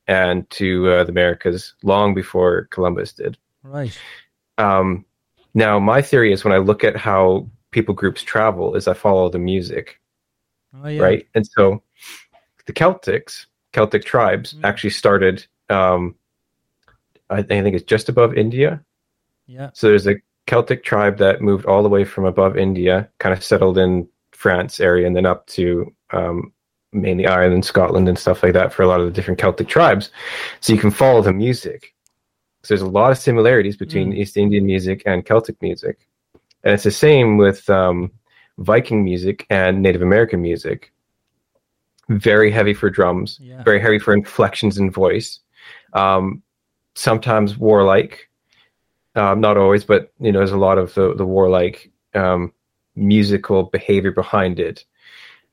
and 0.08 0.48
to 0.50 0.90
uh, 0.90 1.04
the 1.04 1.10
Americas 1.10 1.74
long 1.82 2.14
before 2.14 2.66
Columbus 2.70 3.12
did. 3.12 3.38
Right. 3.62 3.96
Um, 4.56 5.04
now, 5.54 5.78
my 5.78 6.02
theory 6.02 6.32
is 6.32 6.44
when 6.44 6.52
I 6.52 6.58
look 6.58 6.82
at 6.82 6.96
how 6.96 7.46
people 7.70 7.94
groups 7.94 8.22
travel, 8.22 8.74
is 8.74 8.88
I 8.88 8.94
follow 8.94 9.28
the 9.28 9.38
music. 9.38 10.00
Oh, 10.82 10.88
yeah. 10.88 11.00
Right, 11.00 11.28
and 11.34 11.46
so 11.46 11.82
the 12.66 12.72
Celtics, 12.72 13.46
Celtic 13.72 14.04
tribes, 14.04 14.54
mm. 14.54 14.64
actually 14.64 14.90
started 14.90 15.46
um, 15.70 16.14
I, 17.30 17.38
I 17.38 17.42
think 17.42 17.74
it's 17.74 17.84
just 17.84 18.08
above 18.08 18.34
India. 18.34 18.82
Yeah. 19.46 19.70
So 19.74 19.88
there's 19.88 20.06
a 20.06 20.16
Celtic 20.46 20.84
tribe 20.84 21.18
that 21.18 21.42
moved 21.42 21.66
all 21.66 21.82
the 21.82 21.88
way 21.88 22.04
from 22.04 22.24
above 22.24 22.56
India, 22.56 23.08
kind 23.18 23.32
of 23.32 23.44
settled 23.44 23.78
in 23.78 24.08
France 24.32 24.80
area, 24.80 25.06
and 25.06 25.16
then 25.16 25.26
up 25.26 25.46
to 25.48 25.92
um, 26.10 26.52
mainly 26.92 27.26
Ireland, 27.26 27.64
Scotland, 27.64 28.08
and 28.08 28.18
stuff 28.18 28.42
like 28.42 28.52
that 28.54 28.72
for 28.72 28.82
a 28.82 28.86
lot 28.86 29.00
of 29.00 29.06
the 29.06 29.12
different 29.12 29.38
Celtic 29.40 29.68
tribes. 29.68 30.10
So 30.60 30.72
you 30.72 30.78
can 30.78 30.90
follow 30.90 31.22
the 31.22 31.32
music. 31.32 31.94
So 32.62 32.74
there's 32.74 32.82
a 32.82 32.88
lot 32.88 33.10
of 33.12 33.18
similarities 33.18 33.76
between 33.76 34.12
East 34.12 34.36
Indian 34.36 34.66
music 34.66 35.02
and 35.06 35.24
Celtic 35.24 35.60
music, 35.62 36.06
and 36.64 36.74
it's 36.74 36.82
the 36.84 36.90
same 36.90 37.36
with 37.36 37.68
um, 37.70 38.10
Viking 38.58 39.04
music 39.04 39.46
and 39.50 39.80
Native 39.82 40.02
American 40.02 40.42
music. 40.42 40.92
Very 42.08 42.50
heavy 42.50 42.74
for 42.74 42.90
drums, 42.90 43.38
Yeah. 43.40 43.62
very 43.62 43.80
heavy 43.80 43.98
for 43.98 44.12
inflections 44.14 44.78
in 44.78 44.90
voice. 44.90 45.40
Um, 45.92 46.42
sometimes 46.94 47.56
warlike, 47.56 48.28
um, 49.14 49.40
not 49.40 49.56
always, 49.56 49.84
but 49.84 50.12
you 50.18 50.32
know, 50.32 50.38
there's 50.40 50.50
a 50.52 50.56
lot 50.58 50.78
of 50.78 50.94
the 50.94 51.14
the 51.14 51.26
warlike 51.26 51.90
um, 52.14 52.52
musical 52.96 53.64
behavior 53.64 54.10
behind 54.10 54.58
it. 54.58 54.84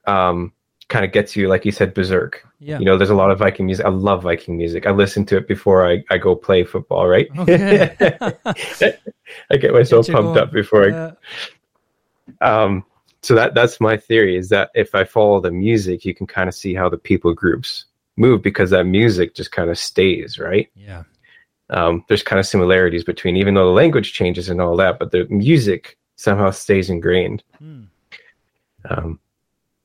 Um, 0.08 0.54
kind 0.88 1.04
of 1.06 1.12
gets 1.12 1.36
you, 1.36 1.48
like 1.48 1.66
you 1.66 1.72
said, 1.72 1.94
berserk. 1.94 2.46
Yeah. 2.60 2.80
You 2.80 2.86
know, 2.86 2.98
there's 2.98 3.10
a 3.10 3.16
lot 3.16 3.32
of 3.32 3.40
Viking 3.40 3.66
music. 3.66 3.86
I 3.86 3.90
love 3.90 4.24
Viking 4.24 4.58
music. 4.58 4.86
I 4.86 4.92
listen 4.92 5.26
to 5.28 5.38
it 5.38 5.48
before 5.48 5.88
I, 5.88 6.04
I 6.10 6.18
go 6.18 6.36
play 6.36 6.64
football. 6.64 7.08
Right? 7.08 7.28
Okay. 7.38 7.96
I 9.52 9.58
get 9.58 9.74
myself 9.74 10.06
Get 10.08 10.16
pumped 10.16 10.38
up 10.38 10.52
before 10.52 10.86
I 10.86 10.88
Yeah. 10.90 11.12
um, 12.42 12.86
so 13.22 13.34
that 13.34 13.56
that's 13.56 13.82
my 13.82 13.98
theory 13.98 14.36
is 14.38 14.50
that 14.50 14.70
if 14.76 14.94
I 14.94 15.04
follow 15.04 15.40
the 15.42 15.52
music, 15.52 16.06
you 16.06 16.14
can 16.14 16.28
kind 16.28 16.48
of 16.48 16.54
see 16.54 16.76
how 16.76 16.90
the 16.90 16.98
people 16.98 17.34
groups 17.34 17.86
move 18.18 18.44
because 18.44 18.70
that 18.70 18.86
music 18.86 19.34
just 19.34 19.52
kind 19.52 19.70
of 19.72 19.78
stays, 19.80 20.38
right? 20.40 20.70
yeah. 20.76 21.04
Um, 21.72 22.06
there's 22.08 22.22
kind 22.22 22.40
of 22.40 22.46
similarities 22.46 23.04
between, 23.04 23.36
even 23.38 23.56
though 23.56 23.66
the 23.66 23.72
language 23.74 24.14
changes 24.14 24.50
and 24.50 24.62
all 24.62 24.78
that, 24.78 25.00
but 25.00 25.10
the 25.12 25.26
music 25.32 25.98
somehow 26.16 26.52
stays 26.52 26.92
ingrained. 26.92 27.42
Hmm. 27.58 27.86
Um, 28.88 29.20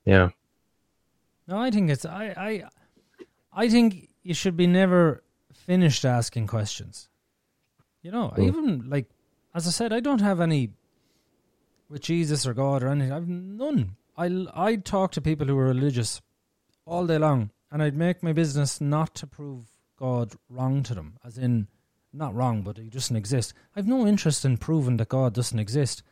yeah, 0.04 0.28
No, 1.50 1.58
I 1.58 1.70
think 1.70 1.90
it's 1.90 2.04
I 2.06 2.24
I 2.48 3.62
I 3.64 3.68
think 3.68 4.08
you 4.22 4.34
should 4.34 4.56
be 4.56 4.66
never 4.68 5.24
finished 5.52 6.04
asking 6.04 6.46
questions. 6.46 7.08
You 8.02 8.12
know, 8.12 8.32
Mm. 8.36 8.46
even 8.48 8.88
like 8.88 9.10
as 9.52 9.66
I 9.66 9.70
said, 9.70 9.92
I 9.92 10.00
don't 10.00 10.20
have 10.20 10.40
any 10.40 10.70
with 11.88 12.02
Jesus 12.02 12.46
or 12.46 12.54
God 12.54 12.82
or 12.84 12.88
anything. 12.88 13.12
I've 13.12 13.28
none. 13.28 13.96
I 14.16 14.46
I 14.54 14.76
talk 14.76 15.10
to 15.12 15.20
people 15.20 15.46
who 15.48 15.58
are 15.58 15.66
religious 15.66 16.22
all 16.86 17.06
day 17.06 17.18
long, 17.18 17.50
and 17.70 17.82
I'd 17.82 17.96
make 17.96 18.22
my 18.22 18.32
business 18.32 18.80
not 18.80 19.14
to 19.16 19.26
prove 19.26 19.64
God 19.96 20.34
wrong 20.48 20.82
to 20.84 20.94
them, 20.94 21.18
as 21.24 21.36
in 21.36 21.66
not 22.12 22.34
wrong, 22.34 22.62
but 22.62 22.78
he 22.78 22.88
doesn't 22.88 23.16
exist. 23.16 23.54
I've 23.74 23.88
no 23.88 24.06
interest 24.06 24.44
in 24.44 24.56
proving 24.56 24.96
that 24.98 25.08
God 25.08 25.34
doesn't 25.34 25.58
exist. 25.58 26.02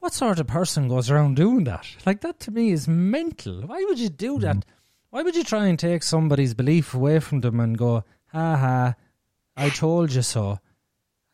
What 0.00 0.12
sort 0.14 0.40
of 0.40 0.46
person 0.46 0.88
goes 0.88 1.10
around 1.10 1.36
doing 1.36 1.64
that? 1.64 1.86
Like 2.06 2.22
that 2.22 2.40
to 2.40 2.50
me 2.50 2.70
is 2.70 2.88
mental. 2.88 3.62
Why 3.62 3.84
would 3.86 3.98
you 3.98 4.08
do 4.08 4.38
that? 4.40 4.64
Why 5.10 5.22
would 5.22 5.36
you 5.36 5.44
try 5.44 5.66
and 5.66 5.78
take 5.78 6.02
somebody's 6.02 6.54
belief 6.54 6.94
away 6.94 7.20
from 7.20 7.40
them 7.40 7.60
and 7.60 7.76
go, 7.76 8.04
ha 8.28 8.56
ha, 8.56 8.94
I 9.56 9.68
told 9.68 10.12
you 10.12 10.22
so? 10.22 10.58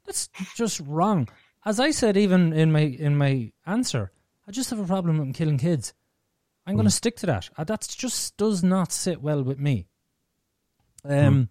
That's 0.04 0.28
just 0.56 0.80
wrong. 0.80 1.28
As 1.64 1.78
I 1.80 1.90
said, 1.90 2.16
even 2.16 2.52
in 2.52 2.72
my 2.72 2.80
in 2.80 3.16
my 3.16 3.52
answer, 3.66 4.10
I 4.48 4.52
just 4.52 4.70
have 4.70 4.78
a 4.78 4.84
problem 4.84 5.18
with 5.18 5.34
killing 5.34 5.58
kids. 5.58 5.94
I'm 6.66 6.74
going 6.74 6.86
to 6.86 6.90
stick 6.90 7.16
to 7.18 7.26
that. 7.26 7.48
Uh, 7.56 7.64
That 7.64 7.86
just 7.88 8.36
does 8.36 8.64
not 8.64 8.90
sit 8.92 9.22
well 9.22 9.42
with 9.42 9.58
me. 9.60 9.86
Um, 11.04 11.48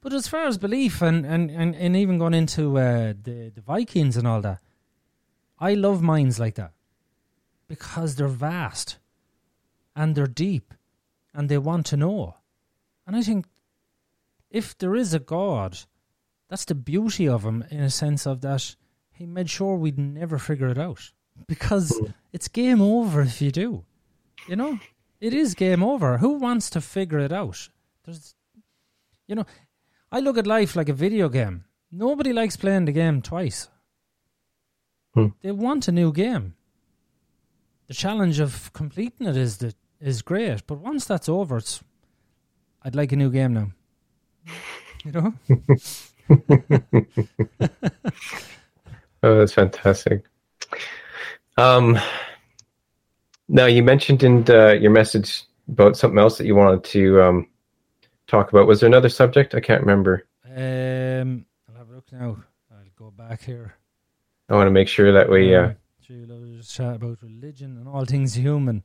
but 0.00 0.12
as 0.12 0.26
far 0.26 0.46
as 0.46 0.58
belief 0.58 1.02
and 1.02 1.24
and, 1.24 1.50
and, 1.50 1.76
and 1.76 1.94
even 1.96 2.18
going 2.18 2.34
into 2.34 2.76
uh, 2.78 3.12
the 3.22 3.52
the 3.54 3.60
Vikings 3.60 4.16
and 4.16 4.26
all 4.26 4.40
that, 4.40 4.60
I 5.60 5.74
love 5.74 6.00
minds 6.00 6.40
like 6.40 6.54
that 6.54 6.72
because 7.68 8.16
they're 8.16 8.28
vast 8.28 8.98
and 9.94 10.14
they're 10.14 10.26
deep 10.26 10.72
and 11.34 11.48
they 11.48 11.58
want 11.58 11.86
to 11.86 11.96
know. 11.96 12.36
And 13.06 13.14
I 13.14 13.22
think 13.22 13.46
if 14.50 14.76
there 14.78 14.94
is 14.94 15.12
a 15.12 15.18
God, 15.18 15.78
that's 16.48 16.64
the 16.64 16.74
beauty 16.74 17.28
of 17.28 17.44
him 17.44 17.64
in 17.70 17.80
a 17.80 17.90
sense 17.90 18.26
of 18.26 18.40
that 18.40 18.74
he 19.12 19.26
made 19.26 19.50
sure 19.50 19.76
we'd 19.76 19.98
never 19.98 20.38
figure 20.38 20.68
it 20.68 20.78
out 20.78 21.12
because 21.46 22.00
it's 22.32 22.48
game 22.48 22.80
over 22.80 23.20
if 23.20 23.42
you 23.42 23.50
do. 23.50 23.84
You 24.48 24.56
know, 24.56 24.80
it 25.20 25.34
is 25.34 25.54
game 25.54 25.82
over. 25.82 26.18
Who 26.18 26.38
wants 26.38 26.70
to 26.70 26.80
figure 26.80 27.18
it 27.18 27.32
out? 27.32 27.68
There's, 28.04 28.34
you 29.26 29.34
know, 29.34 29.44
I 30.10 30.20
look 30.20 30.38
at 30.38 30.46
life 30.46 30.74
like 30.74 30.88
a 30.88 30.94
video 30.94 31.28
game. 31.28 31.64
Nobody 31.92 32.32
likes 32.32 32.56
playing 32.56 32.86
the 32.86 32.92
game 32.92 33.20
twice. 33.20 33.68
Hmm. 35.14 35.28
They 35.42 35.52
want 35.52 35.88
a 35.88 35.92
new 35.92 36.12
game. 36.12 36.54
The 37.88 37.94
challenge 37.94 38.38
of 38.38 38.72
completing 38.72 39.26
it 39.26 39.36
is 39.36 39.58
the, 39.58 39.74
is 40.00 40.22
great, 40.22 40.66
but 40.66 40.78
once 40.78 41.04
that's 41.04 41.28
over, 41.28 41.56
it's 41.58 41.82
I'd 42.82 42.94
like 42.94 43.12
a 43.12 43.16
new 43.16 43.30
game 43.30 43.54
now. 43.54 43.72
You 45.02 45.12
know? 45.12 45.32
oh, 49.22 49.38
that's 49.38 49.54
fantastic. 49.54 50.24
Um, 51.56 51.98
now 53.48 53.64
you 53.64 53.82
mentioned 53.82 54.22
in 54.22 54.44
uh, 54.50 54.72
your 54.72 54.90
message 54.90 55.44
about 55.70 55.96
something 55.96 56.18
else 56.18 56.36
that 56.36 56.46
you 56.46 56.54
wanted 56.54 56.84
to 56.84 57.22
um, 57.22 57.48
talk 58.26 58.50
about. 58.50 58.66
Was 58.66 58.80
there 58.80 58.88
another 58.88 59.08
subject? 59.08 59.54
I 59.54 59.60
can't 59.60 59.80
remember. 59.80 60.26
Um, 60.44 61.46
I'll 61.68 61.78
have 61.78 61.90
a 61.90 61.94
look 61.94 62.12
now. 62.12 62.36
I'll 62.70 62.84
go 62.96 63.10
back 63.10 63.42
here. 63.42 63.74
I 64.50 64.54
want 64.54 64.66
to 64.66 64.72
make 64.72 64.88
sure 64.88 65.12
that 65.12 65.28
we. 65.30 65.54
Uh, 65.54 65.72
Gee, 66.02 66.24
we'll 66.26 66.56
just 66.56 66.74
chat 66.74 66.96
about 66.96 67.18
religion 67.22 67.76
and 67.78 67.86
all 67.88 68.04
things 68.04 68.34
human. 68.34 68.82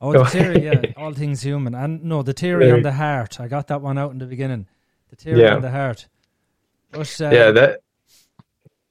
Oh, 0.00 0.12
the 0.12 0.20
Oh. 0.20 0.24
theory, 0.24 0.64
yeah, 0.64 0.80
all 0.96 1.12
things 1.12 1.42
human, 1.42 1.74
and 1.74 2.02
no, 2.04 2.22
the 2.22 2.32
theory 2.32 2.70
on 2.70 2.82
the 2.82 2.92
heart. 2.92 3.40
I 3.40 3.48
got 3.48 3.66
that 3.68 3.82
one 3.82 3.98
out 3.98 4.12
in 4.12 4.18
the 4.18 4.26
beginning. 4.26 4.66
The 5.10 5.16
theory 5.16 5.42
Yeah. 5.42 5.56
on 5.56 5.62
the 5.62 5.70
heart. 5.70 6.08
But, 6.92 7.20
uh, 7.20 7.30
yeah, 7.30 7.50
that 7.50 7.80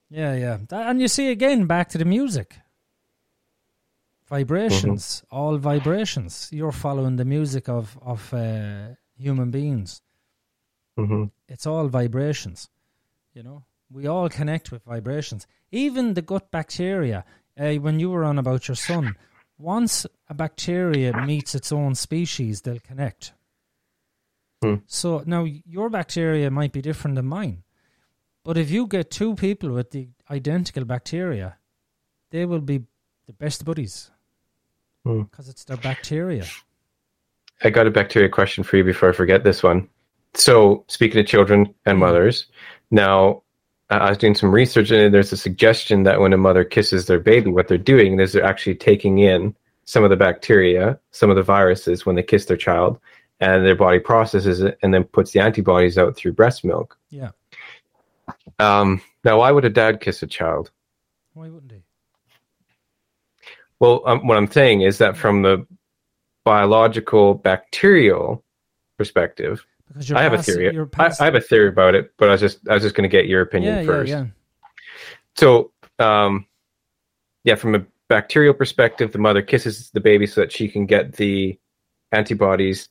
yeah, 0.09 0.35
yeah, 0.35 0.57
That- 0.69 0.89
and 0.89 0.99
you 1.01 1.07
see 1.07 1.31
again 1.31 1.65
back 1.65 1.89
to 1.89 1.97
the 1.97 2.05
music. 2.05 2.57
Vibrations, 4.27 5.23
all 5.31 5.57
vibrations. 5.57 6.49
You're 6.51 6.71
following 6.71 7.15
the 7.15 7.25
music 7.25 7.67
of 7.67 7.97
of 8.01 8.31
uh, 8.33 8.89
human 9.17 9.49
beings. 9.51 10.01
Mm-hmm. 10.97 11.25
it's 11.47 11.65
all 11.65 11.87
vibrations. 11.87 12.69
You 13.33 13.43
know, 13.43 13.63
we 13.91 14.07
all 14.07 14.29
connect 14.29 14.71
with 14.71 14.83
vibrations. 14.83 15.47
Even 15.71 16.13
the 16.13 16.21
gut 16.21 16.51
bacteria. 16.51 17.25
Uh, 17.59 17.73
when 17.75 17.99
you 17.99 18.09
were 18.09 18.23
on 18.23 18.39
about 18.39 18.67
your 18.67 18.75
son, 18.75 19.15
once 19.57 20.05
a 20.29 20.33
bacteria 20.33 21.13
meets 21.25 21.53
its 21.53 21.71
own 21.71 21.93
species, 21.93 22.61
they'll 22.61 22.79
connect. 22.79 23.33
Hmm. 24.61 24.75
So 24.87 25.23
now 25.25 25.43
your 25.43 25.89
bacteria 25.89 26.49
might 26.51 26.71
be 26.71 26.81
different 26.81 27.15
than 27.15 27.25
mine, 27.25 27.63
but 28.43 28.57
if 28.57 28.71
you 28.71 28.87
get 28.87 29.11
two 29.11 29.35
people 29.35 29.71
with 29.71 29.91
the 29.91 30.09
identical 30.29 30.85
bacteria, 30.85 31.57
they 32.31 32.45
will 32.45 32.61
be 32.61 32.83
the 33.25 33.33
best 33.33 33.65
buddies 33.65 34.11
Hmm. 35.05 35.23
because 35.23 35.49
it's 35.49 35.63
their 35.63 35.77
bacteria. 35.77 36.45
I 37.63 37.69
got 37.69 37.87
a 37.87 37.91
bacteria 37.91 38.29
question 38.29 38.63
for 38.63 38.77
you 38.77 38.83
before 38.83 39.09
I 39.09 39.13
forget 39.13 39.43
this 39.43 39.63
one. 39.63 39.89
So, 40.33 40.85
speaking 40.87 41.19
of 41.19 41.25
children 41.25 41.73
and 41.85 41.97
mothers, 41.97 42.45
now 42.91 43.43
I 43.89 44.09
was 44.09 44.17
doing 44.17 44.35
some 44.35 44.51
research 44.51 44.91
and 44.91 45.13
there's 45.13 45.31
a 45.33 45.37
suggestion 45.37 46.03
that 46.03 46.19
when 46.19 46.33
a 46.33 46.37
mother 46.37 46.63
kisses 46.63 47.07
their 47.07 47.19
baby, 47.19 47.49
what 47.49 47.67
they're 47.67 47.77
doing 47.77 48.19
is 48.19 48.33
they're 48.33 48.43
actually 48.43 48.75
taking 48.75 49.17
in 49.19 49.55
some 49.85 50.03
of 50.03 50.11
the 50.11 50.15
bacteria, 50.15 50.99
some 51.11 51.31
of 51.31 51.35
the 51.35 51.41
viruses 51.43 52.05
when 52.05 52.15
they 52.15 52.21
kiss 52.21 52.45
their 52.45 52.57
child, 52.57 52.99
and 53.39 53.65
their 53.65 53.75
body 53.75 53.99
processes 53.99 54.61
it 54.61 54.77
and 54.83 54.93
then 54.93 55.03
puts 55.03 55.31
the 55.31 55.39
antibodies 55.39 55.97
out 55.97 56.15
through 56.15 56.33
breast 56.33 56.63
milk. 56.63 56.97
Yeah, 57.09 57.31
Um, 58.59 59.01
now, 59.23 59.39
why 59.39 59.51
would 59.51 59.65
a 59.65 59.69
dad 59.69 60.01
kiss 60.01 60.21
a 60.21 60.27
child? 60.27 60.71
why 61.33 61.49
wouldn't 61.49 61.71
he? 61.71 61.83
Well, 63.79 64.03
um, 64.05 64.27
what 64.27 64.37
I'm 64.37 64.51
saying 64.51 64.81
is 64.81 64.97
that 64.97 65.15
from 65.15 65.41
the 65.41 65.65
biological 66.43 67.35
bacterial 67.35 68.43
perspective, 68.97 69.65
Because 69.89 70.11
I 70.11 70.21
have 70.21 70.33
a 70.33 70.41
theory. 70.41 70.77
I, 70.97 71.11
I 71.19 71.25
have 71.25 71.35
a 71.35 71.41
theory 71.41 71.67
about 71.67 71.95
it, 71.95 72.13
but 72.17 72.29
I 72.29 72.33
was 72.33 72.41
just 72.41 72.67
I 72.69 72.73
was 72.75 72.83
just 72.83 72.95
going 72.95 73.09
to 73.09 73.15
get 73.15 73.27
your 73.27 73.41
opinion 73.41 73.77
yeah, 73.77 73.83
first. 73.85 74.09
yeah, 74.09 74.19
yeah. 74.19 74.27
So, 75.35 75.71
um, 75.99 76.45
yeah, 77.43 77.55
from 77.55 77.75
a 77.75 77.85
bacterial 78.07 78.53
perspective, 78.53 79.11
the 79.11 79.17
mother 79.17 79.41
kisses 79.41 79.89
the 79.91 79.99
baby 79.99 80.27
so 80.27 80.41
that 80.41 80.51
she 80.51 80.67
can 80.67 80.85
get 80.85 81.13
the 81.13 81.57
antibodies 82.11 82.89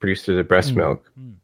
produced 0.00 0.24
through 0.24 0.36
the 0.36 0.44
breast 0.44 0.72
Mm, 0.72 0.76
milk. 0.76 1.12
mm. 1.18 1.34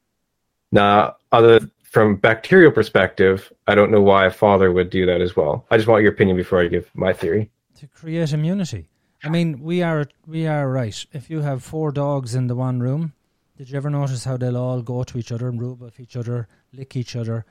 Now, 0.72 1.16
other 1.32 1.60
from 1.82 2.16
bacterial 2.16 2.70
perspective, 2.70 3.52
I 3.66 3.74
don't 3.74 3.90
know 3.90 4.00
why 4.00 4.26
a 4.26 4.30
father 4.30 4.70
would 4.72 4.90
do 4.90 5.06
that 5.06 5.20
as 5.20 5.34
well. 5.36 5.66
I 5.70 5.76
just 5.76 5.88
want 5.88 6.02
your 6.02 6.12
opinion 6.12 6.36
before 6.36 6.60
I 6.60 6.68
give 6.68 6.88
my 6.94 7.12
theory. 7.12 7.50
to 7.78 7.86
create 7.86 8.32
immunity. 8.32 8.88
I 9.24 9.28
mean, 9.28 9.60
we 9.60 9.82
are 9.82 10.06
we 10.26 10.46
are 10.46 10.68
right. 10.70 11.04
If 11.12 11.30
you 11.30 11.40
have 11.40 11.62
four 11.62 11.92
dogs 11.92 12.34
in 12.34 12.46
the 12.46 12.54
one 12.54 12.80
room, 12.80 13.12
Did 13.60 13.68
you 13.68 13.76
ever 13.76 13.90
notice 13.90 14.24
how 14.24 14.38
they'll 14.38 14.56
all 14.56 14.80
go 14.80 15.04
to 15.04 15.18
each 15.18 15.30
other 15.30 15.46
and 15.46 15.60
rub 15.60 15.82
off 15.82 16.00
each 16.00 16.16
other, 16.16 16.48
lick 16.72 16.96
each 16.96 17.14
other? 17.14 17.44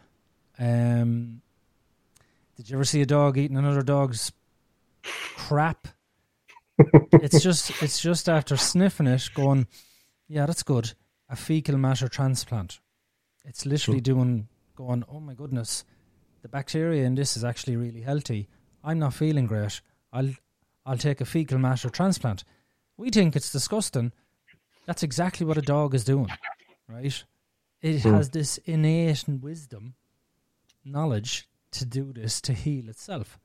Um, 0.58 1.44
did 2.58 2.68
you 2.68 2.78
ever 2.78 2.84
see 2.84 3.04
a 3.04 3.06
dog 3.06 3.38
eating 3.38 3.58
another 3.58 3.84
dog's 3.84 4.32
crap? 5.04 5.88
it's 7.14 7.44
just 7.44 7.84
it's 7.84 8.02
just 8.02 8.28
after 8.28 8.58
sniffing 8.58 9.06
it, 9.06 9.30
going, 9.36 9.68
yeah, 10.28 10.48
that's 10.48 10.64
good. 10.64 10.94
A 11.30 11.36
fecal 11.36 11.78
matter 11.78 12.08
transplant. 12.08 12.80
It's 13.46 13.68
literally 13.68 14.02
doing 14.02 14.48
going, 14.76 15.04
oh 15.10 15.20
my 15.20 15.36
goodness, 15.36 15.86
the 16.42 16.50
bacteria 16.50 17.06
in 17.06 17.14
this 17.14 17.38
is 17.38 17.44
actually 17.44 17.76
really 17.76 18.02
healthy. 18.02 18.50
I'm 18.84 18.98
not 18.98 19.14
feeling 19.14 19.46
great. 19.46 19.80
I'll 20.12 20.32
I'll 20.88 20.98
take 20.98 21.22
a 21.22 21.26
fecal 21.26 21.60
matter 21.60 21.92
transplant. 21.92 22.46
We 22.98 23.12
think 23.12 23.36
it's 23.36 23.52
disgusting. 23.52 24.12
That's 24.90 25.04
exactly 25.04 25.46
what 25.46 25.56
a 25.60 25.62
dog 25.62 25.94
is 25.94 26.04
doing, 26.04 26.36
right? 26.88 27.24
It 27.80 28.02
Hmm. 28.02 28.10
has 28.10 28.32
this 28.32 28.58
innate 28.66 29.24
wisdom, 29.28 29.94
knowledge 30.84 31.48
to 31.74 31.86
do 31.86 32.12
this 32.12 32.42
to 32.42 32.54
heal 32.54 32.90
itself. 32.90 33.38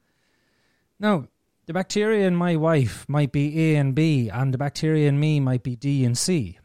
Now, 0.99 1.29
the 1.66 1.75
bacteria 1.75 2.27
in 2.27 2.35
my 2.35 2.57
wife 2.57 3.07
might 3.11 3.31
be 3.31 3.61
A 3.61 3.77
and 3.77 3.95
B, 3.95 4.31
and 4.31 4.55
the 4.55 4.57
bacteria 4.57 5.07
in 5.07 5.21
me 5.21 5.39
might 5.39 5.62
be 5.62 5.77
D 5.77 6.07
and 6.07 6.16
C, 6.16 6.59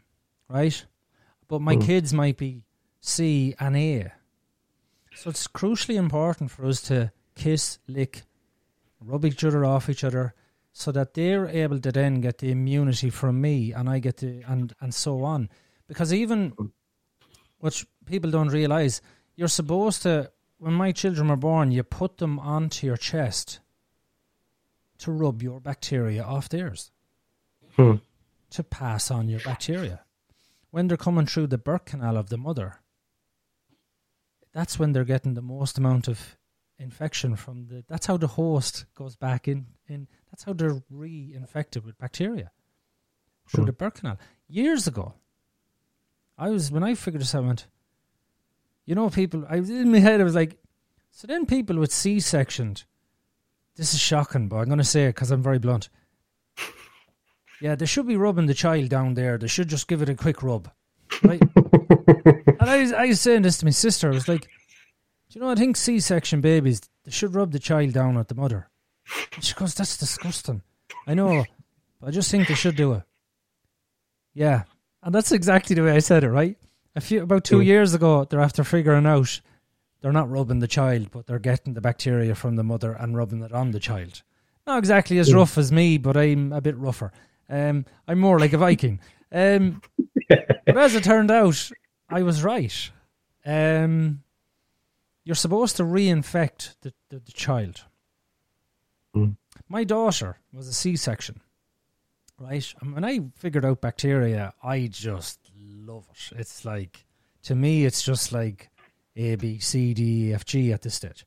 right? 0.48 0.82
But 1.46 1.60
my 1.60 1.74
Hmm. 1.74 1.82
kids 1.82 2.14
might 2.14 2.38
be 2.38 2.62
C 3.02 3.54
and 3.60 3.76
A. 3.76 4.12
So 5.12 5.28
it's 5.28 5.46
crucially 5.46 5.96
important 5.96 6.50
for 6.50 6.64
us 6.64 6.80
to 6.88 7.12
kiss, 7.34 7.80
lick, 7.86 8.22
rub 8.98 9.26
each 9.26 9.44
other 9.44 9.62
off 9.62 9.90
each 9.90 10.04
other, 10.04 10.32
so 10.72 10.92
that 10.92 11.14
they're 11.14 11.48
able 11.48 11.80
to 11.80 11.92
then 11.92 12.20
get 12.20 12.38
the 12.38 12.50
immunity 12.50 13.10
from 13.10 13.40
me, 13.40 13.72
and 13.72 13.88
I 13.88 13.98
get 13.98 14.18
the 14.18 14.42
and 14.46 14.72
and 14.80 14.94
so 14.94 15.24
on. 15.24 15.48
Because 15.88 16.12
even 16.14 16.52
which 17.58 17.86
people 18.06 18.30
don't 18.30 18.48
realize, 18.48 19.02
you're 19.36 19.48
supposed 19.48 20.02
to 20.02 20.30
when 20.58 20.74
my 20.74 20.92
children 20.92 21.28
were 21.28 21.36
born, 21.36 21.72
you 21.72 21.82
put 21.82 22.18
them 22.18 22.38
onto 22.38 22.86
your 22.86 22.96
chest 22.96 23.60
to 24.98 25.10
rub 25.10 25.42
your 25.42 25.60
bacteria 25.60 26.22
off 26.22 26.48
theirs, 26.50 26.92
Hmm. 27.76 27.96
to 28.50 28.62
pass 28.62 29.10
on 29.10 29.28
your 29.28 29.40
bacteria. 29.40 30.04
When 30.70 30.86
they're 30.86 30.96
coming 30.98 31.26
through 31.26 31.48
the 31.48 31.58
birth 31.58 31.86
canal 31.86 32.16
of 32.16 32.28
the 32.28 32.36
mother, 32.36 32.80
that's 34.52 34.78
when 34.78 34.92
they're 34.92 35.04
getting 35.04 35.34
the 35.34 35.42
most 35.42 35.78
amount 35.78 36.08
of 36.08 36.36
infection 36.80 37.36
from 37.36 37.66
the. 37.66 37.84
That's 37.88 38.06
how 38.06 38.16
the 38.16 38.26
host 38.26 38.86
goes 38.96 39.14
back 39.14 39.46
in. 39.46 39.66
in 39.86 40.08
that's 40.30 40.42
how 40.44 40.52
they're 40.52 40.82
reinfected 40.92 41.84
with 41.84 41.96
bacteria 41.98 42.50
through 43.46 43.62
Hmm. 43.64 43.66
the 43.66 43.72
birth 43.72 43.94
canal. 43.94 44.18
Years 44.48 44.86
ago, 44.86 45.14
I 46.38 46.50
was 46.50 46.72
when 46.72 46.82
I 46.82 46.94
figured 46.94 47.20
this 47.20 47.34
out. 47.34 47.44
I 47.44 47.46
went, 47.46 47.66
you 48.86 48.94
know, 48.94 49.10
people. 49.10 49.44
I 49.48 49.60
was 49.60 49.70
in 49.70 49.92
my 49.92 49.98
head. 50.00 50.20
I 50.20 50.24
was 50.24 50.34
like, 50.34 50.58
so 51.10 51.26
then 51.26 51.46
people 51.46 51.76
with 51.78 51.92
C 51.92 52.18
sectioned. 52.18 52.84
This 53.76 53.94
is 53.94 54.00
shocking, 54.00 54.48
but 54.48 54.56
I'm 54.56 54.66
going 54.66 54.78
to 54.78 54.84
say 54.84 55.04
it 55.06 55.14
because 55.14 55.30
I'm 55.30 55.42
very 55.42 55.58
blunt. 55.58 55.88
Yeah, 57.62 57.74
they 57.74 57.84
should 57.84 58.06
be 58.06 58.16
rubbing 58.16 58.46
the 58.46 58.54
child 58.54 58.88
down 58.88 59.12
there. 59.12 59.36
They 59.36 59.46
should 59.46 59.68
just 59.68 59.86
give 59.86 60.00
it 60.00 60.08
a 60.08 60.14
quick 60.14 60.42
rub, 60.42 60.70
right? 61.22 61.42
and 61.56 62.56
I 62.58 62.80
was, 62.80 62.92
I 62.94 63.04
was 63.04 63.20
saying 63.20 63.42
this 63.42 63.58
to 63.58 63.66
my 63.66 63.70
sister. 63.70 64.08
I 64.10 64.14
was 64.14 64.28
like, 64.28 64.48
do 65.30 65.38
you 65.38 65.40
know? 65.44 65.50
I 65.50 65.54
think 65.54 65.76
C-section 65.76 66.40
babies 66.40 66.80
they 67.04 67.10
should 67.10 67.34
rub 67.34 67.52
the 67.52 67.58
child 67.58 67.92
down 67.92 68.16
at 68.18 68.28
the 68.28 68.34
mother. 68.34 68.68
She 69.40 69.54
goes, 69.54 69.74
"That's 69.74 69.96
disgusting." 69.96 70.62
I 71.06 71.14
know, 71.14 71.44
but 72.00 72.08
I 72.08 72.10
just 72.10 72.30
think 72.30 72.48
they 72.48 72.54
should 72.54 72.76
do 72.76 72.92
it. 72.94 73.02
Yeah, 74.34 74.64
and 75.02 75.14
that's 75.14 75.32
exactly 75.32 75.74
the 75.74 75.82
way 75.82 75.92
I 75.92 75.98
said 76.00 76.24
it. 76.24 76.30
Right? 76.30 76.56
A 76.96 77.00
few 77.00 77.22
about 77.22 77.44
two 77.44 77.58
Mm. 77.58 77.64
years 77.64 77.94
ago, 77.94 78.24
they're 78.24 78.40
after 78.40 78.64
figuring 78.64 79.06
out 79.06 79.40
they're 80.00 80.12
not 80.12 80.30
rubbing 80.30 80.58
the 80.60 80.68
child, 80.68 81.10
but 81.10 81.26
they're 81.26 81.38
getting 81.38 81.74
the 81.74 81.80
bacteria 81.80 82.34
from 82.34 82.56
the 82.56 82.64
mother 82.64 82.92
and 82.92 83.16
rubbing 83.16 83.42
it 83.42 83.52
on 83.52 83.70
the 83.70 83.80
child. 83.80 84.22
Not 84.66 84.78
exactly 84.78 85.18
as 85.18 85.28
Mm. 85.30 85.34
rough 85.36 85.58
as 85.58 85.70
me, 85.72 85.98
but 85.98 86.16
I'm 86.16 86.52
a 86.52 86.60
bit 86.60 86.76
rougher. 86.76 87.12
Um, 87.48 87.84
I'm 88.08 88.18
more 88.18 88.38
like 88.38 88.52
a 88.52 88.58
Viking. 88.58 89.00
Um, 89.32 89.82
but 90.28 90.76
as 90.76 90.94
it 90.94 91.04
turned 91.04 91.30
out, 91.30 91.70
I 92.08 92.22
was 92.22 92.42
right. 92.42 92.90
Um, 93.44 94.22
you're 95.24 95.34
supposed 95.34 95.76
to 95.76 95.82
reinfect 95.82 96.76
the, 96.80 96.92
the, 97.08 97.20
the 97.20 97.32
child. 97.32 97.84
Mm. 99.14 99.36
My 99.68 99.84
daughter 99.84 100.38
was 100.52 100.68
a 100.68 100.72
C 100.72 100.96
section, 100.96 101.40
right? 102.38 102.72
And 102.80 102.94
when 102.94 103.04
I 103.04 103.20
figured 103.36 103.64
out 103.64 103.80
bacteria, 103.80 104.54
I 104.62 104.86
just 104.86 105.38
love 105.58 106.06
it. 106.10 106.38
It's 106.38 106.64
like, 106.64 107.04
to 107.42 107.54
me, 107.54 107.84
it's 107.84 108.02
just 108.02 108.32
like 108.32 108.70
A, 109.16 109.36
B, 109.36 109.58
C, 109.58 109.94
D, 109.94 110.28
E, 110.28 110.34
F, 110.34 110.44
G 110.44 110.72
at 110.72 110.82
this 110.82 110.94
stage. 110.94 111.26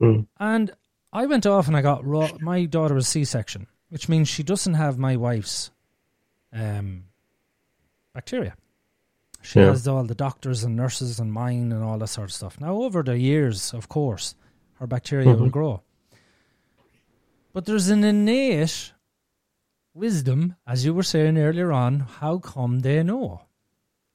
Mm. 0.00 0.26
And 0.38 0.72
I 1.12 1.26
went 1.26 1.46
off 1.46 1.68
and 1.68 1.76
I 1.76 1.82
got 1.82 2.04
raw. 2.04 2.28
My 2.40 2.64
daughter 2.64 2.94
was 2.94 3.06
C 3.06 3.24
section, 3.24 3.66
which 3.90 4.08
means 4.08 4.28
she 4.28 4.42
doesn't 4.42 4.74
have 4.74 4.98
my 4.98 5.16
wife's 5.16 5.70
um, 6.52 7.04
bacteria. 8.12 8.54
She 9.44 9.58
Yeah. 9.60 9.66
has 9.66 9.86
all 9.86 10.04
the 10.04 10.14
doctors 10.14 10.64
and 10.64 10.74
nurses 10.74 11.20
and 11.20 11.30
mine 11.30 11.70
and 11.70 11.84
all 11.84 11.98
that 11.98 12.08
sort 12.08 12.30
of 12.30 12.32
stuff. 12.32 12.58
Now, 12.58 12.76
over 12.82 13.02
the 13.02 13.18
years, 13.18 13.74
of 13.74 13.90
course, 13.90 14.34
her 14.76 14.86
bacteria 14.86 15.34
will 15.36 15.48
Mhm. 15.48 15.52
grow. 15.52 15.82
But 17.52 17.66
there's 17.66 17.90
an 17.90 18.04
innate 18.04 18.94
wisdom, 19.92 20.56
as 20.66 20.86
you 20.86 20.94
were 20.94 21.02
saying 21.02 21.36
earlier 21.36 21.72
on. 21.72 22.00
How 22.00 22.38
come 22.38 22.80
they 22.80 23.02
know? 23.02 23.42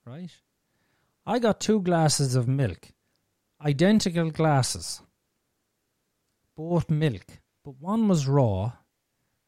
Right? 0.03 0.31
I 1.27 1.38
got 1.38 1.60
two 1.60 1.80
glasses 1.81 2.34
of 2.34 2.47
milk, 2.47 2.91
identical 3.61 4.31
glasses, 4.31 5.03
both 6.56 6.89
milk, 6.89 7.39
but 7.64 7.76
one 7.80 8.07
was 8.07 8.26
raw 8.27 8.72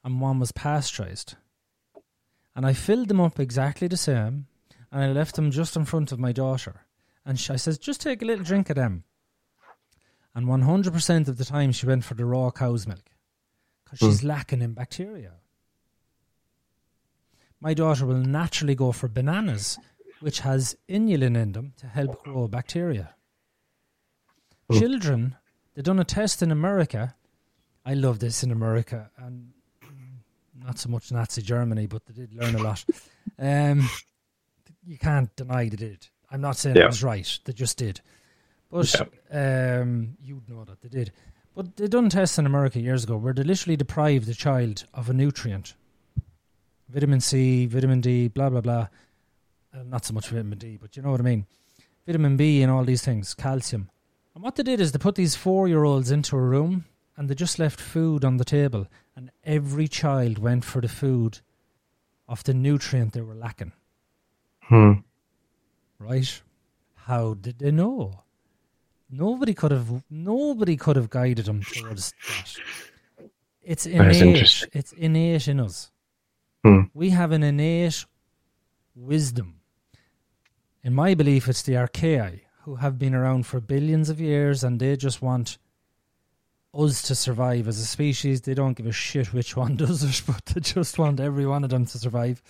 and 0.04 0.22
one 0.22 0.38
was 0.40 0.52
pasteurized. 0.52 1.36
And 2.56 2.68
I 2.68 2.74
filled 2.74 3.08
them 3.08 3.20
up 3.20 3.40
exactly 3.40 3.88
the 3.88 3.98
same, 3.98 4.46
and 4.92 5.04
I 5.04 5.12
left 5.12 5.36
them 5.36 5.52
just 5.52 5.76
in 5.76 5.86
front 5.86 6.12
of 6.12 6.20
my 6.20 6.32
daughter. 6.32 6.86
And 7.26 7.40
she, 7.40 7.54
I 7.54 7.56
says, 7.56 7.78
just 7.78 8.02
take 8.02 8.22
a 8.22 8.26
little 8.26 8.44
drink 8.44 8.70
of 8.70 8.76
them. 8.76 9.04
And 10.34 10.48
100% 10.48 11.28
of 11.28 11.38
the 11.38 11.46
time 11.46 11.72
she 11.72 11.86
went 11.86 12.04
for 12.04 12.14
the 12.14 12.26
raw 12.26 12.52
cow's 12.52 12.88
milk 12.88 13.12
because 13.84 14.00
she's 14.00 14.24
lacking 14.24 14.62
in 14.62 14.74
bacteria. 14.74 15.34
My 17.60 17.74
daughter 17.74 18.06
will 18.06 18.16
naturally 18.16 18.76
go 18.76 18.92
for 18.92 19.08
bananas, 19.08 19.78
which 20.20 20.40
has 20.40 20.76
inulin 20.90 21.38
in 21.38 21.52
them 21.52 21.74
to 21.78 21.88
help 21.88 22.24
grow 22.24 22.48
bacteria. 22.48 23.16
Mm. 24.72 24.80
Children, 24.80 25.36
they 25.76 25.82
done 25.82 26.00
a 26.00 26.04
test 26.04 26.42
in 26.42 26.52
America. 26.52 27.16
I 27.86 27.94
love 27.94 28.20
this 28.20 28.44
in 28.44 28.52
America, 28.52 29.12
and 29.18 29.52
mm, 29.84 30.66
not 30.66 30.80
so 30.80 30.90
much 30.90 31.12
Nazi 31.12 31.42
Germany, 31.42 31.88
but 31.88 32.06
they 32.06 32.14
did 32.14 32.34
learn 32.34 32.56
a 32.56 32.64
lot. 32.64 32.84
Um, 33.40 33.90
you 34.86 34.98
can't 34.98 35.34
deny 35.36 35.70
they 35.70 35.76
did. 35.76 36.08
I'm 36.30 36.42
not 36.42 36.58
saying 36.58 36.76
Yeah. 36.76 36.84
it 36.84 36.88
was 36.88 37.04
right; 37.04 37.40
they 37.46 37.54
just 37.54 37.78
did. 37.78 38.02
But 38.70 38.94
um, 39.32 40.16
you'd 40.24 40.48
know 40.50 40.64
that 40.64 40.82
they 40.82 40.90
did. 40.90 41.12
But 41.54 41.76
they 41.76 41.88
done 41.88 42.10
tests 42.10 42.38
in 42.40 42.46
America 42.46 42.80
years 42.80 43.04
ago 43.04 43.18
where 43.18 43.34
they 43.34 43.44
literally 43.44 43.76
deprived 43.76 44.26
the 44.28 44.34
child 44.34 44.86
of 44.94 45.10
a 45.10 45.14
nutrient, 45.14 45.76
vitamin 46.88 47.20
C, 47.20 47.66
vitamin 47.66 48.00
D, 48.02 48.28
blah 48.30 48.50
blah 48.50 48.62
blah. 48.62 48.88
Uh, 49.74 49.84
not 49.84 50.06
so 50.06 50.14
much 50.14 50.30
vitamin 50.30 50.58
D, 50.58 50.78
but 50.82 50.96
you 50.96 51.04
know 51.04 51.12
what 51.12 51.20
I 51.20 51.24
mean. 51.24 51.46
Vitamin 52.06 52.36
B 52.38 52.62
and 52.62 52.72
all 52.72 52.84
these 52.84 53.04
things, 53.04 53.34
calcium. 53.34 53.90
And 54.34 54.44
what 54.44 54.56
they 54.56 54.64
did 54.64 54.80
is 54.80 54.92
they 54.92 54.98
put 55.00 55.16
these 55.16 55.36
four-year-olds 55.36 56.10
into 56.12 56.36
a 56.36 56.42
room 56.42 56.86
and 57.18 57.30
they 57.30 57.36
just 57.36 57.60
left 57.60 57.80
food 57.80 58.24
on 58.26 58.38
the 58.38 58.46
table, 58.46 58.88
and 59.16 59.30
every 59.44 59.88
child 59.88 60.40
went 60.40 60.64
for 60.66 60.82
the 60.82 60.88
food 60.88 61.40
of 62.28 62.44
the 62.46 62.54
nutrient 62.54 63.12
they 63.14 63.22
were 63.22 63.36
lacking. 63.36 63.74
Hmm. 64.62 64.94
Right? 66.00 66.42
How 66.96 67.34
did 67.34 67.60
they 67.60 67.72
know? 67.72 68.24
Nobody 69.10 69.54
could 69.54 69.72
have. 69.72 70.04
Nobody 70.10 70.78
could 70.78 70.96
have 70.96 71.10
guided 71.10 71.46
them 71.46 71.62
towards 71.64 72.14
that. 72.28 72.56
It's 73.62 73.86
innate. 73.86 74.68
It's 74.74 74.94
innate 74.94 75.48
in 75.48 75.60
us. 75.60 75.92
Hmm. 76.64 76.84
We 76.94 77.10
have 77.10 77.32
an 77.32 77.44
innate 77.44 78.06
wisdom. 78.96 79.60
In 80.84 80.94
my 80.94 81.14
belief, 81.14 81.48
it's 81.48 81.62
the 81.62 81.74
archaea 81.74 82.40
who 82.64 82.76
have 82.76 82.98
been 82.98 83.14
around 83.14 83.46
for 83.46 83.60
billions 83.60 84.10
of 84.10 84.22
years, 84.22 84.64
and 84.64 84.80
they 84.80 84.96
just 84.96 85.22
want 85.22 85.58
us 86.74 87.02
to 87.04 87.16
survive 87.16 87.68
as 87.68 87.80
a 87.80 87.86
species. 87.86 88.42
They 88.42 88.54
don't 88.54 88.78
give 88.78 88.88
a 88.88 88.92
shit 88.92 89.34
which 89.34 89.58
one 89.58 89.76
does 89.86 90.04
it, 90.04 90.22
but 90.26 90.46
they 90.46 90.62
just 90.62 90.98
want 90.98 91.20
every 91.20 91.46
one 91.46 91.64
of 91.64 91.70
them 91.70 91.86
to 91.86 91.98
survive. 91.98 92.42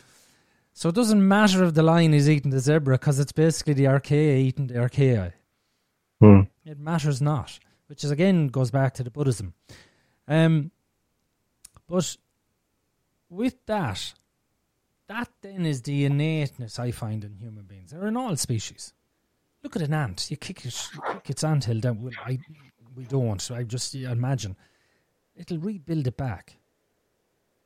So 0.73 0.89
it 0.89 0.95
doesn't 0.95 1.27
matter 1.27 1.63
if 1.63 1.73
the 1.73 1.83
lion 1.83 2.13
is 2.13 2.29
eating 2.29 2.51
the 2.51 2.59
zebra 2.59 2.97
because 2.97 3.19
it's 3.19 3.31
basically 3.31 3.73
the 3.73 3.85
archaea 3.85 4.37
eating 4.37 4.67
the 4.67 4.75
archaea. 4.75 5.33
Hmm. 6.19 6.41
It 6.65 6.79
matters 6.79 7.21
not, 7.21 7.59
which 7.87 8.03
is 8.03 8.11
again 8.11 8.47
goes 8.47 8.71
back 8.71 8.93
to 8.95 9.03
the 9.03 9.11
Buddhism. 9.11 9.53
Um, 10.27 10.71
but 11.87 12.15
with 13.29 13.65
that, 13.65 14.13
that 15.07 15.29
then 15.41 15.65
is 15.65 15.81
the 15.81 16.05
innateness 16.05 16.79
I 16.79 16.91
find 16.91 17.23
in 17.23 17.35
human 17.35 17.65
beings. 17.65 17.91
They're 17.91 18.07
in 18.07 18.15
all 18.15 18.35
species. 18.37 18.93
Look 19.63 19.75
at 19.75 19.81
an 19.81 19.93
ant. 19.93 20.31
You 20.31 20.37
kick, 20.37 20.65
it, 20.65 20.89
you 20.93 21.01
kick 21.15 21.29
its 21.31 21.43
anthill 21.43 21.79
down. 21.79 22.01
Well, 22.01 22.13
I, 22.25 22.39
we 22.95 23.03
don't. 23.03 23.41
So 23.41 23.55
I 23.55 23.63
just 23.63 23.93
imagine 23.93 24.55
it'll 25.35 25.59
rebuild 25.59 26.07
it 26.07 26.17
back. 26.17 26.57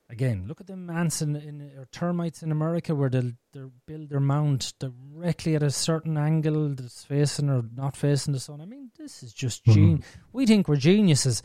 Again, 0.08 0.46
look 0.48 0.62
at 0.62 0.68
the 0.68 0.74
ants 0.74 1.24
in, 1.24 1.36
in 1.36 1.72
or 1.78 1.88
termites 1.92 2.44
in 2.44 2.52
America 2.52 2.94
where 2.94 3.10
they'll, 3.10 3.32
they'll 3.54 3.72
build 3.88 4.10
their 4.10 4.20
mound 4.20 4.74
directly 4.80 5.56
at 5.56 5.64
a 5.64 5.72
certain 5.72 6.16
angle 6.16 6.70
that's 6.76 7.04
facing 7.04 7.50
or 7.50 7.64
not 7.76 7.98
facing 7.98 8.34
the 8.34 8.40
sun. 8.40 8.62
I 8.62 8.66
mean, 8.66 8.92
this 9.00 9.24
is 9.24 9.34
just 9.34 9.64
mm-hmm. 9.66 9.74
gene. 9.74 10.04
We 10.32 10.46
think 10.46 10.68
we're 10.68 10.76
geniuses. 10.76 11.42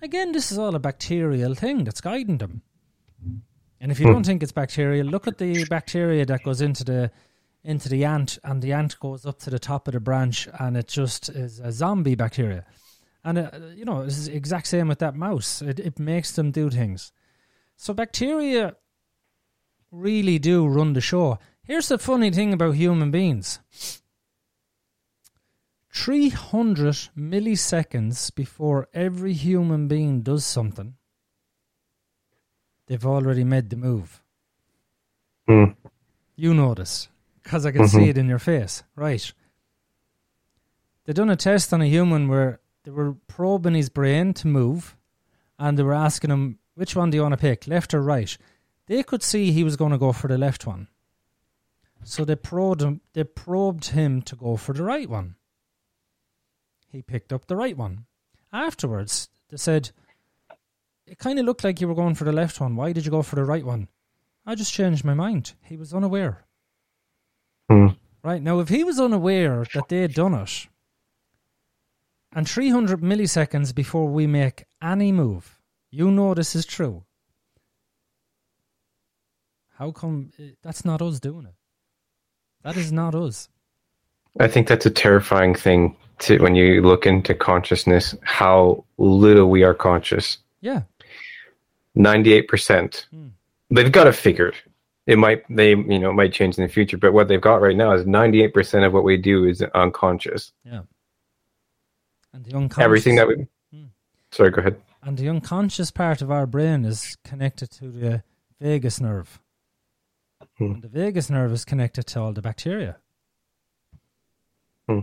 Again, 0.00 0.32
this 0.32 0.50
is 0.50 0.58
all 0.58 0.74
a 0.74 0.78
bacterial 0.78 1.54
thing 1.54 1.84
that's 1.84 2.00
guiding 2.00 2.38
them. 2.38 2.62
And 3.78 3.92
if 3.92 4.00
you 4.00 4.06
mm. 4.06 4.12
don't 4.12 4.24
think 4.24 4.42
it's 4.42 4.52
bacterial, 4.52 5.06
look 5.06 5.26
at 5.26 5.38
the 5.38 5.64
bacteria 5.66 6.24
that 6.26 6.44
goes 6.44 6.60
into 6.60 6.84
the 6.84 7.10
into 7.64 7.88
the 7.88 8.04
ant, 8.04 8.38
and 8.42 8.62
the 8.62 8.72
ant 8.72 8.98
goes 8.98 9.24
up 9.24 9.38
to 9.40 9.50
the 9.50 9.58
top 9.58 9.86
of 9.86 9.94
the 9.94 10.00
branch, 10.00 10.48
and 10.58 10.76
it 10.76 10.88
just 10.88 11.28
is 11.28 11.60
a 11.60 11.70
zombie 11.70 12.16
bacteria. 12.16 12.64
And 13.24 13.38
uh, 13.38 13.50
you 13.76 13.84
know, 13.84 14.02
it's 14.02 14.26
the 14.26 14.34
exact 14.34 14.66
same 14.66 14.88
with 14.88 14.98
that 15.00 15.14
mouse. 15.14 15.62
It 15.62 15.78
it 15.78 15.98
makes 15.98 16.32
them 16.32 16.50
do 16.50 16.70
things. 16.70 17.12
So 17.82 17.92
bacteria 17.92 18.76
really 19.90 20.38
do 20.38 20.68
run 20.68 20.92
the 20.92 21.00
show. 21.00 21.40
Here's 21.64 21.88
the 21.88 21.98
funny 21.98 22.30
thing 22.30 22.52
about 22.52 22.76
human 22.76 23.10
beings. 23.10 23.58
300 25.92 27.10
milliseconds 27.18 28.32
before 28.36 28.86
every 28.94 29.32
human 29.32 29.88
being 29.88 30.20
does 30.22 30.44
something, 30.44 30.94
they've 32.86 33.04
already 33.04 33.42
made 33.42 33.68
the 33.68 33.76
move. 33.76 34.22
Mm. 35.48 35.74
You 36.36 36.54
notice, 36.54 37.08
because 37.42 37.66
I 37.66 37.72
can 37.72 37.82
mm-hmm. 37.82 37.98
see 37.98 38.08
it 38.08 38.16
in 38.16 38.28
your 38.28 38.38
face. 38.38 38.84
Right. 38.94 39.32
They 41.04 41.12
done 41.12 41.30
a 41.30 41.34
test 41.34 41.74
on 41.74 41.82
a 41.82 41.86
human 41.86 42.28
where 42.28 42.60
they 42.84 42.92
were 42.92 43.14
probing 43.26 43.74
his 43.74 43.88
brain 43.88 44.34
to 44.34 44.46
move, 44.46 44.96
and 45.58 45.76
they 45.76 45.82
were 45.82 45.94
asking 45.94 46.30
him, 46.30 46.60
which 46.74 46.96
one 46.96 47.10
do 47.10 47.16
you 47.16 47.22
want 47.22 47.32
to 47.32 47.38
pick, 47.38 47.66
left 47.66 47.94
or 47.94 48.02
right? 48.02 48.36
They 48.86 49.02
could 49.02 49.22
see 49.22 49.52
he 49.52 49.64
was 49.64 49.76
going 49.76 49.92
to 49.92 49.98
go 49.98 50.12
for 50.12 50.28
the 50.28 50.38
left 50.38 50.66
one. 50.66 50.88
So 52.04 52.24
they 52.24 52.34
probed 52.34 52.82
him, 52.82 53.00
they 53.12 53.24
probed 53.24 53.86
him 53.86 54.22
to 54.22 54.36
go 54.36 54.56
for 54.56 54.72
the 54.72 54.82
right 54.82 55.08
one 55.08 55.36
he 56.92 57.02
picked 57.02 57.32
up 57.32 57.46
the 57.46 57.56
right 57.56 57.76
one. 57.76 58.04
Afterwards, 58.52 59.30
they 59.48 59.56
said, 59.56 59.90
It 61.06 61.18
kind 61.18 61.38
of 61.38 61.46
looked 61.46 61.64
like 61.64 61.80
you 61.80 61.88
were 61.88 61.94
going 61.94 62.14
for 62.14 62.24
the 62.24 62.32
left 62.32 62.60
one. 62.60 62.76
Why 62.76 62.92
did 62.92 63.04
you 63.06 63.10
go 63.10 63.22
for 63.22 63.36
the 63.36 63.44
right 63.44 63.64
one? 63.64 63.88
I 64.44 64.54
just 64.54 64.72
changed 64.72 65.04
my 65.04 65.14
mind. 65.14 65.54
He 65.62 65.76
was 65.76 65.94
unaware. 65.94 66.44
Hmm. 67.70 67.88
Right, 68.22 68.42
now 68.42 68.60
if 68.60 68.68
he 68.68 68.84
was 68.84 69.00
unaware 69.00 69.66
that 69.74 69.88
they 69.88 70.02
had 70.02 70.14
done 70.14 70.34
it, 70.34 70.68
and 72.34 72.48
300 72.48 73.00
milliseconds 73.00 73.74
before 73.74 74.08
we 74.08 74.26
make 74.26 74.64
any 74.80 75.10
move, 75.10 75.58
you 75.92 76.10
know 76.10 76.34
this 76.34 76.56
is 76.56 76.66
true. 76.66 77.04
How 79.74 79.92
come 79.92 80.32
eh, 80.38 80.52
that's 80.62 80.84
not 80.84 81.02
us 81.02 81.20
doing 81.20 81.46
it? 81.46 81.54
That 82.62 82.76
is 82.76 82.90
not 82.90 83.14
us. 83.14 83.48
I 84.40 84.48
think 84.48 84.66
that's 84.66 84.86
a 84.86 84.90
terrifying 84.90 85.54
thing 85.54 85.96
to 86.20 86.38
when 86.38 86.54
you 86.54 86.80
look 86.80 87.06
into 87.06 87.34
consciousness, 87.34 88.14
how 88.22 88.84
little 88.96 89.50
we 89.50 89.62
are 89.64 89.74
conscious. 89.74 90.38
Yeah. 90.62 90.82
98%. 91.96 93.04
Hmm. 93.10 93.28
They've 93.70 93.92
got 93.92 94.06
it 94.06 94.14
figured. 94.14 94.56
It 95.06 95.18
might 95.18 95.44
they 95.50 95.70
you 95.70 95.98
know 95.98 96.12
might 96.12 96.32
change 96.32 96.56
in 96.56 96.64
the 96.64 96.72
future, 96.72 96.96
but 96.96 97.12
what 97.12 97.26
they've 97.26 97.40
got 97.40 97.60
right 97.60 97.76
now 97.76 97.92
is 97.92 98.04
98% 98.04 98.86
of 98.86 98.92
what 98.92 99.04
we 99.04 99.16
do 99.16 99.44
is 99.44 99.60
unconscious. 99.74 100.52
Yeah. 100.64 100.82
And 102.32 102.44
the 102.44 102.56
unconscious 102.56 102.84
everything 102.84 103.16
that 103.16 103.26
we 103.28 103.46
hmm. 103.72 103.86
Sorry, 104.30 104.50
go 104.50 104.60
ahead. 104.60 104.80
And 105.02 105.18
the 105.18 105.28
unconscious 105.28 105.90
part 105.90 106.22
of 106.22 106.30
our 106.30 106.46
brain 106.46 106.84
is 106.84 107.16
connected 107.24 107.70
to 107.72 107.88
the 107.88 108.22
vagus 108.60 109.00
nerve. 109.00 109.40
Hmm. 110.58 110.64
And 110.64 110.82
the 110.82 110.88
vagus 110.88 111.28
nerve 111.28 111.52
is 111.52 111.64
connected 111.64 112.06
to 112.08 112.20
all 112.20 112.32
the 112.32 112.42
bacteria. 112.42 112.98
Hmm. 114.88 115.00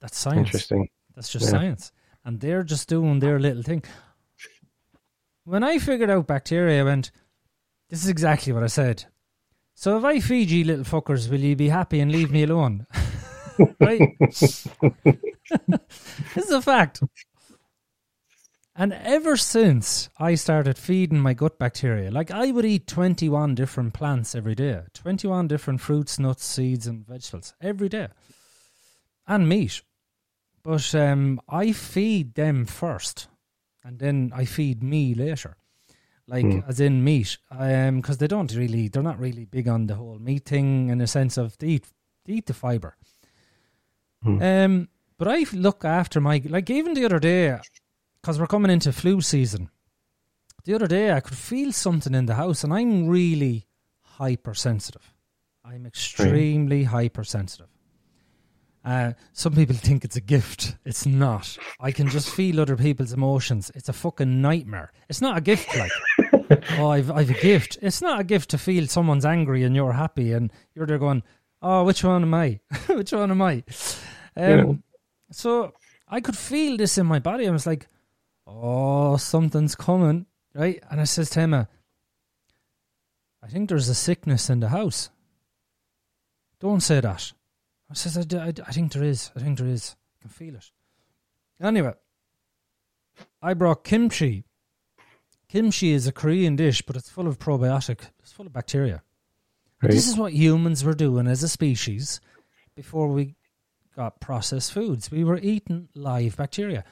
That's 0.00 0.18
science. 0.18 0.48
Interesting. 0.48 0.88
That's 1.14 1.30
just 1.30 1.46
yeah. 1.46 1.50
science. 1.50 1.92
And 2.24 2.40
they're 2.40 2.62
just 2.62 2.88
doing 2.88 3.20
their 3.20 3.38
little 3.38 3.62
thing. 3.62 3.82
When 5.44 5.64
I 5.64 5.78
figured 5.78 6.10
out 6.10 6.26
bacteria, 6.26 6.80
I 6.80 6.84
went, 6.84 7.10
this 7.88 8.02
is 8.02 8.10
exactly 8.10 8.52
what 8.52 8.62
I 8.62 8.66
said. 8.66 9.06
So 9.74 9.96
if 9.96 10.04
I 10.04 10.20
feed 10.20 10.50
you 10.50 10.64
little 10.64 10.84
fuckers, 10.84 11.30
will 11.30 11.40
you 11.40 11.56
be 11.56 11.68
happy 11.68 12.00
and 12.00 12.12
leave 12.12 12.30
me 12.30 12.42
alone? 12.42 12.86
right? 13.80 14.00
this 14.20 14.66
is 16.36 16.50
a 16.50 16.60
fact. 16.60 17.02
And 18.80 18.92
ever 18.92 19.36
since 19.36 20.08
I 20.20 20.36
started 20.36 20.78
feeding 20.78 21.18
my 21.18 21.34
gut 21.34 21.58
bacteria, 21.58 22.12
like 22.12 22.30
I 22.30 22.52
would 22.52 22.64
eat 22.64 22.86
21 22.86 23.56
different 23.56 23.92
plants 23.92 24.36
every 24.36 24.54
day, 24.54 24.82
21 24.94 25.48
different 25.48 25.80
fruits, 25.80 26.16
nuts, 26.20 26.44
seeds, 26.44 26.86
and 26.86 27.04
vegetables 27.04 27.54
every 27.60 27.88
day, 27.88 28.06
and 29.26 29.48
meat. 29.48 29.82
But 30.62 30.94
um, 30.94 31.40
I 31.48 31.72
feed 31.72 32.36
them 32.36 32.66
first, 32.66 33.26
and 33.82 33.98
then 33.98 34.30
I 34.32 34.44
feed 34.44 34.80
me 34.80 35.12
later, 35.12 35.56
like 36.28 36.44
mm. 36.44 36.68
as 36.68 36.78
in 36.78 37.02
meat, 37.02 37.36
because 37.50 37.88
um, 37.88 38.16
they 38.20 38.28
don't 38.28 38.54
really, 38.54 38.86
they're 38.86 39.02
not 39.02 39.18
really 39.18 39.44
big 39.44 39.66
on 39.66 39.88
the 39.88 39.96
whole 39.96 40.20
meat 40.20 40.44
thing 40.44 40.88
in 40.88 40.98
the 40.98 41.08
sense 41.08 41.36
of 41.36 41.58
they 41.58 41.66
eat, 41.66 41.86
they 42.26 42.34
eat 42.34 42.46
the 42.46 42.54
fiber. 42.54 42.96
Mm. 44.24 44.64
Um, 44.64 44.88
but 45.18 45.26
I 45.26 45.46
look 45.52 45.84
after 45.84 46.20
my 46.20 46.40
like 46.44 46.70
even 46.70 46.94
the 46.94 47.04
other 47.04 47.18
day, 47.18 47.58
because 48.20 48.38
we're 48.38 48.46
coming 48.46 48.70
into 48.70 48.92
flu 48.92 49.20
season. 49.20 49.70
The 50.64 50.74
other 50.74 50.86
day, 50.86 51.12
I 51.12 51.20
could 51.20 51.36
feel 51.36 51.72
something 51.72 52.14
in 52.14 52.26
the 52.26 52.34
house, 52.34 52.64
and 52.64 52.72
I'm 52.72 53.08
really 53.08 53.66
hypersensitive. 54.02 55.14
I'm 55.64 55.86
extremely 55.86 56.84
hypersensitive. 56.84 57.68
Uh, 58.84 59.12
some 59.32 59.54
people 59.54 59.76
think 59.76 60.04
it's 60.04 60.16
a 60.16 60.20
gift. 60.20 60.76
It's 60.84 61.06
not. 61.06 61.58
I 61.80 61.92
can 61.92 62.08
just 62.08 62.30
feel 62.30 62.60
other 62.60 62.76
people's 62.76 63.12
emotions. 63.12 63.70
It's 63.74 63.88
a 63.88 63.92
fucking 63.92 64.40
nightmare. 64.40 64.92
It's 65.08 65.20
not 65.20 65.36
a 65.36 65.40
gift, 65.40 65.76
like. 65.76 65.92
oh, 66.78 66.88
I've, 66.88 67.10
I've 67.10 67.30
a 67.30 67.34
gift. 67.34 67.78
It's 67.82 68.00
not 68.00 68.20
a 68.20 68.24
gift 68.24 68.50
to 68.50 68.58
feel 68.58 68.86
someone's 68.86 69.26
angry 69.26 69.64
and 69.64 69.76
you're 69.76 69.92
happy 69.92 70.32
and 70.32 70.50
you're 70.74 70.86
there 70.86 70.98
going, 70.98 71.22
oh, 71.60 71.84
which 71.84 72.02
one 72.02 72.22
am 72.22 72.34
I? 72.34 72.60
which 72.88 73.12
one 73.12 73.30
am 73.30 73.42
I? 73.42 73.64
Um, 74.36 74.58
yeah. 74.58 74.72
So 75.32 75.74
I 76.08 76.20
could 76.20 76.36
feel 76.36 76.76
this 76.76 76.96
in 76.96 77.06
my 77.06 77.18
body. 77.18 77.46
I 77.46 77.50
was 77.50 77.66
like, 77.66 77.88
oh, 78.48 79.16
something's 79.16 79.74
coming, 79.74 80.26
right? 80.54 80.82
And 80.90 81.00
I 81.00 81.04
says 81.04 81.30
to 81.30 81.40
Emma, 81.40 81.68
I 83.42 83.46
think 83.48 83.68
there's 83.68 83.88
a 83.88 83.94
sickness 83.94 84.50
in 84.50 84.60
the 84.60 84.68
house. 84.68 85.10
Don't 86.60 86.80
say 86.80 87.00
that. 87.00 87.32
I 87.90 87.94
says, 87.94 88.18
I, 88.18 88.36
I, 88.36 88.52
I 88.66 88.72
think 88.72 88.92
there 88.92 89.04
is. 89.04 89.30
I 89.36 89.40
think 89.40 89.58
there 89.58 89.68
is. 89.68 89.96
I 90.18 90.22
can 90.22 90.30
feel 90.30 90.56
it. 90.56 90.70
Anyway, 91.60 91.94
I 93.40 93.54
brought 93.54 93.84
kimchi. 93.84 94.44
Kimchi 95.48 95.92
is 95.92 96.06
a 96.06 96.12
Korean 96.12 96.56
dish, 96.56 96.82
but 96.82 96.96
it's 96.96 97.08
full 97.08 97.26
of 97.26 97.38
probiotic. 97.38 98.00
It's 98.20 98.32
full 98.32 98.46
of 98.46 98.52
bacteria. 98.52 99.02
Right. 99.82 99.92
This 99.92 100.08
is 100.08 100.16
what 100.16 100.32
humans 100.32 100.84
were 100.84 100.94
doing 100.94 101.26
as 101.26 101.42
a 101.42 101.48
species 101.48 102.20
before 102.74 103.08
we 103.08 103.36
got 103.96 104.20
processed 104.20 104.72
foods. 104.72 105.10
We 105.10 105.24
were 105.24 105.38
eating 105.38 105.88
live 105.94 106.36
bacteria. 106.36 106.84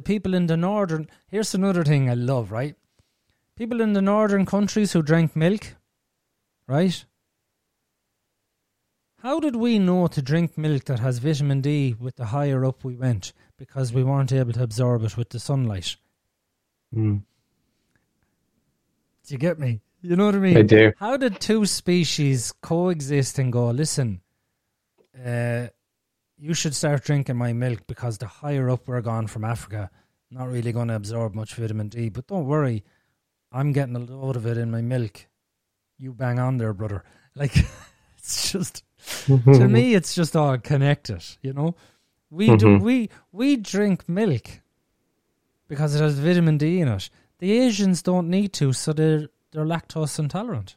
The 0.00 0.04
people 0.04 0.32
in 0.32 0.46
the 0.46 0.56
northern 0.56 1.10
here's 1.28 1.54
another 1.54 1.84
thing 1.84 2.08
I 2.08 2.14
love, 2.14 2.50
right? 2.50 2.74
People 3.54 3.82
in 3.82 3.92
the 3.92 4.00
northern 4.00 4.46
countries 4.46 4.94
who 4.94 5.02
drank 5.02 5.36
milk, 5.36 5.74
right? 6.66 7.04
How 9.18 9.40
did 9.40 9.56
we 9.56 9.78
know 9.78 10.06
to 10.06 10.22
drink 10.22 10.56
milk 10.56 10.84
that 10.84 11.00
has 11.00 11.18
vitamin 11.18 11.60
D 11.60 11.94
with 12.00 12.16
the 12.16 12.24
higher 12.24 12.64
up 12.64 12.82
we 12.82 12.96
went 12.96 13.34
because 13.58 13.92
we 13.92 14.02
weren't 14.02 14.32
able 14.32 14.54
to 14.54 14.62
absorb 14.62 15.04
it 15.04 15.18
with 15.18 15.28
the 15.28 15.38
sunlight? 15.38 15.96
Mm. 16.96 17.20
Do 19.26 19.34
you 19.34 19.36
get 19.36 19.58
me? 19.58 19.82
You 20.00 20.16
know 20.16 20.24
what 20.24 20.34
I 20.34 20.38
mean? 20.38 20.56
I 20.56 20.62
do. 20.62 20.94
How 20.96 21.18
did 21.18 21.40
two 21.40 21.66
species 21.66 22.54
coexist 22.62 23.38
and 23.38 23.52
go, 23.52 23.68
listen, 23.68 24.22
uh, 25.22 25.66
you 26.40 26.54
should 26.54 26.74
start 26.74 27.04
drinking 27.04 27.36
my 27.36 27.52
milk 27.52 27.86
because 27.86 28.18
the 28.18 28.26
higher 28.26 28.70
up 28.70 28.88
we're 28.88 29.02
gone 29.02 29.26
from 29.26 29.44
Africa, 29.44 29.90
not 30.30 30.48
really 30.48 30.72
going 30.72 30.88
to 30.88 30.94
absorb 30.94 31.34
much 31.34 31.54
vitamin 31.54 31.88
D. 31.88 32.08
But 32.08 32.26
don't 32.28 32.46
worry, 32.46 32.82
I'm 33.52 33.72
getting 33.72 33.94
a 33.94 33.98
load 33.98 34.36
of 34.36 34.46
it 34.46 34.56
in 34.56 34.70
my 34.70 34.80
milk. 34.80 35.26
You 35.98 36.12
bang 36.14 36.38
on 36.38 36.56
there, 36.56 36.72
brother. 36.72 37.04
Like, 37.36 37.56
it's 38.18 38.50
just 38.50 38.82
to 39.28 39.68
me, 39.68 39.94
it's 39.94 40.16
just 40.16 40.34
all 40.34 40.58
connected. 40.58 41.22
You 41.42 41.52
know, 41.52 41.76
we 42.28 42.48
mm-hmm. 42.48 42.56
do 42.56 42.84
we 42.84 43.08
we 43.30 43.56
drink 43.56 44.08
milk 44.08 44.48
because 45.68 45.94
it 45.94 46.00
has 46.00 46.18
vitamin 46.18 46.58
D 46.58 46.80
in 46.80 46.88
it. 46.88 47.08
The 47.38 47.52
Asians 47.52 48.02
don't 48.02 48.28
need 48.28 48.52
to, 48.54 48.72
so 48.72 48.92
they're 48.92 49.28
they're 49.52 49.64
lactose 49.64 50.18
intolerant. 50.18 50.74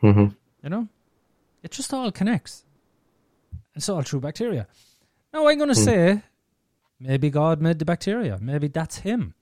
hmm 0.00 0.26
You 0.60 0.70
know, 0.70 0.88
it 1.62 1.70
just 1.70 1.94
all 1.94 2.10
connects. 2.10 2.64
It's 3.74 3.88
all 3.88 4.02
true 4.02 4.20
bacteria. 4.20 4.66
Now 5.32 5.46
I'm 5.46 5.58
going 5.58 5.72
to 5.72 5.80
Hmm. 5.80 5.84
say, 5.84 6.22
maybe 6.98 7.30
God 7.30 7.60
made 7.60 7.78
the 7.78 7.84
bacteria. 7.84 8.38
Maybe 8.40 8.68
that's 8.68 8.98
Him. 8.98 9.34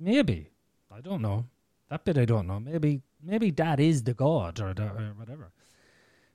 Maybe 0.00 0.50
I 0.90 1.00
don't 1.00 1.22
know. 1.22 1.46
That 1.90 2.04
bit 2.04 2.16
I 2.18 2.24
don't 2.24 2.46
know. 2.46 2.60
Maybe 2.60 3.02
maybe 3.22 3.50
that 3.52 3.80
is 3.80 4.02
the 4.04 4.14
God 4.14 4.60
or, 4.60 4.72
the, 4.74 4.84
or 4.84 5.12
whatever. 5.16 5.52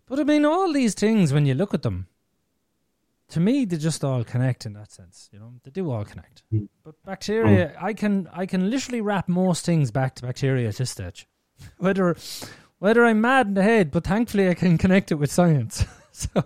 But 0.06 0.20
I 0.20 0.24
mean, 0.24 0.45
all 0.45 0.72
these 0.74 0.94
things 0.94 1.32
when 1.34 1.45
you 1.45 1.53
look 1.56 1.74
at 1.74 1.82
them, 1.84 2.07
to 3.30 3.40
me 3.40 3.66
they 3.66 3.78
just 3.78 4.03
all 4.03 4.24
connect 4.24 4.66
in 4.66 4.74
that 4.74 4.91
sense. 4.91 5.30
You 5.32 5.40
know, 5.40 5.53
they 5.64 5.72
do 5.72 5.90
all 5.91 6.06
connect. 6.06 6.44
Hmm. 6.52 6.66
But 6.84 7.02
bacteria, 7.03 7.76
I 7.82 7.94
can 7.94 8.28
I 8.34 8.45
can 8.45 8.70
literally 8.70 9.02
wrap 9.02 9.28
most 9.28 9.66
things 9.66 9.90
back 9.91 10.16
to 10.16 10.22
bacteria 10.24 10.68
at 10.70 10.76
this 10.78 10.91
stage. 10.91 11.28
Whether 11.78 12.16
whether 12.80 13.03
I'm 13.06 13.20
mad 13.22 13.48
in 13.48 13.53
the 13.56 13.64
head, 13.64 13.91
but 13.91 14.03
thankfully 14.06 14.48
I 14.49 14.53
can 14.53 14.78
connect 14.78 15.11
it 15.11 15.16
with 15.16 15.32
science. 15.32 15.86
so, 16.34 16.44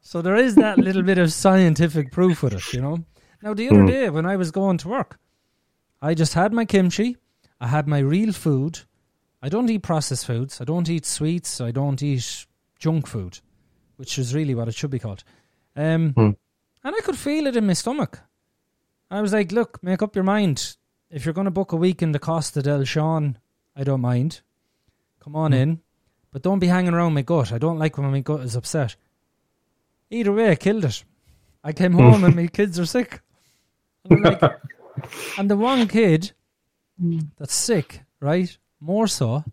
so 0.00 0.22
there 0.22 0.36
is 0.36 0.54
that 0.56 0.78
little 0.78 1.02
bit 1.02 1.18
of 1.18 1.32
scientific 1.32 2.12
proof 2.12 2.42
with 2.42 2.54
it, 2.54 2.72
you 2.72 2.80
know. 2.80 2.98
Now 3.42 3.54
the 3.54 3.68
other 3.68 3.82
Mm. 3.82 3.88
day 3.88 4.10
when 4.10 4.26
I 4.26 4.36
was 4.36 4.50
going 4.50 4.78
to 4.78 4.88
work, 4.88 5.18
I 6.00 6.14
just 6.14 6.34
had 6.34 6.52
my 6.52 6.64
kimchi, 6.64 7.16
I 7.60 7.68
had 7.68 7.86
my 7.86 7.98
real 7.98 8.32
food. 8.32 8.80
I 9.42 9.48
don't 9.48 9.70
eat 9.70 9.82
processed 9.82 10.26
foods. 10.26 10.60
I 10.60 10.64
don't 10.64 10.88
eat 10.88 11.04
sweets. 11.06 11.60
I 11.60 11.70
don't 11.70 12.02
eat 12.02 12.46
junk 12.78 13.06
food, 13.06 13.40
which 13.96 14.18
is 14.18 14.34
really 14.34 14.54
what 14.54 14.68
it 14.68 14.74
should 14.74 14.90
be 14.90 14.98
called. 14.98 15.22
Um, 15.76 16.12
Mm. 16.14 16.36
And 16.84 16.94
I 16.94 17.00
could 17.00 17.18
feel 17.18 17.46
it 17.46 17.56
in 17.56 17.66
my 17.66 17.72
stomach. 17.74 18.20
I 19.10 19.20
was 19.20 19.32
like, 19.32 19.52
look, 19.52 19.82
make 19.82 20.02
up 20.02 20.14
your 20.16 20.24
mind. 20.24 20.76
If 21.10 21.24
you're 21.24 21.34
going 21.34 21.46
to 21.46 21.50
book 21.50 21.72
a 21.72 21.76
week 21.76 22.00
in 22.02 22.12
the 22.12 22.18
Costa 22.18 22.62
del 22.62 22.84
Sean, 22.84 23.38
I 23.76 23.84
don't 23.84 24.00
mind. 24.00 24.40
Come 25.20 25.36
on 25.36 25.50
Mm. 25.52 25.56
in. 25.62 25.80
But 26.36 26.42
don't 26.42 26.58
be 26.58 26.66
hanging 26.66 26.92
around 26.92 27.14
my 27.14 27.22
gut. 27.22 27.50
I 27.50 27.56
don't 27.56 27.78
like 27.78 27.96
when 27.96 28.10
my 28.10 28.20
gut 28.20 28.40
is 28.40 28.56
upset. 28.56 28.94
Either 30.10 30.34
way, 30.34 30.50
I 30.50 30.54
killed 30.54 30.84
it. 30.84 31.02
I 31.64 31.72
came 31.72 31.92
home 31.94 32.24
and 32.24 32.36
my 32.36 32.46
kids 32.52 32.78
are 32.78 32.84
sick. 32.84 33.22
And, 34.04 34.20
like, 34.20 34.42
and 35.38 35.50
the 35.50 35.56
one 35.56 35.88
kid 35.88 36.32
that's 37.38 37.54
sick, 37.54 38.02
right, 38.20 38.54
more 38.80 39.06
so, 39.06 39.44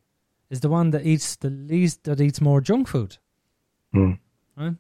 is 0.50 0.60
the 0.60 0.68
one 0.68 0.92
that 0.92 1.06
eats 1.06 1.38
the 1.38 1.50
least, 1.50 2.04
that 2.04 2.20
eats 2.20 2.42
more 2.42 2.60
junk 2.60 2.90
food. 2.90 3.16
Mm. 3.96 4.20
Right? 4.58 4.76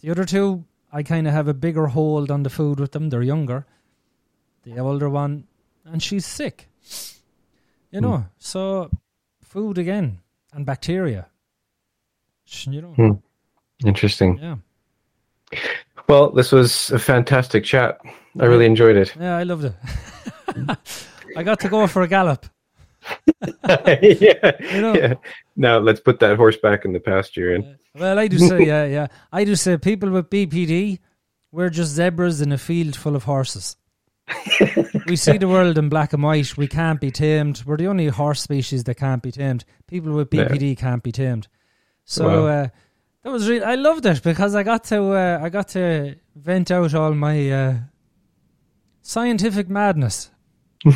The 0.00 0.10
other 0.10 0.26
two, 0.26 0.66
I 0.92 1.02
kind 1.02 1.26
of 1.26 1.32
have 1.32 1.48
a 1.48 1.54
bigger 1.54 1.86
hold 1.86 2.30
on 2.30 2.42
the 2.42 2.50
food 2.50 2.78
with 2.78 2.92
them. 2.92 3.08
They're 3.08 3.22
younger. 3.22 3.64
The 4.64 4.78
older 4.78 5.08
one, 5.08 5.46
and 5.86 6.02
she's 6.02 6.26
sick. 6.26 6.68
You 7.90 8.02
know, 8.02 8.26
so 8.36 8.90
food 9.40 9.78
again 9.78 10.20
and 10.58 10.66
bacteria. 10.66 11.28
You 12.66 12.82
know, 12.82 12.92
Hmm. 12.94 13.12
Interesting. 13.86 14.38
yeah, 14.38 14.56
Well, 16.08 16.30
this 16.30 16.50
was 16.50 16.90
a 16.90 16.98
fantastic 16.98 17.62
chat. 17.64 18.00
I 18.40 18.46
really 18.46 18.66
enjoyed 18.66 18.96
it. 18.96 19.14
yeah, 19.18 19.36
I 19.36 19.44
loved 19.44 19.64
it. 19.66 19.74
I 21.36 21.42
got 21.44 21.60
to 21.60 21.68
go 21.68 21.86
for 21.86 22.02
a 22.02 22.08
gallop. 22.08 22.46
yeah. 23.68 24.52
You 24.74 24.80
know- 24.82 24.94
yeah. 24.94 25.14
Now 25.56 25.78
let's 25.78 26.00
put 26.00 26.18
that 26.20 26.36
horse 26.36 26.56
back 26.56 26.84
in 26.84 26.92
the 26.92 27.00
pasture. 27.00 27.54
And 27.54 27.76
Well, 27.94 28.18
I 28.18 28.26
do 28.28 28.38
say, 28.38 28.66
yeah, 28.66 28.84
yeah. 28.86 29.06
I 29.32 29.44
do 29.44 29.54
say 29.54 29.76
people 29.78 30.10
with 30.10 30.28
BPD, 30.30 30.98
we're 31.52 31.70
just 31.70 31.92
zebras 31.92 32.40
in 32.40 32.50
a 32.52 32.58
field 32.58 32.96
full 32.96 33.14
of 33.16 33.24
horses. 33.24 33.76
We 35.06 35.16
see 35.16 35.38
the 35.38 35.48
world 35.48 35.78
in 35.78 35.88
black 35.88 36.12
and 36.12 36.22
white. 36.22 36.56
We 36.56 36.66
can't 36.68 37.00
be 37.00 37.10
tamed. 37.10 37.62
We're 37.66 37.76
the 37.76 37.86
only 37.88 38.06
horse 38.08 38.40
species 38.42 38.84
that 38.84 38.94
can't 38.96 39.22
be 39.22 39.32
tamed. 39.32 39.64
People 39.86 40.12
with 40.12 40.32
Yeah. 40.32 40.44
BPD 40.48 40.76
can't 40.78 41.02
be 41.02 41.12
tamed. 41.12 41.48
So 42.04 42.26
Wow. 42.26 42.46
uh, 42.46 42.68
that 43.24 43.30
was 43.32 43.48
really. 43.48 43.64
I 43.64 43.74
loved 43.74 44.06
it 44.06 44.22
because 44.22 44.54
I 44.54 44.62
got 44.62 44.84
to. 44.84 45.02
Uh, 45.12 45.40
I 45.42 45.48
got 45.48 45.68
to 45.68 46.14
vent 46.36 46.70
out 46.70 46.94
all 46.94 47.14
my 47.14 47.50
uh, 47.50 47.74
scientific 49.02 49.68
madness. 49.68 50.30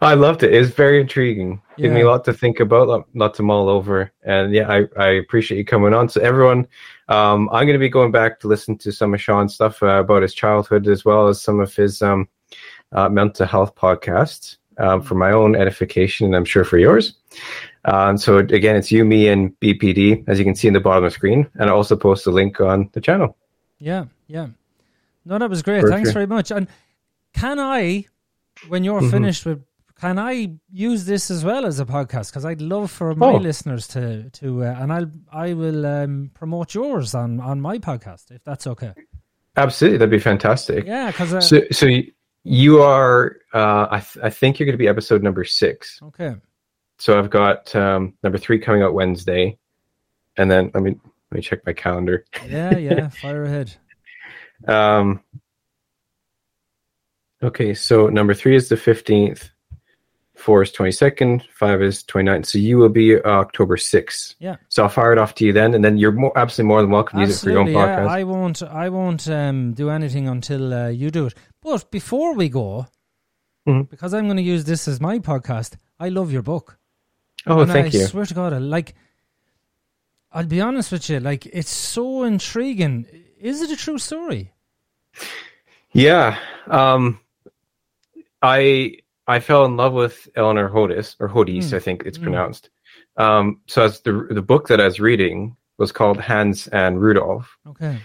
I 0.00 0.14
loved 0.14 0.42
it. 0.44 0.54
It 0.54 0.58
was 0.60 0.70
very 0.70 1.00
intriguing. 1.00 1.60
Gave 1.76 1.92
me 1.92 2.02
a 2.02 2.06
lot 2.06 2.24
to 2.26 2.32
think 2.32 2.60
about, 2.60 2.88
lot, 2.88 3.08
lot 3.14 3.34
to 3.34 3.42
mull 3.42 3.68
over. 3.68 4.12
And 4.22 4.54
yeah, 4.54 4.70
I, 4.70 4.84
I 4.96 5.08
appreciate 5.08 5.58
you 5.58 5.64
coming 5.64 5.92
on. 5.94 6.08
So 6.08 6.20
everyone, 6.20 6.66
um, 7.08 7.48
I'm 7.52 7.66
going 7.66 7.74
to 7.74 7.78
be 7.78 7.88
going 7.88 8.12
back 8.12 8.40
to 8.40 8.48
listen 8.48 8.76
to 8.78 8.92
some 8.92 9.14
of 9.14 9.20
Sean's 9.20 9.54
stuff 9.54 9.82
uh, 9.82 10.00
about 10.00 10.22
his 10.22 10.34
childhood 10.34 10.86
as 10.88 11.04
well 11.04 11.28
as 11.28 11.40
some 11.40 11.60
of 11.60 11.74
his 11.74 12.02
um, 12.02 12.28
uh, 12.92 13.08
mental 13.08 13.46
health 13.46 13.74
podcasts 13.74 14.56
um, 14.78 15.02
for 15.02 15.14
my 15.14 15.30
own 15.32 15.56
edification 15.56 16.26
and 16.26 16.36
I'm 16.36 16.44
sure 16.44 16.64
for 16.64 16.78
yours. 16.78 17.14
Uh, 17.84 18.16
so 18.16 18.38
again, 18.38 18.76
it's 18.76 18.92
you, 18.92 19.04
me, 19.04 19.28
and 19.28 19.58
BPD, 19.60 20.24
as 20.28 20.38
you 20.38 20.44
can 20.44 20.54
see 20.54 20.68
in 20.68 20.74
the 20.74 20.80
bottom 20.80 21.04
of 21.04 21.10
the 21.10 21.14
screen. 21.14 21.48
And 21.54 21.70
I 21.70 21.72
also 21.72 21.96
post 21.96 22.26
a 22.26 22.30
link 22.30 22.60
on 22.60 22.90
the 22.92 23.00
channel. 23.00 23.36
Yeah, 23.78 24.06
yeah. 24.26 24.48
No, 25.24 25.38
that 25.38 25.48
was 25.48 25.62
great. 25.62 25.80
For 25.80 25.90
Thanks 25.90 26.08
sure. 26.08 26.14
very 26.14 26.26
much. 26.26 26.50
And 26.50 26.68
can 27.34 27.58
I, 27.58 28.06
when 28.68 28.84
you're 28.84 29.00
Mhm. 29.00 29.10
finished 29.10 29.46
with, 29.46 29.62
can 30.00 30.18
I 30.18 30.52
use 30.70 31.04
this 31.06 31.30
as 31.30 31.44
well 31.44 31.66
as 31.66 31.80
a 31.80 31.84
podcast? 31.84 32.30
Because 32.30 32.44
I'd 32.44 32.60
love 32.60 32.90
for 32.90 33.14
my 33.14 33.26
Oh. 33.32 33.36
listeners 33.36 33.86
to 33.88 34.30
to, 34.30 34.64
uh, 34.64 34.76
and 34.78 34.92
I'll 34.92 35.10
I 35.32 35.54
will 35.54 35.84
um, 35.86 36.30
promote 36.34 36.74
yours 36.74 37.14
on 37.14 37.40
on 37.40 37.60
my 37.60 37.78
podcast 37.78 38.30
if 38.30 38.44
that's 38.44 38.66
okay. 38.66 38.92
Absolutely. 39.56 39.98
That'd 39.98 40.10
be 40.10 40.18
fantastic. 40.20 40.86
Yeah, 40.86 41.10
because 41.10 41.34
uh, 41.34 41.40
So, 41.40 41.62
so 41.72 41.88
you 42.44 42.80
are, 42.80 43.36
uh, 43.52 43.88
I, 43.90 43.98
th- 43.98 44.24
I 44.24 44.30
think 44.30 44.58
you're 44.58 44.66
going 44.66 44.74
to 44.78 44.78
be 44.78 44.86
episode 44.86 45.20
number 45.22 45.42
six. 45.44 45.98
okay, 46.02 46.36
So 46.98 47.18
I've 47.18 47.28
got 47.30 47.74
um, 47.74 48.14
number 48.22 48.38
three 48.38 48.60
coming 48.60 48.82
out 48.82 48.94
Wednesday, 48.94 49.58
and 50.36 50.48
then 50.48 50.70
let 50.74 50.82
me 50.84 50.90
let 51.32 51.36
me 51.36 51.40
check 51.42 51.66
my 51.66 51.72
calendar. 51.72 52.24
yeah, 52.48 52.76
yeah, 52.78 53.08
fire 53.22 53.42
ahead. 53.42 53.74
Um, 54.68 55.22
okay, 57.42 57.74
so 57.74 58.08
number 58.08 58.34
three 58.34 58.54
is 58.56 58.68
the 58.68 58.76
fifteenth, 58.76 59.50
four 60.38 60.62
is 60.62 60.70
twenty 60.72 60.92
second, 60.92 61.42
five 61.52 61.82
is 61.82 62.02
29th. 62.04 62.46
So 62.46 62.58
you 62.58 62.78
will 62.78 62.88
be 62.88 63.20
October 63.22 63.76
sixth. 63.76 64.34
Yeah. 64.38 64.56
So 64.68 64.82
I'll 64.84 64.88
fire 64.88 65.12
it 65.12 65.18
off 65.18 65.34
to 65.36 65.44
you 65.44 65.52
then, 65.52 65.74
and 65.74 65.84
then 65.84 65.98
you're 65.98 66.12
more 66.12 66.36
absolutely 66.38 66.68
more 66.68 66.80
than 66.82 66.90
welcome 66.90 67.18
to 67.20 67.26
use 67.26 67.36
it 67.38 67.44
for 67.44 67.50
your 67.50 67.60
own 67.60 67.68
Absolutely, 67.68 67.92
yeah. 67.92 67.98
podcast. 68.00 68.08
I 68.08 68.24
won't 68.24 68.62
I 68.62 68.88
won't 68.88 69.28
um, 69.28 69.74
do 69.74 69.90
anything 69.90 70.28
until 70.28 70.72
uh, 70.72 70.88
you 70.88 71.10
do 71.10 71.26
it. 71.26 71.34
But 71.62 71.90
before 71.90 72.34
we 72.34 72.48
go, 72.48 72.86
Mhm. 73.66 73.90
because 73.90 74.14
I'm 74.14 74.24
going 74.24 74.36
to 74.38 74.42
use 74.42 74.64
this 74.64 74.88
as 74.88 75.00
my 75.00 75.18
podcast, 75.18 75.76
I 76.00 76.08
love 76.08 76.32
your 76.32 76.42
book. 76.42 76.78
oh, 77.46 77.60
and 77.60 77.70
thank 77.70 77.94
I 77.94 77.98
you. 77.98 78.04
I 78.04 78.06
swear 78.06 78.24
to 78.26 78.34
God, 78.34 78.52
I 78.52 78.58
like. 78.58 78.94
I'll 80.32 80.44
be 80.46 80.60
honest 80.60 80.92
with 80.92 81.08
you, 81.10 81.20
like 81.20 81.46
it's 81.46 81.70
so 81.70 82.22
intriguing. 82.22 83.06
Is 83.40 83.62
it 83.62 83.70
a 83.70 83.76
true 83.76 83.98
story? 83.98 84.52
Yeah. 85.92 86.38
Um, 86.66 87.20
I 88.42 88.98
I 89.28 89.40
fell 89.40 89.64
in 89.66 89.76
love 89.76 89.92
with 89.92 90.28
Eleanor 90.34 90.68
Hodys 90.70 91.14
or 91.20 91.28
Hodys, 91.28 91.68
Mm. 91.70 91.74
I 91.76 91.78
think 91.80 92.02
it's 92.06 92.18
Mm. 92.18 92.22
pronounced. 92.22 92.70
Um, 93.16 93.60
so 93.66 93.82
as 93.84 94.00
the 94.00 94.26
the 94.30 94.42
book 94.42 94.68
that 94.68 94.80
I 94.80 94.84
was 94.84 95.00
reading 95.00 95.56
was 95.76 95.92
called 95.92 96.18
Hanns 96.20 96.66
and 96.68 97.00
Rudolf. 97.00 97.56
Okay. 97.66 97.98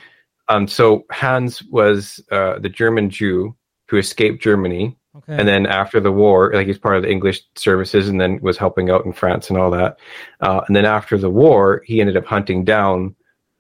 Um, 0.49 0.67
so 0.67 1.05
Hanns 1.09 1.63
was 1.63 2.19
uh, 2.31 2.59
the 2.59 2.69
German 2.69 3.09
Jew 3.09 3.55
who 3.89 3.97
escaped 3.97 4.41
Germany, 4.43 4.97
Okay. 5.15 5.35
and 5.37 5.47
then 5.47 5.65
after 5.65 5.99
the 5.99 6.11
war, 6.11 6.51
like 6.53 6.67
he's 6.67 6.77
part 6.79 6.97
of 6.97 7.03
the 7.03 7.09
English 7.11 7.41
services, 7.55 8.09
and 8.09 8.19
then 8.19 8.39
was 8.41 8.57
helping 8.57 8.89
out 8.89 9.05
in 9.05 9.13
France 9.13 9.49
and 9.49 9.57
all 9.57 9.71
that. 9.71 9.97
Uh, 10.41 10.61
and 10.67 10.75
then 10.75 10.85
after 10.85 11.17
the 11.17 11.29
war, 11.29 11.81
he 11.85 12.01
ended 12.01 12.17
up 12.17 12.25
hunting 12.25 12.63
down 12.65 13.15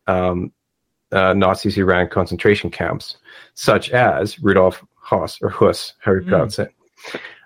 um, 0.07 0.51
uh, 1.13 1.33
Nazis 1.33 1.75
who 1.75 1.85
ran 1.85 2.09
concentration 2.09 2.69
camps, 2.69 3.17
such 3.53 3.91
as 3.91 4.39
Rudolf 4.39 4.83
Haas 4.95 5.39
or 5.41 5.49
Huss, 5.49 5.93
how 5.99 6.11
you 6.13 6.21
Mm. 6.21 6.27
pronounce 6.27 6.59
it. 6.59 6.71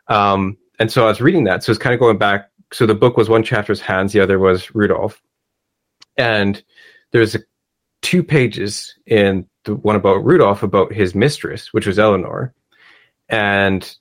Um, 0.09 0.57
and 0.79 0.91
so 0.91 1.05
I 1.05 1.07
was 1.07 1.21
reading 1.21 1.45
that, 1.45 1.63
so 1.63 1.71
it's 1.71 1.79
kind 1.79 1.93
of 1.93 1.99
going 1.99 2.17
back. 2.17 2.49
So 2.73 2.85
the 2.85 2.95
book 2.95 3.17
was 3.17 3.29
one 3.29 3.43
chapter 3.43 3.71
was 3.71 3.81
Hanns, 3.81 4.13
the 4.13 4.19
other 4.19 4.39
was 4.39 4.73
Rudolf, 4.75 5.21
and 6.17 6.61
there's 7.11 7.35
a, 7.35 7.39
two 8.01 8.23
pages 8.23 8.95
in 9.05 9.47
the 9.63 9.75
one 9.75 9.95
about 9.95 10.23
Rudolf 10.23 10.63
about 10.63 10.93
his 10.93 11.15
mistress, 11.15 11.73
which 11.73 11.87
was 11.87 11.99
Eleanor, 11.99 12.53
and 13.29 13.95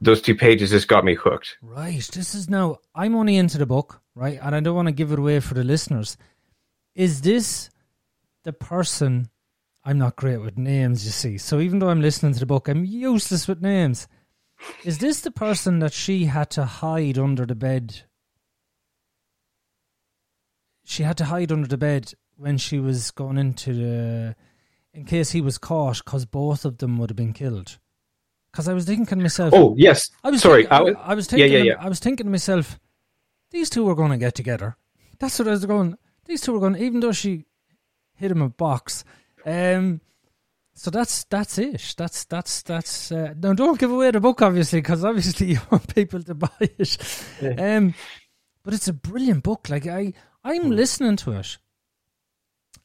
those 0.00 0.20
two 0.20 0.34
pages 0.34 0.70
just 0.70 0.88
got 0.88 1.04
me 1.04 1.14
hooked. 1.14 1.56
right. 1.62 2.06
This 2.12 2.34
is 2.34 2.48
now. 2.48 2.78
I'm 2.94 3.14
only 3.14 3.36
into 3.36 3.58
the 3.58 3.66
book, 3.66 4.00
right, 4.14 4.38
and 4.42 4.54
I 4.54 4.60
don't 4.60 4.76
want 4.76 4.88
to 4.88 4.92
give 4.92 5.12
it 5.12 5.18
away 5.18 5.40
for 5.40 5.54
the 5.54 5.64
listeners. 5.64 6.16
Is 6.94 7.20
this 7.20 7.70
the 8.44 8.52
person? 8.52 9.30
I'm 9.84 9.98
not 9.98 10.16
great 10.16 10.38
with 10.38 10.58
names, 10.58 11.04
you 11.04 11.12
see. 11.12 11.38
So 11.38 11.60
even 11.60 11.78
though 11.78 11.90
I'm 11.90 12.00
listening 12.00 12.32
to 12.32 12.40
the 12.40 12.46
book, 12.46 12.68
I'm 12.68 12.84
useless 12.84 13.46
with 13.46 13.62
names. 13.62 14.08
Is 14.84 14.98
this 14.98 15.20
the 15.20 15.30
person 15.30 15.80
that 15.80 15.92
she 15.92 16.26
had 16.26 16.50
to 16.50 16.64
hide 16.64 17.18
under 17.18 17.44
the 17.46 17.54
bed? 17.54 18.02
She 20.84 21.02
had 21.02 21.16
to 21.18 21.24
hide 21.24 21.50
under 21.50 21.66
the 21.66 21.76
bed 21.76 22.12
when 22.36 22.58
she 22.58 22.78
was 22.78 23.10
going 23.10 23.38
into 23.38 23.74
the, 23.74 24.36
in 24.94 25.04
case 25.04 25.30
he 25.30 25.40
was 25.40 25.58
caught, 25.58 26.04
because 26.04 26.24
both 26.24 26.64
of 26.64 26.78
them 26.78 26.98
would 26.98 27.10
have 27.10 27.16
been 27.16 27.32
killed. 27.32 27.78
Because 28.52 28.68
I 28.68 28.72
was 28.74 28.84
thinking 28.84 29.06
to 29.06 29.16
myself, 29.16 29.52
Oh 29.54 29.74
yes, 29.76 30.08
I 30.22 30.30
was 30.30 30.40
sorry. 30.42 30.62
Thinking, 30.62 30.76
I 30.78 30.82
was, 30.82 30.94
I 30.98 31.14
was 31.14 31.26
yeah, 31.26 31.30
thinking, 31.38 31.52
yeah, 31.52 31.58
to- 31.58 31.66
yeah. 31.66 31.76
I 31.84 31.88
was 31.88 31.98
thinking 31.98 32.26
to 32.26 32.30
myself, 32.30 32.78
these 33.50 33.68
two 33.68 33.84
were 33.84 33.94
going 33.94 34.12
to 34.12 34.16
get 34.16 34.34
together. 34.34 34.76
That's 35.18 35.38
what 35.38 35.48
I 35.48 35.52
was 35.52 35.66
going. 35.66 35.96
These 36.26 36.42
two 36.42 36.52
were 36.52 36.60
going, 36.60 36.76
even 36.76 37.00
though 37.00 37.12
she 37.12 37.44
hit 38.14 38.30
him 38.30 38.42
a 38.42 38.48
box. 38.48 39.04
Um, 39.44 40.00
so 40.78 40.90
that's 40.90 41.24
that's 41.24 41.56
it. 41.58 41.94
That's 41.96 42.24
that's 42.24 42.62
that's. 42.62 43.10
Uh, 43.10 43.32
now, 43.40 43.54
don't 43.54 43.78
give 43.78 43.90
away 43.90 44.10
the 44.10 44.20
book, 44.20 44.42
obviously, 44.42 44.80
because 44.80 45.04
obviously 45.04 45.46
you 45.52 45.58
want 45.70 45.94
people 45.94 46.22
to 46.22 46.34
buy 46.34 46.50
it. 46.60 46.98
Yeah. 47.40 47.76
Um, 47.76 47.94
but 48.62 48.74
it's 48.74 48.88
a 48.88 48.92
brilliant 48.92 49.42
book. 49.42 49.68
Like 49.70 49.86
I, 49.86 50.12
I'm 50.44 50.70
listening 50.70 51.16
to 51.16 51.32
it, 51.32 51.56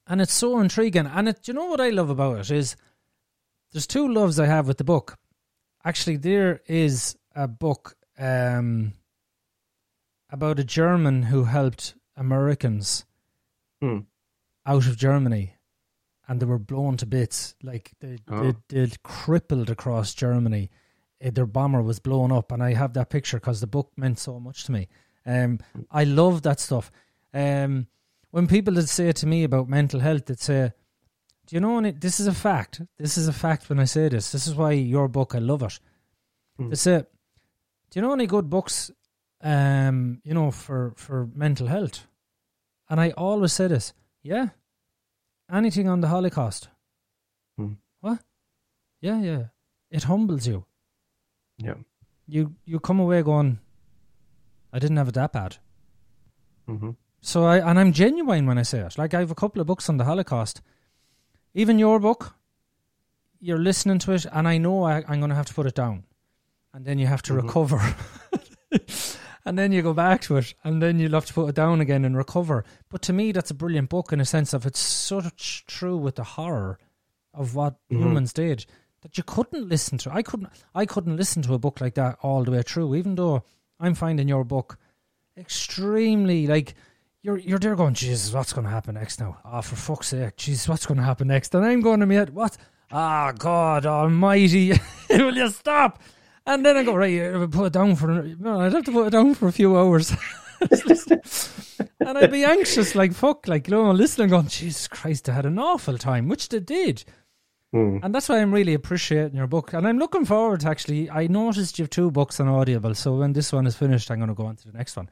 and 0.07 0.21
it's 0.21 0.33
so 0.33 0.59
intriguing. 0.59 1.05
And 1.05 1.27
it, 1.29 1.47
you 1.47 1.53
know 1.53 1.65
what 1.65 1.81
I 1.81 1.89
love 1.89 2.09
about 2.09 2.39
it 2.39 2.51
is, 2.51 2.75
there's 3.73 3.87
two 3.87 4.07
loves 4.07 4.39
I 4.39 4.45
have 4.45 4.67
with 4.67 4.77
the 4.77 4.83
book. 4.83 5.17
Actually, 5.83 6.17
there 6.17 6.61
is 6.67 7.17
a 7.35 7.47
book 7.47 7.95
um, 8.17 8.93
about 10.29 10.59
a 10.59 10.63
German 10.63 11.23
who 11.23 11.43
helped 11.43 11.95
Americans 12.15 13.05
Hmm. 13.81 13.99
out 14.65 14.85
of 14.85 14.95
Germany, 14.95 15.55
and 16.31 16.39
they 16.39 16.45
were 16.45 16.57
blown 16.59 16.95
to 16.97 17.05
bits. 17.05 17.55
Like 17.61 17.91
they 17.99 18.17
Oh. 18.29 18.53
they, 18.69 18.85
they 18.85 18.91
crippled 19.03 19.69
across 19.69 20.13
Germany. 20.13 20.69
Eh, 21.19 21.29
Their 21.33 21.45
bomber 21.45 21.81
was 21.83 21.99
blown 21.99 22.31
up, 22.31 22.51
and 22.53 22.63
I 22.63 22.73
have 22.73 22.93
that 22.93 23.09
picture 23.09 23.37
because 23.37 23.59
the 23.59 23.67
book 23.67 23.91
meant 23.97 24.17
so 24.19 24.39
much 24.39 24.63
to 24.63 24.71
me. 24.71 24.87
Um, 25.25 25.59
I 25.91 26.05
love 26.05 26.41
that 26.43 26.59
stuff. 26.61 26.89
Um, 27.33 27.87
when 28.31 28.47
people 28.47 28.73
would 28.75 28.87
say 28.89 29.11
to 29.11 29.27
me 29.27 29.43
about 29.43 29.67
mental 29.69 29.99
health, 29.99 30.25
they'd 30.25 30.39
say, 30.39 30.71
"Do 31.47 31.55
you 31.55 31.59
know?" 31.59 31.77
And 31.77 31.87
it, 31.87 31.99
this 32.01 32.19
is 32.21 32.27
a 32.27 32.33
fact. 32.33 32.81
This 32.97 33.17
is 33.17 33.27
a 33.27 33.33
fact. 33.33 33.69
When 33.69 33.79
I 33.79 33.85
say 33.85 34.09
this, 34.09 34.31
this 34.31 34.47
is 34.47 34.55
why 34.55 34.71
your 34.71 35.07
book. 35.09 35.35
I 35.35 35.39
love 35.39 35.63
it. 35.63 35.79
Hmm. 36.57 36.69
They 36.69 36.75
say, 36.75 36.99
"Do 37.89 37.99
you 37.99 38.01
know 38.01 38.13
any 38.13 38.25
good 38.27 38.49
books?" 38.49 38.89
Um, 39.43 40.21
you 40.23 40.33
know, 40.33 40.51
for 40.51 40.93
for 40.95 41.27
mental 41.35 41.67
health. 41.67 42.07
And 42.89 42.99
I 43.01 43.11
always 43.11 43.53
say 43.53 43.67
this, 43.67 43.93
yeah. 44.23 44.49
Anything 45.51 45.89
on 45.89 46.01
the 46.01 46.07
Holocaust. 46.07 46.69
Hmm. 47.57 47.73
What? 47.99 48.19
Yeah, 49.01 49.19
yeah. 49.21 49.43
It 49.89 50.03
humbles 50.03 50.47
you. 50.47 50.65
Yeah. 51.57 51.75
You 52.27 52.55
you 52.65 52.79
come 52.79 52.99
away 52.99 53.21
going, 53.23 53.59
I 54.73 54.79
didn't 54.79 54.97
have 54.97 55.09
it 55.09 55.15
that 55.15 55.33
bad. 55.33 55.57
hmm 56.67 56.91
So 57.21 57.43
I 57.43 57.57
and 57.69 57.79
I'm 57.79 57.91
genuine 57.91 58.45
when 58.47 58.57
I 58.57 58.63
say 58.63 58.79
it. 58.79 58.97
Like 58.97 59.13
I 59.13 59.19
have 59.19 59.31
a 59.31 59.35
couple 59.35 59.61
of 59.61 59.67
books 59.67 59.89
on 59.89 59.97
the 59.97 60.05
Holocaust. 60.05 60.61
Even 61.53 61.79
your 61.79 61.99
book, 61.99 62.33
you're 63.41 63.59
listening 63.63 63.99
to 63.99 64.13
it, 64.13 64.25
and 64.31 64.47
I 64.47 64.57
know 64.57 64.83
I, 64.83 65.03
I'm 65.07 65.19
going 65.19 65.29
to 65.29 65.35
have 65.35 65.47
to 65.47 65.53
put 65.53 65.65
it 65.67 65.75
down, 65.75 66.03
and 66.73 66.85
then 66.85 66.97
you 66.99 67.07
have 67.07 67.21
to 67.23 67.33
Mhm. 67.33 67.41
recover, 67.43 67.95
and 69.45 69.57
then 69.57 69.71
you 69.71 69.81
go 69.81 69.93
back 69.93 70.21
to 70.21 70.37
it, 70.37 70.53
and 70.63 70.81
then 70.81 70.99
you'll 70.99 71.11
have 71.13 71.25
to 71.25 71.33
put 71.33 71.47
it 71.49 71.55
down 71.55 71.81
again 71.81 72.05
and 72.05 72.15
recover. 72.17 72.63
But 72.89 73.01
to 73.03 73.13
me, 73.13 73.31
that's 73.31 73.51
a 73.51 73.55
brilliant 73.55 73.89
book 73.89 74.11
in 74.13 74.19
a 74.21 74.25
sense 74.25 74.53
of 74.53 74.65
it's 74.65 75.07
tr- 75.09 75.27
true 75.67 75.97
with 75.97 76.15
the 76.15 76.23
horror 76.23 76.77
of 77.33 77.55
what 77.55 77.75
Mhm. 77.89 77.97
humans 77.99 78.33
did 78.33 78.65
that 79.01 79.17
you 79.17 79.23
couldn't 79.23 79.67
listen 79.67 79.97
to. 79.99 80.13
I 80.13 80.21
couldn't. 80.21 80.49
I 80.75 80.85
couldn't 80.85 81.17
listen 81.17 81.41
to 81.43 81.53
a 81.53 81.59
book 81.59 81.81
like 81.81 81.95
that 81.95 82.17
all 82.21 82.43
the 82.43 82.51
way 82.51 82.61
through, 82.61 82.93
even 82.95 83.15
though 83.15 83.43
I'm 83.79 83.95
finding 83.95 84.27
your 84.27 84.43
book 84.43 84.77
extremely 85.37 86.45
like 86.47 86.75
you're 87.23 87.37
you're 87.37 87.59
there 87.59 87.75
going, 87.75 87.93
Jesus, 87.93 88.33
what's 88.33 88.53
going 88.53 88.65
to 88.65 88.71
happen 88.71 88.95
next 88.95 89.19
now? 89.19 89.37
Ah, 89.45 89.61
for 89.61 89.75
fuck's 89.75 90.07
sake, 90.07 90.35
Jesus, 90.37 90.67
what's 90.67 90.85
going 90.85 90.97
to 90.97 91.03
happen 91.03 91.27
next? 91.27 91.53
And 91.55 91.65
I'm 91.65 91.81
going 91.81 91.99
to 91.99 92.05
me 92.05 92.15
head, 92.15 92.31
what? 92.33 92.57
Ah, 92.91 93.31
God 93.37 93.85
Almighty, 93.85 94.73
will 95.09 95.35
you 95.35 95.49
stop? 95.49 95.99
And 96.45 96.65
then 96.65 96.77
I 96.77 96.83
go 96.83 96.95
right, 96.95 97.35
I 97.35 97.45
put 97.45 97.67
it 97.67 97.73
down 97.73 97.95
for. 97.95 98.23
No, 98.23 98.59
I'd 98.61 98.73
have 98.73 98.85
to 98.85 98.91
put 98.91 99.07
it 99.07 99.11
down 99.11 99.35
for 99.35 99.47
a 99.47 99.51
few 99.51 99.77
hours. 99.77 100.11
and 101.99 102.17
I'd 102.17 102.31
be 102.31 102.43
anxious, 102.43 102.95
like 102.95 103.13
fuck, 103.13 103.47
like 103.47 103.67
you 103.67 103.75
know, 103.75 103.91
listening, 103.91 104.29
going, 104.29 104.47
Jesus 104.47 104.87
Christ, 104.87 105.29
I 105.29 105.33
had 105.33 105.45
an 105.45 105.59
awful 105.59 105.97
time, 105.97 106.27
which 106.27 106.49
they 106.49 106.59
did. 106.59 107.03
Mm. 107.73 108.03
And 108.03 108.13
that's 108.13 108.27
why 108.27 108.39
I'm 108.41 108.53
really 108.53 108.73
appreciating 108.73 109.35
your 109.35 109.47
book. 109.47 109.73
And 109.73 109.87
I'm 109.87 109.97
looking 109.97 110.25
forward 110.25 110.61
to 110.61 110.69
actually, 110.69 111.09
I 111.09 111.27
noticed 111.27 111.79
you 111.79 111.83
have 111.83 111.89
two 111.89 112.11
books 112.11 112.39
on 112.39 112.47
Audible. 112.47 112.95
So 112.95 113.15
when 113.15 113.33
this 113.33 113.53
one 113.53 113.65
is 113.65 113.75
finished, 113.75 114.11
I'm 114.11 114.17
going 114.17 114.27
to 114.29 114.35
go 114.35 114.45
on 114.45 114.57
to 114.57 114.71
the 114.71 114.77
next 114.77 114.97
one. 114.97 115.09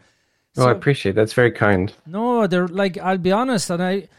Oh, 0.57 0.67
I 0.67 0.71
appreciate 0.71 1.13
that. 1.13 1.21
That's 1.21 1.33
very 1.33 1.51
kind. 1.51 1.93
no, 2.05 2.47
they're 2.47 2.67
like, 2.67 2.97
I'll 2.97 3.17
be 3.17 3.31
honest, 3.31 3.69
and 3.69 3.83
I. 3.83 4.09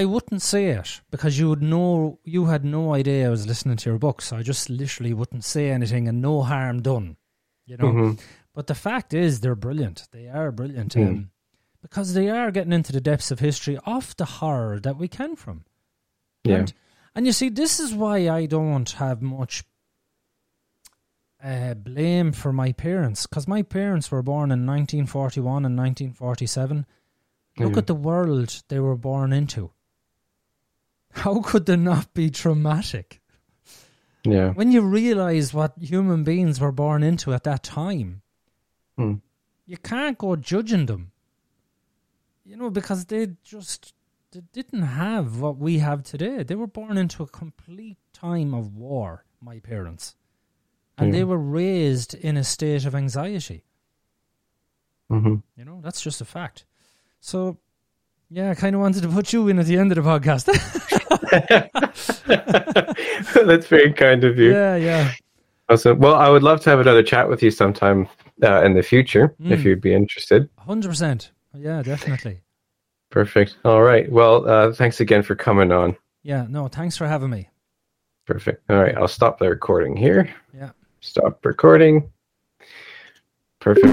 I 0.00 0.04
wouldn't 0.06 0.42
say 0.42 0.66
it 0.70 1.00
because 1.10 1.38
you 1.38 1.48
would 1.48 1.62
know 1.62 2.18
you 2.24 2.46
had 2.46 2.64
no 2.64 2.94
idea 2.94 3.26
I 3.26 3.30
was 3.30 3.46
listening 3.46 3.76
to 3.78 3.90
your 3.90 3.98
book, 3.98 4.22
so 4.22 4.36
I 4.36 4.42
just 4.42 4.68
literally 4.68 5.12
wouldn't 5.14 5.44
say 5.44 5.70
anything 5.70 6.08
and 6.08 6.20
no 6.20 6.42
harm 6.42 6.82
done. 6.82 7.16
You 7.66 7.76
know? 7.76 7.92
Mhm. 7.92 8.20
But 8.54 8.66
the 8.66 8.74
fact 8.74 9.14
is 9.14 9.40
they're 9.40 9.54
brilliant. 9.54 10.08
They 10.10 10.28
are 10.28 10.50
brilliant. 10.52 10.94
Mm. 10.94 11.08
Um, 11.08 11.30
because 11.80 12.14
they 12.14 12.28
are 12.28 12.50
getting 12.50 12.72
into 12.72 12.92
the 12.92 13.00
depths 13.00 13.30
of 13.30 13.38
history 13.40 13.78
off 13.84 14.16
the 14.16 14.24
horror 14.24 14.80
that 14.80 14.96
we 14.96 15.06
can 15.06 15.36
from. 15.36 15.64
Yeah. 16.42 16.56
And, 16.56 16.72
and 17.14 17.26
you 17.26 17.32
see, 17.32 17.48
this 17.48 17.78
is 17.78 17.94
why 17.94 18.28
I 18.28 18.46
don't 18.46 18.90
have 18.92 19.22
much 19.22 19.62
uh, 21.42 21.74
blame 21.74 22.32
for 22.32 22.52
my 22.52 22.72
parents, 22.72 23.26
because 23.26 23.46
my 23.46 23.62
parents 23.62 24.10
were 24.10 24.22
born 24.22 24.50
in 24.50 24.66
1941 24.66 25.64
and 25.66 25.76
1947. 25.76 26.86
Look 27.58 27.72
Yeah. 27.72 27.78
at 27.78 27.86
the 27.86 27.94
world 27.94 28.62
they 28.68 28.80
were 28.80 28.96
born 28.96 29.32
into. 29.32 29.70
How 31.14 31.40
could 31.40 31.66
they 31.66 31.76
not 31.76 32.12
be 32.14 32.30
traumatic? 32.30 33.20
Yeah. 34.24 34.50
When 34.52 34.72
you 34.72 34.80
realize 34.80 35.52
what 35.54 35.74
human 35.80 36.24
beings 36.24 36.60
were 36.60 36.72
born 36.72 37.02
into 37.02 37.32
at 37.32 37.44
that 37.44 37.62
time, 37.62 38.22
Hmm. 38.96 39.14
you 39.66 39.76
can't 39.76 40.18
go 40.18 40.36
judging 40.36 40.86
them. 40.86 41.12
You 42.44 42.56
know, 42.56 42.70
because 42.70 43.06
they 43.06 43.28
just 43.42 43.94
they 44.32 44.42
didn't 44.52 44.82
have 44.82 45.40
what 45.40 45.56
we 45.58 45.78
have 45.78 46.02
today. 46.02 46.42
They 46.42 46.56
were 46.56 46.66
born 46.66 46.98
into 46.98 47.22
a 47.22 47.26
complete 47.28 47.98
time 48.12 48.52
of 48.52 48.74
war, 48.74 49.24
my 49.40 49.60
parents. 49.60 50.16
And 50.98 51.08
Yeah. 51.08 51.18
they 51.20 51.24
were 51.24 51.38
raised 51.38 52.14
in 52.14 52.36
a 52.36 52.44
state 52.44 52.84
of 52.84 52.94
anxiety. 52.94 53.62
hmm 55.08 55.36
You 55.56 55.64
know, 55.64 55.80
that's 55.80 56.00
just 56.02 56.20
a 56.20 56.24
fact. 56.24 56.64
So, 57.20 57.58
yeah, 58.34 58.50
I 58.50 58.54
kind 58.54 58.74
of 58.74 58.80
wanted 58.80 59.02
to 59.02 59.08
put 59.08 59.32
you 59.32 59.46
in 59.48 59.58
at 59.58 59.66
the 59.66 59.78
end 59.78 59.92
of 59.92 60.02
the 60.02 60.10
podcast. 60.10 60.44
That's 63.46 63.66
very 63.66 63.92
kind 63.92 64.24
of 64.24 64.38
you. 64.38 64.52
yeah, 64.52 64.76
yeah. 64.76 65.12
Awesome. 65.68 65.98
Well, 65.98 66.14
I 66.14 66.28
would 66.28 66.42
love 66.42 66.60
to 66.62 66.70
have 66.70 66.80
another 66.80 67.02
chat 67.02 67.28
with 67.28 67.42
you 67.42 67.50
sometime 67.50 68.08
uh, 68.42 68.62
in 68.64 68.74
the 68.74 68.82
future 68.82 69.34
if 69.40 69.60
Mm. 69.60 69.64
you'd 69.64 69.80
be 69.80 69.94
interested. 69.94 70.48
100%. 70.68 71.30
Yeah, 71.54 71.82
definitely. 71.82 72.40
Perfect. 73.10 73.56
All 73.64 73.82
right. 73.82 74.10
Well, 74.10 74.48
uh, 74.48 74.72
thanks 74.72 75.00
again 75.00 75.22
for 75.22 75.34
coming 75.36 75.70
on. 75.72 75.96
Yeah, 76.22 76.46
no, 76.48 76.68
thanks 76.68 76.96
for 76.96 77.06
having 77.06 77.30
me. 77.30 77.48
Perfect. 78.26 78.68
All 78.70 78.76
right. 78.82 78.96
I'll 78.96 79.08
stop 79.08 79.38
the 79.38 79.48
recording 79.48 79.96
here. 79.96 80.28
Yeah. 80.54 80.70
Stop 81.00 81.44
recording. 81.46 82.10
Perfect. 83.60 83.86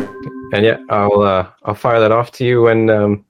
And 0.53 0.65
yeah, 0.65 0.77
I'll 0.89 1.22
uh, 1.22 1.47
I'll 1.63 1.76
fire 1.76 1.99
that 2.01 2.11
off 2.11 2.31
to 2.34 2.43
you 2.45 2.63
when 2.63 2.89
um, 2.89 3.26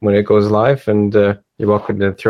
when 0.00 0.14
it 0.14 0.22
goes 0.24 0.48
live, 0.48 0.86
and 0.88 1.14
uh, 1.14 1.34
you're 1.58 1.68
welcome 1.68 1.98
to 2.00 2.12
throw 2.12 2.26